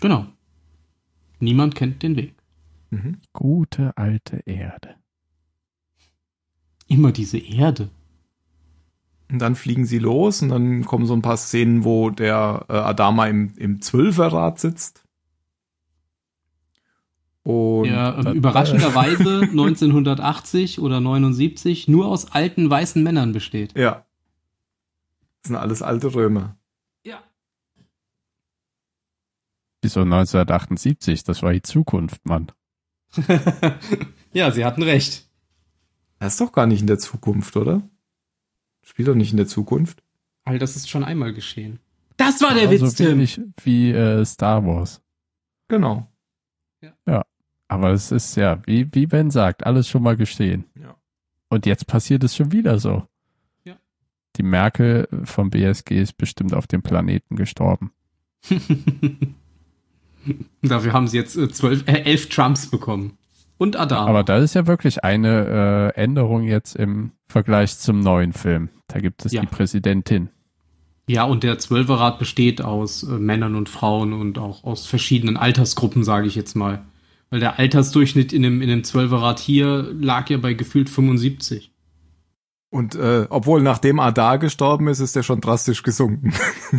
Genau. 0.00 0.26
Niemand 1.40 1.74
kennt 1.74 2.02
den 2.02 2.16
Weg. 2.16 2.34
Mhm. 2.88 3.18
Gute 3.34 3.94
alte 3.98 4.38
Erde. 4.46 4.94
Immer 6.86 7.12
diese 7.12 7.36
Erde. 7.36 7.90
Und 9.30 9.40
dann 9.40 9.56
fliegen 9.56 9.84
sie 9.84 9.98
los 9.98 10.40
und 10.40 10.48
dann 10.48 10.86
kommen 10.86 11.04
so 11.04 11.12
ein 11.14 11.20
paar 11.20 11.36
Szenen, 11.36 11.84
wo 11.84 12.08
der 12.08 12.64
äh, 12.70 12.72
Adama 12.72 13.26
im, 13.26 13.52
im 13.58 13.82
Zwölferrad 13.82 14.58
sitzt. 14.58 15.04
Und 17.42 17.86
ja, 17.90 18.16
ähm, 18.16 18.24
dann- 18.24 18.36
überraschenderweise 18.36 19.40
1980 19.50 20.80
oder 20.80 20.98
79 21.00 21.88
nur 21.88 22.06
aus 22.06 22.32
alten 22.32 22.70
weißen 22.70 23.02
Männern 23.02 23.32
besteht. 23.32 23.76
ja. 23.76 24.06
Das 25.42 25.48
sind 25.48 25.56
alles 25.56 25.82
alte 25.82 26.14
Römer. 26.14 26.56
Ja. 27.04 27.22
Wieso 29.82 30.00
1978? 30.00 31.24
Das 31.24 31.42
war 31.42 31.52
die 31.52 31.62
Zukunft, 31.62 32.24
Mann. 32.24 32.52
ja, 34.32 34.50
sie 34.50 34.64
hatten 34.64 34.82
recht. 34.82 35.28
Das 36.18 36.34
ist 36.34 36.40
doch 36.40 36.52
gar 36.52 36.66
nicht 36.66 36.80
in 36.80 36.86
der 36.86 36.98
Zukunft, 36.98 37.56
oder? 37.56 37.82
Spielt 38.82 39.08
doch 39.08 39.14
nicht 39.14 39.32
in 39.32 39.36
der 39.36 39.46
Zukunft. 39.48 40.02
All 40.44 40.58
das 40.58 40.76
ist 40.76 40.88
schon 40.88 41.04
einmal 41.04 41.32
geschehen. 41.32 41.80
Das 42.16 42.40
war 42.40 42.54
der 42.54 42.68
Genauso 42.68 42.86
Witz, 42.86 42.94
Tim. 42.94 43.06
wenig 43.08 43.40
wie 43.64 43.90
äh, 43.90 44.24
Star 44.24 44.64
Wars. 44.64 45.02
Genau. 45.68 46.12
Aber 47.72 47.92
es 47.92 48.12
ist 48.12 48.36
ja, 48.36 48.60
wie, 48.66 48.86
wie 48.92 49.06
Ben 49.06 49.30
sagt, 49.30 49.64
alles 49.64 49.88
schon 49.88 50.02
mal 50.02 50.14
geschehen. 50.14 50.66
Ja. 50.78 50.94
Und 51.48 51.64
jetzt 51.64 51.86
passiert 51.86 52.22
es 52.22 52.36
schon 52.36 52.52
wieder 52.52 52.78
so. 52.78 53.06
Die 54.36 54.42
Merkel 54.42 55.08
vom 55.24 55.50
BSG 55.50 56.00
ist 56.00 56.16
bestimmt 56.16 56.54
auf 56.54 56.66
dem 56.66 56.82
Planeten 56.82 57.36
gestorben. 57.36 57.92
Dafür 60.62 60.92
haben 60.92 61.08
sie 61.08 61.16
jetzt 61.16 61.36
äh, 61.36 61.48
zwölf, 61.48 61.86
äh, 61.86 62.02
elf 62.02 62.28
Trumps 62.28 62.68
bekommen. 62.70 63.18
Und 63.58 63.76
Adam. 63.76 64.08
Aber 64.08 64.24
das 64.24 64.42
ist 64.42 64.54
ja 64.54 64.66
wirklich 64.66 65.04
eine 65.04 65.92
äh, 65.96 66.00
Änderung 66.00 66.44
jetzt 66.44 66.74
im 66.76 67.12
Vergleich 67.28 67.78
zum 67.78 68.00
neuen 68.00 68.32
Film. 68.32 68.70
Da 68.88 68.98
gibt 68.98 69.24
es 69.24 69.32
Ja. 69.32 69.40
die 69.42 69.46
Präsidentin. 69.46 70.30
Ja, 71.08 71.24
und 71.24 71.42
der 71.42 71.58
Zwölferrat 71.58 72.18
besteht 72.18 72.62
aus 72.62 73.02
äh, 73.02 73.18
Männern 73.18 73.54
und 73.54 73.68
Frauen 73.68 74.12
und 74.12 74.38
auch 74.38 74.64
aus 74.64 74.86
verschiedenen 74.86 75.36
Altersgruppen, 75.36 76.04
sage 76.04 76.26
ich 76.28 76.34
jetzt 76.36 76.54
mal. 76.54 76.82
Weil 77.30 77.40
der 77.40 77.58
Altersdurchschnitt 77.58 78.32
in 78.32 78.42
dem, 78.42 78.62
in 78.62 78.68
dem 78.68 78.84
Zwölferrat 78.84 79.40
hier 79.40 79.92
lag 79.98 80.28
ja 80.30 80.38
bei 80.38 80.54
gefühlt 80.54 80.88
75. 80.90 81.71
Und 82.72 82.94
äh, 82.94 83.26
obwohl 83.28 83.60
nachdem 83.60 84.00
Adar 84.00 84.38
gestorben 84.38 84.88
ist, 84.88 84.98
ist 84.98 85.14
er 85.14 85.22
schon 85.22 85.42
drastisch 85.42 85.82
gesunken. 85.82 86.32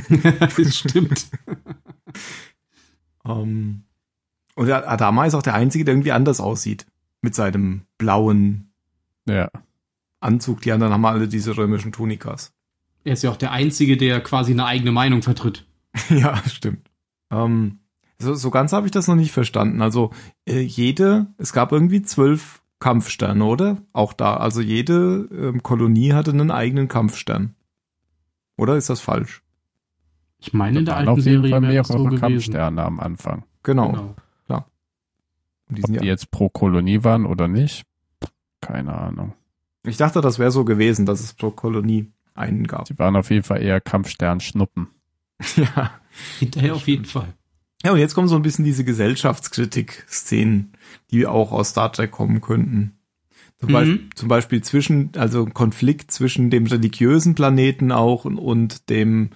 das 0.58 0.78
stimmt. 0.78 1.28
Ähm, 3.26 3.84
und 4.56 4.66
der 4.66 4.92
Adama 4.92 5.26
ist 5.26 5.34
auch 5.34 5.42
der 5.42 5.54
Einzige, 5.54 5.86
der 5.86 5.94
irgendwie 5.94 6.12
anders 6.12 6.42
aussieht. 6.42 6.86
Mit 7.22 7.36
seinem 7.36 7.84
blauen 7.98 8.74
Ja. 9.26 9.50
Anzug. 10.20 10.60
Die 10.60 10.74
anderen 10.74 10.92
haben 10.92 11.06
alle 11.06 11.30
diese 11.30 11.56
römischen 11.56 11.94
Tunikas. 11.94 12.54
Er 13.06 13.14
ist 13.14 13.24
ja 13.24 13.32
auch 13.32 13.38
der 13.38 13.52
Einzige, 13.52 13.96
der 13.96 14.20
quasi 14.22 14.52
eine 14.52 14.66
eigene 14.66 14.92
Meinung 14.92 15.22
vertritt. 15.22 15.66
ja, 16.10 16.36
stimmt. 16.50 16.92
Ähm, 17.32 17.80
so, 18.20 18.34
so 18.34 18.52
ganz 18.52 18.74
habe 18.74 18.88
ich 18.88 18.92
das 18.92 19.08
noch 19.08 19.16
nicht 19.16 19.32
verstanden. 19.32 19.82
Also 19.82 20.12
äh, 20.46 20.60
jede, 20.60 21.28
es 21.38 21.54
gab 21.54 21.72
irgendwie 21.72 22.02
zwölf 22.02 22.62
Kampfsterne, 22.84 23.46
oder? 23.46 23.78
Auch 23.94 24.12
da. 24.12 24.36
Also 24.36 24.60
jede 24.60 25.30
ähm, 25.32 25.64
Kolonie 25.64 26.12
hatte 26.12 26.32
einen 26.32 26.52
eigenen 26.52 26.90
Kampfstern. 26.90 27.56
Oder 28.58 28.76
ist 28.76 28.90
das 28.90 29.00
falsch? 29.00 29.42
Ich 30.40 30.54
meine, 30.54 30.80
in 30.80 30.86
Da 30.86 30.92
der 30.92 30.96
waren 30.96 31.08
alten 31.08 31.20
auf 31.22 31.26
jeden 31.26 31.42
Serie 31.42 31.52
Fall 31.52 31.62
mehrere 31.62 31.86
so 31.86 32.04
gewesen. 32.04 32.20
Kampfsterne 32.20 32.84
am 32.84 33.00
Anfang. 33.00 33.46
Genau. 33.64 33.92
Genau. 33.94 34.14
Und 35.70 35.78
die 35.78 35.84
Ob 35.84 35.88
sind 35.88 36.02
die 36.02 36.06
ja, 36.06 36.12
jetzt 36.12 36.30
pro 36.30 36.50
Kolonie 36.50 37.04
waren 37.04 37.26
oder 37.26 37.48
nicht, 37.48 37.86
keine 38.62 38.94
Ahnung. 38.94 39.34
ich 39.88 39.98
dachte, 39.98 40.22
das 40.22 40.38
wäre 40.38 40.52
so 40.52 40.66
gewesen, 40.66 41.06
dass 41.06 41.22
es 41.22 41.34
pro 41.34 41.52
Kolonie 41.52 42.12
einen 42.36 42.68
gab. 42.68 42.88
Sie 42.88 43.00
waren 43.00 43.16
auf 43.16 43.30
jeden 43.30 43.44
Fall 43.44 43.62
eher 43.62 43.80
Kampfsternschnuppen. 43.80 44.90
ja. 45.56 45.92
Hinterher 46.40 46.76
auf 46.76 46.88
jeden 46.88 47.06
Fall. 47.06 47.34
Ja, 47.84 47.92
und 47.92 48.00
jetzt 48.00 48.14
kommen 48.16 48.28
so 48.28 48.36
ein 48.36 48.42
bisschen 48.42 48.66
diese 48.66 48.84
Gesellschaftskritik-Szenen, 48.86 50.74
die 51.12 51.26
auch 51.28 51.52
aus 51.52 51.70
Star 51.70 51.92
Trek 51.92 52.12
kommen 52.12 52.42
könnten. 52.42 52.94
Zum, 53.60 53.70
Mhm. 53.70 53.74
Beispiel, 53.74 54.10
zum 54.16 54.28
Beispiel 54.30 54.62
zwischen, 54.64 55.12
also 55.18 55.44
ein 55.46 55.54
Konflikt 55.54 56.12
zwischen 56.12 56.50
dem 56.50 56.66
religiösen 56.66 57.36
Planeten 57.36 57.92
auch 57.92 58.26
und, 58.26 58.38
und 58.38 58.90
dem, 58.90 59.30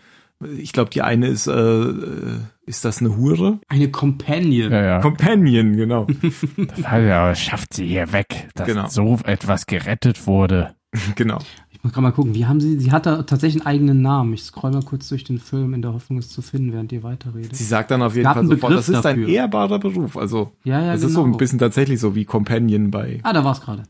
ich 0.58 0.74
glaube, 0.74 0.90
die 0.90 1.02
eine 1.02 1.28
ist, 1.28 1.48
äh, 1.48 1.52
äh, 1.54 2.40
ist 2.66 2.84
das 2.86 3.00
eine 3.00 3.16
Hure? 3.16 3.60
Eine 3.70 3.90
Companion. 3.90 4.72
Ja, 4.72 4.84
ja. 4.84 5.00
Companion, 5.00 5.76
genau. 5.78 6.08
ja 6.78 7.34
schafft 7.36 7.74
sie 7.74 7.88
hier 7.88 8.12
weg, 8.12 8.50
dass 8.56 8.68
Genau. 8.68 8.88
so 8.90 9.18
etwas 9.24 9.66
gerettet 9.66 10.28
wurde. 10.28 10.76
genau. 11.16 11.40
Ich 11.88 11.90
muss 11.90 11.94
gerade 11.94 12.04
mal 12.04 12.12
gucken, 12.12 12.36
wie 12.36 12.46
haben 12.46 12.60
sie, 12.60 12.78
sie 12.80 12.92
hat 12.92 13.06
da 13.06 13.24
tatsächlich 13.24 13.62
einen 13.62 13.68
eigenen 13.76 14.02
Namen. 14.02 14.34
Ich 14.34 14.44
scroll 14.44 14.72
mal 14.72 14.84
kurz 14.84 15.08
durch 15.08 15.24
den 15.24 15.40
Film 15.40 15.74
in 15.74 15.82
der 15.82 15.94
Hoffnung, 15.94 16.20
es 16.20 16.28
zu 16.30 16.42
finden, 16.42 16.74
während 16.74 16.92
ihr 16.92 17.02
weiterredet. 17.02 17.56
Sie 17.56 17.64
sagt 17.64 17.92
dann 17.92 18.02
auf 18.02 18.14
jeden 18.14 18.26
Fall 18.26 18.44
sofort, 18.46 18.60
Begriff 18.72 18.76
das 18.76 18.90
ist 18.90 19.06
ein 19.06 19.22
dafür. 19.22 19.30
ehrbarer 19.34 19.80
Beruf. 19.80 20.18
Also, 20.18 20.52
Ja, 20.66 20.82
ja, 20.82 20.92
das 20.92 21.00
genau. 21.00 21.08
ist 21.08 21.14
so 21.14 21.24
ein 21.24 21.38
bisschen 21.38 21.60
tatsächlich 21.60 22.02
so 22.02 22.14
wie 22.14 22.26
Companion 22.26 22.92
bei. 22.92 23.22
Ah, 23.24 23.32
da 23.32 23.46
war's 23.46 23.62
gerade. 23.62 23.84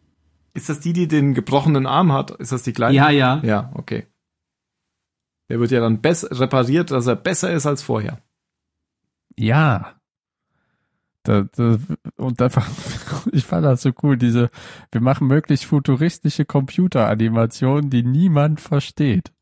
Ist 0.54 0.70
das 0.70 0.80
die, 0.80 0.94
die 0.94 1.08
den 1.08 1.34
gebrochenen 1.34 1.88
Arm 1.88 2.12
hat? 2.12 2.30
Ist 2.30 2.52
das 2.52 2.62
die 2.62 2.72
kleine? 2.72 2.94
Ja, 2.96 3.10
ja. 3.10 3.42
Ja, 3.44 3.72
okay. 3.74 4.06
Der 5.50 5.60
wird 5.60 5.72
ja 5.72 5.80
dann 5.80 6.00
repariert, 6.04 6.92
dass 6.92 7.08
er 7.08 7.16
besser 7.16 7.52
ist 7.52 7.66
als 7.66 7.82
vorher. 7.82 8.20
Ja. 9.36 9.97
Da, 11.28 11.46
da, 11.58 11.78
und 12.16 12.42
einfach, 12.42 12.70
ich 13.34 13.44
fand 13.44 13.66
das 13.66 13.82
so 13.82 13.92
cool, 14.02 14.16
diese, 14.16 14.50
wir 14.92 15.02
machen 15.02 15.28
möglichst 15.28 15.66
futuristische 15.66 16.46
Computeranimationen, 16.46 17.90
die 17.90 18.04
niemand 18.04 18.62
versteht. 18.62 19.34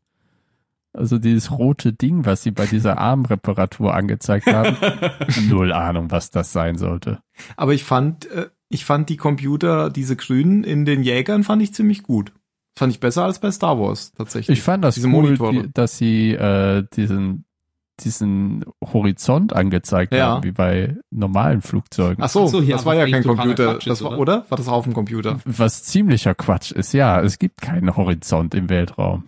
Also 0.93 1.19
dieses 1.19 1.51
rote 1.51 1.93
Ding, 1.93 2.25
was 2.25 2.41
sie 2.41 2.51
bei 2.51 2.65
dieser 2.65 2.97
Armreparatur 2.97 3.93
angezeigt 3.93 4.47
haben, 4.47 4.77
null 5.47 5.73
Ahnung, 5.73 6.09
was 6.09 6.31
das 6.31 6.53
sein 6.53 6.77
sollte. 6.77 7.19
Aber 7.55 7.73
ich 7.73 7.83
fand, 7.83 8.25
äh, 8.31 8.47
ich 8.69 8.83
fand 8.83 9.09
die 9.09 9.17
Computer, 9.17 9.91
diese 9.91 10.15
grünen 10.15 10.63
in 10.63 10.85
den 10.85 11.03
Jägern 11.03 11.43
fand 11.43 11.61
ich 11.61 11.73
ziemlich 11.73 12.01
gut. 12.01 12.31
Fand 12.77 12.91
ich 12.91 12.99
besser 12.99 13.25
als 13.25 13.39
bei 13.39 13.51
Star 13.51 13.79
Wars, 13.79 14.11
tatsächlich. 14.13 14.57
Ich 14.57 14.63
fand 14.63 14.83
das 14.83 14.95
Diese 14.95 15.07
cool, 15.09 15.37
die, 15.37 15.71
dass 15.71 15.97
sie 15.97 16.31
äh, 16.31 16.83
diesen 16.95 17.44
diesen 18.01 18.65
Horizont 18.83 19.53
angezeigt 19.53 20.13
Ja. 20.13 20.27
haben, 20.27 20.43
wie 20.43 20.51
bei 20.51 20.95
normalen 21.11 21.61
Flugzeugen. 21.61 22.23
Ach 22.23 22.29
so, 22.29 22.43
Ach 22.45 22.47
so, 22.49 22.61
ja, 22.61 22.75
das 22.75 22.85
war 22.85 22.93
was 22.97 23.09
ja 23.09 23.09
kein 23.09 23.23
Computer. 23.23 23.73
Quatsch 23.73 23.87
das 23.87 23.99
ist, 23.99 24.03
war, 24.03 24.11
oder? 24.19 24.19
oder? 24.39 24.45
War 24.49 24.57
das 24.57 24.67
auf 24.67 24.83
dem 24.83 24.93
Computer? 24.93 25.39
Was 25.45 25.83
ziemlicher 25.83 26.35
Quatsch 26.35 26.71
ist, 26.71 26.93
ja, 26.93 27.21
es 27.21 27.39
gibt 27.39 27.61
keinen 27.61 27.95
Horizont 27.95 28.53
im 28.53 28.69
Weltraum. 28.69 29.23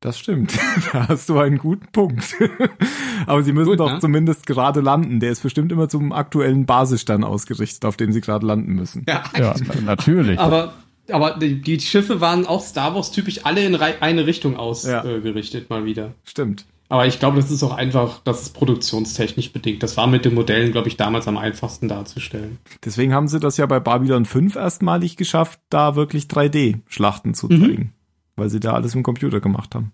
Das 0.00 0.16
stimmt. 0.18 0.56
da 0.92 1.08
hast 1.08 1.28
du 1.28 1.38
einen 1.40 1.58
guten 1.58 1.86
Punkt. 1.92 2.36
Aber 3.26 3.42
sie 3.42 3.52
müssen 3.52 3.70
Gut, 3.70 3.80
doch 3.80 3.94
ne? 3.94 3.98
zumindest 3.98 4.46
gerade 4.46 4.80
landen. 4.80 5.18
Der 5.18 5.32
ist 5.32 5.42
bestimmt 5.42 5.72
immer 5.72 5.88
zum 5.88 6.12
aktuellen 6.12 6.66
Basisstern 6.66 7.24
ausgerichtet, 7.24 7.84
auf 7.84 7.96
dem 7.96 8.12
sie 8.12 8.20
gerade 8.20 8.46
landen 8.46 8.74
müssen. 8.74 9.04
Ja, 9.08 9.24
Ja, 9.36 9.54
natürlich. 9.84 10.38
aber, 10.38 10.74
aber 11.10 11.32
die, 11.38 11.60
Schiffe 11.80 12.20
waren 12.20 12.46
auch 12.46 12.62
Star 12.62 12.94
Wars 12.94 13.10
typisch 13.10 13.44
alle 13.44 13.64
in 13.64 13.74
eine 13.74 14.26
Richtung 14.26 14.52
Ja. 14.52 14.58
ausgerichtet 14.58 15.68
mal 15.68 15.84
wieder. 15.84 16.14
Stimmt. 16.22 16.64
Aber 16.90 17.06
ich 17.06 17.18
glaube, 17.18 17.36
das 17.36 17.50
ist 17.50 17.62
auch 17.62 17.74
einfach, 17.76 18.20
das 18.24 18.42
ist 18.42 18.54
produktionstechnisch 18.54 19.52
bedingt. 19.52 19.82
Das 19.82 19.96
war 19.98 20.06
mit 20.06 20.24
den 20.24 20.32
Modellen, 20.34 20.72
glaube 20.72 20.88
ich, 20.88 20.96
damals 20.96 21.28
am 21.28 21.36
einfachsten 21.36 21.86
darzustellen. 21.86 22.58
Deswegen 22.84 23.12
haben 23.12 23.28
sie 23.28 23.40
das 23.40 23.58
ja 23.58 23.66
bei 23.66 23.78
Babylon 23.78 24.24
5 24.24 24.56
erstmalig 24.56 25.16
geschafft, 25.18 25.60
da 25.68 25.96
wirklich 25.96 26.24
3D-Schlachten 26.28 27.34
zu 27.34 27.48
Mhm. 27.48 27.60
zeigen. 27.60 27.92
Weil 28.36 28.48
sie 28.48 28.60
da 28.60 28.72
alles 28.72 28.94
im 28.94 29.02
Computer 29.02 29.40
gemacht 29.40 29.74
haben. 29.74 29.92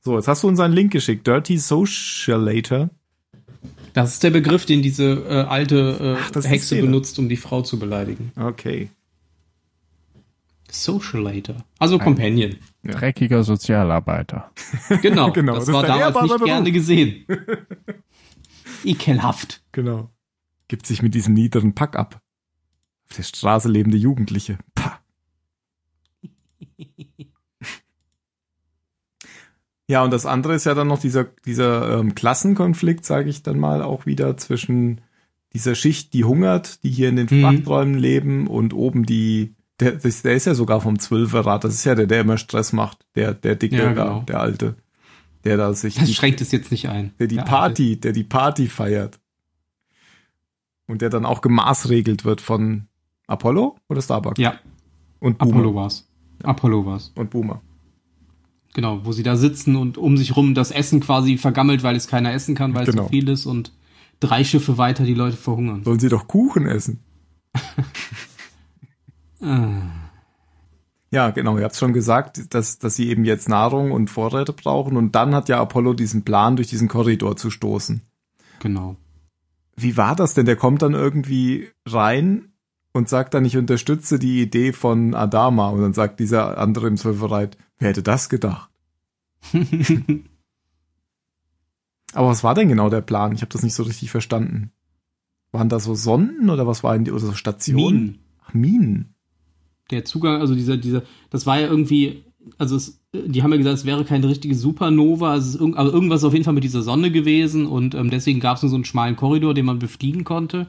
So, 0.00 0.16
jetzt 0.16 0.26
hast 0.28 0.42
du 0.42 0.48
uns 0.48 0.58
einen 0.58 0.74
Link 0.74 0.92
geschickt. 0.92 1.26
Dirty 1.26 1.58
Socialator. 1.58 2.90
Das 3.92 4.12
ist 4.14 4.22
der 4.22 4.30
Begriff, 4.30 4.66
den 4.66 4.82
diese 4.82 5.04
äh, 5.28 5.42
alte 5.48 6.18
Ach, 6.20 6.30
äh, 6.34 6.40
die 6.40 6.48
Hexe 6.48 6.80
benutzt, 6.80 7.18
um 7.18 7.28
die 7.28 7.36
Frau 7.36 7.62
zu 7.62 7.78
beleidigen. 7.78 8.32
Okay. 8.36 8.90
Socialator. 10.70 11.56
Also 11.78 11.98
Companion. 11.98 12.56
Dreckiger 12.92 13.42
Sozialarbeiter. 13.44 14.50
Genau, 15.02 15.32
Genau, 15.32 15.54
das, 15.56 15.66
das 15.66 15.74
war 15.74 15.82
damals 15.84 16.14
nicht 16.22 16.32
Beruf. 16.34 16.44
gerne 16.46 16.72
gesehen. 16.72 17.24
Ekelhaft. 18.84 19.62
Genau. 19.72 20.10
Gibt 20.68 20.86
sich 20.86 21.02
mit 21.02 21.14
diesem 21.14 21.34
niederen 21.34 21.74
Pack 21.74 21.96
ab. 21.96 22.20
Auf 23.08 23.16
der 23.16 23.22
Straße 23.22 23.68
lebende 23.68 23.96
Jugendliche. 23.96 24.58
Pah. 24.74 24.98
Ja, 29.88 30.02
und 30.02 30.12
das 30.12 30.26
andere 30.26 30.54
ist 30.54 30.64
ja 30.66 30.74
dann 30.74 30.88
noch 30.88 30.98
dieser, 30.98 31.24
dieser 31.44 32.00
ähm, 32.00 32.16
Klassenkonflikt, 32.16 33.04
sage 33.04 33.30
ich 33.30 33.44
dann 33.44 33.58
mal, 33.58 33.82
auch 33.82 34.04
wieder 34.04 34.36
zwischen 34.36 35.00
dieser 35.52 35.76
Schicht, 35.76 36.12
die 36.12 36.24
hungert, 36.24 36.82
die 36.82 36.90
hier 36.90 37.08
in 37.08 37.14
den 37.16 37.28
Mhm. 37.30 37.42
Frachträumen 37.42 37.94
leben 37.94 38.48
und 38.48 38.74
oben 38.74 39.06
die, 39.06 39.54
der, 39.80 39.92
der 39.92 40.34
ist 40.34 40.46
ja 40.46 40.54
sogar 40.54 40.80
vom 40.80 40.98
Zwölferrat, 40.98 41.64
das 41.64 41.74
ist 41.74 41.84
ja 41.84 41.94
der, 41.94 42.06
der 42.06 42.22
immer 42.22 42.38
Stress 42.38 42.72
macht, 42.72 43.04
der, 43.14 43.34
der 43.34 43.56
Dicke, 43.56 43.76
Ja, 43.76 43.92
da, 43.92 44.04
genau. 44.04 44.20
der 44.22 44.40
Alte, 44.40 44.76
der 45.44 45.56
da 45.56 45.72
sich 45.74 45.94
Das 45.96 46.06
die- 46.06 46.14
schränkt 46.14 46.40
es 46.40 46.50
jetzt 46.52 46.70
nicht 46.70 46.88
ein. 46.88 47.12
der 47.18 47.26
die 47.26 47.36
Der 47.36 47.42
Party, 47.42 48.00
der 48.00 48.12
die 48.12 48.24
Party 48.24 48.68
feiert. 48.68 49.18
Und 50.88 51.02
der 51.02 51.10
dann 51.10 51.26
auch 51.26 51.40
gemaßregelt 51.40 52.24
wird 52.24 52.40
von 52.40 52.86
Apollo 53.26 53.76
oder 53.88 54.00
Starbuck? 54.00 54.32
Alte. 54.38 54.42
Ja, 54.42 54.58
Und 55.18 55.38
Boomer. 55.38 55.52
Apollo 55.54 55.74
war's. 55.74 56.08
Apollo 56.44 56.86
war's. 56.86 57.12
Und 57.16 57.30
Boomer. 57.30 57.60
Genau, 58.74 59.04
wo 59.04 59.10
sie 59.12 59.22
da 59.24 59.36
sitzen 59.36 59.74
und 59.74 59.98
um 59.98 60.16
sich 60.16 60.36
rum 60.36 60.54
das 60.54 60.70
Essen 60.70 61.00
quasi 61.00 61.38
vergammelt, 61.38 61.82
weil 61.82 61.96
es 61.96 62.06
keiner 62.08 62.32
essen 62.32 62.54
kann, 62.54 62.74
weil 62.74 62.84
es 62.84 62.90
Genau. 62.90 63.04
zu 63.04 63.08
viel 63.08 63.28
ist 63.28 63.46
und 63.46 63.72
drei 64.20 64.44
Schiffe 64.44 64.78
weiter 64.78 65.04
die 65.04 65.14
Leute 65.14 65.36
verhungern. 65.36 65.82
Sollen 65.82 65.98
sie 65.98 66.08
doch 66.08 66.28
Kuchen 66.28 66.66
essen? 66.66 67.00
Ah. 69.40 70.06
Ja, 71.10 71.30
genau, 71.30 71.56
ihr 71.56 71.64
habt 71.64 71.76
schon 71.76 71.92
gesagt, 71.92 72.54
dass, 72.54 72.78
dass 72.78 72.96
sie 72.96 73.08
eben 73.08 73.24
jetzt 73.24 73.48
Nahrung 73.48 73.92
und 73.92 74.10
Vorräte 74.10 74.52
brauchen. 74.52 74.96
Und 74.96 75.14
dann 75.14 75.34
hat 75.34 75.48
ja 75.48 75.60
Apollo 75.60 75.94
diesen 75.94 76.24
Plan, 76.24 76.56
durch 76.56 76.68
diesen 76.68 76.88
Korridor 76.88 77.36
zu 77.36 77.50
stoßen. 77.50 78.02
Genau. 78.60 78.96
Wie 79.76 79.96
war 79.96 80.16
das 80.16 80.34
denn? 80.34 80.46
Der 80.46 80.56
kommt 80.56 80.82
dann 80.82 80.94
irgendwie 80.94 81.68
rein 81.86 82.52
und 82.92 83.08
sagt 83.08 83.34
dann, 83.34 83.44
ich 83.44 83.56
unterstütze 83.56 84.18
die 84.18 84.42
Idee 84.42 84.72
von 84.72 85.14
Adama. 85.14 85.68
Und 85.68 85.82
dann 85.82 85.92
sagt 85.92 86.18
dieser 86.18 86.58
andere 86.58 86.88
im 86.88 86.96
Zwölferreit, 86.96 87.56
wer 87.78 87.90
hätte 87.90 88.02
das 88.02 88.28
gedacht? 88.28 88.70
Aber 92.14 92.28
was 92.28 92.42
war 92.42 92.54
denn 92.54 92.68
genau 92.68 92.88
der 92.88 93.02
Plan? 93.02 93.32
Ich 93.32 93.42
habe 93.42 93.52
das 93.52 93.62
nicht 93.62 93.74
so 93.74 93.82
richtig 93.82 94.10
verstanden. 94.10 94.72
Waren 95.52 95.68
da 95.68 95.78
so 95.78 95.94
Sonden 95.94 96.50
oder 96.50 96.66
was 96.66 96.82
waren 96.82 97.04
die 97.04 97.12
oder 97.12 97.20
so 97.20 97.34
Stationen? 97.34 97.94
Minen. 97.94 98.18
Ach, 98.44 98.54
Minen. 98.54 99.15
Der 99.90 100.04
Zugang, 100.04 100.40
also 100.40 100.54
dieser, 100.54 100.76
dieser, 100.76 101.02
das 101.30 101.46
war 101.46 101.60
ja 101.60 101.68
irgendwie 101.68 102.24
also 102.58 102.76
es, 102.76 103.00
die 103.12 103.42
haben 103.42 103.50
ja 103.50 103.56
gesagt, 103.56 103.78
es 103.78 103.84
wäre 103.84 104.04
keine 104.04 104.28
richtige 104.28 104.54
Supernova, 104.54 105.32
also, 105.32 105.58
irg 105.58 105.76
also 105.76 105.92
irgendwas 105.92 106.24
auf 106.24 106.32
jeden 106.32 106.44
Fall 106.44 106.54
mit 106.54 106.64
dieser 106.64 106.82
Sonne 106.82 107.10
gewesen 107.10 107.66
und 107.66 107.94
ähm, 107.94 108.10
deswegen 108.10 108.40
gab 108.40 108.56
es 108.56 108.62
nur 108.62 108.70
so 108.70 108.76
einen 108.76 108.84
schmalen 108.84 109.16
Korridor, 109.16 109.54
den 109.54 109.66
man 109.66 109.78
befliegen 109.78 110.24
konnte. 110.24 110.68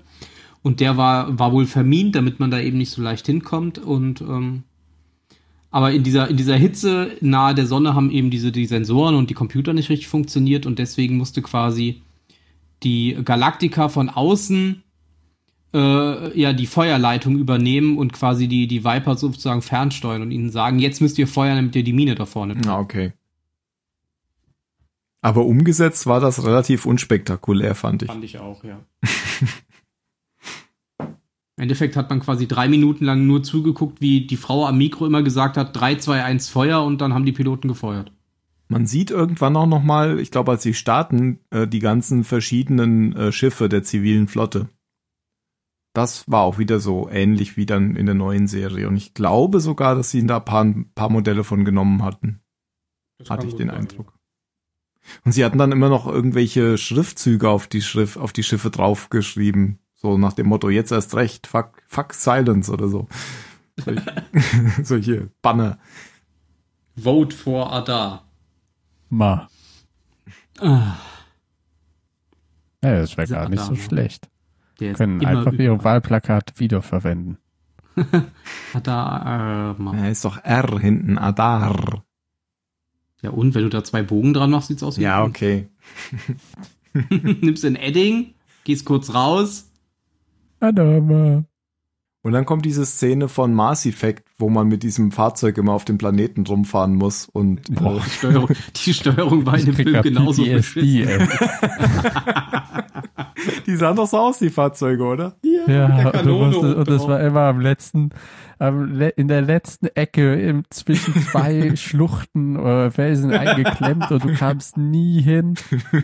Und 0.63 0.79
der 0.79 0.97
war, 0.97 1.37
war 1.37 1.53
wohl 1.53 1.65
vermint, 1.65 2.15
damit 2.15 2.39
man 2.39 2.51
da 2.51 2.59
eben 2.59 2.77
nicht 2.77 2.89
so 2.89 3.01
leicht 3.01 3.25
hinkommt. 3.25 3.77
Und 3.77 4.21
ähm, 4.21 4.63
aber 5.69 5.91
in 5.91 6.03
dieser, 6.03 6.29
in 6.29 6.37
dieser 6.37 6.55
Hitze 6.55 7.11
nahe 7.21 7.53
der 7.53 7.67
Sonne 7.67 7.93
haben 7.93 8.09
eben 8.09 8.31
diese 8.31 8.51
die 8.51 8.65
Sensoren 8.65 9.15
und 9.15 9.29
die 9.29 9.35
Computer 9.35 9.73
nicht 9.73 9.89
richtig 9.89 10.07
funktioniert 10.07 10.65
und 10.65 10.79
deswegen 10.79 11.17
musste 11.17 11.41
quasi 11.41 12.01
die 12.83 13.17
Galaktika 13.23 13.89
von 13.89 14.09
außen 14.09 14.83
äh, 15.73 16.39
ja 16.39 16.53
die 16.53 16.67
Feuerleitung 16.67 17.37
übernehmen 17.37 17.97
und 17.97 18.13
quasi 18.13 18.47
die, 18.47 18.67
die 18.67 18.83
Viper 18.83 19.15
sozusagen 19.15 19.61
fernsteuern 19.61 20.21
und 20.21 20.31
ihnen 20.31 20.49
sagen, 20.49 20.79
jetzt 20.79 21.01
müsst 21.01 21.17
ihr 21.17 21.27
feuern, 21.27 21.57
damit 21.57 21.75
ihr 21.75 21.83
die 21.83 21.93
Mine 21.93 22.15
da 22.15 22.25
vorne. 22.25 22.55
Ah, 22.67 22.79
okay. 22.79 23.13
Aber 25.21 25.45
umgesetzt 25.45 26.05
war 26.05 26.19
das 26.19 26.45
relativ 26.45 26.85
unspektakulär, 26.85 27.75
fand 27.75 28.03
ich. 28.03 28.07
Fand 28.07 28.23
ich 28.23 28.39
auch, 28.39 28.63
ja. 28.63 28.79
Im 30.99 31.63
Endeffekt 31.63 31.95
hat 31.95 32.09
man 32.11 32.19
quasi 32.19 32.47
drei 32.47 32.67
Minuten 32.67 33.03
lang 33.03 33.25
nur 33.25 33.41
zugeguckt, 33.41 33.99
wie 33.99 34.27
die 34.27 34.37
Frau 34.37 34.67
am 34.67 34.77
Mikro 34.77 35.07
immer 35.07 35.23
gesagt 35.23 35.57
hat, 35.57 35.75
3, 35.75 35.95
2, 35.95 36.23
1 36.23 36.49
Feuer 36.49 36.83
und 36.83 37.01
dann 37.01 37.15
haben 37.15 37.25
die 37.25 37.31
Piloten 37.31 37.67
gefeuert. 37.67 38.11
Man 38.67 38.85
sieht 38.85 39.11
irgendwann 39.11 39.55
auch 39.55 39.65
noch 39.65 39.81
mal, 39.81 40.19
ich 40.19 40.29
glaube, 40.29 40.51
als 40.51 40.61
sie 40.61 40.73
starten, 40.73 41.39
äh, 41.49 41.67
die 41.67 41.79
ganzen 41.79 42.23
verschiedenen 42.23 43.15
äh, 43.15 43.31
Schiffe 43.31 43.69
der 43.69 43.81
zivilen 43.81 44.27
Flotte. 44.27 44.69
Das 45.97 46.29
war 46.29 46.43
auch 46.43 46.59
wieder 46.59 46.79
so 46.79 47.09
ähnlich 47.09 47.57
wie 47.57 47.65
dann 47.65 47.95
in 47.95 48.05
der 48.05 48.13
neuen 48.13 48.45
Serie. 48.47 48.87
Und 48.87 48.97
ich 48.97 49.15
glaube 49.15 49.59
sogar, 49.59 49.95
dass 49.95 50.11
sie 50.11 50.23
da 50.27 50.37
ein 50.37 50.45
paar, 50.45 50.63
ein 50.63 50.91
paar 50.93 51.09
Modelle 51.09 51.43
von 51.43 51.65
genommen 51.65 52.03
hatten. 52.03 52.39
Das 53.17 53.31
Hatte 53.31 53.47
ich 53.47 53.55
den 53.55 53.69
sein, 53.69 53.77
Eindruck. 53.79 54.13
Und 55.25 55.31
sie 55.31 55.43
hatten 55.43 55.57
dann 55.57 55.71
immer 55.71 55.89
noch 55.89 56.05
irgendwelche 56.05 56.77
Schriftzüge 56.77 57.49
auf 57.49 57.65
die 57.65 57.81
Schrift, 57.81 58.19
auf 58.19 58.31
die 58.31 58.43
Schiffe 58.43 58.69
draufgeschrieben. 58.69 59.79
So 59.95 60.19
nach 60.19 60.33
dem 60.33 60.45
Motto, 60.45 60.69
jetzt 60.69 60.91
erst 60.91 61.15
recht, 61.15 61.47
fuck, 61.47 61.81
fuck 61.87 62.13
silence 62.13 62.71
oder 62.71 62.89
so. 62.89 63.07
Solche, 63.77 64.23
solche 64.83 65.31
Banner. 65.41 65.79
Ja. 66.95 67.03
Vote 67.03 67.35
for 67.35 67.73
Adar. 67.73 68.23
Ma. 69.09 69.49
Ah, 70.59 70.97
Ja, 72.83 72.99
das 72.99 73.17
wäre 73.17 73.27
gar 73.27 73.49
nicht 73.49 73.61
so 73.61 73.71
Adama. 73.71 73.81
schlecht. 73.81 74.29
Der 74.79 74.91
ist 74.91 74.97
Können 74.97 75.21
immer 75.21 75.39
einfach 75.39 75.53
ihre. 75.53 75.83
Wahlplakate 75.83 76.59
wiederverwenden. 76.59 77.37
Adar, 78.73 79.75
äh, 79.77 79.81
mal. 79.81 79.97
Ja, 79.97 80.07
ist 80.09 80.23
doch 80.23 80.43
R 80.43 80.79
hinten, 80.79 81.17
Adar. 81.17 82.03
Ja, 83.21 83.31
und 83.31 83.55
wenn 83.55 83.63
du 83.63 83.69
da 83.69 83.83
zwei 83.83 84.03
Bogen 84.03 84.33
dran 84.33 84.51
machst, 84.51 84.67
sieht's 84.67 84.83
aus 84.83 84.97
wie 84.97 85.03
Ja, 85.03 85.23
okay. 85.23 85.69
Nimmst 87.41 87.65
ein 87.65 87.75
Edding, 87.75 88.35
gehst 88.63 88.85
kurz 88.85 89.13
raus. 89.13 89.71
Adama. 90.59 91.45
Und 92.21 92.33
dann 92.33 92.45
kommt 92.45 92.65
diese 92.65 92.85
Szene 92.85 93.29
von 93.29 93.53
Mars 93.53 93.85
Effect, 93.85 94.27
wo 94.37 94.49
man 94.49 94.67
mit 94.67 94.83
diesem 94.83 95.11
Fahrzeug 95.11 95.57
immer 95.57 95.71
auf 95.71 95.85
dem 95.85 95.97
Planeten 95.97 96.45
rumfahren 96.45 96.95
muss 96.95 97.25
und 97.25 97.73
Boah. 97.73 98.01
Die 98.03 98.09
Steuerung, 98.09 98.49
die 98.75 98.93
Steuerung 98.93 99.45
war 99.45 99.57
in 99.57 99.65
dem 99.65 99.75
Film 99.75 100.01
genauso 100.01 100.43
PTSD, 100.43 101.05
beschissen. 101.05 101.29
die 103.65 103.75
sahen 103.75 103.95
doch 103.95 104.07
so 104.07 104.17
aus, 104.17 104.39
die 104.39 104.49
Fahrzeuge, 104.49 105.03
oder? 105.03 105.35
Ja, 105.41 106.11
der 106.11 106.25
und, 106.25 106.53
musstest, 106.53 106.75
und 106.75 106.89
das 106.89 107.07
war 107.07 107.19
immer 107.19 107.41
am 107.41 107.59
letzten, 107.59 108.09
am, 108.59 108.99
in 109.15 109.27
der 109.27 109.41
letzten 109.41 109.87
Ecke 109.87 110.35
im, 110.35 110.63
zwischen 110.69 111.13
zwei 111.13 111.75
Schluchten 111.75 112.57
oder 112.57 112.89
Felsen 112.91 113.31
eingeklemmt 113.31 114.11
und 114.11 114.23
du 114.23 114.33
kamst 114.33 114.77
nie 114.77 115.21
hin 115.21 115.55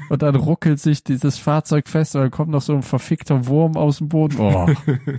und 0.09 0.21
dann 0.21 0.35
ruckelt 0.35 0.79
sich 0.79 1.03
dieses 1.03 1.37
Fahrzeug 1.37 1.87
fest 1.87 2.15
und 2.15 2.21
dann 2.21 2.31
kommt 2.31 2.51
noch 2.51 2.61
so 2.61 2.73
ein 2.73 2.83
verfickter 2.83 3.47
Wurm 3.47 3.75
aus 3.77 3.97
dem 3.99 4.09
Boden. 4.09 4.37
Oh. 4.39 4.69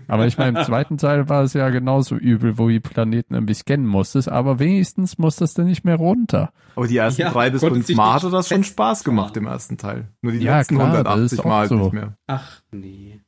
Aber 0.08 0.26
ich 0.26 0.38
meine, 0.38 0.58
im 0.58 0.64
zweiten 0.64 0.98
Teil 0.98 1.28
war 1.28 1.42
es 1.42 1.54
ja 1.54 1.68
genauso 1.70 2.16
übel, 2.16 2.58
wo 2.58 2.68
die 2.68 2.80
Planeten 2.80 3.34
irgendwie 3.34 3.54
scannen 3.54 3.86
musstest, 3.86 4.28
aber 4.28 4.58
wenigstens 4.58 5.18
musstest 5.18 5.58
du 5.58 5.62
nicht 5.62 5.84
mehr 5.84 5.96
runter. 5.96 6.50
Aber 6.76 6.86
die 6.86 6.96
ersten 6.96 7.22
Ja, 7.22 7.30
drei 7.30 7.50
bis 7.50 7.60
fünf 7.62 7.88
Mal 7.94 8.14
hatte 8.14 8.30
das 8.30 8.48
schon 8.48 8.64
Spaß 8.64 9.04
gemacht 9.04 9.36
im 9.36 9.46
ersten 9.46 9.78
Teil. 9.78 10.08
Nur 10.22 10.32
die 10.32 10.38
Ja, 10.40 10.58
letzten 10.58 10.76
klar, 10.76 10.88
das 11.02 11.06
180 11.06 11.38
ist 11.38 11.44
Mal 11.44 11.68
so. 11.68 11.74
nicht 11.76 11.92
mehr. 11.92 12.03
Ach 12.26 12.62
nee. 12.70 13.20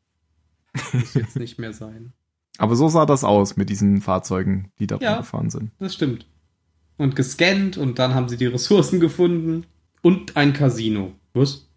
Muss 0.92 1.14
jetzt 1.14 1.36
nicht 1.36 1.58
mehr 1.58 1.72
sein. 1.72 2.12
Aber 2.58 2.74
so 2.76 2.88
sah 2.88 3.06
das 3.06 3.24
aus 3.24 3.56
mit 3.56 3.68
diesen 3.70 4.00
Fahrzeugen, 4.00 4.70
die 4.78 4.86
da 4.86 4.96
Ja. 4.98 5.12
rumgefahren 5.14 5.50
sind. 5.50 5.70
Das 5.78 5.94
stimmt. 5.94 6.26
Und 6.96 7.14
gescannt 7.16 7.76
und 7.76 7.98
dann 7.98 8.14
haben 8.14 8.28
sie 8.28 8.36
die 8.38 8.46
Ressourcen 8.46 9.00
gefunden 9.00 9.64
und 10.02 10.36
ein 10.36 10.52
Casino. 10.54 11.12
Was? 11.34 11.68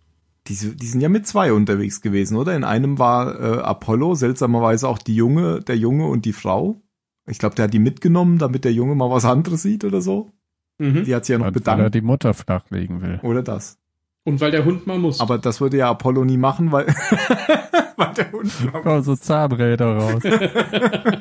Die, 0.47 0.53
die 0.55 0.85
sind 0.87 1.01
ja 1.01 1.09
mit 1.09 1.27
zwei 1.27 1.51
unterwegs 1.51 1.99
gewesen, 2.01 2.37
oder? 2.37 2.55
In 2.55 2.63
einem 2.63 2.97
war 2.97 3.39
äh, 3.39 3.59
Apollo, 3.59 4.15
seltsamerweise 4.15 4.87
auch 4.87 4.97
die 4.97 5.15
Junge, 5.15 5.59
der 5.59 5.77
Junge 5.77 6.07
und 6.07 6.23
die 6.25 6.31
Frau. 6.33 6.81
Ich 7.27 7.37
glaube, 7.39 7.55
der 7.55 7.65
hat 7.65 7.73
die 7.73 7.79
mitgenommen, 7.79 8.37
damit 8.37 8.63
der 8.63 8.71
Junge 8.73 8.95
mal 8.95 9.09
was 9.11 9.25
anderes 9.25 9.61
sieht 9.61 9.83
oder 9.83 10.01
so. 10.01 10.31
Mhm. 10.79 11.03
Die 11.03 11.13
hat 11.13 11.25
sich 11.25 11.33
ja 11.33 11.37
noch 11.37 11.45
Weil 11.47 11.51
er 11.51 11.59
bedankt. 11.59 11.95
die 11.95 12.01
Mutter 12.01 12.33
flachlegen 12.33 13.01
will. 13.01 13.19
Oder 13.21 13.43
das. 13.43 13.77
Und 14.23 14.41
weil 14.41 14.51
der 14.51 14.65
Hund 14.65 14.85
mal 14.85 14.99
muss. 14.99 15.19
Aber 15.19 15.37
das 15.37 15.61
würde 15.61 15.77
ja 15.77 15.89
Apollo 15.89 16.25
nie 16.25 16.37
machen, 16.37 16.71
weil, 16.71 16.87
weil 17.95 18.13
der 18.13 18.31
Hund. 18.31 18.51
Kommen 18.71 19.03
so 19.03 19.15
Zahnräder 19.15 19.97
raus. 19.97 20.23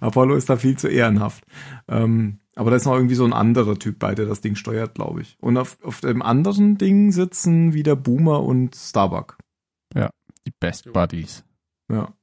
Apollo 0.00 0.34
ist 0.34 0.50
da 0.50 0.56
viel 0.56 0.76
zu 0.76 0.88
ehrenhaft. 0.88 1.44
Ähm, 1.88 2.40
aber 2.54 2.70
da 2.70 2.76
ist 2.76 2.86
noch 2.86 2.94
irgendwie 2.94 3.14
so 3.14 3.24
ein 3.24 3.32
anderer 3.32 3.78
Typ 3.78 3.98
bei, 3.98 4.14
der 4.14 4.26
das 4.26 4.40
Ding 4.40 4.56
steuert, 4.56 4.94
glaube 4.94 5.22
ich. 5.22 5.36
Und 5.40 5.56
auf, 5.56 5.78
auf 5.82 6.00
dem 6.00 6.22
anderen 6.22 6.78
Ding 6.78 7.12
sitzen 7.12 7.72
wieder 7.72 7.96
Boomer 7.96 8.42
und 8.42 8.74
Starbuck. 8.74 9.38
Die 10.46 10.52
Best 10.60 10.92
Buddies. 10.92 11.44
Ja. 11.90 12.14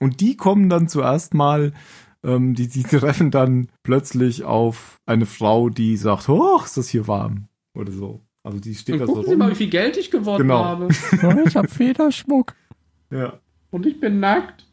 Und 0.00 0.20
die 0.20 0.36
kommen 0.36 0.68
dann 0.68 0.88
zuerst 0.88 1.34
mal, 1.34 1.72
ähm, 2.24 2.54
die, 2.54 2.68
die 2.68 2.82
treffen 2.82 3.30
dann 3.30 3.68
plötzlich 3.82 4.44
auf 4.44 5.00
eine 5.06 5.26
Frau, 5.26 5.70
die 5.70 5.96
sagt, 5.96 6.28
oh, 6.28 6.60
ist 6.64 6.76
das 6.76 6.88
hier 6.88 7.06
warm. 7.06 7.47
Oder 7.78 7.92
so. 7.92 8.20
Also 8.42 8.58
die 8.60 8.74
steht 8.74 9.00
da 9.00 9.06
so 9.06 9.12
gucken 9.14 9.30
Sie 9.30 9.36
mal, 9.36 9.46
wie 9.46 9.50
rum. 9.50 9.56
viel 9.56 9.70
Geld 9.70 9.96
ich 9.96 10.10
gewonnen 10.10 10.38
Genau. 10.38 10.64
habe. 10.64 10.88
Ich 11.46 11.56
hab 11.56 11.70
Federschmuck. 11.70 12.54
Ja. 13.10 13.34
Und 13.70 13.86
ich 13.86 14.00
bin 14.00 14.20
nackt. 14.20 14.66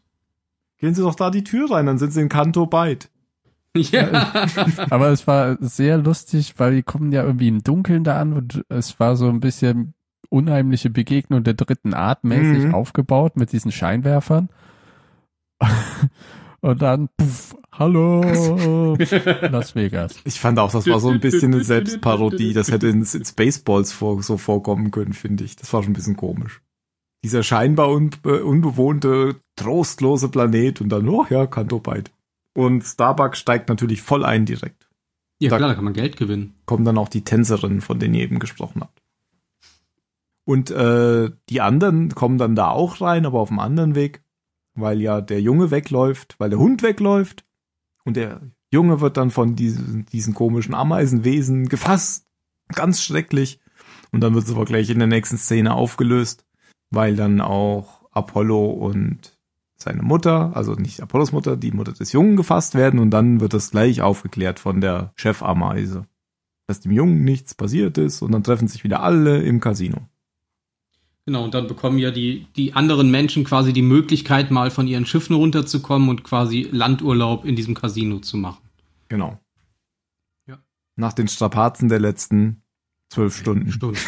Gehen 0.78 0.94
Sie 0.94 1.02
doch 1.02 1.14
da 1.14 1.30
die 1.30 1.44
Tür 1.44 1.70
rein, 1.70 1.86
dann 1.86 1.98
sind 1.98 2.12
Sie 2.12 2.20
in 2.20 2.28
Kanto 2.28 2.66
Byte. 2.66 3.08
Ja. 3.76 4.32
Aber 4.90 5.08
es 5.08 5.26
war 5.26 5.58
sehr 5.60 5.98
lustig, 5.98 6.54
weil 6.56 6.74
die 6.76 6.82
kommen 6.82 7.12
ja 7.12 7.22
irgendwie 7.22 7.48
im 7.48 7.62
Dunkeln 7.62 8.04
da 8.04 8.18
an 8.18 8.32
und 8.32 8.64
es 8.70 8.98
war 8.98 9.16
so 9.16 9.28
ein 9.28 9.40
bisschen 9.40 9.92
unheimliche 10.30 10.88
Begegnung 10.90 11.44
der 11.44 11.54
dritten 11.54 11.92
Art 11.94 12.24
mäßig 12.24 12.64
Mhm. 12.64 12.74
aufgebaut 12.74 13.36
mit 13.36 13.52
diesen 13.52 13.70
Scheinwerfern. 13.72 14.48
Und 16.60 16.82
dann, 16.82 17.08
puff, 17.16 17.56
hallo, 17.72 18.96
Las 19.50 19.74
Vegas. 19.74 20.16
Ich 20.24 20.40
fand 20.40 20.58
auch, 20.58 20.72
das 20.72 20.86
war 20.86 21.00
so 21.00 21.10
ein 21.10 21.20
bisschen 21.20 21.54
eine 21.54 21.64
Selbstparodie. 21.64 22.52
Das 22.52 22.70
hätte 22.70 22.88
in, 22.88 23.00
in 23.02 23.24
Spaceballs 23.24 23.92
vor, 23.92 24.22
so 24.22 24.36
vorkommen 24.38 24.90
können, 24.90 25.12
finde 25.12 25.44
ich. 25.44 25.56
Das 25.56 25.72
war 25.72 25.82
schon 25.82 25.92
ein 25.92 25.94
bisschen 25.96 26.16
komisch. 26.16 26.60
Dieser 27.24 27.42
scheinbar 27.42 27.90
unbe 27.90 28.44
unbewohnte, 28.44 29.36
trostlose 29.56 30.28
Planet 30.28 30.80
und 30.80 30.88
dann, 30.90 31.08
oh 31.08 31.26
ja, 31.28 31.46
Kanto 31.46 31.78
Byte. 31.80 32.10
Und 32.54 32.82
Starbuck 32.84 33.36
steigt 33.36 33.68
natürlich 33.68 34.00
voll 34.02 34.24
ein 34.24 34.46
direkt. 34.46 34.88
ja, 35.40 35.50
Da- 35.50 35.56
klar, 35.58 35.68
da 35.70 35.74
kann 35.74 35.84
man 35.84 35.92
Geld 35.92 36.16
gewinnen. 36.16 36.54
Kommen 36.66 36.84
dann 36.84 36.98
auch 36.98 37.08
die 37.08 37.24
Tänzerinnen, 37.24 37.80
von 37.80 37.98
denen 37.98 38.14
ihr 38.14 38.22
eben 38.22 38.38
gesprochen 38.38 38.80
habt. 38.82 39.02
Und 40.44 40.70
äh, 40.70 41.30
die 41.50 41.60
anderen 41.60 42.14
kommen 42.14 42.38
dann 42.38 42.54
da 42.54 42.70
auch 42.70 43.00
rein, 43.00 43.26
aber 43.26 43.40
auf 43.40 43.50
einem 43.50 43.58
anderen 43.58 43.94
Weg, 43.96 44.22
weil 44.76 45.00
ja 45.00 45.20
der 45.20 45.40
Junge 45.40 45.70
wegläuft, 45.70 46.36
weil 46.38 46.50
der 46.50 46.58
Hund 46.58 46.82
wegläuft 46.82 47.44
und 48.04 48.16
der 48.16 48.40
Junge 48.70 49.00
wird 49.00 49.16
dann 49.16 49.30
von 49.30 49.56
diesen, 49.56 50.06
diesen 50.06 50.34
komischen 50.34 50.74
Ameisenwesen 50.74 51.68
gefasst. 51.68 52.26
Ganz 52.68 53.02
schrecklich. 53.02 53.60
Und 54.12 54.20
dann 54.20 54.34
wird 54.34 54.44
es 54.44 54.52
aber 54.52 54.64
gleich 54.64 54.90
in 54.90 54.98
der 54.98 55.08
nächsten 55.08 55.38
Szene 55.38 55.74
aufgelöst, 55.74 56.44
weil 56.90 57.16
dann 57.16 57.40
auch 57.40 58.08
Apollo 58.12 58.70
und 58.70 59.36
seine 59.76 60.02
Mutter, 60.02 60.56
also 60.56 60.74
nicht 60.74 61.00
Apollos 61.00 61.32
Mutter, 61.32 61.56
die 61.56 61.70
Mutter 61.70 61.92
des 61.92 62.12
Jungen 62.12 62.36
gefasst 62.36 62.74
werden 62.74 62.98
und 62.98 63.10
dann 63.10 63.40
wird 63.40 63.52
das 63.52 63.70
gleich 63.70 64.00
aufgeklärt 64.00 64.58
von 64.58 64.80
der 64.80 65.12
Chefameise, 65.16 66.06
dass 66.66 66.80
dem 66.80 66.92
Jungen 66.92 67.24
nichts 67.24 67.54
passiert 67.54 67.98
ist 67.98 68.22
und 68.22 68.32
dann 68.32 68.42
treffen 68.42 68.68
sich 68.68 68.84
wieder 68.84 69.02
alle 69.02 69.42
im 69.42 69.60
Casino. 69.60 70.08
Genau, 71.26 71.42
und 71.42 71.54
dann 71.54 71.66
bekommen 71.66 71.98
ja 71.98 72.12
die, 72.12 72.46
die 72.54 72.74
anderen 72.74 73.10
Menschen 73.10 73.42
quasi 73.42 73.72
die 73.72 73.82
Möglichkeit, 73.82 74.52
mal 74.52 74.70
von 74.70 74.86
ihren 74.86 75.06
Schiffen 75.06 75.34
runterzukommen 75.34 76.08
und 76.08 76.22
quasi 76.22 76.68
Landurlaub 76.70 77.44
in 77.44 77.56
diesem 77.56 77.74
Casino 77.74 78.20
zu 78.20 78.36
machen. 78.36 78.62
Genau. 79.08 79.40
Ja. 80.46 80.58
Nach 80.94 81.12
den 81.12 81.26
Strapazen 81.26 81.88
der 81.88 81.98
letzten 81.98 82.62
zwölf 83.08 83.36
Stunden. 83.36 83.72
Stunden. 83.72 83.98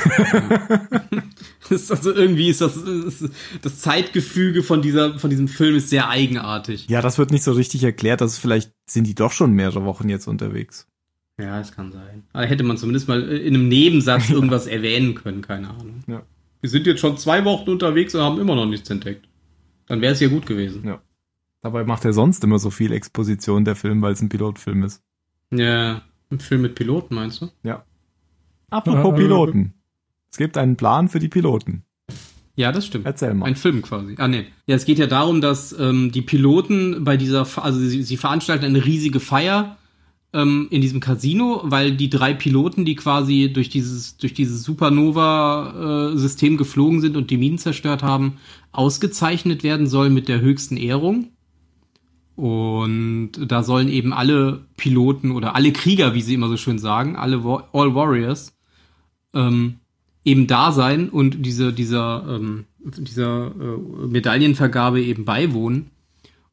das 1.62 1.70
ist 1.70 1.90
also 1.90 2.14
irgendwie 2.14 2.50
ist 2.50 2.60
das, 2.60 2.76
ist 2.76 3.30
das 3.62 3.80
Zeitgefüge 3.80 4.62
von 4.62 4.80
dieser 4.80 5.18
von 5.18 5.30
diesem 5.30 5.48
Film 5.48 5.74
ist 5.74 5.90
sehr 5.90 6.08
eigenartig. 6.08 6.88
Ja, 6.88 7.02
das 7.02 7.18
wird 7.18 7.32
nicht 7.32 7.42
so 7.42 7.52
richtig 7.52 7.82
erklärt, 7.82 8.20
dass 8.20 8.38
vielleicht 8.38 8.72
sind 8.86 9.08
die 9.08 9.16
doch 9.16 9.32
schon 9.32 9.52
mehrere 9.52 9.84
Wochen 9.84 10.08
jetzt 10.08 10.28
unterwegs. 10.28 10.86
Ja, 11.36 11.58
das 11.58 11.72
kann 11.72 11.90
sein. 11.90 12.24
Aber 12.32 12.46
hätte 12.46 12.64
man 12.64 12.76
zumindest 12.76 13.08
mal 13.08 13.22
in 13.22 13.54
einem 13.54 13.68
Nebensatz 13.68 14.30
irgendwas 14.30 14.68
erwähnen 14.68 15.14
können, 15.16 15.42
keine 15.42 15.70
Ahnung. 15.70 16.04
Ja. 16.06 16.22
Wir 16.60 16.70
sind 16.70 16.86
jetzt 16.86 17.00
schon 17.00 17.16
zwei 17.18 17.44
Wochen 17.44 17.70
unterwegs 17.70 18.14
und 18.14 18.22
haben 18.22 18.40
immer 18.40 18.54
noch 18.54 18.66
nichts 18.66 18.90
entdeckt. 18.90 19.28
Dann 19.86 20.00
wäre 20.00 20.12
es 20.12 20.20
ja 20.20 20.28
gut 20.28 20.46
gewesen. 20.46 20.84
Ja. 20.86 21.00
Dabei 21.62 21.84
macht 21.84 22.04
er 22.04 22.12
sonst 22.12 22.44
immer 22.44 22.58
so 22.58 22.70
viel 22.70 22.92
Exposition, 22.92 23.64
der 23.64 23.76
Film, 23.76 24.02
weil 24.02 24.12
es 24.12 24.20
ein 24.20 24.28
Pilotfilm 24.28 24.82
ist. 24.84 25.02
Ja, 25.50 26.02
ein 26.30 26.40
Film 26.40 26.62
mit 26.62 26.74
Piloten, 26.74 27.14
meinst 27.14 27.40
du? 27.42 27.50
Apropos 28.70 29.12
Äh, 29.14 29.16
Piloten. 29.22 29.74
Es 30.30 30.36
gibt 30.36 30.58
einen 30.58 30.76
Plan 30.76 31.08
für 31.08 31.18
die 31.20 31.28
Piloten. 31.28 31.84
Ja, 32.54 32.70
das 32.72 32.86
stimmt. 32.86 33.06
Erzähl 33.06 33.34
mal. 33.34 33.46
Ein 33.46 33.56
Film 33.56 33.82
quasi. 33.82 34.16
Ah, 34.18 34.28
nee. 34.28 34.46
Ja, 34.66 34.76
es 34.76 34.84
geht 34.84 34.98
ja 34.98 35.06
darum, 35.06 35.40
dass 35.40 35.72
ähm, 35.78 36.10
die 36.12 36.22
Piloten 36.22 37.04
bei 37.04 37.16
dieser, 37.16 37.46
also 37.62 37.78
sie, 37.78 38.02
sie 38.02 38.16
veranstalten 38.16 38.64
eine 38.64 38.84
riesige 38.84 39.20
Feier 39.20 39.77
ähm, 40.32 40.68
in 40.70 40.80
diesem 40.80 41.00
Casino, 41.00 41.62
weil 41.64 41.92
die 41.96 42.10
drei 42.10 42.34
Piloten, 42.34 42.84
die 42.84 42.94
quasi 42.94 43.50
durch 43.52 43.68
dieses, 43.68 44.16
durch 44.18 44.34
dieses 44.34 44.62
Supernova-System 44.64 46.56
geflogen 46.56 47.00
sind 47.00 47.16
und 47.16 47.30
die 47.30 47.38
Minen 47.38 47.58
zerstört 47.58 48.02
haben, 48.02 48.34
ausgezeichnet 48.72 49.62
werden 49.62 49.86
sollen 49.86 50.12
mit 50.14 50.28
der 50.28 50.40
höchsten 50.40 50.76
Ehrung. 50.76 51.28
Und 52.36 53.32
da 53.48 53.62
sollen 53.64 53.88
eben 53.88 54.12
alle 54.12 54.64
Piloten 54.76 55.32
oder 55.32 55.56
alle 55.56 55.72
Krieger, 55.72 56.14
wie 56.14 56.22
sie 56.22 56.34
immer 56.34 56.48
so 56.48 56.56
schön 56.56 56.78
sagen, 56.78 57.16
alle 57.16 57.42
Wa- 57.44 57.68
All 57.72 57.94
Warriors, 57.96 58.56
ähm, 59.34 59.78
eben 60.24 60.46
da 60.46 60.70
sein 60.70 61.08
und 61.08 61.44
diese, 61.44 61.72
dieser, 61.72 62.24
ähm, 62.28 62.66
dieser 62.78 63.46
äh, 63.48 64.06
Medaillenvergabe 64.06 65.02
eben 65.02 65.24
beiwohnen. 65.24 65.90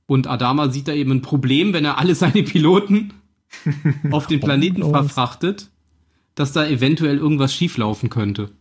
Und 0.08 0.28
Adama 0.28 0.70
sieht 0.70 0.88
da 0.88 0.94
eben 0.94 1.12
ein 1.12 1.22
Problem, 1.22 1.74
wenn 1.74 1.86
er 1.86 2.00
alle 2.00 2.16
seine 2.24 2.42
Piloten 2.44 3.14
auf 4.12 4.28
den 4.28 4.40
Planeten 4.40 4.82
los. 4.82 4.92
verfrachtet, 4.92 5.72
dass 6.36 6.52
da 6.52 6.66
eventuell 6.66 7.18
irgendwas 7.18 7.54
schieflaufen 7.54 8.10
könnte. 8.10 8.52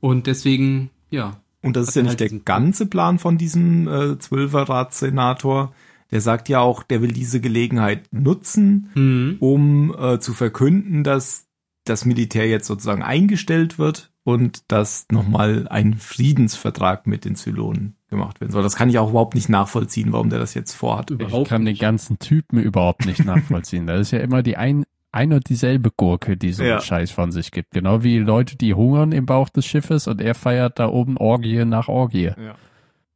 Und 0.00 0.26
deswegen, 0.26 0.90
ja. 1.10 1.40
Und 1.62 1.76
das 1.76 1.88
ist 1.88 1.96
ja 1.96 2.02
nicht 2.02 2.20
halt 2.20 2.32
der 2.32 2.38
ganze 2.40 2.86
Plan 2.86 3.18
von 3.18 3.38
diesem 3.38 3.88
äh, 3.88 4.18
Zwölferrat-Senator. 4.18 5.72
Der 6.12 6.20
sagt 6.20 6.48
ja 6.48 6.60
auch, 6.60 6.84
der 6.84 7.02
will 7.02 7.12
diese 7.12 7.40
Gelegenheit 7.40 8.08
nutzen, 8.12 8.90
Hm. 8.94 9.36
um 9.40 9.94
äh, 9.98 10.20
zu 10.20 10.32
verkünden, 10.34 11.02
dass 11.02 11.46
das 11.84 12.04
Militär 12.04 12.46
jetzt 12.48 12.66
sozusagen 12.66 13.02
eingestellt 13.02 13.78
wird 13.78 14.12
und 14.22 14.70
dass 14.70 15.06
nochmal 15.10 15.66
ein 15.68 15.94
Friedensvertrag 15.94 17.06
mit 17.06 17.24
den 17.24 17.34
Zylonen 17.36 17.96
gemacht 18.08 18.40
werden 18.40 18.52
soll. 18.52 18.62
Das 18.62 18.76
kann 18.76 18.88
ich 18.88 18.98
auch 18.98 19.10
überhaupt 19.10 19.34
nicht 19.34 19.48
nachvollziehen, 19.48 20.12
warum 20.12 20.30
der 20.30 20.38
das 20.38 20.54
jetzt 20.54 20.72
vorhat. 20.74 21.10
Ich 21.10 21.44
kann 21.44 21.64
den 21.64 21.76
ganzen 21.76 22.18
Typen 22.18 22.58
überhaupt 22.58 23.06
nicht 23.06 23.24
nachvollziehen. 23.24 23.86
Das 23.86 24.00
ist 24.00 24.10
ja 24.12 24.20
immer 24.20 24.42
die 24.42 24.56
ein, 24.56 24.84
ein 25.12 25.32
und 25.32 25.48
dieselbe 25.48 25.90
Gurke, 25.96 26.36
die 26.36 26.52
so 26.52 26.62
Ja. 26.62 26.74
einen 26.74 26.82
Scheiß 26.82 27.10
von 27.10 27.32
sich 27.32 27.50
gibt. 27.50 27.72
Genau 27.72 28.02
wie 28.02 28.18
Leute, 28.18 28.56
die 28.56 28.74
hungern 28.74 29.12
im 29.12 29.26
Bauch 29.26 29.48
des 29.48 29.66
Schiffes 29.66 30.06
und 30.06 30.20
er 30.20 30.34
feiert 30.34 30.78
da 30.78 30.88
oben 30.88 31.16
Orgie 31.16 31.64
nach 31.64 31.88
Orgie. 31.88 32.32
Ja. 32.36 32.54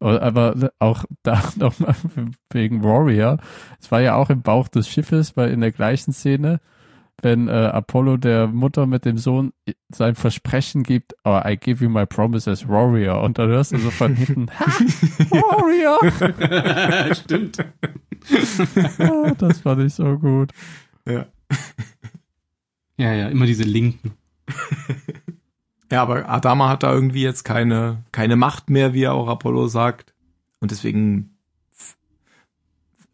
Aber 0.00 0.54
auch 0.78 1.04
da 1.22 1.42
nochmal 1.56 1.94
wegen 2.50 2.82
Warrior. 2.82 3.38
Es 3.80 3.90
war 3.92 4.00
ja 4.00 4.14
auch 4.16 4.30
im 4.30 4.42
Bauch 4.42 4.68
des 4.68 4.88
Schiffes, 4.88 5.36
weil 5.36 5.50
in 5.50 5.60
der 5.60 5.72
gleichen 5.72 6.12
Szene, 6.12 6.60
wenn 7.22 7.48
äh, 7.48 7.52
Apollo 7.52 8.16
der 8.18 8.46
Mutter 8.46 8.86
mit 8.86 9.04
dem 9.04 9.18
Sohn 9.18 9.52
sein 9.90 10.14
Versprechen 10.14 10.82
gibt, 10.82 11.14
oh, 11.24 11.40
I 11.44 11.56
give 11.56 11.84
you 11.84 11.90
my 11.90 12.06
promise 12.06 12.50
as 12.50 12.68
Warrior. 12.68 13.22
Und 13.22 13.38
dann 13.38 13.48
hörst 13.48 13.72
du 13.72 13.78
so 13.78 13.90
von 13.90 14.14
hinten, 14.14 14.48
ha, 14.58 14.66
Warrior! 15.30 17.14
Stimmt. 17.14 17.58
Ah, 18.98 19.32
das 19.38 19.60
fand 19.60 19.80
ich 19.80 19.94
so 19.94 20.18
gut. 20.18 20.52
Ja. 21.06 21.24
Ja, 22.98 23.14
ja, 23.14 23.28
immer 23.28 23.46
diese 23.46 23.62
Linken. 23.62 24.12
Ja, 25.90 26.02
aber 26.02 26.28
Adama 26.28 26.68
hat 26.68 26.82
da 26.82 26.92
irgendwie 26.92 27.22
jetzt 27.22 27.44
keine, 27.44 28.04
keine 28.12 28.36
Macht 28.36 28.68
mehr, 28.68 28.92
wie 28.92 29.04
er 29.04 29.14
auch 29.14 29.26
Apollo 29.26 29.68
sagt. 29.68 30.12
Und 30.60 30.70
deswegen 30.70 31.29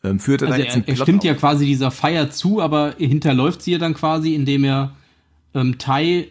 ähm, 0.07 0.19
führt 0.19 0.43
er 0.43 0.49
Also 0.49 0.59
da 0.59 0.65
jetzt 0.65 0.73
er, 0.73 0.77
einen 0.77 0.89
er 0.89 0.95
Plot 0.95 1.05
stimmt 1.07 1.19
auf. 1.21 1.25
ja 1.27 1.35
quasi 1.35 1.67
dieser 1.67 1.91
Feier 1.91 2.31
zu, 2.31 2.61
aber 2.61 3.01
er 3.01 3.09
hinterläuft 3.09 3.63
sie 3.63 3.73
ja 3.73 3.79
dann 3.79 3.95
quasi, 3.95 4.35
indem 4.35 4.65
er 4.65 4.93
ähm, 5.55 5.79
Tai 5.79 6.29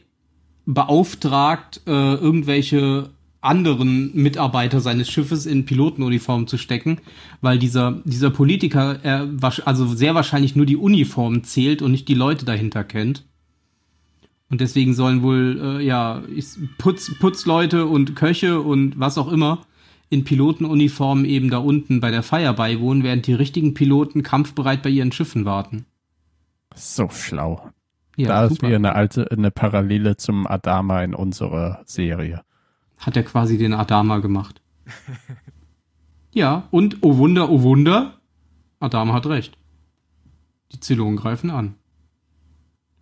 beauftragt, 0.65 1.81
äh, 1.85 1.91
irgendwelche 2.15 3.09
anderen 3.41 4.09
Mitarbeiter 4.15 4.81
seines 4.81 5.07
Schiffes 5.09 5.45
in 5.45 5.65
Pilotenuniformen 5.65 6.47
zu 6.47 6.57
stecken, 6.57 6.97
weil 7.41 7.59
dieser, 7.59 8.01
dieser 8.03 8.31
Politiker 8.31 8.99
er, 9.03 9.25
wasch- 9.27 9.61
also 9.65 9.85
sehr 9.85 10.15
wahrscheinlich 10.15 10.55
nur 10.55 10.65
die 10.65 10.77
Uniform 10.77 11.43
zählt 11.43 11.83
und 11.83 11.91
nicht 11.91 12.07
die 12.07 12.15
Leute 12.15 12.45
dahinter 12.45 12.83
kennt. 12.83 13.23
Und 14.49 14.61
deswegen 14.61 14.93
sollen 14.95 15.21
wohl, 15.21 15.59
äh, 15.79 15.85
ja, 15.85 16.23
Putz, 16.79 17.11
Putzleute 17.19 17.85
und 17.85 18.15
Köche 18.15 18.61
und 18.61 18.99
was 18.99 19.17
auch 19.19 19.31
immer 19.31 19.61
in 20.09 20.23
Pilotenuniformen 20.23 21.25
eben 21.25 21.49
da 21.49 21.57
unten 21.57 21.99
bei 21.99 22.11
der 22.11 22.23
Feier 22.23 22.53
beiwohnen, 22.53 23.03
während 23.03 23.27
die 23.27 23.33
richtigen 23.33 23.73
Piloten 23.73 24.23
kampfbereit 24.23 24.83
bei 24.83 24.89
ihren 24.89 25.11
Schiffen 25.11 25.45
warten. 25.45 25.85
So 26.75 27.09
schlau. 27.09 27.71
Ja, 28.15 28.27
da 28.29 28.45
ist 28.45 28.51
super. 28.51 28.67
wieder 28.67 28.75
eine 28.77 28.95
alte, 28.95 29.29
eine 29.31 29.51
Parallele 29.51 30.17
zum 30.17 30.47
Adama 30.47 31.03
in 31.03 31.13
unserer 31.13 31.81
Serie. 31.85 32.43
Hat 32.97 33.17
er 33.17 33.23
quasi 33.23 33.57
den 33.57 33.73
Adama 33.73 34.19
gemacht. 34.19 34.61
ja, 36.33 36.67
und 36.71 36.97
oh 37.01 37.17
Wunder, 37.17 37.49
oh 37.49 37.61
Wunder, 37.63 38.19
Adama 38.79 39.13
hat 39.13 39.25
recht. 39.25 39.57
Die 40.71 40.79
Zylonen 40.79 41.17
greifen 41.17 41.49
an. 41.49 41.75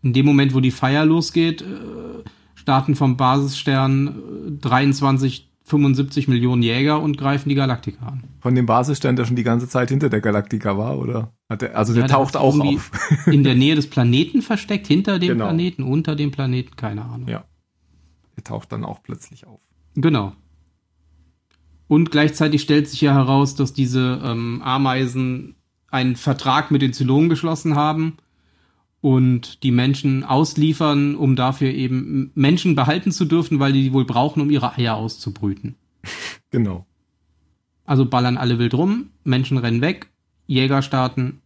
In 0.01 0.13
dem 0.13 0.25
Moment, 0.25 0.53
wo 0.53 0.59
die 0.59 0.71
Feier 0.71 1.05
losgeht, 1.05 1.61
äh, 1.61 2.23
starten 2.55 2.95
vom 2.95 3.17
Basisstern 3.17 4.07
äh, 4.47 4.51
23, 4.59 5.52
75 5.73 6.27
Millionen 6.27 6.61
Jäger 6.61 7.01
und 7.01 7.17
greifen 7.17 7.49
die 7.49 7.55
Galaktika 7.55 8.05
an. 8.05 8.23
Von 8.41 8.53
dem 8.53 8.67
Basisstern, 8.67 9.15
der 9.15 9.25
schon 9.25 9.35
die 9.35 9.43
ganze 9.43 9.67
Zeit 9.67 9.89
hinter 9.89 10.07
der 10.09 10.21
Galaktika 10.21 10.77
war, 10.77 10.99
oder? 10.99 11.33
Hat 11.49 11.63
der, 11.63 11.75
also 11.75 11.93
der 11.93 12.03
Ja, 12.03 12.07
der 12.07 12.15
taucht 12.15 12.37
auch 12.37 12.59
auf. 12.59 12.91
In 13.25 13.43
der 13.43 13.55
Nähe 13.63 13.73
des 13.73 13.89
Planeten 13.89 14.43
versteckt, 14.43 14.85
hinter 14.85 15.17
dem 15.17 15.29
Genau. 15.29 15.45
Planeten, 15.45 15.81
unter 15.81 16.15
dem 16.15 16.29
Planeten, 16.29 16.75
keine 16.75 17.05
Ahnung. 17.05 17.27
Ja. 17.27 17.43
Der 18.37 18.43
taucht 18.43 18.71
dann 18.71 18.85
auch 18.85 19.01
plötzlich 19.01 19.47
auf. 19.47 19.59
Genau. 19.95 20.33
Und 21.87 22.11
gleichzeitig 22.11 22.61
stellt 22.61 22.87
sich 22.87 23.01
ja 23.01 23.13
heraus, 23.13 23.55
dass 23.55 23.73
diese 23.73 24.21
ähm, 24.23 24.61
Ameisen 24.63 25.55
einen 25.89 26.15
Vertrag 26.15 26.69
mit 26.69 26.83
den 26.83 26.93
Zylonen 26.93 27.29
geschlossen 27.29 27.75
haben 27.75 28.17
und 29.03 29.63
die 29.63 29.71
Menschen 29.71 30.23
ausliefern, 30.23 31.15
um 31.15 31.35
dafür 31.35 31.71
eben 31.71 32.31
Menschen 32.35 32.73
behalten 32.73 33.11
zu 33.11 33.25
dürfen, 33.25 33.59
weil 33.59 33.73
die 33.73 33.83
die 33.83 33.91
wohl 33.91 34.05
brauchen, 34.05 34.41
um 34.41 34.49
ihre 34.49 34.77
Eier 34.77 34.95
auszubrüten. 34.95 35.75
Genau. 36.51 36.85
Also 37.83 38.05
ballern 38.05 38.37
alle 38.37 38.59
wild 38.59 38.75
rum, 38.75 39.09
Menschen 39.23 39.57
rennen 39.57 39.81
weg, 39.81 40.11
Jäger 40.45 40.83
starten, 40.83 41.41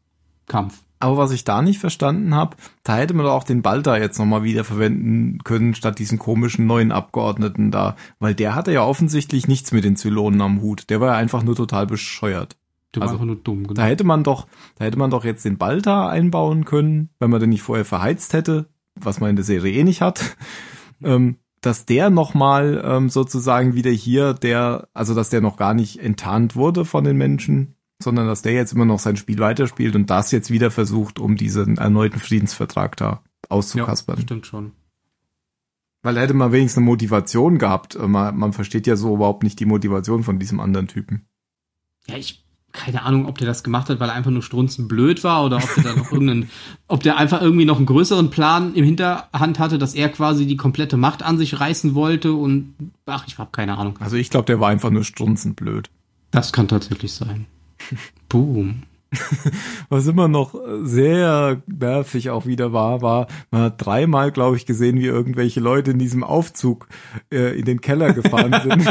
Kampf. 0.47 0.84
Aber 0.99 1.15
was 1.15 1.31
ich 1.31 1.45
da 1.45 1.61
nicht 1.61 1.79
verstanden 1.79 2.35
habe, 2.35 2.57
da 2.84 2.97
hätte 2.97 3.13
man 3.13 3.25
doch 3.25 3.31
auch 3.31 3.45
den 3.45 3.61
Balta 3.61 3.97
jetzt 3.97 4.19
nochmal 4.19 4.43
wieder 4.43 4.65
verwenden 4.65 5.39
können, 5.45 5.75
statt 5.75 5.97
diesen 5.97 6.19
komischen 6.19 6.67
neuen 6.67 6.91
Abgeordneten 6.91 7.71
da. 7.71 7.95
Weil 8.19 8.35
der 8.35 8.53
hatte 8.53 8.73
ja 8.73 8.84
offensichtlich 8.84 9.47
nichts 9.47 9.71
mit 9.71 9.85
den 9.85 9.95
Zylonen 9.95 10.41
am 10.41 10.61
Hut. 10.61 10.89
Der 10.89 10.99
war 10.99 11.13
ja 11.13 11.15
einfach 11.15 11.41
nur 11.41 11.55
total 11.55 11.88
bescheuert. 11.88 12.57
Warst 12.99 13.11
Also, 13.14 13.22
einfach 13.22 13.26
nur 13.26 13.44
dumm. 13.44 13.64
Genau. 13.64 13.74
Da 13.74 13.86
hätte 13.86 14.03
man 14.03 14.24
doch, 14.24 14.48
da 14.76 14.86
hätte 14.86 14.98
man 14.98 15.10
doch 15.10 15.26
jetzt 15.26 15.45
den 15.45 15.57
Balta 15.57 16.10
einbauen 16.10 16.65
können, 16.65 17.10
wenn 17.19 17.30
man 17.30 17.40
den 17.40 17.49
nicht 17.49 17.61
vorher 17.61 17.86
verheizt 17.86 18.34
hätte, 18.34 18.68
was 18.95 19.19
man 19.19 19.30
in 19.32 19.36
der 19.36 19.45
Serie 19.45 19.74
eh 19.74 19.84
nicht 19.84 20.02
hat. 20.02 20.36
ähm, 21.03 21.38
dass 21.61 21.86
der 21.86 22.10
nochmal 22.10 22.82
ähm, 22.86 23.10
sozusagen 23.10 23.74
wieder 23.74 23.91
hier, 23.91 24.34
der, 24.34 24.88
also 24.94 25.15
dass 25.15 25.30
der 25.30 25.41
noch 25.41 25.57
gar 25.57 25.74
nicht 25.74 25.99
enttarnt 25.99 26.56
wurde 26.56 26.86
von 26.86 27.03
den 27.03 27.18
Menschen, 27.18 27.76
sondern 27.99 28.28
dass 28.28 28.44
der 28.44 28.53
jetzt 28.53 28.74
immer 28.74 28.86
noch 28.86 28.99
sein 28.99 29.18
Spiel 29.18 29.40
weiterspielt 29.40 29.95
und 29.95 30.10
das 30.10 30.32
jetzt 30.32 30.52
wieder 30.52 30.69
versucht, 30.69 31.19
um 31.19 31.36
diesen 31.36 31.78
erneuten 31.78 32.19
Friedensvertrag 32.19 32.95
da 32.95 33.24
auszukaspern. 33.49 34.22
stimmt 34.22 34.45
schon. 34.45 34.72
Weil 36.03 36.14
da 36.15 36.22
hätte 36.22 36.36
man 36.36 36.52
wenigstens 36.52 36.78
eine 36.78 36.86
Motivation 36.86 37.57
gehabt. 37.57 37.95
Äh, 37.95 38.07
Man, 38.07 38.38
man 38.38 38.53
versteht 38.53 38.88
ja 38.88 38.95
so 38.95 39.15
überhaupt 39.15 39.44
nicht 39.44 39.60
die 39.60 39.65
Motivation 39.65 40.24
von 40.24 40.38
diesem 40.40 40.60
anderen 40.60 40.88
Typen. 40.88 41.26
Ja, 42.07 42.15
ich 42.18 42.45
keine 42.72 43.03
Ahnung, 43.03 43.26
ob 43.26 43.38
der 43.38 43.48
das 43.48 43.64
gemacht 43.64 43.89
hat, 43.89 43.99
weil 43.99 44.10
er 44.10 44.15
einfach 44.15 44.31
nur 44.31 44.44
strunzen 44.44 44.88
blöd 44.88 45.23
war 45.23 45.45
oder 45.45 45.57
ob 45.57 45.76
der 45.76 45.84
da 45.84 45.95
noch 45.95 46.11
irgendeinen, 46.11 46.49
ob 46.88 47.02
der 47.02 47.18
einfach 47.18 47.41
irgendwie 47.41 47.65
noch 47.65 47.77
einen 47.77 47.85
größeren 47.85 48.30
Plan 48.30 48.73
im 48.76 48.85
Hinterhand 48.85 49.60
hatte, 49.60 49.77
dass 49.77 49.95
er 49.95 50.10
quasi 50.10 50.45
die 50.45 50.57
komplette 50.57 50.98
Macht 50.98 51.23
an 51.23 51.38
sich 51.38 51.60
reißen 51.60 51.95
wollte 51.95 52.34
und 52.34 52.76
ach, 53.06 53.26
ich 53.27 53.38
habe 53.38 53.49
keine 53.52 53.77
Ahnung. 53.77 53.98
Also 53.99 54.15
ich 54.15 54.30
glaube, 54.30 54.45
der 54.45 54.60
war 54.60 54.69
einfach 54.69 54.91
nur 54.91 55.03
strunzend 55.03 55.56
blöd. 55.56 55.89
Das 56.31 56.53
kann 56.53 56.68
tatsächlich 56.68 57.14
sein. 57.14 57.45
Boom. 58.30 58.84
Was 59.89 60.05
immer 60.07 60.27
noch 60.27 60.53
sehr 60.84 61.61
nervig 61.67 62.29
auch 62.29 62.45
wieder 62.45 62.73
war, 62.73 63.01
war, 63.01 63.27
man 63.51 63.61
hat 63.63 63.85
dreimal, 63.85 64.31
glaube 64.31 64.57
ich, 64.57 64.65
gesehen, 64.65 64.99
wie 64.99 65.05
irgendwelche 65.05 65.59
Leute 65.59 65.91
in 65.91 65.99
diesem 65.99 66.23
Aufzug 66.23 66.88
äh, 67.31 67.57
in 67.57 67.65
den 67.65 67.79
Keller 67.81 68.13
gefahren 68.13 68.53
sind. 68.63 68.88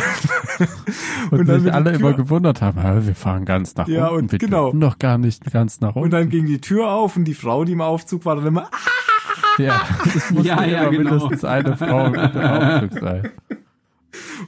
Und, 1.31 1.41
Und 1.41 1.47
dann 1.49 1.61
sich 1.61 1.73
alle 1.73 1.91
immer 1.93 2.15
gewundert 2.15 2.63
haben, 2.63 2.81
"Hä, 2.81 3.01
wir 3.07 3.15
fahren 3.15 3.45
ganz 3.45 3.75
nach 3.77 3.89
Ja, 3.89 4.09
unten. 4.09 4.25
und 4.25 4.33
wir 4.33 4.39
genau. 4.39 4.65
dürfen 4.67 4.81
doch 4.81 4.99
gar 4.99 5.19
nicht 5.19 5.45
ganz 5.53 5.81
nach 5.81 5.97
Und 5.97 6.03
unten. 6.05 6.11
dann 6.17 6.29
ging 6.31 6.47
die 6.47 6.61
Tür 6.61 6.91
auf 6.91 7.17
und 7.17 7.25
die 7.25 7.35
Frau, 7.35 7.65
die 7.65 7.73
im 7.73 7.81
Aufzug 7.83 8.25
war, 8.25 8.37
dann 8.37 8.47
immer, 8.47 8.69
ah! 8.73 9.63
ja, 9.63 9.81
es 10.15 10.31
muss 10.31 10.47
Ja, 10.47 10.65
ja, 10.65 10.89
genau. 10.89 11.11
mindestens 11.11 11.45
eine 11.45 11.77
Frau 11.77 12.07
im 12.07 12.17
Aufzug 12.19 13.01
sein. 13.01 13.31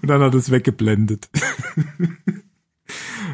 und 0.03 0.09
dann 0.09 0.23
hat 0.23 0.35
es 0.35 0.51
weggeblendet. 0.51 1.29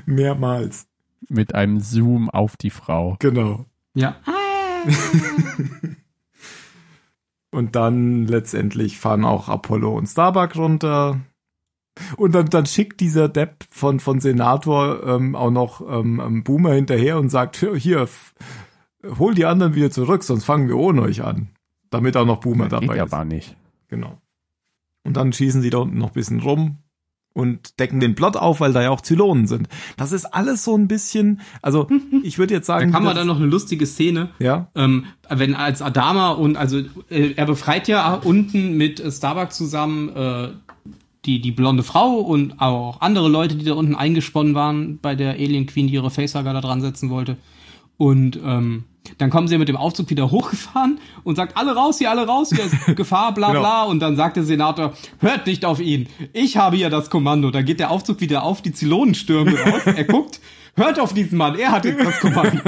Mehrmals. 0.06 0.86
Mit 1.28 1.54
einem 1.54 1.80
Zoom 1.80 2.30
auf 2.30 2.56
die 2.56 2.70
Frau. 2.70 3.16
Genau. 3.18 3.64
Ja. 3.94 4.16
Und 7.50 7.76
dann 7.76 8.26
letztendlich 8.26 8.98
fahren 8.98 9.24
auch 9.24 9.48
Apollo 9.48 9.96
und 9.96 10.08
Starbuck 10.08 10.56
runter. 10.56 11.20
Und 12.16 12.34
dann, 12.34 12.46
dann 12.46 12.66
schickt 12.66 12.98
dieser 12.98 13.28
Depp 13.28 13.64
von, 13.70 14.00
von 14.00 14.18
Senator 14.18 15.06
ähm, 15.06 15.36
auch 15.36 15.52
noch 15.52 15.80
ähm, 15.80 16.20
ähm, 16.24 16.42
Boomer 16.42 16.72
hinterher 16.72 17.16
und 17.16 17.28
sagt, 17.28 17.64
hier, 17.76 18.08
hol 19.18 19.34
die 19.34 19.44
anderen 19.44 19.76
wieder 19.76 19.92
zurück, 19.92 20.24
sonst 20.24 20.44
fangen 20.44 20.66
wir 20.66 20.76
ohne 20.76 21.02
euch 21.02 21.22
an. 21.22 21.50
Damit 21.90 22.16
auch 22.16 22.26
noch 22.26 22.40
Boomer 22.40 22.64
Geht 22.64 22.72
dabei 22.72 22.96
ja 22.96 23.04
ist. 23.04 23.12
aber 23.12 23.24
nicht. 23.24 23.56
Genau. 23.86 24.18
Und 25.04 25.16
dann 25.16 25.32
schießen 25.32 25.62
sie 25.62 25.70
da 25.70 25.78
unten 25.78 25.98
noch 25.98 26.08
ein 26.08 26.14
bisschen 26.14 26.40
rum 26.40 26.78
und 27.34 27.78
decken 27.80 28.00
den 28.00 28.14
Plot 28.14 28.36
auf, 28.36 28.60
weil 28.60 28.72
da 28.72 28.80
ja 28.82 28.90
auch 28.90 29.02
Zylonen 29.02 29.46
sind. 29.46 29.68
Das 29.98 30.12
ist 30.12 30.24
alles 30.24 30.64
so 30.64 30.74
ein 30.76 30.88
bisschen, 30.88 31.40
also 31.60 31.88
ich 32.22 32.38
würde 32.38 32.54
jetzt 32.54 32.68
Da 32.68 32.78
sagen, 32.78 32.90
kam 32.92 33.02
man 33.04 33.10
das- 33.14 33.20
dann 33.20 33.26
noch 33.26 33.36
eine 33.36 33.46
lustige 33.46 33.84
Szene. 33.86 34.30
ja, 34.38 34.68
Ähm, 34.74 35.04
wenn 35.28 35.54
als 35.54 35.82
Adama 35.82 36.30
und 36.30 36.56
also 36.56 36.78
äh, 37.10 37.32
er 37.36 37.44
befreit 37.46 37.88
ja 37.88 38.14
unten 38.14 38.76
mit 38.78 39.00
äh, 39.00 39.10
Starbuck 39.12 39.52
zusammen 39.52 40.08
äh, 40.16 40.48
die 41.26 41.40
die 41.40 41.52
blonde 41.52 41.82
Frau 41.82 42.16
und 42.20 42.60
auch 42.60 43.00
andere 43.00 43.28
Leute, 43.28 43.56
die 43.56 43.64
da 43.64 43.72
unten 43.74 43.94
eingesponnen 43.94 44.54
waren 44.54 44.98
bei 45.00 45.14
der 45.14 45.32
Alien 45.32 45.66
Queen, 45.66 45.86
die 45.88 45.94
ihre 45.94 46.10
Facehager 46.10 46.52
da 46.52 46.60
dran 46.60 46.82
setzen 46.82 47.08
wollte. 47.10 47.36
Und 47.96 48.38
ähm, 48.44 48.84
dann 49.18 49.30
kommen 49.30 49.48
sie 49.48 49.58
mit 49.58 49.68
dem 49.68 49.76
Aufzug 49.76 50.10
wieder 50.10 50.30
hochgefahren 50.30 50.98
und 51.24 51.36
sagt, 51.36 51.56
alle 51.56 51.74
raus 51.74 51.98
hier, 51.98 52.10
alle 52.10 52.26
raus, 52.26 52.50
hier 52.54 52.64
ist 52.64 52.74
Gefahr, 52.96 53.32
bla 53.34 53.48
Genau. 53.48 53.60
bla. 53.60 53.82
Und 53.84 54.00
dann 54.00 54.16
sagt 54.16 54.36
der 54.36 54.44
Senator, 54.44 54.94
hört 55.18 55.46
nicht 55.46 55.64
auf 55.64 55.80
ihn, 55.80 56.08
ich 56.32 56.56
habe 56.56 56.76
hier 56.76 56.90
das 56.90 57.10
Kommando. 57.10 57.50
Dann 57.50 57.64
geht 57.64 57.80
der 57.80 57.90
Aufzug 57.90 58.20
wieder 58.20 58.42
auf, 58.42 58.62
die 58.62 58.72
Zylonen 58.72 59.14
stürmen 59.14 59.56
raus. 59.56 59.82
Er 59.96 60.04
guckt, 60.04 60.40
hört 60.76 60.98
auf 60.98 61.12
diesen 61.14 61.38
Mann, 61.38 61.56
er 61.58 61.70
hat 61.72 61.84
jetzt 61.84 62.04
das 62.04 62.18
Kommando. 62.20 62.58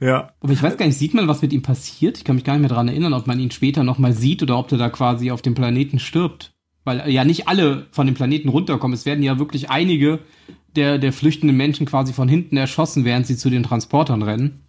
ja, 0.00 0.30
Aber 0.40 0.52
ich 0.52 0.62
weiß 0.62 0.76
gar 0.76 0.86
nicht, 0.86 0.98
sieht 0.98 1.14
man, 1.14 1.28
was 1.28 1.42
mit 1.42 1.52
ihm 1.52 1.62
passiert? 1.62 2.18
Ich 2.18 2.24
kann 2.24 2.36
mich 2.36 2.44
gar 2.44 2.54
nicht 2.54 2.62
mehr 2.62 2.68
daran 2.70 2.88
erinnern, 2.88 3.12
ob 3.12 3.26
man 3.26 3.38
ihn 3.38 3.50
später 3.50 3.84
nochmal 3.84 4.12
sieht 4.12 4.42
oder 4.42 4.58
ob 4.58 4.68
der 4.68 4.78
da 4.78 4.88
quasi 4.90 5.30
auf 5.30 5.42
dem 5.42 5.54
Planeten 5.54 5.98
stirbt. 5.98 6.52
Weil 6.84 7.08
ja 7.10 7.24
nicht 7.24 7.46
alle 7.46 7.86
von 7.92 8.06
dem 8.06 8.16
Planeten 8.16 8.48
runterkommen. 8.48 8.94
Es 8.94 9.06
werden 9.06 9.22
ja 9.22 9.38
wirklich 9.38 9.70
einige 9.70 10.18
der, 10.76 10.98
der 10.98 11.12
flüchtenden 11.12 11.56
Menschen 11.56 11.86
quasi 11.86 12.12
von 12.12 12.28
hinten 12.28 12.56
erschossen, 12.56 13.04
während 13.04 13.26
sie 13.26 13.36
zu 13.36 13.50
den 13.50 13.62
Transportern 13.62 14.22
rennen. 14.22 14.60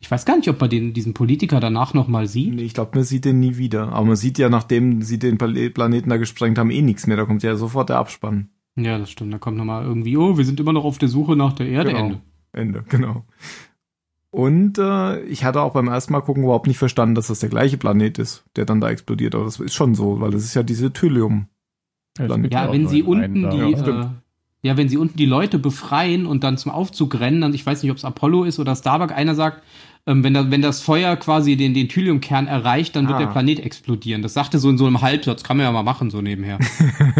Ich 0.00 0.10
weiß 0.10 0.26
gar 0.26 0.36
nicht, 0.36 0.48
ob 0.48 0.60
man 0.60 0.68
den, 0.68 0.92
diesen 0.92 1.14
Politiker 1.14 1.60
danach 1.60 1.94
nochmal 1.94 2.26
sieht. 2.26 2.54
Nee, 2.54 2.62
ich 2.62 2.74
glaube, 2.74 2.90
man 2.94 3.04
sieht 3.04 3.24
den 3.24 3.40
nie 3.40 3.56
wieder. 3.56 3.88
Aber 3.92 4.04
man 4.04 4.16
sieht 4.16 4.38
ja, 4.38 4.50
nachdem 4.50 5.00
sie 5.00 5.18
den 5.18 5.38
Pla- 5.38 5.70
Planeten 5.70 6.10
da 6.10 6.18
gesprengt 6.18 6.58
haben, 6.58 6.70
eh 6.70 6.82
nichts 6.82 7.06
mehr. 7.06 7.16
Da 7.16 7.24
kommt 7.24 7.42
ja 7.42 7.56
sofort 7.56 7.88
der 7.88 7.96
Abspann. 7.98 8.48
Ja, 8.76 8.98
das 8.98 9.10
stimmt. 9.10 9.32
Da 9.32 9.38
kommt 9.38 9.56
nochmal 9.56 9.84
irgendwie, 9.84 10.16
oh, 10.16 10.36
wir 10.36 10.44
sind 10.44 10.60
immer 10.60 10.72
noch 10.74 10.84
auf 10.84 10.98
der 10.98 11.08
Suche 11.08 11.36
nach 11.36 11.54
der 11.54 11.68
Erde. 11.68 11.90
Genau. 11.92 12.04
Ende. 12.04 12.20
Ende, 12.52 12.84
genau. 12.88 13.24
Und 14.30 14.78
äh, 14.78 15.22
ich 15.24 15.44
hatte 15.44 15.62
auch 15.62 15.72
beim 15.72 15.88
ersten 15.88 16.12
Mal 16.12 16.20
gucken 16.20 16.42
überhaupt 16.42 16.66
nicht 16.66 16.78
verstanden, 16.78 17.14
dass 17.14 17.28
das 17.28 17.38
der 17.38 17.48
gleiche 17.50 17.78
Planet 17.78 18.18
ist, 18.18 18.44
der 18.56 18.64
dann 18.64 18.80
da 18.80 18.90
explodiert. 18.90 19.34
Aber 19.34 19.44
das 19.44 19.60
ist 19.60 19.74
schon 19.74 19.94
so, 19.94 20.20
weil 20.20 20.32
das 20.32 20.44
ist 20.44 20.54
ja 20.54 20.62
diese 20.64 20.92
Thylium. 20.92 21.46
Ja, 22.18 22.26
auch 22.68 22.72
wenn 22.72 22.88
sie 22.88 23.02
unten 23.02 23.50
die, 23.50 23.56
Ja, 23.56 24.02
äh. 24.02 24.06
Ja, 24.64 24.76
wenn 24.76 24.88
sie 24.88 24.96
unten 24.96 25.16
die 25.16 25.26
Leute 25.26 25.58
befreien 25.60 26.26
und 26.26 26.42
dann 26.42 26.56
zum 26.58 26.72
Aufzug 26.72 27.20
rennen, 27.20 27.40
dann 27.42 27.54
ich 27.54 27.64
weiß 27.64 27.82
nicht, 27.82 27.92
ob 27.92 27.98
es 27.98 28.04
Apollo 28.04 28.44
ist 28.44 28.58
oder 28.58 28.74
Starbuck, 28.74 29.12
einer 29.12 29.34
sagt, 29.34 29.62
ähm, 30.06 30.24
wenn, 30.24 30.34
da, 30.34 30.50
wenn 30.50 30.60
das 30.62 30.80
Feuer 30.82 31.16
quasi 31.16 31.56
den, 31.56 31.74
den 31.74 31.88
Thyliumkern 31.88 32.46
erreicht, 32.46 32.96
dann 32.96 33.06
wird 33.06 33.16
Ah. 33.16 33.20
der 33.20 33.26
Planet 33.28 33.60
explodieren. 33.60 34.22
Das 34.22 34.34
sagte 34.34 34.58
so 34.58 34.68
in 34.70 34.76
so 34.78 34.86
einem 34.86 35.00
Halbsatz, 35.02 35.44
kann 35.44 35.56
man 35.58 35.64
ja 35.64 35.72
mal 35.72 35.82
machen, 35.82 36.10
so 36.10 36.20
nebenher. 36.22 36.58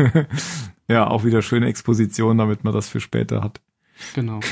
ja, 0.88 1.06
auch 1.06 1.24
wieder 1.24 1.40
schöne 1.42 1.66
Exposition, 1.66 2.36
damit 2.38 2.64
man 2.64 2.72
das 2.74 2.88
für 2.88 3.00
später 3.00 3.42
hat. 3.42 3.60
genau. 4.14 4.40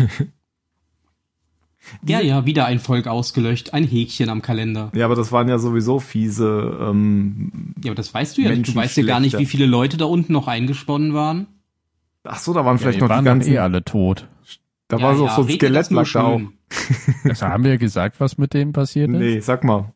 Ja, 2.07 2.21
ja, 2.21 2.47
wieder 2.47 2.67
ein 2.67 2.79
Volk 2.79 3.09
ausgelöscht, 3.09 3.75
ein 3.75 3.83
Häkchen 3.85 4.29
am 4.29 4.41
Kalender. 4.41 4.93
Ja, 4.95 5.05
aber 5.05 5.17
das 5.17 5.33
waren 5.33 5.49
ja 5.49 5.59
sowieso 5.59 5.99
fiese. 5.99 6.79
Ähm, 6.81 7.75
Ja, 7.83 7.91
aber 7.91 7.97
das 7.97 8.15
weißt 8.15 8.39
du 8.39 8.43
ja 8.43 8.51
nicht. 8.55 8.69
Du 8.69 8.75
weißt 8.77 8.97
ja 8.99 9.03
gar 9.05 9.19
nicht, 9.19 9.37
wie 9.39 9.47
viele 9.47 9.67
Leute 9.67 9.97
da 9.97 10.05
unten 10.05 10.33
noch 10.33 10.47
eingesponnen 10.47 11.13
waren. 11.13 11.49
Ach 12.25 12.39
so, 12.39 12.53
da 12.53 12.65
waren 12.65 12.77
Ja, 12.77 12.79
vielleicht 12.79 12.97
die 12.99 13.01
noch 13.03 13.09
die 13.09 13.15
waren 13.15 13.25
dann 13.25 13.39
ganzen. 13.39 13.53
eh 13.55 13.59
alle 13.59 13.85
tot. 13.85 14.29
da 14.89 14.97
ja, 14.99 15.03
war 15.05 15.17
so, 15.17 15.27
ja, 15.27 15.35
so 15.35 15.43
ein 15.43 15.47
redet 15.47 15.61
Skelett 15.61 15.81
das 15.81 15.91
nur 15.91 16.03
lag 16.03 16.13
da 16.13 16.23
auch. 16.25 16.41
Also 17.25 17.47
haben 17.47 17.65
wir 17.65 17.79
gesagt, 17.79 18.21
was 18.21 18.39
mit 18.39 18.55
denen 18.55 18.73
passiert 18.73 19.11
ist? 19.11 19.17
Nee, 19.19 19.41
sag 19.41 19.65
mal. 19.65 19.93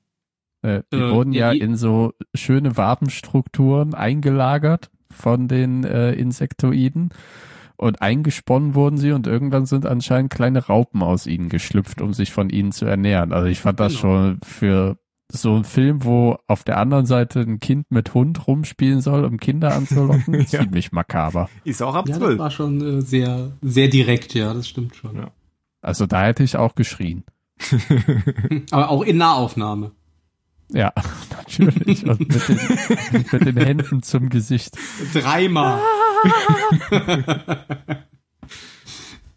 Äh, 0.63 0.83
die 0.93 0.97
Äh, 0.97 1.11
wurden 1.11 1.33
ja, 1.33 1.49
ja 1.49 1.53
die- 1.55 1.61
in 1.61 1.77
so 1.77 2.13
schöne 2.35 2.77
Wabenstrukturen 2.77 3.95
eingelagert 3.95 4.91
von 5.11 5.49
den 5.49 5.85
äh, 5.85 6.13
Insektoiden 6.13 7.11
und 7.77 8.01
eingesponnen 8.03 8.75
wurden 8.75 8.97
sie 8.97 9.13
und 9.13 9.27
irgendwann 9.27 9.67
sind 9.67 9.87
anscheinend 9.87 10.31
kleine 10.33 10.67
Raupen 10.67 11.03
aus 11.03 11.27
ihnen 11.27 11.49
geschlüpft, 11.49 12.01
um 12.01 12.13
sich 12.15 12.33
von 12.33 12.49
ihnen 12.51 12.73
zu 12.73 12.87
ernähren. 12.87 13.33
Also 13.33 13.49
ich 13.49 13.61
fand 13.61 13.81
das 13.81 13.93
Genau. 13.93 14.01
schon 14.01 14.39
für 14.43 14.99
so 15.31 15.55
ein 15.57 15.65
Film, 15.65 16.05
wo 16.05 16.39
auf 16.47 16.63
der 16.65 16.79
anderen 16.79 17.05
Seite 17.07 17.41
ein 17.41 17.59
Kind 17.61 17.91
mit 17.91 18.15
Hund 18.15 18.47
rumspielen 18.47 19.01
soll, 19.01 19.25
um 19.25 19.39
Kinder 19.39 19.75
anzulocken, 19.75 20.35
Ja. 20.51 20.61
ziemlich 20.61 20.93
makaber. 20.93 21.49
Ist 21.65 21.83
auch 21.83 21.95
ab 21.95 22.07
Ja, 22.09 22.15
das 22.15 22.19
zwölf. 22.23 22.39
war 22.39 22.51
schon 22.51 22.99
äh, 22.99 23.03
sehr, 23.03 23.53
sehr 23.63 23.89
direkt, 23.89 24.35
ja, 24.35 24.55
das 24.55 24.69
stimmt 24.69 24.95
schon. 24.97 25.17
Ja. 25.17 25.31
Also 25.83 26.07
da 26.07 26.25
hätte 26.25 26.43
ich 26.43 26.57
auch 26.57 26.75
geschrien. 26.75 27.25
Aber 28.71 28.91
auch 28.91 29.03
in 29.03 29.17
Nahaufnahme. 29.19 29.93
Ja, 30.73 30.93
natürlich. 31.31 32.05
Und 32.07 32.21
mit 32.21 32.49
den, 32.49 33.25
mit 33.33 33.47
den 33.47 33.57
Händen 33.57 34.03
zum 34.03 34.29
Gesicht. 34.31 34.77
Dreimal. 35.15 35.81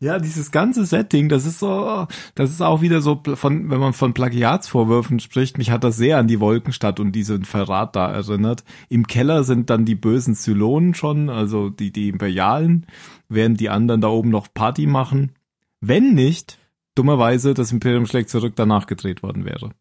Ja, 0.02 0.18
dieses 0.18 0.52
ganze 0.52 0.86
Setting, 0.86 1.28
das 1.28 1.46
ist 1.46 1.60
so, 1.60 2.08
das 2.34 2.52
ist 2.52 2.62
auch 2.62 2.82
wieder 2.82 3.02
so 3.02 3.22
von, 3.36 3.70
wenn 3.70 3.80
man 3.80 3.92
von 3.92 4.14
Plagiatsvorwürfen 4.14 5.20
spricht, 5.20 5.58
mich 5.58 5.72
hat 5.72 5.84
das 5.84 5.98
sehr 5.98 6.18
an 6.18 6.28
die 6.28 6.40
Wolkenstadt 6.40 7.02
und 7.02 7.12
diesen 7.12 7.44
Verrat 7.44 7.98
da 7.98 8.10
erinnert. 8.10 8.64
Im 8.88 9.08
Keller 9.08 9.44
sind 9.44 9.70
dann 9.70 9.84
die 9.84 9.96
bösen 9.96 10.36
Zylonen 10.36 10.94
schon, 10.94 11.30
also 11.30 11.70
die, 11.70 11.92
die 11.92 12.08
Imperialen, 12.08 12.88
während 13.28 13.60
die 13.60 13.70
anderen 13.70 14.00
da 14.00 14.08
oben 14.08 14.30
noch 14.30 14.48
Party 14.54 14.88
machen. 14.88 15.34
Wenn 15.82 16.14
nicht, 16.14 16.60
dummerweise, 16.96 17.54
das 17.54 17.74
Imperium 17.74 18.06
schlägt 18.06 18.30
zurück 18.30 18.54
danach 18.56 18.88
gedreht 18.88 19.22
worden 19.22 19.44
wäre. 19.44 19.72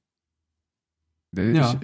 Ja. 1.36 1.78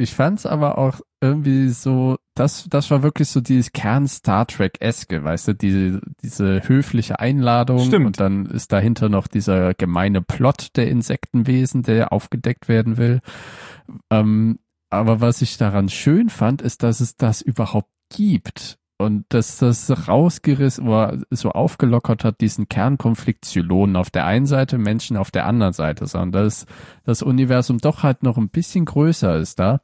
Ich, 0.00 0.14
fand's 0.14 0.46
aber 0.46 0.78
auch 0.78 1.00
irgendwie 1.20 1.68
so, 1.68 2.16
das, 2.34 2.66
das 2.70 2.90
war 2.90 3.02
wirklich 3.02 3.28
so 3.28 3.40
dieses 3.40 3.72
Kern 3.72 4.08
Star 4.08 4.46
Trek-eske, 4.46 5.22
weißt 5.22 5.48
du, 5.48 5.54
diese, 5.54 6.00
diese 6.22 6.66
höfliche 6.66 7.18
Einladung 7.18 7.80
Stimmt. 7.80 8.06
und 8.06 8.20
dann 8.20 8.46
ist 8.46 8.72
dahinter 8.72 9.08
noch 9.08 9.26
dieser 9.26 9.74
gemeine 9.74 10.22
Plot 10.22 10.68
der 10.76 10.88
Insektenwesen, 10.88 11.82
der 11.82 12.12
aufgedeckt 12.12 12.68
werden 12.68 12.96
will. 12.96 13.20
Ähm, 14.10 14.58
aber 14.88 15.20
was 15.20 15.42
ich 15.42 15.56
daran 15.58 15.88
schön 15.88 16.30
fand, 16.30 16.62
ist, 16.62 16.82
dass 16.82 17.00
es 17.00 17.16
das 17.16 17.42
überhaupt 17.42 17.90
gibt. 18.08 18.79
Und 19.00 19.24
dass 19.30 19.56
das 19.56 20.08
rausgerissen 20.08 20.86
oder 20.86 21.16
so 21.30 21.52
aufgelockert 21.52 22.22
hat, 22.22 22.42
diesen 22.42 22.68
Kernkonflikt 22.68 23.46
Zylonen 23.46 23.96
auf 23.96 24.10
der 24.10 24.26
einen 24.26 24.44
Seite, 24.44 24.76
Menschen 24.76 25.16
auf 25.16 25.30
der 25.30 25.46
anderen 25.46 25.72
Seite, 25.72 26.06
sondern 26.06 26.44
dass 26.44 26.66
das 27.04 27.22
Universum 27.22 27.78
doch 27.78 28.02
halt 28.02 28.22
noch 28.22 28.36
ein 28.36 28.50
bisschen 28.50 28.84
größer 28.84 29.38
ist 29.38 29.58
da 29.58 29.80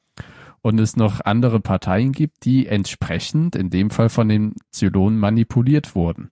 und 0.61 0.79
es 0.79 0.97
noch 0.97 1.23
andere 1.25 1.61
Parteien 1.61 2.13
gibt, 2.13 2.45
die 2.45 2.67
entsprechend 2.67 3.57
in 3.57 3.71
dem 3.71 3.89
Fall 3.89 4.11
von 4.11 4.29
den 4.29 4.53
Zylonen 4.71 5.19
manipuliert 5.19 5.95
wurden. 5.95 6.29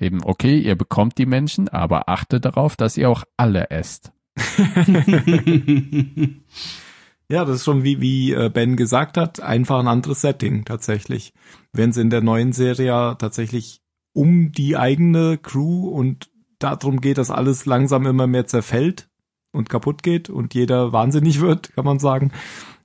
Eben, 0.00 0.24
okay, 0.24 0.58
ihr 0.58 0.74
bekommt 0.74 1.18
die 1.18 1.26
Menschen, 1.26 1.68
aber 1.68 2.08
achtet 2.08 2.46
darauf, 2.46 2.76
dass 2.76 2.96
ihr 2.96 3.10
auch 3.10 3.24
alle 3.36 3.68
esst. 3.68 4.10
Ja, 7.30 7.44
das 7.44 7.56
ist 7.56 7.64
schon 7.64 7.82
wie, 7.82 8.00
wie 8.00 8.32
äh, 8.32 8.50
Ben 8.50 8.76
gesagt 8.76 9.16
hat, 9.16 9.40
einfach 9.40 9.80
ein 9.80 9.88
anderes 9.88 10.20
Setting 10.20 10.64
tatsächlich. 10.64 11.32
Wenn 11.72 11.90
es 11.90 11.96
in 11.96 12.10
der 12.10 12.20
neuen 12.20 12.52
Serie 12.52 12.86
ja 12.86 13.14
tatsächlich 13.16 13.80
um 14.12 14.52
die 14.52 14.76
eigene 14.76 15.36
Crew 15.38 15.88
und 15.88 16.30
darum 16.58 17.00
geht, 17.00 17.18
dass 17.18 17.30
alles 17.30 17.66
langsam 17.66 18.06
immer 18.06 18.26
mehr 18.26 18.46
zerfällt 18.46 19.08
und 19.52 19.68
kaputt 19.68 20.02
geht 20.02 20.30
und 20.30 20.54
jeder 20.54 20.92
wahnsinnig 20.92 21.40
wird, 21.40 21.72
kann 21.74 21.84
man 21.84 21.98
sagen, 21.98 22.30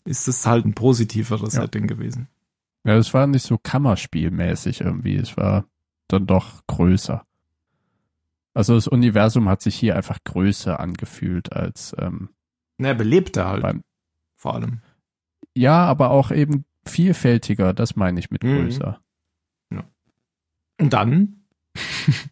ist 0.06 0.28
es 0.28 0.48
halt 0.48 0.66
ein 0.66 0.74
positiveres 0.74 1.54
Ja. 1.54 1.62
Setting 1.62 1.86
gewesen. 1.88 2.28
Ja, 2.84 2.96
es 2.96 3.14
war 3.14 3.28
nicht 3.28 3.46
so 3.46 3.60
Kammerspielmäßig 3.60 4.82
irgendwie. 4.82 5.16
Es 5.18 5.38
war 5.38 5.66
dann 6.08 6.26
doch 6.26 6.66
größer. 6.66 7.24
Also 8.54 8.74
das 8.74 8.88
Universum 8.88 9.48
hat 9.48 9.62
sich 9.62 9.76
hier 9.76 9.96
einfach 9.96 10.18
größer 10.24 10.80
angefühlt 10.80 11.54
als 11.54 11.96
ähm, 12.00 12.30
Na, 12.80 12.94
belebter 12.94 13.48
halt. 13.48 13.62
beim 13.62 13.84
vor 14.42 14.56
allem. 14.56 14.80
Ja, 15.56 15.86
aber 15.86 16.10
auch 16.10 16.32
eben 16.32 16.66
vielfältiger, 16.88 17.74
das 17.74 17.96
meine 17.96 18.20
ich 18.20 18.32
mit 18.32 18.44
Mhm. 18.44 18.56
größer. 18.64 19.00
Und 20.80 20.94
dann? 20.94 21.44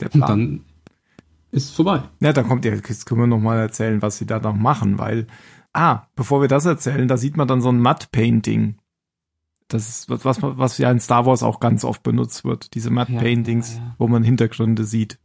Der 0.00 0.06
Und 0.06 0.12
Plan. 0.12 0.28
dann 0.28 0.64
ist 1.50 1.74
vorbei. 1.74 2.02
Ja, 2.20 2.32
dann 2.32 2.46
kommt 2.48 2.64
ja, 2.64 2.72
jetzt 2.72 3.04
können 3.04 3.20
wir 3.20 3.26
noch 3.26 3.38
mal 3.40 3.58
erzählen, 3.58 4.00
was 4.00 4.16
sie 4.18 4.24
da 4.26 4.38
noch 4.38 4.54
machen, 4.54 4.98
weil, 4.98 5.26
ah, 5.74 6.06
bevor 6.14 6.40
wir 6.40 6.48
das 6.48 6.64
erzählen, 6.64 7.06
da 7.08 7.16
sieht 7.18 7.36
man 7.36 7.48
dann 7.48 7.60
so 7.60 7.68
ein 7.70 7.80
Matte-Painting. 7.80 8.78
Das 9.68 9.88
ist 9.88 10.08
was, 10.08 10.24
was, 10.24 10.38
was 10.40 10.78
ja 10.78 10.90
in 10.90 11.00
Star 11.00 11.26
Wars 11.26 11.42
auch 11.42 11.60
ganz 11.60 11.84
oft 11.84 12.02
benutzt 12.02 12.44
wird, 12.44 12.72
diese 12.74 12.90
Matte-Paintings, 12.90 13.74
Ja, 13.74 13.78
ja, 13.80 13.84
ja. 13.88 13.94
wo 13.98 14.08
man 14.08 14.22
Hintergründe 14.22 14.84
sieht. 14.84 15.18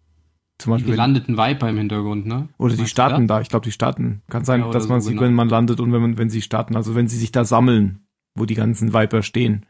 Zum 0.64 0.72
Die 0.72 0.76
Beispiel, 0.76 0.92
wenn- 0.92 0.96
gelandeten 0.96 1.38
Viper 1.38 1.70
im 1.70 1.78
Hintergrund, 1.78 2.26
ne? 2.26 2.48
oder 2.58 2.76
die 2.78 2.88
starten 2.88 3.28
da, 3.28 3.42
ich 3.42 3.50
glaube, 3.50 3.66
die 3.66 3.72
starten. 3.74 4.22
Kann 4.30 4.46
sein, 4.46 4.62
Ja, 4.62 4.70
dass 4.72 4.88
man 4.88 5.02
so, 5.02 5.10
sieht, 5.10 5.18
genau. 5.18 5.28
wenn 5.28 5.34
man 5.34 5.50
landet 5.50 5.82
und 5.82 5.92
wenn 5.92 6.02
man, 6.02 6.18
wenn 6.18 6.30
sie 6.30 6.42
starten, 6.42 6.78
also 6.78 6.96
wenn 6.96 7.10
sie 7.10 7.18
sich 7.18 7.34
da 7.34 7.44
sammeln, 7.44 8.03
wo 8.36 8.46
die 8.46 8.56
ganzen 8.56 8.94
Viper 8.94 9.22
stehen. 9.22 9.66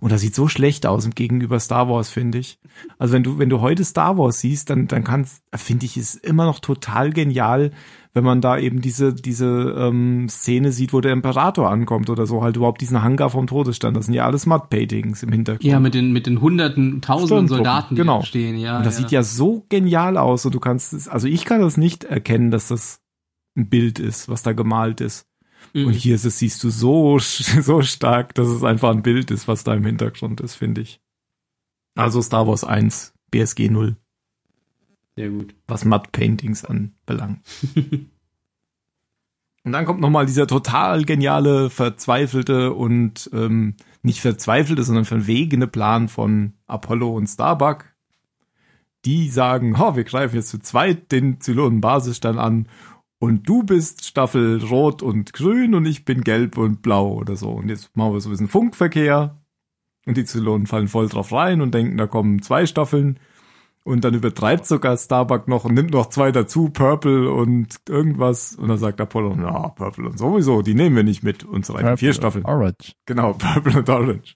Und 0.00 0.10
das 0.10 0.22
sieht 0.22 0.34
so 0.34 0.48
schlecht 0.48 0.86
aus 0.86 1.04
im 1.04 1.12
Gegenüber 1.12 1.60
Star 1.60 1.88
Wars, 1.88 2.08
finde 2.08 2.38
ich. 2.38 2.58
Also 2.98 3.12
wenn 3.12 3.22
du, 3.22 3.38
wenn 3.38 3.50
du 3.50 3.60
heute 3.60 3.84
Star 3.84 4.16
Wars 4.16 4.40
siehst, 4.40 4.70
dann, 4.70 4.86
dann 4.86 5.04
kannst, 5.04 5.42
finde 5.54 5.84
ich, 5.84 5.96
ist 5.98 6.14
immer 6.24 6.46
noch 6.46 6.60
total 6.60 7.12
genial, 7.12 7.72
wenn 8.14 8.24
man 8.24 8.40
da 8.40 8.56
eben 8.56 8.80
diese, 8.80 9.12
diese 9.12 9.74
ähm, 9.76 10.28
Szene 10.30 10.72
sieht, 10.72 10.94
wo 10.94 11.02
der 11.02 11.12
Imperator 11.12 11.68
ankommt 11.68 12.08
oder 12.08 12.26
so, 12.26 12.42
halt 12.42 12.56
überhaupt 12.56 12.80
diesen 12.80 13.02
Hangar 13.02 13.28
vom 13.28 13.46
Todesstand. 13.46 13.94
Das 13.94 14.06
sind 14.06 14.14
ja 14.14 14.24
alles 14.24 14.46
Matte-Paintings 14.46 15.22
im 15.22 15.32
Hintergrund. 15.32 15.64
Ja, 15.64 15.78
mit 15.80 15.92
den, 15.92 16.12
mit 16.12 16.26
den 16.26 16.40
hunderten, 16.40 17.02
tausenden 17.02 17.48
Soldaten, 17.48 17.96
die 17.96 18.00
genau. 18.00 18.20
da 18.20 18.24
stehen, 18.24 18.56
ja. 18.56 18.78
Und 18.78 18.86
das 18.86 18.96
sieht 18.96 19.10
ja 19.10 19.22
so 19.22 19.66
genial 19.68 20.16
aus 20.16 20.46
und 20.46 20.54
du 20.54 20.60
kannst 20.60 20.94
es, 20.94 21.08
also 21.08 21.28
ich 21.28 21.44
kann 21.44 21.60
das 21.60 21.76
nicht 21.76 22.04
erkennen, 22.04 22.50
dass 22.50 22.68
das 22.68 23.00
ein 23.58 23.68
Bild 23.68 23.98
ist, 23.98 24.30
was 24.30 24.42
da 24.42 24.52
gemalt 24.52 25.02
ist. 25.02 25.26
Mhm. 25.72 25.86
Und 25.86 25.92
hier 25.92 26.14
ist 26.14 26.24
es, 26.24 26.38
siehst 26.38 26.62
du 26.64 26.70
so, 26.70 27.18
so 27.18 27.82
stark, 27.82 28.34
dass 28.34 28.48
es 28.48 28.62
einfach 28.62 28.90
ein 28.90 29.02
Bild 29.02 29.30
ist, 29.30 29.48
was 29.48 29.64
da 29.64 29.74
im 29.74 29.84
Hintergrund 29.84 30.40
ist, 30.40 30.54
finde 30.54 30.80
ich. 30.82 31.00
Also 31.94 32.20
Star 32.20 32.46
Wars 32.46 32.64
1, 32.64 33.14
BSG 33.30 33.70
0, 33.70 33.96
Sehr 35.16 35.30
gut. 35.30 35.54
was 35.66 35.84
Matte 35.84 36.10
Paintings 36.12 36.64
anbelangt. 36.64 37.40
und 39.64 39.72
dann 39.72 39.86
kommt 39.86 40.00
nochmal 40.00 40.26
dieser 40.26 40.46
total 40.46 41.04
geniale, 41.04 41.70
verzweifelte 41.70 42.74
und 42.74 43.30
ähm, 43.32 43.76
nicht 44.02 44.20
verzweifelte, 44.20 44.84
sondern 44.84 45.06
verwegene 45.06 45.66
Plan 45.66 46.08
von 46.08 46.52
Apollo 46.66 47.14
und 47.14 47.26
Starbuck. 47.26 47.86
Die 49.04 49.30
sagen, 49.30 49.76
oh, 49.78 49.96
wir 49.96 50.04
greifen 50.04 50.34
jetzt 50.34 50.48
zu 50.48 50.58
zweit 50.58 51.12
den 51.12 51.40
Zylonen-Basisstand 51.40 52.38
an 52.38 52.68
und 53.18 53.48
du 53.48 53.62
bist 53.62 54.04
Staffel 54.04 54.62
Rot 54.62 55.02
und 55.02 55.32
Grün 55.32 55.74
und 55.74 55.86
ich 55.86 56.04
bin 56.04 56.22
Gelb 56.22 56.58
und 56.58 56.82
Blau 56.82 57.12
oder 57.14 57.36
so. 57.36 57.50
Und 57.50 57.68
jetzt 57.68 57.96
machen 57.96 58.12
wir 58.12 58.20
so 58.20 58.28
ein 58.28 58.32
bisschen 58.32 58.48
Funkverkehr 58.48 59.36
und 60.06 60.16
die 60.16 60.24
Zylonen 60.24 60.66
fallen 60.66 60.88
voll 60.88 61.08
drauf 61.08 61.32
rein 61.32 61.60
und 61.60 61.74
denken, 61.74 61.96
da 61.96 62.06
kommen 62.06 62.42
zwei 62.42 62.66
Staffeln. 62.66 63.18
Und 63.84 64.02
dann 64.04 64.14
übertreibt 64.14 64.66
sogar 64.66 64.96
Starbuck 64.96 65.46
noch 65.46 65.64
und 65.64 65.74
nimmt 65.74 65.92
noch 65.92 66.08
zwei 66.08 66.32
dazu, 66.32 66.70
Purple 66.70 67.30
und 67.30 67.76
irgendwas. 67.88 68.56
Und 68.56 68.68
dann 68.68 68.78
sagt 68.78 69.00
Apollo, 69.00 69.36
na, 69.36 69.68
Purple 69.68 70.06
und 70.06 70.18
sowieso, 70.18 70.62
die 70.62 70.74
nehmen 70.74 70.96
wir 70.96 71.04
nicht 71.04 71.22
mit. 71.22 71.44
Und 71.44 71.64
so 71.64 71.74
weiter. 71.74 71.96
Vier 71.96 72.12
Staffeln. 72.12 72.44
Orange. 72.44 72.94
Genau, 73.06 73.32
Purple 73.38 73.78
und 73.78 73.88
Orange. 73.88 74.34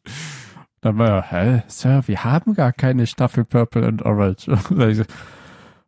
Dann 0.82 0.98
war, 0.98 1.22
hä, 1.30 1.64
Sir, 1.66 2.02
wir 2.06 2.22
haben 2.22 2.54
gar 2.54 2.72
keine 2.72 3.08
Staffel 3.08 3.44
Purple 3.44 3.88
und 3.88 4.02
Orange. 4.02 4.48
Und 4.70 4.78
dann 4.78 4.90
ich 4.90 4.98
so, 4.98 5.04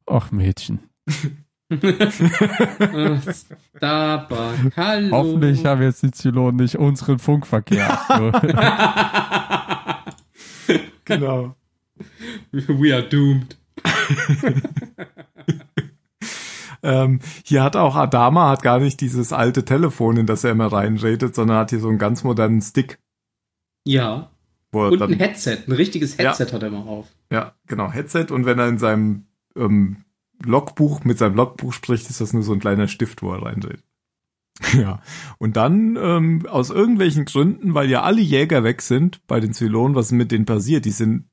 Ach 0.07 0.33
Mädchen, 0.33 0.81
Starbuck, 3.77 4.77
hallo. 4.77 5.11
hoffentlich 5.11 5.65
haben 5.65 5.83
jetzt 5.83 6.03
die 6.03 6.11
Zylonen 6.11 6.57
nicht 6.57 6.77
unseren 6.77 7.19
Funkverkehr. 7.19 7.99
Genau. 11.05 11.57
We 12.53 12.95
are 12.95 13.03
doomed. 13.03 13.57
Ähm, 16.85 17.19
hier 17.45 17.63
hat 17.65 17.75
auch 17.77 17.97
Adama 17.97 18.49
hat 18.51 18.63
gar 18.63 18.79
nicht 18.79 19.01
dieses 19.01 19.33
alte 19.33 19.65
Telefon, 19.65 20.17
in 20.17 20.27
das 20.27 20.45
er 20.45 20.53
immer 20.53 20.73
reinredet, 20.73 21.35
sondern 21.35 21.59
hat 21.59 21.71
hier 21.71 21.81
so 21.81 21.89
einen 21.89 21.99
ganz 21.99 22.23
modernen 22.25 22.61
Stick, 22.63 22.99
Ja. 23.85 24.31
wo 24.71 24.85
Und 24.87 25.01
dann 25.01 25.13
ein 25.13 25.19
Headset, 25.19 25.59
ein 25.67 25.73
richtiges 25.73 26.17
Ja. 26.17 26.31
Headset 26.31 26.53
hat 26.55 26.63
er 26.63 26.71
mal 26.71 26.83
auf. 26.87 27.09
Ja, 27.33 27.53
genau, 27.67 27.91
Headset. 27.91 28.27
Und 28.31 28.47
wenn 28.47 28.59
er 28.61 28.69
in 28.69 28.79
seinem 28.79 29.27
ähm, 29.57 29.99
Logbuch, 30.45 31.05
mit 31.05 31.19
seinem 31.19 31.37
Logbuch 31.37 31.73
spricht, 31.73 32.09
ist 32.11 32.21
das 32.21 32.33
nur 32.33 32.43
so 32.43 32.53
ein 32.53 32.61
kleiner 32.61 32.89
Stift, 32.89 33.23
wo 33.23 33.33
er 33.33 33.43
reindreht. 33.43 33.83
Ja, 34.75 35.01
und 35.39 35.57
dann 35.57 35.97
ähm, 36.01 36.47
aus 36.47 36.71
irgendwelchen 36.71 37.25
Gründen, 37.25 37.75
weil 37.75 37.91
ja 37.91 38.03
alle 38.03 38.21
Jäger 38.21 38.65
weg 38.65 38.83
sind 38.83 39.27
bei 39.27 39.41
den 39.41 39.53
Zylonen, 39.53 39.95
was 39.95 40.07
ist 40.07 40.13
mit 40.13 40.31
denen 40.31 40.47
passiert? 40.47 40.85
Die 40.85 40.91
sind 40.91 41.29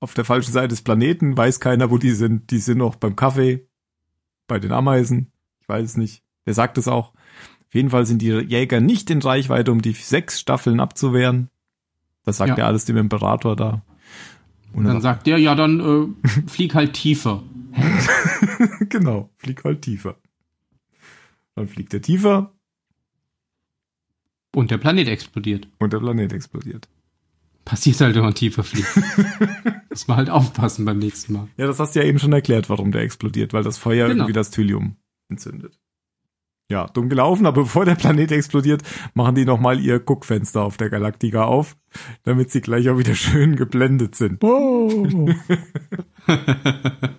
auf 0.00 0.14
der 0.14 0.24
falschen 0.24 0.52
Seite 0.52 0.68
des 0.68 0.82
Planeten, 0.82 1.36
weiß 1.36 1.60
keiner, 1.60 1.90
wo 1.90 1.98
die 1.98 2.10
sind. 2.12 2.50
Die 2.50 2.58
sind 2.58 2.78
noch 2.78 2.96
beim 2.96 3.16
Kaffee, 3.16 3.68
bei 4.48 4.58
den 4.58 4.72
Ameisen. 4.72 5.30
Ich 5.60 5.68
weiß 5.68 5.84
es 5.84 5.96
nicht. 5.96 6.22
Wer 6.44 6.54
sagt 6.54 6.78
es 6.78 6.88
auch? 6.88 7.12
Auf 7.12 7.74
jeden 7.74 7.90
Fall 7.90 8.06
sind 8.06 8.20
die 8.20 8.30
Jäger 8.30 8.80
nicht 8.80 9.10
in 9.10 9.22
Reichweite, 9.22 9.70
um 9.70 9.80
die 9.80 9.92
sechs 9.92 10.40
Staffeln 10.40 10.80
abzuwehren. 10.80 11.50
Das 12.24 12.38
sagt 12.38 12.50
Ja. 12.50 12.58
ja, 12.58 12.66
alles 12.66 12.84
dem 12.84 12.96
Imperator 12.96 13.56
da. 13.56 13.82
Und 14.72 14.84
Dann 14.84 15.00
sagt 15.00 15.26
der, 15.26 15.38
ja, 15.38 15.54
dann 15.54 16.14
äh, 16.24 16.28
flieg 16.48 16.74
halt 16.74 16.94
tiefer. 16.94 17.42
genau, 18.88 19.30
flieg 19.36 19.64
halt 19.64 19.82
tiefer. 19.82 20.16
Dann 21.54 21.68
fliegt 21.68 21.92
er 21.94 22.00
tiefer 22.02 22.52
Und 24.54 24.70
der 24.70 24.78
Planet 24.78 25.08
explodiert. 25.08 25.68
und 25.78 25.92
der 25.92 25.98
Planet 26.00 26.32
explodiert. 26.32 26.88
Passiert 27.64 28.00
halt, 28.00 28.16
wenn 28.16 28.22
man 28.22 28.34
tiefer 28.34 28.64
fliegt. 28.64 28.88
Muss 29.90 30.08
man 30.08 30.16
halt 30.16 30.30
aufpassen 30.30 30.84
beim 30.84 30.98
nächsten 30.98 31.34
Mal. 31.34 31.48
Ja, 31.56 31.66
das 31.66 31.78
hast 31.78 31.94
du 31.94 32.00
ja 32.00 32.06
eben 32.06 32.18
schon 32.18 32.32
erklärt, 32.32 32.68
warum 32.68 32.90
der 32.92 33.02
explodiert, 33.02 33.52
weil 33.52 33.62
das 33.62 33.78
Feuer 33.78 34.08
Genau. 34.08 34.20
irgendwie 34.22 34.32
das 34.32 34.50
Thylium 34.50 34.96
entzündet. 35.28 35.78
Ja, 36.72 36.86
dumm 36.86 37.10
gelaufen, 37.10 37.44
aber 37.44 37.62
bevor 37.64 37.84
der 37.84 37.96
Planet 37.96 38.32
explodiert, 38.32 38.82
machen 39.12 39.34
die 39.34 39.44
nochmal 39.44 39.78
ihr 39.78 40.00
Guckfenster 40.00 40.62
auf 40.62 40.78
der 40.78 40.88
Galaktika 40.88 41.44
auf, 41.44 41.76
damit 42.24 42.50
sie 42.50 42.62
gleich 42.62 42.88
auch 42.88 42.96
wieder 42.96 43.14
schön 43.26 43.56
geblendet 43.56 44.14
sind. 44.14 44.42
wow. 44.42 45.28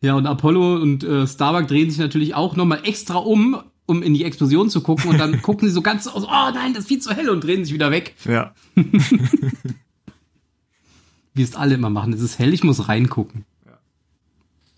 Ja, 0.00 0.14
und 0.14 0.26
Apollo 0.26 0.76
und 0.82 1.04
äh, 1.04 1.28
Starbuck 1.28 1.68
drehen 1.68 1.88
sich 1.88 2.00
natürlich 2.00 2.34
auch 2.34 2.56
nochmal 2.56 2.80
extra 2.82 3.18
um, 3.18 3.56
um 3.86 4.02
in 4.02 4.14
die 4.14 4.24
Explosion 4.24 4.68
zu 4.68 4.80
gucken. 4.82 5.10
Und 5.10 5.18
dann 5.18 5.40
gucken 5.42 5.68
sie 5.68 5.74
so 5.74 5.80
ganz 5.80 6.08
aus, 6.08 6.24
oh 6.24 6.50
nein, 6.52 6.74
das 6.74 6.82
ist 6.82 6.88
viel 6.88 6.98
zu 6.98 7.14
hell 7.14 7.30
und 7.30 7.44
drehen 7.44 7.64
sich 7.64 7.72
wieder 7.72 7.92
weg. 7.92 8.16
Ja, 8.24 8.52
Wie 11.34 11.42
es 11.42 11.54
alle 11.54 11.74
immer 11.76 11.88
machen. 11.88 12.12
Es 12.12 12.20
ist 12.20 12.40
hell, 12.40 12.52
ich 12.52 12.64
muss 12.64 12.88
reingucken. 12.88 13.44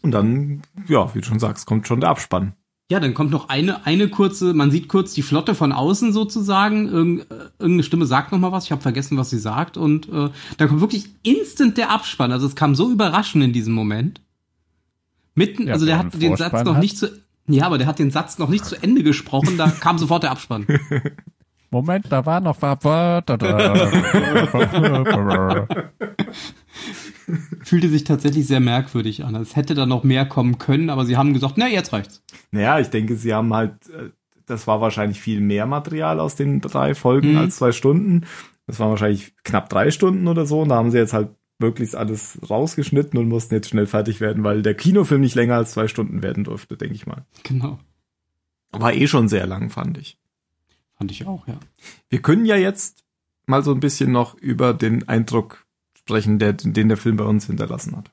und 0.02 0.10
dann, 0.10 0.60
ja, 0.88 1.14
wie 1.14 1.20
du 1.20 1.26
schon 1.26 1.38
sagst, 1.38 1.64
kommt 1.64 1.88
schon 1.88 2.00
der 2.00 2.10
Abspann. 2.10 2.52
Ja, 2.90 3.00
dann 3.00 3.14
kommt 3.14 3.30
noch 3.30 3.48
eine, 3.48 3.86
eine 3.86 4.08
kurze, 4.08 4.52
man 4.52 4.70
sieht 4.70 4.88
kurz 4.88 5.14
die 5.14 5.22
Flotte 5.22 5.54
von 5.54 5.72
außen 5.72 6.12
sozusagen. 6.12 6.86
Irgend, 6.88 7.30
äh, 7.30 7.34
irgendeine 7.58 7.82
Stimme 7.82 8.04
sagt 8.04 8.30
noch 8.30 8.38
mal 8.38 8.52
was, 8.52 8.66
ich 8.66 8.72
habe 8.72 8.82
vergessen, 8.82 9.16
was 9.16 9.30
sie 9.30 9.38
sagt. 9.38 9.78
Und 9.78 10.06
äh, 10.10 10.28
dann 10.58 10.68
kommt 10.68 10.80
wirklich 10.82 11.06
instant 11.22 11.78
der 11.78 11.90
Abspann. 11.90 12.30
Also 12.30 12.46
es 12.46 12.56
kam 12.56 12.74
so 12.74 12.90
überraschend 12.90 13.42
in 13.42 13.52
diesem 13.54 13.72
Moment. 13.72 14.20
Mitten, 15.34 15.66
Ja, 15.66 15.72
also 15.72 15.86
der 15.86 15.98
hat 15.98 16.20
den 16.20 16.36
Satz 16.36 16.64
noch 16.64 16.74
hat. 16.74 16.82
nicht 16.82 16.98
zu. 16.98 17.08
Ja, 17.46 17.66
aber 17.66 17.78
der 17.78 17.86
hat 17.86 17.98
den 17.98 18.10
Satz 18.10 18.38
noch 18.38 18.48
nicht 18.48 18.64
zu 18.64 18.80
Ende 18.82 19.02
gesprochen, 19.02 19.58
da 19.58 19.68
kam 19.68 19.98
sofort 19.98 20.22
der 20.22 20.30
Abspann. 20.30 20.66
Moment, 21.74 22.06
da 22.10 22.24
war 22.24 22.40
noch 22.40 22.62
was. 22.62 22.78
Fühlte 27.62 27.88
sich 27.88 28.04
tatsächlich 28.04 28.46
sehr 28.46 28.60
merkwürdig 28.60 29.24
an. 29.24 29.34
Es 29.36 29.56
hätte 29.56 29.74
da 29.74 29.86
noch 29.86 30.04
mehr 30.04 30.26
kommen 30.26 30.58
können, 30.58 30.90
aber 30.90 31.04
sie 31.06 31.16
haben 31.16 31.32
gesagt, 31.32 31.54
na, 31.56 31.66
jetzt 31.68 31.92
reicht's. 31.92 32.22
Naja, 32.50 32.78
ich 32.78 32.88
denke, 32.90 33.16
sie 33.16 33.32
haben 33.34 33.52
halt, 33.54 33.72
äh, 33.90 34.10
das 34.46 34.66
war 34.66 34.80
wahrscheinlich 34.80 35.20
viel 35.20 35.40
mehr 35.40 35.66
Material 35.66 36.20
aus 36.20 36.36
den 36.36 36.60
drei 36.60 36.94
Folgen 36.94 37.32
Mhm. 37.32 37.38
als 37.38 37.56
zwei 37.56 37.72
Stunden. 37.72 38.24
Das 38.66 38.78
waren 38.78 38.90
wahrscheinlich 38.90 39.34
knapp 39.42 39.68
drei 39.68 39.90
Stunden 39.90 40.28
oder 40.28 40.46
so. 40.46 40.60
Und 40.60 40.68
da 40.68 40.76
haben 40.76 40.90
sie 40.90 40.98
jetzt 40.98 41.12
halt 41.12 41.30
möglichst 41.58 41.96
alles 41.96 42.38
rausgeschnitten 42.48 43.18
und 43.18 43.28
mussten 43.28 43.54
jetzt 43.54 43.68
schnell 43.70 43.86
fertig 43.86 44.20
werden, 44.20 44.44
weil 44.44 44.62
der 44.62 44.74
Kinofilm 44.74 45.22
nicht 45.22 45.34
länger 45.34 45.54
als 45.56 45.72
zwei 45.72 45.88
Stunden 45.88 46.22
werden 46.22 46.44
durfte, 46.44 46.76
denke 46.76 46.94
ich 46.94 47.06
mal. 47.06 47.24
Genau. 47.42 47.78
War 48.72 48.92
eh 48.92 49.06
schon 49.06 49.28
sehr 49.28 49.46
lang, 49.46 49.70
fand 49.70 49.98
ich. 49.98 50.18
Fand 50.96 51.10
ich 51.10 51.26
auch, 51.26 51.46
ja. 51.46 51.58
Wir 52.08 52.22
können 52.22 52.44
ja 52.44 52.56
jetzt 52.56 53.04
mal 53.46 53.62
so 53.62 53.72
ein 53.72 53.80
bisschen 53.80 54.12
noch 54.12 54.34
über 54.34 54.74
den 54.74 55.08
Eindruck 55.08 55.66
sprechen, 55.98 56.38
der, 56.38 56.52
den 56.52 56.88
der 56.88 56.96
Film 56.96 57.16
bei 57.16 57.24
uns 57.24 57.46
hinterlassen 57.46 57.96
hat. 57.96 58.10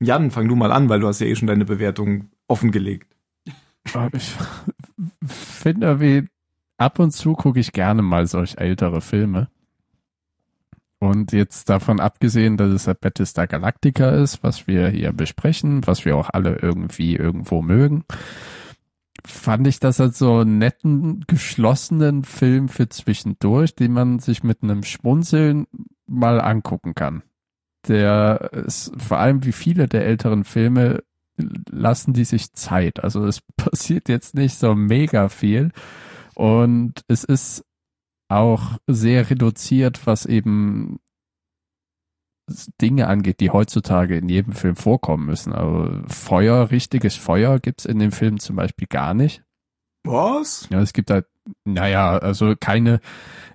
Jan, 0.00 0.30
fang 0.30 0.48
du 0.48 0.54
mal 0.54 0.72
an, 0.72 0.88
weil 0.88 1.00
du 1.00 1.08
hast 1.08 1.20
ja 1.20 1.26
eh 1.26 1.34
schon 1.34 1.48
deine 1.48 1.64
Bewertung 1.64 2.30
offengelegt. 2.46 3.14
ich 4.12 4.34
finde, 5.26 6.00
wie 6.00 6.28
ab 6.76 6.98
und 6.98 7.10
zu 7.10 7.34
gucke 7.34 7.58
ich 7.58 7.72
gerne 7.72 8.02
mal 8.02 8.26
solch 8.26 8.56
ältere 8.58 9.00
Filme. 9.00 9.48
Und 11.00 11.32
jetzt 11.32 11.68
davon 11.68 12.00
abgesehen, 12.00 12.56
dass 12.56 12.70
es 12.72 12.86
halt 12.88 13.00
Battlestar 13.00 13.46
Galactica 13.46 14.10
ist, 14.10 14.42
was 14.42 14.66
wir 14.66 14.88
hier 14.88 15.12
besprechen, 15.12 15.86
was 15.86 16.04
wir 16.04 16.16
auch 16.16 16.30
alle 16.32 16.56
irgendwie 16.56 17.14
irgendwo 17.14 17.62
mögen, 17.62 18.04
fand 19.30 19.66
ich 19.66 19.80
das 19.80 20.00
als 20.00 20.18
so 20.18 20.38
einen 20.38 20.58
netten, 20.58 21.24
geschlossenen 21.26 22.24
Film 22.24 22.68
für 22.68 22.88
zwischendurch, 22.88 23.74
den 23.74 23.92
man 23.92 24.18
sich 24.18 24.42
mit 24.42 24.62
einem 24.62 24.82
Schmunzeln 24.82 25.66
mal 26.06 26.40
angucken 26.40 26.94
kann. 26.94 27.22
Der 27.86 28.50
ist 28.52 28.92
vor 29.00 29.18
allem 29.18 29.44
wie 29.44 29.52
viele 29.52 29.86
der 29.88 30.04
älteren 30.04 30.44
Filme 30.44 31.02
lassen 31.70 32.12
die 32.12 32.24
sich 32.24 32.52
Zeit. 32.52 33.02
Also 33.02 33.24
es 33.24 33.40
passiert 33.56 34.08
jetzt 34.08 34.34
nicht 34.34 34.58
so 34.58 34.74
mega 34.74 35.28
viel 35.28 35.72
und 36.34 37.02
es 37.08 37.24
ist 37.24 37.64
auch 38.28 38.76
sehr 38.86 39.30
reduziert, 39.30 40.06
was 40.06 40.26
eben 40.26 41.00
Dinge 42.80 43.08
angeht, 43.08 43.40
die 43.40 43.50
heutzutage 43.50 44.16
in 44.16 44.28
jedem 44.28 44.52
Film 44.52 44.76
vorkommen 44.76 45.26
müssen. 45.26 45.52
Also 45.52 46.02
Feuer, 46.08 46.70
richtiges 46.70 47.16
Feuer 47.16 47.58
gibt's 47.58 47.84
in 47.84 47.98
dem 47.98 48.12
Film 48.12 48.38
zum 48.40 48.56
Beispiel 48.56 48.88
gar 48.88 49.14
nicht. 49.14 49.42
Was? 50.04 50.68
Ja, 50.70 50.80
es 50.80 50.92
gibt 50.92 51.10
halt, 51.10 51.26
naja, 51.64 52.16
also 52.18 52.54
keine, 52.58 53.00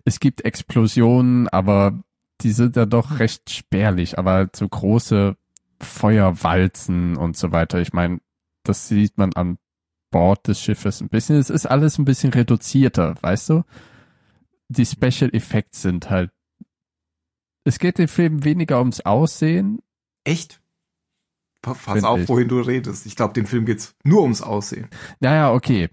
es 0.05 0.19
gibt 0.19 0.45
Explosionen, 0.45 1.47
aber 1.47 2.03
die 2.41 2.51
sind 2.51 2.75
ja 2.75 2.85
doch 2.85 3.19
recht 3.19 3.49
spärlich, 3.49 4.19
aber 4.19 4.33
halt 4.33 4.55
so 4.55 4.67
große 4.67 5.35
Feuerwalzen 5.81 7.17
und 7.17 7.37
so 7.37 7.51
weiter. 7.51 7.79
Ich 7.79 7.93
meine, 7.93 8.19
das 8.63 8.87
sieht 8.87 9.17
man 9.17 9.33
an 9.33 9.57
Bord 10.11 10.47
des 10.47 10.61
Schiffes 10.61 11.01
ein 11.01 11.09
bisschen. 11.09 11.37
Es 11.37 11.49
ist 11.49 11.65
alles 11.65 11.97
ein 11.97 12.05
bisschen 12.05 12.31
reduzierter, 12.31 13.15
weißt 13.21 13.49
du? 13.49 13.63
Die 14.69 14.85
Special 14.85 15.33
Effects 15.33 15.81
sind 15.81 16.09
halt. 16.09 16.31
Es 17.65 17.79
geht 17.79 17.97
dem 17.97 18.07
Film 18.07 18.43
weniger 18.43 18.79
ums 18.79 19.01
Aussehen. 19.01 19.79
Echt? 20.25 20.61
Pa- 21.61 21.73
Pass 21.75 22.03
auf, 22.03 22.19
ich. 22.19 22.27
wohin 22.29 22.47
du 22.49 22.59
redest. 22.59 23.05
Ich 23.05 23.15
glaube, 23.15 23.33
dem 23.33 23.45
Film 23.45 23.65
geht's 23.65 23.95
nur 24.03 24.21
ums 24.23 24.41
Aussehen. 24.41 24.89
Naja, 25.21 25.51
okay. 25.53 25.89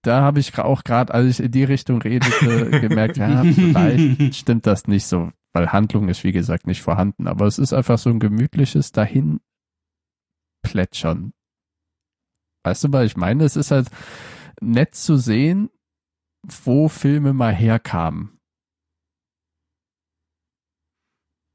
Da 0.00 0.22
habe 0.22 0.40
ich 0.40 0.58
auch 0.58 0.82
gerade, 0.84 1.12
als 1.14 1.38
ich 1.38 1.44
in 1.44 1.52
die 1.52 1.64
Richtung 1.64 2.00
redete, 2.02 2.70
gemerkt, 2.80 3.18
ja, 3.18 3.42
vielleicht 3.44 4.34
stimmt 4.34 4.66
das 4.66 4.86
nicht 4.88 5.06
so, 5.06 5.30
weil 5.52 5.70
Handlung 5.70 6.08
ist, 6.08 6.24
wie 6.24 6.32
gesagt, 6.32 6.66
nicht 6.66 6.82
vorhanden. 6.82 7.28
Aber 7.28 7.46
es 7.46 7.58
ist 7.58 7.72
einfach 7.72 7.98
so 7.98 8.10
ein 8.10 8.18
gemütliches 8.18 8.90
dahin 8.92 9.40
plätschern. 10.62 11.32
Weißt 12.64 12.84
du, 12.84 12.92
was 12.92 13.04
ich 13.06 13.16
meine? 13.16 13.44
Es 13.44 13.56
ist 13.56 13.70
halt 13.70 13.88
nett 14.60 14.94
zu 14.94 15.16
sehen, 15.16 15.70
wo 16.64 16.88
Filme 16.88 17.32
mal 17.32 17.52
herkamen. 17.54 18.38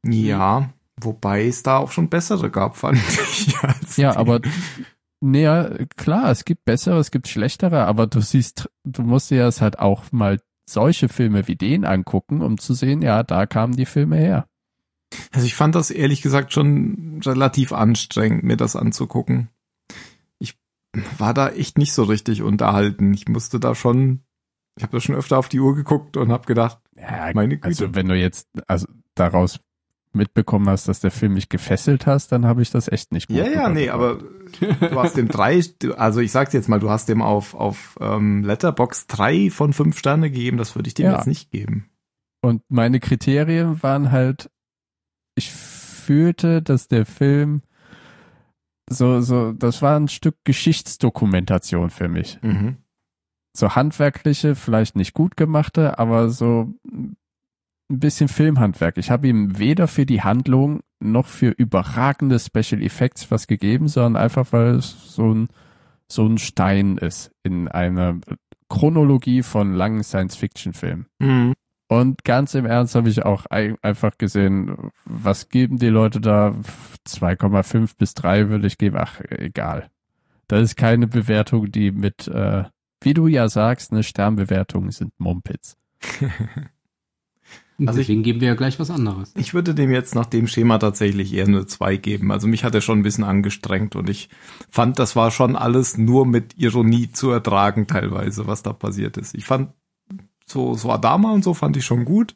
Ja, 0.06 0.70
wobei 1.02 1.46
es 1.48 1.64
da 1.64 1.78
auch 1.78 1.92
schon 1.92 2.10
bessere 2.10 2.50
gab, 2.50 2.76
fand 2.78 2.98
ich. 2.98 3.54
Ja, 3.98 4.12
die. 4.12 4.18
aber 4.18 4.42
naja, 5.20 5.72
klar, 5.96 6.30
es 6.30 6.46
gibt 6.46 6.66
bessere, 6.66 7.00
es 7.00 7.10
gibt 7.12 7.28
schlechtere, 7.28 7.86
aber 7.86 8.06
du 8.08 8.22
siehst, 8.22 8.70
du 8.84 9.02
musst 9.02 9.32
dir 9.32 9.44
das 9.44 9.62
halt 9.62 9.80
auch 9.80 10.12
mal 10.12 10.40
solche 10.70 11.10
Filme 11.10 11.48
wie 11.48 11.56
den 11.56 11.86
angucken, 11.86 12.42
um 12.42 12.58
zu 12.58 12.74
sehen, 12.74 13.02
ja, 13.02 13.24
da 13.24 13.46
kamen 13.48 13.76
die 13.76 13.86
Filme 13.86 14.18
her. 14.18 14.48
Also 15.32 15.46
ich 15.48 15.56
fand 15.56 15.74
das 15.74 15.90
ehrlich 15.90 16.22
gesagt 16.22 16.52
schon 16.54 17.22
relativ 17.26 17.72
anstrengend, 17.72 18.44
mir 18.44 18.58
das 18.58 18.76
anzugucken. 18.76 19.50
Ich 20.40 20.56
war 21.18 21.34
da 21.34 21.50
echt 21.50 21.78
nicht 21.78 21.94
so 21.94 22.04
richtig 22.04 22.42
unterhalten. 22.44 23.14
Ich 23.14 23.28
musste 23.28 23.60
da 23.60 23.74
schon, 23.74 24.22
ich 24.76 24.84
habe 24.84 24.98
da 24.98 25.00
schon 25.00 25.16
öfter 25.16 25.38
auf 25.40 25.48
die 25.50 25.62
Uhr 25.62 25.74
geguckt 25.76 26.18
und 26.18 26.32
habe 26.32 26.46
gedacht, 26.46 26.80
Ja, 26.96 27.32
meine 27.34 27.56
Güte. 27.56 27.68
also 27.68 27.96
wenn 27.96 28.08
du 28.10 28.16
jetzt 28.16 28.50
also 28.68 28.88
daraus 29.16 29.60
mitbekommen 30.18 30.68
hast, 30.68 30.88
dass 30.88 31.00
der 31.00 31.12
Film 31.12 31.34
mich 31.34 31.48
gefesselt 31.50 32.06
hast, 32.06 32.32
dann 32.32 32.46
habe 32.46 32.62
ich 32.62 32.70
das 32.72 32.88
echt 32.90 33.12
nicht 33.12 33.28
gut 33.28 33.38
ja, 33.38 33.48
ja, 33.48 33.70
nee, 33.70 33.90
aber 33.90 34.18
du 34.18 35.00
hast 35.00 35.16
dem 35.16 35.30
drei, 35.30 35.62
also 35.96 36.20
ich 36.20 36.32
sag's 36.32 36.54
jetzt 36.54 36.68
mal, 36.68 36.80
du 36.80 36.90
hast 36.90 37.08
dem 37.08 37.22
auf, 37.22 37.54
auf 37.54 37.96
ähm, 38.02 38.44
Letterbox 38.44 39.08
drei 39.08 39.50
von 39.50 39.74
fünf 39.74 39.98
Sterne 39.98 40.30
gegeben, 40.30 40.58
das 40.58 40.76
würde 40.76 40.88
ich 40.88 40.94
dem 40.94 41.06
Ja. 41.06 41.16
jetzt 41.16 41.28
nicht 41.28 41.52
geben. 41.52 41.90
Und 42.42 42.62
meine 42.70 43.00
Kriterien 43.00 43.82
waren 43.82 44.12
halt, 44.12 44.50
ich 45.36 45.52
fühlte, 45.52 46.62
dass 46.62 46.88
der 46.88 47.06
Film 47.06 47.62
so, 48.90 49.22
so, 49.22 49.52
das 49.52 49.82
war 49.82 50.00
ein 50.00 50.08
Stück 50.08 50.36
Geschichtsdokumentation 50.46 51.90
für 51.90 52.08
mich. 52.08 52.40
Mhm. 52.42 52.78
So 53.56 53.76
handwerkliche, 53.76 54.56
vielleicht 54.56 54.96
nicht 54.96 55.14
gut 55.14 55.36
gemachte, 55.36 56.00
aber 56.00 56.30
so 56.30 56.74
ein 57.90 58.00
bisschen 58.00 58.28
Filmhandwerk. 58.28 58.98
Ich 58.98 59.10
habe 59.12 59.28
ihm 59.28 59.58
weder 59.60 59.88
für 59.88 60.06
die 60.06 60.22
Handlung 60.22 60.82
noch 61.00 61.28
für 61.28 61.50
überragende 61.52 62.40
Special 62.40 62.82
Effects 62.82 63.30
was 63.32 63.48
gegeben, 63.48 63.88
sondern 63.88 64.22
einfach, 64.22 64.48
weil 64.52 64.76
es 64.76 65.14
so 65.16 65.34
ein, 65.34 65.48
so 66.12 66.26
ein 66.26 66.38
Stein 66.38 66.98
ist 66.98 67.32
in 67.44 67.68
einer 67.68 68.20
Chronologie 68.70 69.44
von 69.44 69.74
langen 69.74 70.04
Science-Fiction-Filmen. 70.04 71.06
Mhm. 71.20 71.54
Und 71.90 72.26
ganz 72.26 72.54
im 72.56 72.66
Ernst 72.66 72.96
habe 72.96 73.08
ich 73.10 73.24
auch 73.24 73.46
ein- 73.46 73.78
einfach 73.82 74.18
gesehen, 74.18 74.92
was 75.06 75.48
geben 75.48 75.78
die 75.78 75.88
Leute 75.88 76.20
da? 76.20 76.54
2,5 77.08 77.96
bis 77.98 78.14
3 78.14 78.50
würde 78.50 78.68
ich 78.68 78.78
geben. 78.78 78.98
Ach, 79.00 79.22
egal. 79.30 79.90
Das 80.50 80.62
ist 80.64 80.76
keine 80.76 81.08
Bewertung, 81.08 81.72
die 81.72 81.92
mit, 81.92 82.28
äh, 82.28 82.66
wie 83.02 83.14
du 83.14 83.28
ja 83.28 83.48
sagst, 83.48 83.92
eine 83.94 84.04
Sternbewertung 84.04 84.92
sind 84.92 85.14
Mumpitz. 85.18 85.78
Also 87.86 88.00
ich- 88.00 88.08
Deswegen 88.08 88.24
geben 88.24 88.42
wir 88.42 88.48
ja 88.48 88.56
gleich 88.56 88.80
was 88.80 88.90
anderes. 88.90 89.32
Ich 89.36 89.54
würde 89.54 89.76
dem 89.76 89.92
jetzt 89.92 90.16
nach 90.16 90.26
dem 90.26 90.48
Schema 90.48 90.80
tatsächlich 90.80 91.34
eher 91.34 91.46
eine 91.46 91.66
2 91.68 91.98
geben. 91.98 92.32
Also 92.32 92.48
mich 92.48 92.64
hat 92.64 92.74
er 92.74 92.82
schon 92.82 93.00
ein 93.00 93.04
bisschen 93.04 93.24
angestrengt 93.24 93.96
und 93.96 94.10
ich 94.10 94.30
fand, 94.70 94.98
das 94.98 95.16
war 95.16 95.30
schon 95.30 95.56
alles 95.56 95.98
nur 95.98 96.26
mit 96.26 96.58
Ironie 96.58 97.12
zu 97.12 97.30
ertragen 97.30 97.86
teilweise, 97.86 98.48
was 98.48 98.64
da 98.64 98.74
passiert 98.74 99.18
ist. 99.18 99.36
Ich 99.36 99.46
fand 99.46 99.70
so, 100.48 100.74
so 100.74 100.90
Adama 100.92 101.32
und 101.34 101.44
so 101.44 101.54
fand 101.54 101.78
ich 101.78 101.86
schon 101.86 102.04
gut. 102.06 102.36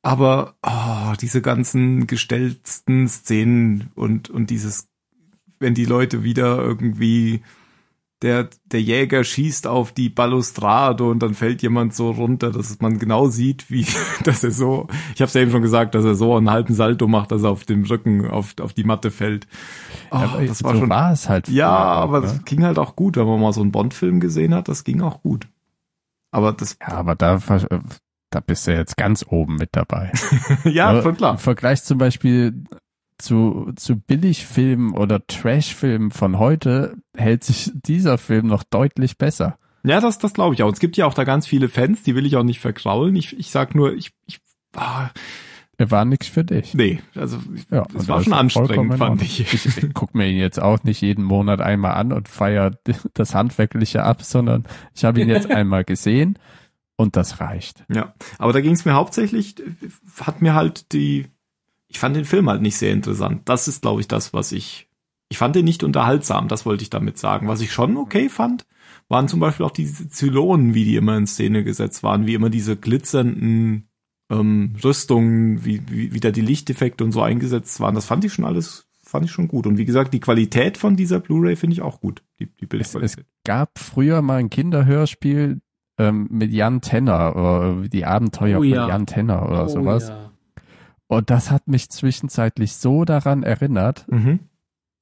Aber 0.00 0.54
oh, 0.62 1.12
diese 1.20 1.42
ganzen 1.42 2.06
gestellten 2.06 3.08
Szenen 3.08 3.90
und, 3.94 4.30
und 4.30 4.50
dieses, 4.50 4.88
wenn 5.60 5.74
die 5.74 5.84
Leute 5.84 6.24
wieder 6.24 6.58
irgendwie 6.58 7.42
der, 8.22 8.48
der 8.66 8.80
Jäger 8.80 9.24
schießt 9.24 9.66
auf 9.66 9.92
die 9.92 10.08
Balustrade 10.08 11.04
und 11.04 11.22
dann 11.22 11.34
fällt 11.34 11.62
jemand 11.62 11.94
so 11.94 12.10
runter, 12.10 12.50
dass 12.50 12.80
man 12.80 12.98
genau 12.98 13.26
sieht, 13.28 13.70
wie, 13.70 13.86
dass 14.24 14.44
er 14.44 14.52
so, 14.52 14.86
ich 15.14 15.20
habe 15.20 15.28
es 15.28 15.34
ja 15.34 15.40
eben 15.42 15.50
schon 15.50 15.62
gesagt, 15.62 15.94
dass 15.94 16.04
er 16.04 16.14
so 16.14 16.36
einen 16.36 16.50
halben 16.50 16.74
Salto 16.74 17.08
macht, 17.08 17.32
dass 17.32 17.42
er 17.42 17.50
auf 17.50 17.64
dem 17.64 17.84
Rücken 17.84 18.28
auf, 18.28 18.54
auf 18.60 18.72
die 18.72 18.84
Matte 18.84 19.10
fällt. 19.10 19.46
Oh, 20.10 20.16
Aber 20.16 20.44
das 20.44 20.62
war 20.62 20.74
so 20.74 20.80
schon, 20.80 20.90
war 20.90 21.12
es 21.12 21.28
halt. 21.28 21.48
ja, 21.48 21.68
auch, 21.70 22.02
aber 22.02 22.20
ne? 22.20 22.26
das 22.26 22.44
ging 22.44 22.64
halt 22.64 22.78
auch 22.78 22.96
gut, 22.96 23.16
wenn 23.16 23.26
man 23.26 23.40
mal 23.40 23.52
so 23.52 23.60
einen 23.60 23.72
Bond-Film 23.72 24.20
gesehen 24.20 24.54
hat, 24.54 24.68
das 24.68 24.84
ging 24.84 25.02
auch 25.02 25.22
gut. 25.22 25.48
Aber 26.30 26.52
das, 26.52 26.78
Ja, 26.80 26.94
aber 26.94 27.14
da, 27.14 27.38
da 28.30 28.40
bist 28.40 28.66
du 28.66 28.72
jetzt 28.72 28.96
ganz 28.96 29.24
oben 29.28 29.56
mit 29.56 29.70
dabei. 29.72 30.12
ja, 30.64 30.88
Aber 30.88 31.02
schon 31.02 31.16
klar. 31.16 31.32
Im 31.32 31.38
Vergleich 31.38 31.82
zum 31.82 31.98
Beispiel 31.98 32.64
zu, 33.22 33.72
zu 33.76 33.96
Billigfilmen 33.96 34.92
oder 34.94 35.26
Trashfilmen 35.26 36.10
von 36.10 36.38
heute 36.38 36.96
hält 37.16 37.44
sich 37.44 37.70
dieser 37.74 38.18
Film 38.18 38.46
noch 38.48 38.64
deutlich 38.64 39.16
besser. 39.16 39.58
Ja, 39.84 40.00
das, 40.00 40.18
das 40.18 40.34
glaube 40.34 40.54
ich 40.54 40.62
auch. 40.62 40.72
Es 40.72 40.80
gibt 40.80 40.96
ja 40.96 41.06
auch 41.06 41.14
da 41.14 41.24
ganz 41.24 41.46
viele 41.46 41.68
Fans, 41.68 42.02
die 42.02 42.14
will 42.14 42.26
ich 42.26 42.36
auch 42.36 42.42
nicht 42.44 42.60
verkraulen. 42.60 43.16
Ich, 43.16 43.38
ich 43.38 43.50
sag 43.50 43.74
nur, 43.74 43.94
ich, 43.94 44.12
ich, 44.26 44.38
ah, 44.76 45.10
Er 45.76 45.90
war 45.90 46.04
nichts 46.04 46.28
für 46.28 46.44
dich. 46.44 46.74
nee, 46.74 47.00
also 47.14 47.38
Ja, 47.70 47.84
es 47.96 48.06
war 48.08 48.22
schon 48.22 48.32
anstrengend, 48.32 48.96
fand 48.98 49.22
ich. 49.22 49.40
Ich, 49.40 49.66
ich 49.66 49.94
gucke 49.94 50.16
mir 50.16 50.28
ihn 50.28 50.38
jetzt 50.38 50.60
auch 50.60 50.84
nicht 50.84 51.00
jeden 51.00 51.24
Monat 51.24 51.60
einmal 51.60 51.94
an 51.94 52.12
und 52.12 52.28
feiere 52.28 52.72
das 53.14 53.34
Handwerkliche 53.34 54.04
ab, 54.04 54.22
sondern 54.22 54.64
ich 54.94 55.04
habe 55.04 55.20
ihn 55.20 55.28
jetzt 55.28 55.50
einmal 55.50 55.84
gesehen 55.84 56.38
und 56.96 57.16
das 57.16 57.40
reicht. 57.40 57.84
Ja, 57.92 58.14
aber 58.38 58.52
da 58.52 58.60
ging 58.60 58.72
es 58.72 58.84
mir 58.84 58.94
hauptsächlich, 58.94 59.56
hat 60.20 60.42
mir 60.42 60.54
halt 60.54 60.92
die, 60.92 61.26
ich 61.92 61.98
fand 61.98 62.16
den 62.16 62.24
Film 62.24 62.48
halt 62.48 62.62
nicht 62.62 62.76
sehr 62.76 62.92
interessant. 62.92 63.42
Das 63.44 63.68
ist, 63.68 63.82
glaube 63.82 64.00
ich, 64.00 64.08
das, 64.08 64.32
was 64.32 64.50
ich, 64.52 64.88
ich 65.28 65.38
fand 65.38 65.54
den 65.54 65.64
nicht 65.66 65.84
unterhaltsam, 65.84 66.48
das 66.48 66.64
wollte 66.66 66.82
ich 66.82 66.90
damit 66.90 67.18
sagen. 67.18 67.48
Was 67.48 67.60
ich 67.60 67.72
schon 67.72 67.96
okay 67.96 68.28
fand, 68.28 68.64
waren 69.08 69.28
zum 69.28 69.40
Beispiel 69.40 69.66
auch 69.66 69.70
diese 69.70 70.08
Zylonen, 70.08 70.74
wie 70.74 70.84
die 70.84 70.96
immer 70.96 71.16
in 71.16 71.26
Szene 71.26 71.64
gesetzt 71.64 72.02
waren, 72.02 72.26
wie 72.26 72.34
immer 72.34 72.48
diese 72.50 72.76
glitzernden 72.76 73.88
ähm, 74.30 74.74
Rüstungen, 74.82 75.64
wie, 75.66 75.82
wie, 75.90 76.14
wie 76.14 76.20
da 76.20 76.30
die 76.30 76.40
Lichteffekte 76.40 77.04
und 77.04 77.12
so 77.12 77.20
eingesetzt 77.20 77.78
waren. 77.80 77.94
Das 77.94 78.06
fand 78.06 78.24
ich 78.24 78.32
schon 78.32 78.46
alles, 78.46 78.88
fand 79.04 79.26
ich 79.26 79.30
schon 79.32 79.48
gut. 79.48 79.66
Und 79.66 79.76
wie 79.76 79.84
gesagt, 79.84 80.14
die 80.14 80.20
Qualität 80.20 80.78
von 80.78 80.96
dieser 80.96 81.20
Blu-ray 81.20 81.56
finde 81.56 81.74
ich 81.74 81.82
auch 81.82 82.00
gut. 82.00 82.22
Die, 82.40 82.46
die 82.46 82.66
Bildqualität. 82.66 83.26
Gab 83.44 83.78
früher 83.78 84.22
mal 84.22 84.38
ein 84.38 84.48
Kinderhörspiel 84.50 85.60
ähm, 85.98 86.28
mit 86.30 86.52
Jan 86.52 86.80
Tenner 86.80 87.36
oder 87.36 87.88
die 87.88 88.06
Abenteuer 88.06 88.58
Oh 88.58 88.62
von 88.62 88.68
ja. 88.70 88.88
Jan 88.88 89.04
Tenner 89.06 89.46
oder 89.46 89.64
Oh, 89.64 89.68
sowas. 89.68 90.08
ja. 90.08 90.31
Und 91.12 91.30
das 91.30 91.50
hat 91.50 91.68
mich 91.68 91.90
zwischenzeitlich 91.90 92.74
so 92.76 93.04
daran 93.04 93.42
erinnert, 93.42 94.06
Mhm. 94.10 94.40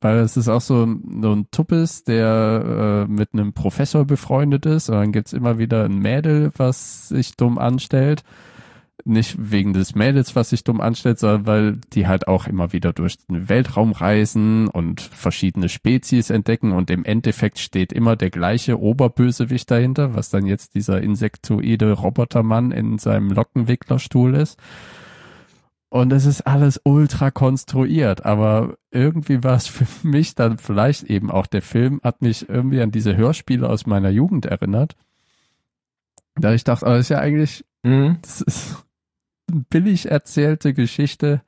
weil 0.01 0.19
es 0.19 0.37
ist 0.37 0.49
auch 0.49 0.61
so, 0.61 0.85
ein- 0.85 1.21
so 1.23 1.33
ein 1.33 1.47
Tuppes, 1.51 2.05
der 2.05 3.07
äh, 3.09 3.11
mit 3.13 3.29
einem 3.33 3.53
Professor 3.53 4.05
befreundet 4.05 4.67
ist 4.67 4.89
und 4.89 4.97
dann 4.97 5.13
gibt's 5.13 5.33
immer 5.33 5.59
wieder 5.59 5.85
ein 5.85 5.99
Mädel, 5.99 6.51
was 6.57 7.09
sich 7.09 7.37
dumm 7.37 7.59
anstellt. 7.59 8.23
nicht 9.07 9.37
wegen 9.39 9.73
des 9.73 9.95
Mädels, 9.95 10.37
was 10.37 10.51
sich 10.51 10.63
dumm 10.63 10.83
anstellt, 10.83 11.19
sondern 11.19 11.47
weil 11.47 11.79
die 11.95 12.07
halt 12.07 12.29
auch 12.29 12.47
immer 12.47 12.75
wieder 12.75 12.93
durch 12.93 13.17
den 13.17 13.49
Weltraum 13.49 13.93
reisen 13.93 14.69
und 14.69 15.01
verschiedene 15.01 15.71
Spezies 15.71 16.29
entdecken 16.29 16.73
und 16.73 16.91
im 16.91 17.07
Endeffekt 17.07 17.59
steht 17.61 17.95
immer 17.95 18.15
der 18.17 18.29
gleiche 18.29 18.79
Oberbösewicht 18.79 19.71
dahinter, 19.71 20.15
was 20.15 20.29
dann 20.29 20.45
jetzt 20.45 20.75
dieser 20.75 21.01
insektoide 21.01 21.93
Robotermann 21.93 22.73
in 22.73 22.99
seinem 22.99 23.31
Lockenwicklerstuhl 23.31 24.35
ist. 24.35 24.59
Und 25.91 26.13
es 26.13 26.25
ist 26.25 26.43
alles 26.43 26.81
ultra 26.85 27.31
konstruiert, 27.33 28.25
aber 28.25 28.79
irgendwie 28.93 29.43
war 29.43 29.57
es 29.57 29.67
für 29.67 29.87
mich 30.07 30.35
dann 30.35 30.57
vielleicht 30.59 31.05
eben 31.05 31.31
auch 31.31 31.47
der 31.47 31.63
Film, 31.63 32.01
hat 32.03 32.23
mich 32.23 32.49
irgendwie 32.49 32.81
an 32.81 32.93
diese 32.93 33.17
Hörspiele 33.17 33.69
aus 33.69 33.87
meiner 33.87 34.11
Jugend 34.11 34.47
erinnert. 34.47 34.97
Da 36.37 36.55
ich 36.55 36.65
dachte, 36.65 36.87
aber 36.87 36.97
das 36.97 37.07
ist 37.07 37.11
ja 37.11 37.19
eigentlich, 37.19 37.65
Mhm. 37.83 38.19
das 38.23 38.41
ist 38.43 38.85
eine 39.51 39.65
billig 39.71 40.11
erzählte 40.11 40.75
Geschichte. 40.75 41.43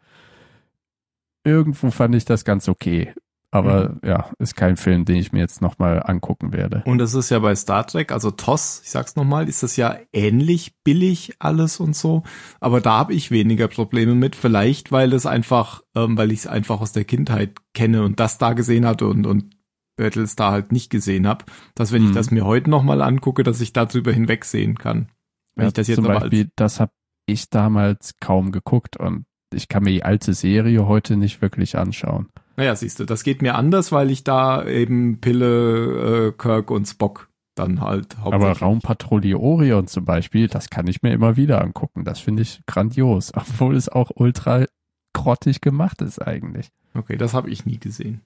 Irgendwo 1.44 1.90
fand 1.90 2.14
ich 2.14 2.24
das 2.24 2.44
ganz 2.44 2.68
okay. 2.68 3.14
Aber 3.52 3.98
ja, 4.02 4.30
ist 4.38 4.56
kein 4.56 4.78
Film, 4.78 5.04
den 5.04 5.16
ich 5.16 5.32
mir 5.32 5.40
jetzt 5.40 5.60
nochmal 5.60 6.02
angucken 6.02 6.54
werde. 6.54 6.82
Und 6.86 6.96
das 6.98 7.12
ist 7.12 7.30
ja 7.30 7.38
bei 7.38 7.54
Star 7.54 7.86
Trek, 7.86 8.10
also 8.10 8.30
TOS, 8.30 8.80
ich 8.82 8.90
sag's 8.90 9.14
nochmal, 9.14 9.46
ist 9.48 9.62
das 9.62 9.76
ja 9.76 9.96
ähnlich 10.12 10.72
billig 10.84 11.34
alles 11.38 11.78
und 11.78 11.94
so. 11.94 12.22
Aber 12.60 12.80
da 12.80 12.92
habe 12.98 13.12
ich 13.12 13.30
weniger 13.30 13.68
Probleme 13.68 14.14
mit. 14.14 14.36
Vielleicht, 14.36 14.90
weil 14.90 15.12
es 15.12 15.26
einfach, 15.26 15.82
ähm, 15.94 16.16
weil 16.16 16.32
ich 16.32 16.40
es 16.40 16.46
einfach 16.46 16.80
aus 16.80 16.92
der 16.92 17.04
Kindheit 17.04 17.56
kenne 17.74 18.02
und 18.04 18.18
das 18.20 18.38
da 18.38 18.54
gesehen 18.54 18.86
hatte 18.86 19.06
und, 19.06 19.26
und 19.26 19.54
Battlestar 19.96 20.50
halt 20.52 20.72
nicht 20.72 20.88
gesehen 20.88 21.26
habe. 21.26 21.44
Dass 21.74 21.92
wenn 21.92 22.02
ich 22.04 22.10
Mhm. 22.10 22.14
das 22.14 22.30
mir 22.30 22.46
heute 22.46 22.70
nochmal 22.70 23.02
angucke, 23.02 23.42
dass 23.42 23.60
ich 23.60 23.74
darüber 23.74 24.12
hinwegsehen 24.12 24.78
kann. 24.78 25.10
Wenn 25.56 25.64
Ja, 25.64 25.68
ich 25.68 25.74
das 25.74 25.88
jetzt 25.88 25.96
zum 25.96 26.06
Beispiel, 26.06 26.48
das 26.56 26.80
habe 26.80 26.92
ich 27.26 27.50
damals 27.50 28.14
kaum 28.18 28.50
geguckt 28.50 28.96
und 28.96 29.26
ich 29.52 29.68
kann 29.68 29.82
mir 29.82 29.90
die 29.90 30.04
alte 30.04 30.32
Serie 30.32 30.86
heute 30.88 31.16
nicht 31.18 31.42
wirklich 31.42 31.76
anschauen. 31.76 32.30
Naja, 32.56 32.76
siehst 32.76 33.00
du, 33.00 33.04
das 33.04 33.24
geht 33.24 33.42
mir 33.42 33.54
anders, 33.54 33.92
weil 33.92 34.10
ich 34.10 34.24
da 34.24 34.66
eben 34.66 35.20
Pille, 35.20 36.28
äh, 36.28 36.32
Kirk 36.32 36.70
und 36.70 36.86
Spock 36.86 37.28
dann 37.54 37.80
halt 37.80 38.16
Aber 38.18 38.36
hauptsächlich. 38.36 38.62
Raumpatrouille 38.62 39.38
Orion 39.38 39.86
zum 39.86 40.04
Beispiel, 40.04 40.48
das 40.48 40.70
kann 40.70 40.86
ich 40.86 41.02
mir 41.02 41.12
immer 41.12 41.36
wieder 41.36 41.62
angucken. 41.62 42.04
Das 42.04 42.20
finde 42.20 42.42
ich 42.42 42.60
grandios, 42.66 43.32
obwohl 43.34 43.76
es 43.76 43.88
auch 43.88 44.10
ultra 44.14 44.64
grottig 45.12 45.60
gemacht 45.60 46.00
ist 46.02 46.20
eigentlich. 46.20 46.68
Okay, 46.94 47.16
das 47.16 47.34
habe 47.34 47.50
ich 47.50 47.66
nie 47.66 47.78
gesehen. 47.78 48.22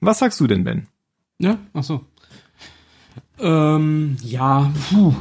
Was 0.00 0.18
sagst 0.18 0.40
du 0.40 0.46
denn, 0.46 0.64
Ben? 0.64 0.86
Ja, 1.38 1.58
ach 1.72 1.84
so. 1.84 2.04
Ähm, 3.38 4.16
ja, 4.22 4.70
puh, 4.88 5.14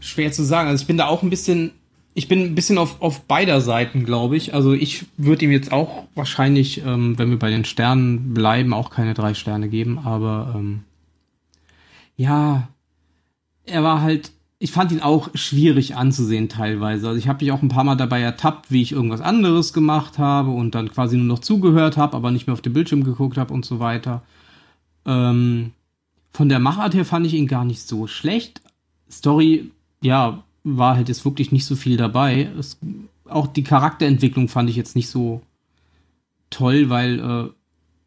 schwer 0.00 0.32
zu 0.32 0.42
sagen. 0.42 0.68
Also 0.68 0.82
ich 0.82 0.86
bin 0.86 0.96
da 0.96 1.06
auch 1.06 1.22
ein 1.22 1.30
bisschen, 1.30 1.72
ich 2.18 2.26
bin 2.26 2.40
ein 2.40 2.56
bisschen 2.56 2.78
auf, 2.78 3.00
auf 3.00 3.20
beider 3.26 3.60
Seiten, 3.60 4.04
glaube 4.04 4.36
ich. 4.36 4.52
Also 4.52 4.72
ich 4.72 5.06
würde 5.16 5.44
ihm 5.44 5.52
jetzt 5.52 5.70
auch 5.70 6.08
wahrscheinlich, 6.16 6.84
ähm, 6.84 7.16
wenn 7.16 7.30
wir 7.30 7.38
bei 7.38 7.48
den 7.48 7.64
Sternen 7.64 8.34
bleiben, 8.34 8.74
auch 8.74 8.90
keine 8.90 9.14
drei 9.14 9.34
Sterne 9.34 9.68
geben. 9.68 10.00
Aber 10.00 10.52
ähm, 10.56 10.80
ja, 12.16 12.66
er 13.66 13.84
war 13.84 14.02
halt, 14.02 14.32
ich 14.58 14.72
fand 14.72 14.90
ihn 14.90 15.00
auch 15.00 15.30
schwierig 15.34 15.94
anzusehen 15.94 16.48
teilweise. 16.48 17.06
Also 17.06 17.20
ich 17.20 17.28
habe 17.28 17.44
mich 17.44 17.52
auch 17.52 17.62
ein 17.62 17.68
paar 17.68 17.84
Mal 17.84 17.94
dabei 17.94 18.20
ertappt, 18.20 18.72
wie 18.72 18.82
ich 18.82 18.90
irgendwas 18.90 19.20
anderes 19.20 19.72
gemacht 19.72 20.18
habe 20.18 20.50
und 20.50 20.74
dann 20.74 20.90
quasi 20.90 21.16
nur 21.16 21.26
noch 21.26 21.38
zugehört 21.38 21.96
habe, 21.96 22.16
aber 22.16 22.32
nicht 22.32 22.48
mehr 22.48 22.54
auf 22.54 22.62
den 22.62 22.72
Bildschirm 22.72 23.04
geguckt 23.04 23.38
habe 23.38 23.54
und 23.54 23.64
so 23.64 23.78
weiter. 23.78 24.22
Ähm, 25.06 25.70
von 26.32 26.48
der 26.48 26.58
Machart 26.58 26.94
her 26.94 27.04
fand 27.04 27.26
ich 27.26 27.34
ihn 27.34 27.46
gar 27.46 27.64
nicht 27.64 27.86
so 27.86 28.08
schlecht. 28.08 28.60
Story, 29.08 29.70
ja, 30.02 30.42
war 30.64 30.96
halt 30.96 31.08
jetzt 31.08 31.24
wirklich 31.24 31.52
nicht 31.52 31.64
so 31.64 31.76
viel 31.76 31.96
dabei. 31.96 32.50
Es, 32.58 32.78
auch 33.26 33.46
die 33.46 33.62
Charakterentwicklung 33.62 34.48
fand 34.48 34.70
ich 34.70 34.76
jetzt 34.76 34.96
nicht 34.96 35.08
so 35.08 35.42
toll, 36.50 36.88
weil 36.88 37.18
äh, 37.18 37.50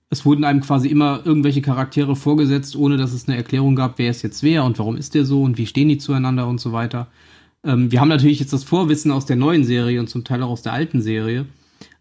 es 0.09 0.25
wurden 0.25 0.43
einem 0.43 0.61
quasi 0.61 0.89
immer 0.89 1.21
irgendwelche 1.23 1.61
Charaktere 1.61 2.15
vorgesetzt, 2.15 2.75
ohne 2.75 2.97
dass 2.97 3.13
es 3.13 3.27
eine 3.27 3.37
Erklärung 3.37 3.75
gab, 3.75 3.97
wer 3.97 4.11
ist 4.11 4.23
jetzt 4.23 4.43
wer 4.43 4.65
und 4.65 4.77
warum 4.77 4.97
ist 4.97 5.15
der 5.15 5.25
so 5.25 5.43
und 5.43 5.57
wie 5.57 5.67
stehen 5.67 5.89
die 5.89 5.97
zueinander 5.97 6.47
und 6.47 6.59
so 6.59 6.73
weiter. 6.73 7.07
Ähm, 7.63 7.91
wir 7.91 8.01
haben 8.01 8.09
natürlich 8.09 8.39
jetzt 8.39 8.53
das 8.53 8.63
Vorwissen 8.63 9.11
aus 9.11 9.25
der 9.25 9.37
neuen 9.37 9.63
Serie 9.63 9.99
und 9.99 10.09
zum 10.09 10.23
Teil 10.23 10.43
auch 10.43 10.49
aus 10.49 10.63
der 10.63 10.73
alten 10.73 11.01
Serie. 11.01 11.45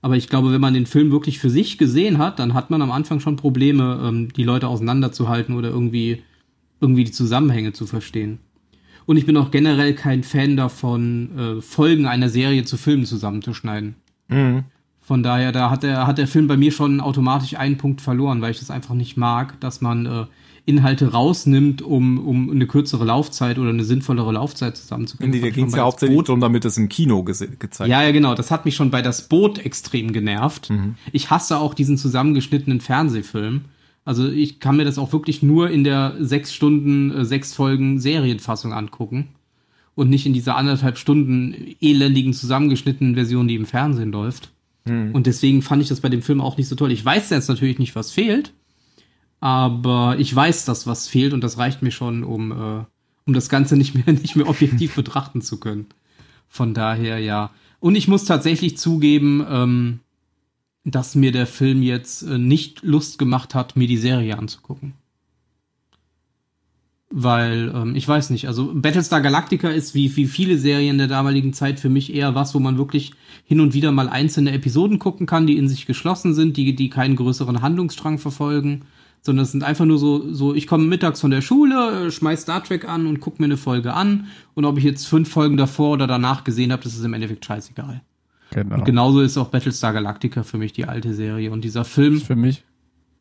Aber 0.03 0.17
ich 0.17 0.29
glaube, 0.29 0.53
wenn 0.53 0.61
man 0.61 0.75
den 0.75 0.87
Film 0.87 1.11
wirklich 1.13 1.39
für 1.39 1.51
sich 1.51 1.79
gesehen 1.79 2.19
hat, 2.19 2.39
dann 2.39 2.55
hat 2.55 2.71
man 2.71 2.83
am 2.83 2.91
Anfang 2.91 3.21
schon 3.21 3.37
Probleme, 3.37 4.01
ähm, 4.03 4.33
die 4.33 4.45
Leute 4.45 4.69
auseinanderzuhalten 4.69 5.55
oder 5.55 5.69
irgendwie, 5.69 6.23
irgendwie 6.81 7.05
die 7.05 7.13
Zusammenhänge 7.13 7.73
zu 7.73 7.87
verstehen. 7.87 8.39
Und 9.11 9.17
ich 9.17 9.27
bin 9.27 9.37
auch 9.39 9.51
generell 9.51 9.93
kein 9.95 10.23
Fan 10.23 10.57
davon, 10.57 11.31
äh, 11.37 11.61
Folgen 11.63 12.07
einer 12.07 12.29
Serie 12.29 12.65
zu 12.65 12.77
Filmen 12.77 13.05
zusammenzuschneiden. 13.07 13.97
Mhm. 14.29 14.63
Von 15.01 15.25
daher, 15.25 15.51
da 15.51 15.69
hat 15.69 15.83
der, 15.83 16.07
hat 16.07 16.19
der 16.19 16.29
Film 16.29 16.47
bei 16.47 16.57
mir 16.57 16.71
schon 16.71 17.01
automatisch 17.01 17.57
einen 17.57 17.77
Punkt 17.77 18.01
verloren, 18.01 18.41
weil 18.41 18.53
ich 18.53 18.61
das 18.61 18.71
einfach 18.71 18.95
nicht 18.95 19.17
mag, 19.17 19.59
dass 19.59 19.81
man 19.81 20.07
äh, 20.07 20.27
Inhalte 20.65 21.11
rausnimmt, 21.11 21.83
um, 21.83 22.25
um 22.25 22.51
eine 22.53 22.69
kürzere 22.69 23.05
Laufzeit 23.05 23.59
oder 23.59 23.71
eine 23.71 23.83
sinnvollere 23.83 24.31
Laufzeit 24.31 24.77
zusammenzukriegen. 24.77 25.33
Nee, 25.35 25.41
da 25.41 25.51
ging 25.51 25.67
es 25.67 25.75
ja 25.75 25.83
hauptsächlich 25.83 26.17
Boot- 26.17 26.29
darum, 26.29 26.41
damit 26.41 26.65
es 26.65 26.77
im 26.77 26.89
Kino 26.89 27.23
gese- 27.25 27.57
gezeigt 27.59 27.91
ja, 27.91 28.05
ja, 28.05 28.13
genau. 28.13 28.37
Das 28.37 28.53
hat 28.53 28.65
mich 28.65 28.77
schon 28.77 28.93
bei 28.93 29.03
das 29.03 29.27
Boot 29.27 29.59
extrem 29.59 30.13
genervt. 30.13 30.71
Mhm. 30.71 30.95
Ich 31.11 31.31
hasse 31.31 31.59
auch 31.59 31.75
diesen 31.75 31.97
zusammengeschnittenen 31.99 32.81
Fernsehfilm. 32.81 33.63
Also 34.11 34.29
ich 34.29 34.59
kann 34.59 34.77
mir 34.77 34.85
das 34.85 34.99
auch 34.99 35.13
wirklich 35.13 35.41
nur 35.41 35.71
in 35.71 35.85
der 35.85 36.17
sechs 36.19 36.53
Stunden, 36.53 37.13
äh, 37.13 37.25
sechs 37.25 37.55
Folgen 37.55 38.01
Serienfassung 38.01 38.73
angucken 38.73 39.29
und 39.95 40.11
nicht 40.11 40.27
in 40.27 40.33
dieser 40.33 40.57
anderthalb 40.57 40.99
Stunden 40.99 41.77
elendigen 41.81 42.33
zusammengeschnittenen 42.33 43.15
Version, 43.15 43.47
die 43.47 43.55
im 43.55 43.67
Fernsehen 43.67 44.11
läuft. 44.11 44.51
Mhm. 44.85 45.13
Und 45.13 45.29
deswegen 45.29 45.63
fand 45.63 45.81
ich 45.81 45.89
das 45.89 46.01
bei 46.01 46.09
dem 46.09 46.23
Film 46.23 46.41
auch 46.41 46.57
nicht 46.57 46.67
so 46.67 46.75
toll. 46.75 46.91
Ich 46.91 47.05
weiß 47.05 47.31
jetzt 47.31 47.49
natürlich 47.49 47.79
nicht, 47.79 47.95
was 47.95 48.11
fehlt, 48.11 48.53
aber 49.39 50.17
ich 50.19 50.35
weiß, 50.35 50.65
dass 50.65 50.89
was 50.89 51.07
fehlt 51.07 51.33
und 51.33 51.45
das 51.45 51.59
reicht 51.59 51.81
mir 51.81 51.93
schon, 51.93 52.25
um, 52.25 52.51
äh, 52.51 52.85
um 53.27 53.33
das 53.33 53.49
Ganze 53.49 53.77
nicht 53.77 53.95
mehr, 53.95 54.13
nicht 54.13 54.35
mehr 54.35 54.49
objektiv 54.49 54.97
betrachten 54.97 55.41
zu 55.41 55.61
können. 55.61 55.87
Von 56.49 56.75
daher, 56.75 57.21
ja. 57.21 57.53
Und 57.79 57.95
ich 57.95 58.09
muss 58.09 58.25
tatsächlich 58.25 58.77
zugeben, 58.77 59.47
ähm, 59.49 60.01
dass 60.85 61.15
mir 61.15 61.33
der 61.33 61.47
Film 61.47 61.83
jetzt 61.83 62.23
äh, 62.23 62.39
nicht 62.39 62.83
Lust 62.83 63.19
gemacht 63.19 63.55
hat, 63.55 63.77
mir 63.77 63.87
die 63.87 63.99
Serie 63.99 64.39
anzugucken. 64.39 64.95
Weil, 67.13 67.73
ähm, 67.75 67.97
ich 67.97 68.07
weiß 68.07 68.31
nicht, 68.31 68.47
also 68.47 68.71
Battlestar 68.73 69.21
Galactica 69.21 69.69
ist 69.69 69.95
wie, 69.95 70.15
wie 70.17 70.27
viele 70.27 70.57
Serien 70.57 70.97
der 70.97 71.09
damaligen 71.09 71.53
Zeit 71.53 71.81
für 71.81 71.89
mich 71.89 72.15
eher 72.15 72.37
was, 72.37 72.55
wo 72.55 72.61
man 72.61 72.79
wirklich 72.79 73.13
hin 73.45 73.61
und 73.61 73.75
wieder 73.75 73.91
mal 73.91 74.09
einzelne 74.09 74.53
Episoden 74.53 75.01
gucken 75.01 75.27
kann, 75.27 75.47
die 75.47 75.57
in 75.57 75.69
sich 75.69 75.87
geschlossen 75.87 76.35
sind, 76.35 76.57
die, 76.57 76.77
die 76.77 76.89
keinen 76.89 77.17
größeren 77.17 77.63
Handlungsstrang 77.63 78.19
verfolgen, 78.19 78.83
sondern 79.23 79.43
es 79.43 79.53
sind 79.53 79.65
einfach 79.65 79.87
nur 79.87 79.99
so, 79.99 80.33
so 80.33 80.55
ich 80.55 80.69
komme 80.69 80.85
mittags 80.85 81.21
von 81.21 81.33
der 81.33 81.43
Schule, 81.43 82.07
äh, 82.07 82.11
schmeiß 82.13 82.43
Star 82.43 82.63
Trek 82.63 82.89
an 82.89 83.07
und 83.07 83.21
guck 83.21 83.41
mir 83.41 83.47
eine 83.47 83.57
Folge 83.57 83.93
an 83.93 84.29
und 84.55 84.65
ob 84.65 84.79
ich 84.79 84.85
jetzt 84.85 85.07
fünf 85.07 85.29
Folgen 85.29 85.57
davor 85.57 85.91
oder 85.91 86.07
danach 86.07 86.45
gesehen 86.45 86.71
habe, 86.71 86.85
das 86.85 86.95
ist 86.95 87.05
im 87.05 87.13
Endeffekt 87.13 87.45
scheißegal. 87.45 88.03
Genau. 88.51 88.75
Und 88.77 88.85
genauso 88.85 89.21
ist 89.21 89.37
auch 89.39 89.49
Battlestar 89.49 89.93
Galactica 89.93 90.43
für 90.43 90.59
mich 90.59 90.73
die 90.73 90.87
alte 90.87 91.15
Serie. 91.15 91.51
Und 91.53 91.63
dieser 91.63 91.85
Film 91.85 92.21
für 92.21 92.37
mich 92.37 92.65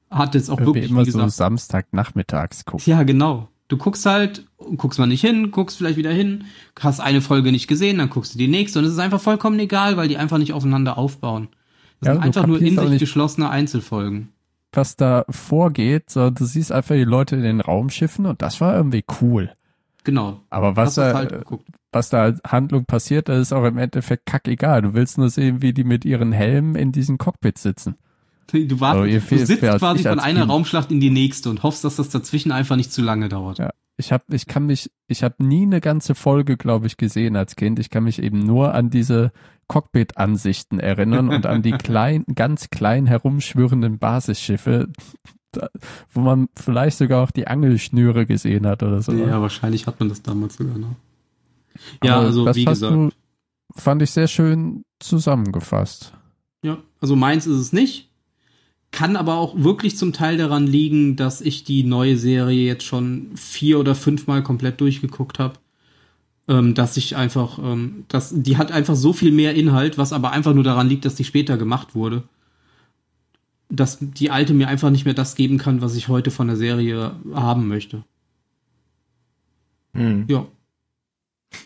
hat 0.10 0.34
jetzt 0.36 0.50
auch 0.50 0.60
wirklich, 0.60 0.90
immer 0.90 1.06
wie 1.06 1.12
so 1.12 1.20
gesagt, 1.20 1.34
Samstagnachmittags 1.34 2.66
gucken. 2.66 2.84
ja, 2.92 3.04
genau. 3.04 3.48
Du 3.68 3.78
guckst 3.78 4.06
halt, 4.08 4.48
guckst 4.78 4.98
mal 4.98 5.06
nicht 5.06 5.22
hin, 5.22 5.52
guckst 5.52 5.78
vielleicht 5.78 5.98
wieder 5.98 6.12
hin, 6.12 6.46
hast 6.80 7.00
eine 7.00 7.22
Folge 7.22 7.52
nicht 7.52 7.68
gesehen, 7.68 8.00
dann 8.00 8.10
guckst 8.10 8.34
du 8.34 8.40
die 8.40 8.48
nächste 8.48 8.80
und 8.80 8.86
es 8.86 8.94
ist 8.94 8.98
einfach 9.00 9.22
vollkommen 9.22 9.60
egal, 9.60 9.96
weil 9.96 10.08
die 10.08 10.18
einfach 10.18 10.40
nicht 10.40 10.54
aufeinander 10.54 10.98
aufbauen. 10.98 11.50
Das 12.00 12.08
Ja, 12.08 12.14
sind 12.14 12.24
einfach 12.24 12.48
nur 12.48 12.60
in 12.60 12.80
sich 12.80 13.00
geschlossene 13.00 13.50
Einzelfolgen. 13.52 14.30
was 14.74 14.96
da 14.96 15.26
vorgeht, 15.30 16.10
so, 16.10 16.32
du 16.32 16.46
siehst 16.46 16.72
einfach 16.72 16.96
die 16.96 17.04
Leute 17.04 17.36
in 17.36 17.44
den 17.44 17.62
Raumschiffen 17.62 18.26
und 18.26 18.42
das 18.42 18.60
war 18.60 18.76
irgendwie 18.76 19.04
cool. 19.22 19.52
Genau. 20.04 20.40
Aber 20.50 20.76
was 20.76 20.96
da, 20.96 21.14
halt. 21.14 21.46
Was 21.92 22.10
da 22.10 22.24
als 22.24 22.42
Handlung 22.46 22.86
passiert, 22.86 23.30
das 23.30 23.40
ist 23.40 23.54
auch 23.54 23.66
im 23.66 23.78
Endeffekt 23.78 24.26
kackegal. 24.26 24.82
Du 24.82 24.94
willst 24.94 25.18
nur 25.18 25.30
sehen, 25.30 25.62
wie 25.62 25.74
die 25.74 25.84
mit 25.84 26.06
ihren 26.06 26.32
Helmen 26.32 26.76
in 26.76 26.92
diesem 26.92 27.18
Cockpit 27.18 27.58
sitzen. 27.58 27.96
Du, 28.52 28.80
warst, 28.80 29.08
ihr 29.08 29.20
du 29.20 29.46
sitzt 29.46 29.62
quasi 29.62 30.04
von 30.04 30.20
einer 30.20 30.42
Kind. 30.42 30.52
Raumschlacht 30.52 30.92
in 30.92 31.00
die 31.00 31.12
nächste 31.12 31.50
und 31.50 31.62
hoffst, 31.62 31.84
dass 31.84 31.98
das 31.98 32.10
dazwischen 32.10 32.52
einfach 32.52 32.76
nicht 32.76 32.92
zu 32.92 33.02
lange 33.02 33.30
dauert. 33.30 33.60
Ja. 33.60 33.70
Ich 33.98 34.12
habe, 34.12 34.24
ich 34.32 34.48
kann 34.48 34.66
mich, 34.66 34.90
ich 35.08 35.24
habe 35.24 35.36
nie 35.46 35.64
eine 35.64 35.82
ganze 35.82 36.16
Folge, 36.16 36.58
glaube 36.58 36.88
ich, 36.88 36.98
gesehen 36.98 37.36
als 37.36 37.56
Kind. 37.56 37.80
Ich 37.80 37.90
kann 37.90 38.06
mich 38.06 38.22
eben 38.22 38.40
nur 38.40 38.74
an 38.74 38.90
diese 38.90 39.32
Cockpit-Ansichten 39.68 40.80
erinnern 40.80 41.30
und 41.30 41.46
an 41.46 41.62
die 41.62 41.72
klein, 41.78 42.24
ganz 42.34 42.70
klein 42.70 43.06
herumschwirrenden 43.08 44.00
Basisschiffe, 44.00 44.88
da, 45.52 45.70
wo 46.12 46.22
man 46.22 46.48
vielleicht 46.56 46.98
sogar 46.98 47.24
auch 47.24 47.32
die 47.32 47.48
Angelschnüre 47.48 48.26
gesehen 48.26 48.66
hat 48.66 48.84
oder 48.84 49.02
so. 49.02 49.12
Ja, 49.12 49.42
wahrscheinlich 49.42 49.86
hat 49.86 50.00
man 50.00 50.10
das 50.10 50.22
damals 50.22 50.56
sogar 50.56 50.78
noch. 50.78 50.96
Ja, 52.04 52.18
Aber 52.18 52.26
also 52.28 52.46
das 52.46 52.56
wie 52.56 52.66
gesagt. 52.66 52.94
du, 52.94 53.10
fand 53.76 54.02
ich 54.02 54.12
sehr 54.12 54.28
schön 54.28 54.84
zusammengefasst. 55.00 56.14
Ja, 56.64 56.78
also 57.00 57.16
meins 57.16 57.48
ist 57.48 57.58
es 57.58 57.74
nicht. 57.74 58.10
Kann 58.92 59.16
aber 59.16 59.36
auch 59.36 59.56
wirklich 59.58 59.98
zum 59.98 60.14
Teil 60.14 60.38
daran 60.38 60.66
liegen, 60.66 61.16
dass 61.16 61.42
ich 61.42 61.64
die 61.64 61.84
neue 61.84 62.18
Serie 62.18 62.66
jetzt 62.66 62.84
schon 62.86 63.32
vier 63.36 63.80
oder 63.80 63.94
fünfmal 63.96 64.42
komplett 64.44 64.82
durchgeguckt 64.82 65.40
habe. 65.40 65.56
ähm, 66.48 66.74
dass 66.74 66.98
ich 66.98 67.16
einfach, 67.16 67.60
ähm, 67.60 68.06
dass, 68.08 68.34
die 68.36 68.58
hat 68.58 68.72
einfach 68.72 68.96
so 68.96 69.14
viel 69.14 69.32
mehr 69.32 69.54
Inhalt, 69.54 70.00
was 70.00 70.12
aber 70.14 70.32
einfach 70.32 70.56
nur 70.56 70.64
daran 70.64 70.90
liegt, 70.90 71.06
dass 71.06 71.14
die 71.14 71.24
später 71.24 71.58
gemacht 71.58 71.94
wurde. 71.94 72.24
Dass 73.70 74.00
die 74.02 74.32
alte 74.32 74.56
mir 74.56 74.68
einfach 74.68 74.90
nicht 74.90 75.06
mehr 75.06 75.14
das 75.14 75.36
geben 75.36 75.60
kann, 75.60 75.82
was 75.82 75.96
ich 75.96 76.08
heute 76.08 76.32
von 76.32 76.48
der 76.48 76.56
Serie 76.58 77.16
haben 77.36 77.68
möchte. 77.68 78.04
Hm. 79.94 80.26
Ja. 80.28 80.48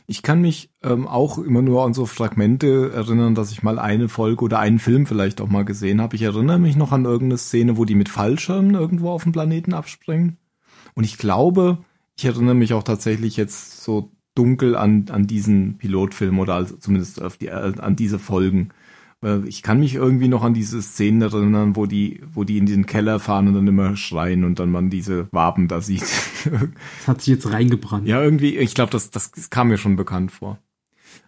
Ich 0.08 0.22
kann 0.22 0.42
mich 0.42 0.70
ähm, 0.82 1.08
auch 1.08 1.38
immer 1.38 1.62
nur 1.62 1.86
an 1.86 1.94
so 1.94 2.06
Fragmente 2.06 2.92
erinnern, 2.94 3.36
dass 3.36 3.52
ich 3.52 3.64
mal 3.64 3.80
eine 3.80 4.10
Folge 4.10 4.46
oder 4.46 4.60
einen 4.60 4.80
Film 4.80 5.06
vielleicht 5.06 5.42
auch 5.42 5.50
mal 5.50 5.66
gesehen 5.66 6.02
habe. 6.02 6.16
Ich 6.16 6.22
erinnere 6.22 6.60
mich 6.60 6.76
noch 6.76 6.92
an 6.92 7.06
irgendeine 7.06 7.38
Szene, 7.38 7.78
wo 7.78 7.86
die 7.86 7.96
mit 7.96 8.10
Fallschirmen 8.10 8.76
irgendwo 8.76 9.12
auf 9.12 9.24
dem 9.24 9.32
Planeten 9.32 9.74
abspringen. 9.74 10.38
Und 10.94 11.04
ich 11.04 11.18
glaube, 11.18 11.80
ich 12.16 12.26
erinnere 12.26 12.56
mich 12.56 12.74
auch 12.74 12.84
tatsächlich 12.84 13.38
jetzt 13.38 13.84
so 13.84 14.12
dunkel 14.36 14.76
an, 14.76 15.06
an 15.10 15.28
diesen 15.28 15.78
Pilotfilm 15.78 16.40
oder 16.40 16.56
also 16.56 16.76
zumindest 16.78 17.22
auf 17.22 17.38
die, 17.38 17.48
äh, 17.48 17.74
an 17.78 17.96
diese 17.96 18.20
Folgen. 18.20 18.70
Ich 19.46 19.62
kann 19.64 19.80
mich 19.80 19.96
irgendwie 19.96 20.28
noch 20.28 20.44
an 20.44 20.54
diese 20.54 20.82
Szenen 20.82 21.22
erinnern, 21.22 21.78
wo 21.78 21.86
die, 21.86 22.20
wo 22.34 22.44
die 22.44 22.58
in 22.58 22.66
den 22.66 22.86
Keller 22.86 23.22
fahren 23.22 23.48
und 23.48 23.54
dann 23.54 23.68
immer 23.68 23.96
schreien 23.96 24.44
und 24.44 24.60
dann 24.60 24.70
man 24.70 24.90
diese 24.90 25.30
Waben 25.32 25.70
da 25.70 25.80
sieht. 25.80 26.04
Das 26.46 27.08
hat 27.08 27.22
sich 27.22 27.34
jetzt 27.34 27.52
reingebrannt. 27.52 28.08
Ja, 28.08 28.22
irgendwie, 28.22 28.58
ich 28.58 28.74
glaube, 28.76 28.92
das, 28.92 29.10
das 29.12 29.32
kam 29.50 29.70
mir 29.70 29.78
schon 29.78 29.96
bekannt 29.96 30.32
vor. 30.32 30.60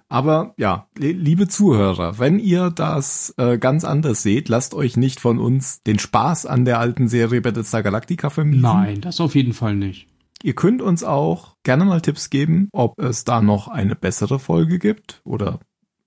Aber 0.07 0.53
ja, 0.57 0.87
li- 0.97 1.13
liebe 1.13 1.47
Zuhörer, 1.47 2.19
wenn 2.19 2.37
ihr 2.37 2.69
das 2.69 3.33
äh, 3.37 3.57
ganz 3.57 3.83
anders 3.83 4.21
seht, 4.21 4.49
lasst 4.49 4.73
euch 4.75 4.97
nicht 4.97 5.19
von 5.19 5.39
uns 5.39 5.81
den 5.83 5.97
Spaß 5.97 6.45
an 6.45 6.63
der 6.63 6.79
alten 6.79 7.07
Serie 7.07 7.41
Battlestar 7.41 7.81
Galactica 7.81 8.29
vermiesen. 8.29 8.61
Nein, 8.61 9.01
das 9.01 9.19
auf 9.19 9.33
jeden 9.33 9.53
Fall 9.53 9.75
nicht. 9.75 10.07
Ihr 10.43 10.53
könnt 10.53 10.83
uns 10.83 11.03
auch 11.03 11.55
gerne 11.63 11.85
mal 11.85 12.01
Tipps 12.01 12.29
geben, 12.29 12.69
ob 12.71 12.99
es 12.99 13.23
da 13.23 13.41
noch 13.41 13.67
eine 13.67 13.95
bessere 13.95 14.37
Folge 14.37 14.77
gibt 14.77 15.21
oder 15.23 15.59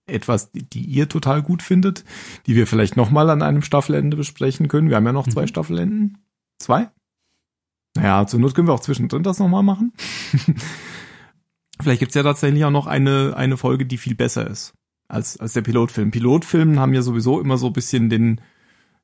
etwas, 0.06 0.52
die, 0.52 0.62
die 0.62 0.84
ihr 0.84 1.08
total 1.08 1.42
gut 1.42 1.60
findet, 1.62 2.04
die 2.46 2.54
wir 2.54 2.68
vielleicht 2.68 2.96
noch 2.96 3.10
mal 3.10 3.28
an 3.30 3.42
einem 3.42 3.62
Staffelende 3.62 4.16
besprechen 4.16 4.68
können. 4.68 4.90
Wir 4.90 4.96
haben 4.96 5.06
ja 5.06 5.12
noch 5.12 5.26
zwei 5.28 5.42
Mhm. 5.42 5.48
Staffelenden. 5.48 6.18
Zwei? 6.60 6.88
Naja, 7.98 8.26
zur 8.26 8.40
Not 8.40 8.54
können 8.54 8.68
wir 8.68 8.74
auch 8.74 8.80
zwischendrin 8.80 9.22
das 9.22 9.38
noch 9.38 9.48
mal 9.48 9.62
machen. 9.62 9.92
vielleicht 11.80 12.00
gibt's 12.00 12.14
ja 12.14 12.22
tatsächlich 12.22 12.64
auch 12.64 12.70
noch 12.70 12.86
eine, 12.86 13.34
eine 13.36 13.56
Folge, 13.56 13.86
die 13.86 13.98
viel 13.98 14.14
besser 14.14 14.48
ist 14.48 14.74
als, 15.08 15.38
als 15.40 15.54
der 15.54 15.62
Pilotfilm. 15.62 16.10
Pilotfilme 16.10 16.78
haben 16.78 16.94
ja 16.94 17.02
sowieso 17.02 17.40
immer 17.40 17.56
so 17.58 17.68
ein 17.68 17.72
bisschen 17.72 18.10
den, 18.10 18.40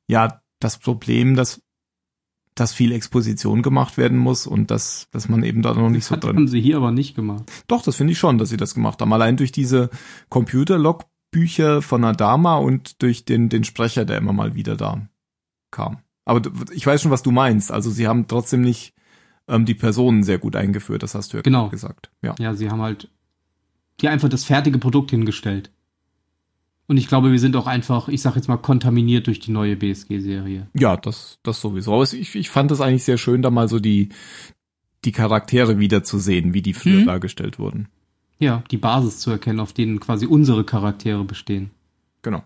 ja, 0.07 0.41
das 0.59 0.77
Problem, 0.77 1.35
dass 1.35 1.61
dass 2.57 2.71
viel 2.73 2.93
Exposition 2.93 3.61
gemacht 3.61 3.97
werden 3.97 4.17
muss 4.17 4.47
und 4.47 4.71
dass, 4.71 5.09
dass 5.11 5.27
man 5.27 5.43
eben 5.43 5.61
da 5.61 5.73
noch 5.73 5.89
nicht 5.89 6.05
so 6.05 6.15
Hat, 6.15 6.23
drin 6.23 6.37
haben 6.37 6.47
sie 6.47 6.61
hier 6.61 6.77
aber 6.77 6.91
nicht 6.91 7.13
gemacht. 7.13 7.51
doch, 7.67 7.81
das 7.81 7.97
finde 7.97 8.13
ich 8.13 8.17
schon, 8.17 8.37
dass 8.37 8.47
sie 8.47 8.55
das 8.55 8.73
gemacht 8.73 9.01
haben. 9.01 9.11
Allein 9.11 9.35
durch 9.35 9.51
diese 9.51 9.89
Computerlogbücher 10.29 11.81
von 11.81 12.05
Adama 12.05 12.55
und 12.55 13.01
durch 13.01 13.25
den, 13.25 13.49
den 13.49 13.65
Sprecher, 13.65 14.05
der 14.05 14.19
immer 14.19 14.31
mal 14.31 14.55
wieder 14.55 14.77
da 14.77 15.05
kam. 15.69 15.97
Aber 16.25 16.41
ich 16.71 16.85
weiß 16.85 17.01
schon, 17.01 17.11
was 17.11 17.23
du 17.23 17.31
meinst. 17.31 17.71
Also 17.71 17.89
sie 17.91 18.07
haben 18.07 18.27
trotzdem 18.27 18.61
nicht 18.61 18.93
ähm, 19.47 19.65
die 19.65 19.75
Personen 19.75 20.23
sehr 20.23 20.39
gut 20.39 20.55
eingeführt, 20.55 21.03
das 21.03 21.13
hast 21.15 21.31
du 21.33 21.37
ja 21.37 21.41
Genau. 21.43 21.69
gesagt. 21.69 22.09
Ja. 22.23 22.35
Ja, 22.39 22.53
sie 22.55 22.69
haben 22.69 22.81
halt 22.81 23.09
die 24.01 24.09
einfach 24.09 24.27
das 24.27 24.43
fertige 24.43 24.79
Produkt 24.79 25.11
hingestellt. 25.11 25.71
Und 26.87 26.97
ich 26.97 27.07
glaube, 27.07 27.31
wir 27.31 27.39
sind 27.39 27.55
auch 27.55 27.65
einfach, 27.67 28.09
ich 28.09 28.21
sag 28.21 28.35
jetzt 28.35 28.47
mal, 28.47 28.57
kontaminiert 28.57 29.25
durch 29.27 29.39
die 29.39 29.51
neue 29.51 29.75
BSG-Serie. 29.75 30.67
Ja, 30.73 30.97
das, 30.97 31.39
das 31.43 31.61
sowieso. 31.61 31.93
Aber 31.93 32.03
ich, 32.03 32.35
ich 32.35 32.49
fand 32.49 32.71
es 32.71 32.81
eigentlich 32.81 33.03
sehr 33.03 33.17
schön, 33.17 33.41
da 33.41 33.49
mal 33.49 33.67
so 33.67 33.79
die, 33.79 34.09
die 35.03 35.11
Charaktere 35.11 35.79
wiederzusehen, 35.79 36.53
wie 36.53 36.61
die 36.61 36.73
früher 36.73 37.01
Mhm. 37.01 37.05
dargestellt 37.05 37.57
wurden. 37.57 37.87
Ja, 38.37 38.63
die 38.69 38.77
Basis 38.77 39.19
zu 39.19 39.31
erkennen, 39.31 39.59
auf 39.61 39.73
denen 39.73 39.99
quasi 39.99 40.25
unsere 40.27 40.63
Charaktere 40.63 41.23
bestehen. 41.23 41.71
Genau. 42.21 42.43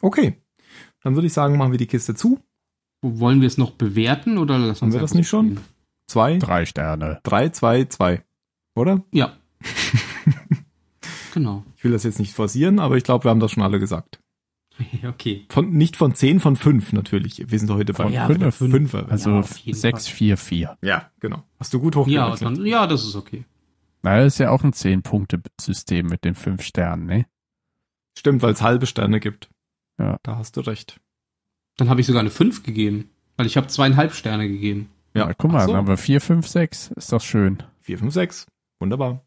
Okay. 0.00 0.36
Dann 1.06 1.14
würde 1.14 1.28
ich 1.28 1.32
sagen, 1.34 1.56
machen 1.56 1.70
wir 1.70 1.78
die 1.78 1.86
Kiste 1.86 2.16
zu. 2.16 2.40
Wollen 3.00 3.40
wir 3.40 3.46
es 3.46 3.58
noch 3.58 3.70
bewerten 3.70 4.38
oder 4.38 4.58
lassen 4.58 4.86
Haben 4.86 4.92
wir 4.92 4.98
das 4.98 5.14
nicht 5.14 5.28
schon? 5.28 5.60
Zwei, 6.08 6.38
Drei 6.38 6.66
Sterne. 6.66 7.20
drei, 7.22 7.48
zwei, 7.50 7.84
zwei. 7.84 8.24
Oder? 8.74 9.04
Ja. 9.12 9.36
genau. 11.32 11.64
Ich 11.76 11.84
will 11.84 11.92
das 11.92 12.02
jetzt 12.02 12.18
nicht 12.18 12.34
forcieren, 12.34 12.80
aber 12.80 12.96
ich 12.96 13.04
glaube, 13.04 13.22
wir 13.24 13.30
haben 13.30 13.38
das 13.38 13.52
schon 13.52 13.62
alle 13.62 13.78
gesagt. 13.78 14.18
okay. 15.08 15.46
Von, 15.48 15.70
nicht 15.74 15.96
von 15.96 16.12
zehn, 16.16 16.40
von 16.40 16.56
fünf 16.56 16.92
natürlich. 16.92 17.52
Wir 17.52 17.60
sind 17.60 17.70
heute 17.70 17.92
bei 17.92 18.02
Von 18.02 18.12
Ja, 18.12 18.26
fünf. 18.26 18.56
fünf. 18.56 18.72
Fünfer. 18.72 19.06
Also 19.08 19.30
Ja, 19.30 19.38
auf 19.38 19.56
jeden 19.58 19.78
6, 19.78 20.08
4, 20.08 20.36
4. 20.36 20.76
ja, 20.82 21.08
genau. 21.20 21.44
Hast 21.60 21.72
du 21.72 21.78
gut 21.78 21.94
Ja, 21.94 22.00
hochgerechnet. 22.00 22.42
dann, 22.58 22.66
ja, 22.66 22.88
das 22.88 23.04
ist 23.04 23.14
okay. 23.14 23.44
Na, 24.02 24.16
das 24.24 24.34
ist 24.34 24.38
ja 24.40 24.50
auch 24.50 24.64
ein 24.64 24.72
10-Punkte-System 24.72 26.06
mit 26.06 26.24
den 26.24 26.34
fünf 26.34 26.62
Sternen, 26.62 27.06
ne? 27.06 27.26
Stimmt, 28.18 28.42
weil 28.42 28.54
es 28.54 28.62
halbe 28.62 28.86
Sterne 28.86 29.20
gibt. 29.20 29.50
Ja. 29.98 30.18
Da 30.22 30.36
hast 30.36 30.56
du 30.56 30.60
recht. 30.60 31.00
Dann 31.76 31.88
habe 31.90 32.00
ich 32.00 32.06
sogar 32.06 32.20
eine 32.20 32.30
5 32.30 32.62
gegeben, 32.62 33.10
weil 33.36 33.46
ich 33.46 33.56
habe 33.56 33.66
zweieinhalb 33.66 34.12
Sterne 34.12 34.48
gegeben. 34.48 34.90
Ja. 35.14 35.26
Na, 35.26 35.34
guck 35.34 35.52
mal, 35.52 35.60
so. 35.62 35.68
dann 35.68 35.76
haben 35.76 35.88
wir 35.88 35.96
4, 35.96 36.20
5, 36.20 36.46
6. 36.46 36.88
Ist 36.96 37.12
doch 37.12 37.22
schön. 37.22 37.62
Vier, 37.86 37.98
fünf, 38.00 38.12
sechs. 38.14 38.48
Wunderbar. 38.80 39.24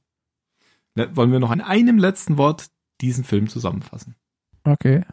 Ne, 0.93 1.15
wollen 1.15 1.31
wir 1.31 1.39
noch 1.39 1.53
in 1.53 1.61
einem 1.61 1.97
letzten 1.97 2.37
Wort 2.37 2.69
diesen 2.99 3.23
Film 3.23 3.47
zusammenfassen? 3.47 4.17
Okay. 4.65 5.05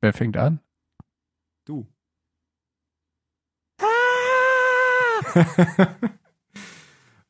Wer 0.00 0.12
fängt 0.12 0.36
an? 0.36 0.60
Du. 1.64 1.88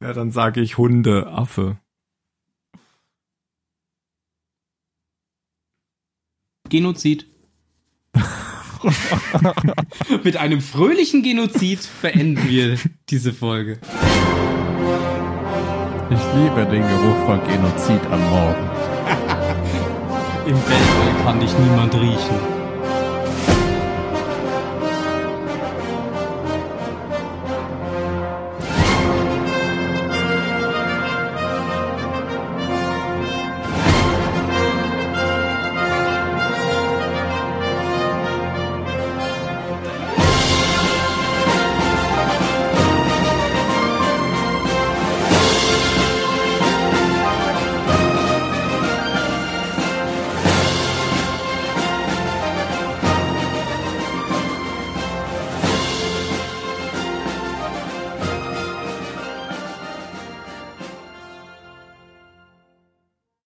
ja, 0.00 0.12
dann 0.12 0.32
sage 0.32 0.60
ich 0.60 0.76
Hunde, 0.76 1.28
Affe. 1.28 1.78
Genozid. 6.72 7.26
Mit 10.24 10.38
einem 10.38 10.62
fröhlichen 10.62 11.22
Genozid 11.22 11.86
beenden 12.00 12.48
wir 12.48 12.78
diese 13.10 13.34
Folge. 13.34 13.78
Ich 16.10 16.20
liebe 16.34 16.66
den 16.70 16.80
Geruch 16.80 17.26
von 17.26 17.40
Genozid 17.46 18.00
am 18.10 18.20
Morgen. 18.30 18.70
Im 20.46 20.56
Weltall 20.56 21.24
kann 21.24 21.40
dich 21.40 21.52
niemand 21.58 21.94
riechen. 21.94 22.61